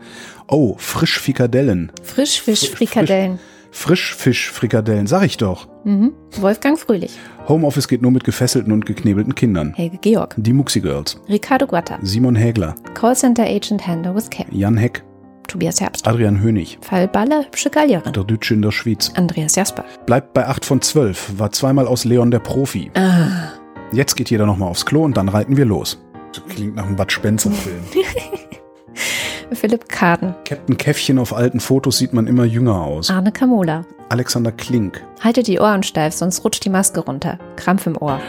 Oh, 0.49 0.77
Frischfrikadellen. 0.79 1.93
Frischfischfrikadellen. 2.03 3.39
Frischfischfrikadellen, 3.71 5.07
sag 5.07 5.25
ich 5.25 5.37
doch. 5.37 5.69
Mhm. 5.85 6.13
Wolfgang 6.41 6.79
Fröhlich. 6.79 7.19
Homeoffice 7.49 7.89
geht 7.89 8.03
nur 8.03 8.13
mit 8.13 8.25
gefesselten 8.25 8.73
und 8.73 8.87
geknebelten 8.87 9.35
Kindern. 9.35 9.75
Helge 9.75 9.99
Georg. 9.99 10.35
Die 10.39 10.53
Muxi 10.53 10.81
Girls. 10.81 11.21
Ricardo 11.29 11.67
Guatta. 11.67 11.99
Simon 12.01 12.37
Hägler. 12.37 12.75
Callcenter 12.95 13.45
Agent 13.45 13.87
Handler 13.87 14.15
with 14.15 14.31
Care. 14.31 14.49
Jan 14.53 14.77
Heck. 14.77 15.03
Tobias 15.49 15.81
Herbst. 15.81 16.07
Adrian 16.07 16.41
Hönig. 16.41 16.79
Fall 16.81 17.09
Baller, 17.09 17.45
hübsche 17.45 17.69
Gallierin. 17.69 18.13
Der 18.13 18.25
Dütsch 18.25 18.51
in 18.51 18.63
der 18.63 18.71
Schweiz. 18.71 19.13
Andreas 19.17 19.57
Jasper. 19.57 19.85
Bleibt 20.07 20.33
bei 20.35 20.47
8 20.47 20.65
von 20.65 20.81
12. 20.81 21.39
War 21.39 21.53
zweimal 21.53 21.87
aus 21.87 22.05
Leon 22.05 22.31
der 22.31 22.39
Profi. 22.39 22.91
Ah. 22.95 23.53
Jetzt 23.95 24.17
geht 24.17 24.29
jeder 24.29 24.45
nochmal 24.45 24.69
aufs 24.71 24.85
Klo 24.85 25.05
und 25.05 25.17
dann 25.17 25.29
reiten 25.29 25.57
wir 25.57 25.65
los. 25.65 26.03
Das 26.33 26.45
klingt 26.47 26.75
nach 26.75 26.85
einem 26.85 26.97
Bud 26.97 27.13
Spencer-Film. 27.13 27.83
Philipp 29.53 29.89
Kaden. 29.89 30.35
Captain 30.45 30.77
Käffchen 30.77 31.19
auf 31.19 31.33
alten 31.33 31.61
Fotos 31.61 31.99
sieht 31.99 32.13
man 32.13 32.27
immer 32.27 32.45
jünger 32.45 32.83
aus. 32.83 33.09
Arne 33.09 33.31
Kamola. 33.31 33.85
Alexander 34.09 34.51
Klink. 34.51 35.05
Haltet 35.21 35.47
die 35.47 35.61
Ohren 35.61 35.85
steif, 35.85 36.13
sonst 36.15 36.45
rutscht 36.45 36.65
die 36.65 36.71
Maske 36.71 37.01
runter. 37.01 37.39
Krampf 37.55 37.87
im 37.87 37.97
Ohr. 37.97 38.21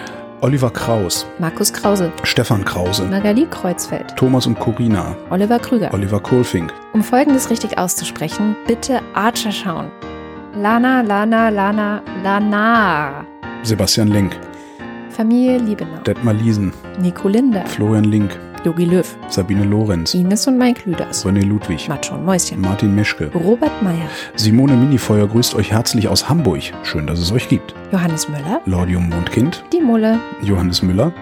Oliver 0.41 0.69
Kraus. 0.69 1.25
Markus 1.39 1.73
Krause. 1.73 2.11
Stefan 2.21 2.63
Krause. 2.63 3.05
Magali 3.05 3.47
Kreuzfeld. 3.49 4.15
Thomas 4.15 4.45
und 4.45 4.59
Corina. 4.59 5.15
Oliver 5.31 5.57
Krüger. 5.57 5.91
Oliver 5.93 6.19
Kohlfink. 6.19 6.71
Um 6.93 7.01
folgendes 7.01 7.49
richtig 7.49 7.79
auszusprechen, 7.79 8.55
bitte 8.67 9.01
Archer 9.15 9.51
schauen. 9.51 9.89
Lana, 10.55 11.01
Lana, 11.01 11.49
Lana, 11.49 12.03
Lana. 12.23 13.25
Sebastian 13.63 14.09
Link. 14.09 14.37
Familie 15.15 15.59
Liebenau. 15.59 16.01
Detmar 16.05 16.33
Liesen. 16.33 16.73
Nico 16.99 17.29
Linder. 17.29 17.65
Florian 17.67 18.03
Link. 18.03 18.37
Jogi 18.65 18.83
Löw, 18.83 19.05
Sabine 19.29 19.63
Lorenz, 19.63 20.15
Ines 20.15 20.47
und 20.47 20.57
Mike 20.57 20.89
Lüders, 20.89 21.23
René 21.23 21.45
Ludwig, 21.45 21.87
Matsch 21.87 22.11
und 22.11 22.25
Mäuschen, 22.25 22.59
Martin 22.61 22.95
Mischke, 22.95 23.29
Robert 23.35 23.83
Meyer, 23.83 24.09
Simone 24.35 24.73
Minifeuer 24.73 25.27
grüßt 25.27 25.53
euch 25.53 25.71
herzlich 25.71 26.07
aus 26.07 26.27
Hamburg. 26.27 26.61
Schön, 26.81 27.05
dass 27.05 27.19
es 27.19 27.31
euch 27.31 27.47
gibt. 27.47 27.75
Johannes 27.91 28.27
Müller, 28.27 28.61
Lordium 28.65 29.07
Mondkind, 29.09 29.63
die 29.71 29.81
Mulle, 29.81 30.19
Johannes 30.41 30.81
Müller, 30.81 31.13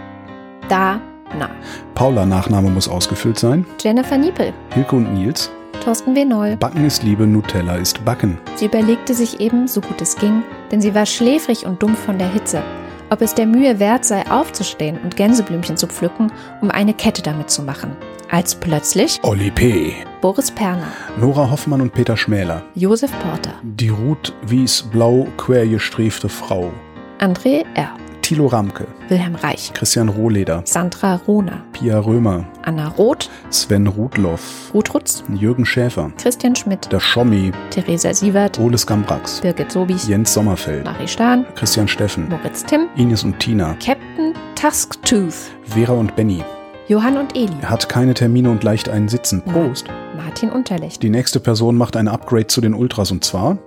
da, 0.70 1.02
na, 1.38 1.49
Paula 1.95 2.26
Nachname 2.26 2.70
muss 2.70 2.88
ausgefüllt 2.88 3.38
sein, 3.38 3.65
Jennifer 3.82 4.18
Niepel, 4.18 4.53
Hilke 4.74 4.95
und 4.95 5.14
Nils, 5.14 5.52
Thorsten 5.84 6.15
W. 6.15 6.24
Noll. 6.24 6.56
Backen 6.56 6.86
ist 6.86 7.03
Liebe, 7.03 7.28
Nutella 7.28 7.76
ist 7.76 8.06
Backen. 8.06 8.38
Sie 8.56 8.68
überlegte 8.68 9.14
sich 9.14 9.41
eben, 9.41 9.68
so 9.68 9.82
gut 9.82 10.02
es 10.02 10.15
ging, 10.15 10.44
denn 10.72 10.80
sie 10.80 10.95
war 10.95 11.06
schläfrig 11.06 11.65
und 11.65 11.84
dumm 11.84 11.98
von 11.98 12.18
der 12.18 12.32
Hitze, 12.32 12.64
ob 13.09 13.21
es 13.21 13.35
der 13.35 13.45
Mühe 13.45 13.80
wert 13.80 14.05
sei, 14.05 14.30
aufzustehen 14.30 14.97
und 15.03 15.15
Gänseblümchen 15.15 15.77
zu 15.77 15.88
pflücken, 15.88 16.31
um 16.61 16.71
eine 16.71 16.93
Kette 16.93 17.21
damit 17.21 17.49
zu 17.49 17.61
machen. 17.61 17.95
Als 18.30 18.55
plötzlich 18.55 19.19
Olli 19.23 19.51
P., 19.51 19.93
Boris 20.21 20.49
Perner, 20.49 20.88
Nora 21.19 21.49
Hoffmann 21.51 21.81
und 21.81 21.93
Peter 21.93 22.17
Schmäler, 22.17 22.63
Josef 22.75 23.11
Porter, 23.19 23.53
die 23.61 23.89
Ruth 23.89 24.34
Wies 24.47 24.81
Blau 24.81 25.27
quergesträfte 25.38 26.30
Frau, 26.30 26.71
André 27.19 27.65
R., 27.75 27.95
Thilo 28.23 28.47
Ramke, 28.47 28.87
Wilhelm 29.09 29.35
Reich, 29.35 29.71
Christian 29.73 30.07
Rohleder, 30.07 30.61
Sandra 30.65 31.15
Rohner, 31.27 31.61
Pia 31.73 31.99
Römer, 31.99 32.45
Anna 32.61 32.87
Roth, 32.87 33.29
Sven 33.49 33.85
Rudloff, 33.85 34.71
Ruth 34.73 34.93
Rutz, 34.93 35.25
Jürgen 35.35 35.65
Schäfer, 35.65 36.09
Christian 36.17 36.55
Schmidt, 36.55 36.89
der 36.89 37.01
Schommi, 37.01 37.51
Theresa 37.69 38.13
Sievert, 38.13 38.57
Ole 38.59 38.77
Skambrax, 38.77 39.41
Birgit 39.41 39.73
Sobich, 39.73 40.07
Jens 40.07 40.33
Sommerfeld, 40.33 40.85
Marie 40.85 41.07
Stahn, 41.07 41.45
Christian 41.55 41.85
Steffen, 41.89 42.29
Moritz 42.29 42.63
Timm, 42.65 42.87
Ines 42.95 43.25
und 43.25 43.37
Tina, 43.39 43.73
Captain 43.85 44.33
Tusktooth, 44.55 45.51
Vera 45.63 45.91
und 45.93 46.15
Benny. 46.15 46.41
Johann 46.87 47.17
und 47.17 47.35
Eli, 47.35 47.51
Er 47.61 47.69
hat 47.71 47.89
keine 47.89 48.13
Termine 48.13 48.49
und 48.49 48.63
leicht 48.63 48.87
einen 48.87 49.09
Sitzen. 49.09 49.41
Prost. 49.41 49.87
Martin 50.15 50.49
Unterlicht, 50.49 51.03
Die 51.03 51.09
nächste 51.09 51.41
Person 51.41 51.75
macht 51.75 51.97
ein 51.97 52.07
Upgrade 52.07 52.47
zu 52.47 52.61
den 52.61 52.73
Ultras 52.73 53.11
und 53.11 53.25
zwar, 53.25 53.57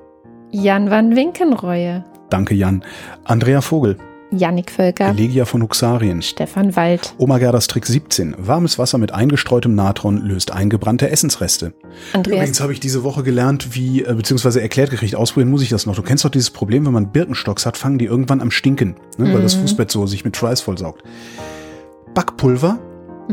Jan 0.50 0.90
van 0.90 1.14
Winkenreue, 1.14 2.04
danke 2.30 2.54
Jan, 2.54 2.82
Andrea 3.24 3.60
Vogel, 3.60 3.96
Jannik 4.32 4.70
Völker, 4.73 5.09
Elegia 5.09 5.44
von 5.44 5.62
Huxarien, 5.62 6.20
Stefan 6.20 6.74
Wald, 6.74 7.15
Oma 7.16 7.39
Gerdas 7.39 7.69
Trick 7.69 7.86
17. 7.86 8.35
Warmes 8.39 8.78
Wasser 8.78 8.98
mit 8.98 9.12
eingestreutem 9.12 9.74
Natron 9.74 10.19
löst 10.19 10.53
eingebrannte 10.53 11.09
Essensreste. 11.11 11.74
Andreas 12.12 12.36
Übrigens 12.39 12.61
habe 12.61 12.73
ich 12.73 12.81
diese 12.81 13.05
Woche 13.05 13.23
gelernt, 13.23 13.74
wie, 13.74 14.03
äh, 14.03 14.15
beziehungsweise 14.15 14.61
erklärt 14.61 14.90
gekriegt, 14.90 15.15
ausprobieren 15.15 15.51
muss 15.51 15.62
ich 15.62 15.69
das 15.69 15.86
noch. 15.86 15.94
Du 15.94 16.03
kennst 16.03 16.24
doch 16.24 16.31
dieses 16.31 16.51
Problem, 16.51 16.85
wenn 16.86 16.93
man 16.93 17.12
Birkenstocks 17.12 17.66
hat, 17.66 17.77
fangen 17.77 17.98
die 17.98 18.07
irgendwann 18.07 18.40
am 18.40 18.51
Stinken, 18.51 18.97
ne, 19.16 19.32
weil 19.32 19.43
das 19.43 19.57
Mhm. 19.57 19.61
Fußbett 19.62 19.90
so 19.93 20.07
sich 20.07 20.24
mit 20.24 20.36
Schweiß 20.36 20.61
vollsaugt. 20.61 21.03
Backpulver 22.15 22.78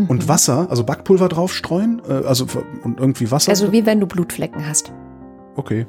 und 0.07 0.27
Wasser, 0.27 0.67
also 0.69 0.83
Backpulver 0.83 1.29
draufstreuen, 1.29 2.01
äh, 2.07 2.25
also 2.25 2.45
und 2.83 2.99
irgendwie 2.99 3.31
Wasser. 3.31 3.49
Also 3.49 3.71
wie 3.71 3.85
wenn 3.85 3.99
du 3.99 4.07
Blutflecken 4.07 4.67
hast. 4.67 4.91
okay. 5.55 5.85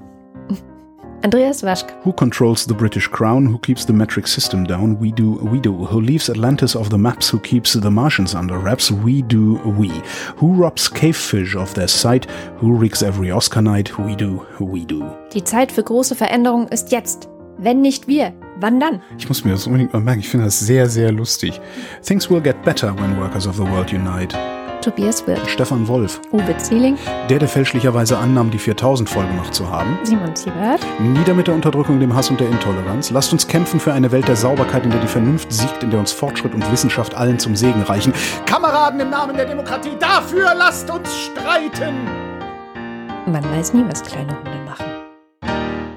Andreas 1.25 1.63
Waschk, 1.63 1.91
Who 2.05 2.13
controls 2.13 2.67
the 2.67 2.75
British 2.75 3.09
crown? 3.09 3.47
Who 3.47 3.59
keeps 3.59 3.87
the 3.87 3.95
metric 3.95 4.27
system 4.27 4.65
down? 4.65 4.99
We 4.99 5.11
do, 5.11 5.39
we 5.51 5.59
do. 5.59 5.73
Who 5.73 5.99
leaves 6.01 6.29
Atlantis 6.29 6.77
off 6.77 6.91
the 6.91 6.99
maps? 6.99 7.31
Who 7.31 7.39
keeps 7.41 7.73
the 7.73 7.91
Martians 7.91 8.35
under 8.35 8.59
wraps? 8.59 8.91
We 8.91 9.23
do, 9.23 9.55
we. 9.79 9.89
Who 10.37 10.53
robs 10.53 10.87
cavefish 10.87 11.57
of 11.57 11.73
their 11.73 11.89
sight? 11.89 12.27
Who 12.61 12.75
rigs 12.77 13.03
every 13.03 13.31
Oscar 13.31 13.63
night? 13.63 13.99
We 13.99 14.15
do, 14.15 14.45
we 14.61 14.85
do. 14.85 15.03
die 15.33 15.43
Zeit 15.43 15.73
für 15.73 15.83
große 15.83 16.15
Veränderungen 16.15 16.69
ist 16.69 16.93
jetzt. 16.93 17.29
Wenn 17.57 17.81
nicht 17.81 18.07
wir, 18.07 18.35
wann 18.61 18.79
dann? 18.79 19.01
Ich 19.17 19.27
muss 19.29 19.45
mir 19.45 19.53
das 19.53 19.67
unbedingt 19.67 19.95
mal 19.95 20.01
merken. 20.01 20.21
Ich 20.21 20.29
finde 20.29 20.45
das 20.45 20.61
sehr, 20.61 20.89
sehr 20.91 21.11
lustig. 21.11 21.59
Things 22.07 22.29
will 22.29 22.43
get 22.43 22.63
better 22.65 22.95
when 22.99 23.17
workers 23.19 23.47
of 23.47 23.57
the 23.57 23.63
world 23.63 23.91
unite. 23.93 24.37
Tobias 24.85 25.27
Wirth, 25.27 25.49
Stefan 25.49 25.89
Wolf, 25.89 26.21
Uwe 26.31 26.57
Zieling, 26.59 26.99
der, 27.31 27.39
der 27.39 27.49
fälschlicherweise 27.49 28.19
annahm, 28.19 28.51
die 28.51 28.59
4000-Folge 28.59 29.33
noch 29.33 29.51
zu 29.51 29.71
haben. 29.71 29.99
Simon 30.03 30.37
Siebert, 30.37 30.81
Nieder 31.01 31.33
mit 31.33 31.47
der 31.47 31.55
Unterdrückung, 31.55 32.01
dem 32.01 32.15
Hass 32.15 32.29
und 32.29 32.39
der 32.39 32.51
Intoleranz. 32.51 33.09
Lasst 33.09 33.33
uns 33.33 33.49
kämpfen 33.49 33.81
für 33.81 33.95
eine 33.95 34.13
Welt 34.13 34.29
der 34.29 34.37
Sauberkeit, 34.37 34.85
in 34.85 34.91
der 34.91 35.01
die 35.01 35.07
Vernunft 35.07 35.51
siegt, 35.51 35.83
in 35.83 35.91
der 35.91 36.01
uns 36.01 36.13
Fortschritt 36.13 36.53
und 36.53 36.71
Wissenschaft 36.71 37.15
allen 37.15 37.39
zum 37.39 37.57
Segen 37.57 37.81
reichen. 37.81 38.13
Kameraden 38.45 39.01
im 39.01 39.09
Namen 39.09 39.35
der 39.37 39.47
Demokratie, 39.47 39.97
dafür 39.99 40.55
lasst 40.55 40.91
uns 40.91 41.09
streiten! 41.17 41.95
man 43.27 43.43
weiß 43.43 43.73
nie, 43.73 43.85
was 43.87 44.03
kleine 44.03 44.37
Hunde 44.37 44.59
machen. 44.67 44.85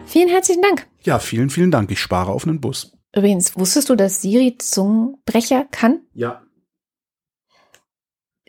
Vielen 0.06 0.30
herzlichen 0.30 0.62
Dank. 0.62 0.88
Ja, 1.02 1.20
vielen, 1.20 1.50
vielen 1.50 1.72
Dank. 1.72 1.92
Ich 1.92 2.00
spare 2.00 2.32
auf 2.32 2.48
einen 2.48 2.62
Bus. 2.62 2.94
Übrigens, 3.14 3.58
wusstest 3.58 3.90
du, 3.90 3.96
dass 3.96 4.22
Siri 4.22 4.58
Zungenbrecher 4.58 5.66
kann? 5.72 6.00
Ja. 6.14 6.42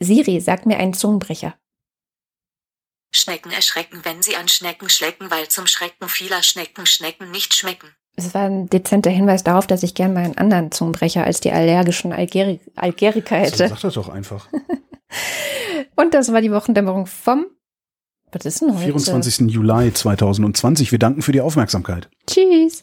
Siri, 0.01 0.41
sag 0.41 0.67
mir 0.67 0.79
einen 0.79 0.95
Zungenbrecher. 0.95 1.55
Schnecken 3.11 3.51
erschrecken, 3.53 4.01
wenn 4.05 4.23
sie 4.23 4.37
an 4.37 4.49
Schnecken 4.49 4.89
schlecken, 4.91 5.31
weil 5.31 5.49
zum 5.49 5.67
Schrecken 5.67 6.09
vieler 6.09 6.43
Schnecken 6.43 6.85
Schnecken 6.87 7.31
nicht 7.31 7.55
schmecken. 7.55 7.89
Es 8.17 8.35
war 8.35 8.43
ein 8.43 8.69
dezenter 8.69 9.11
Hinweis 9.11 9.45
darauf, 9.45 9.67
dass 9.67 9.83
ich 9.83 9.95
gern 9.95 10.13
mal 10.13 10.25
einen 10.25 10.37
anderen 10.37 10.73
Zungenbrecher 10.73 11.25
als 11.25 11.41
die 11.41 11.53
allergischen 11.53 12.13
Algeri 12.13 12.61
Algerika 12.75 13.37
So, 13.37 13.43
hätte. 13.43 13.69
sag 13.69 13.81
das 13.81 13.95
doch 13.95 14.09
einfach. 14.09 14.49
Und 15.97 16.15
das 16.15 16.33
war 16.33 16.41
die 16.41 16.53
Wochendämmerung 16.53 17.07
vom, 17.07 17.47
was 18.31 18.45
ist 18.45 18.61
denn 18.61 18.75
heute? 18.75 18.85
24. 18.85 19.51
Juli 19.51 19.93
2020. 19.93 20.93
Wir 20.93 20.99
danken 20.99 21.23
für 21.23 21.33
die 21.33 21.41
Aufmerksamkeit. 21.41 22.11
Tschüss. 22.27 22.83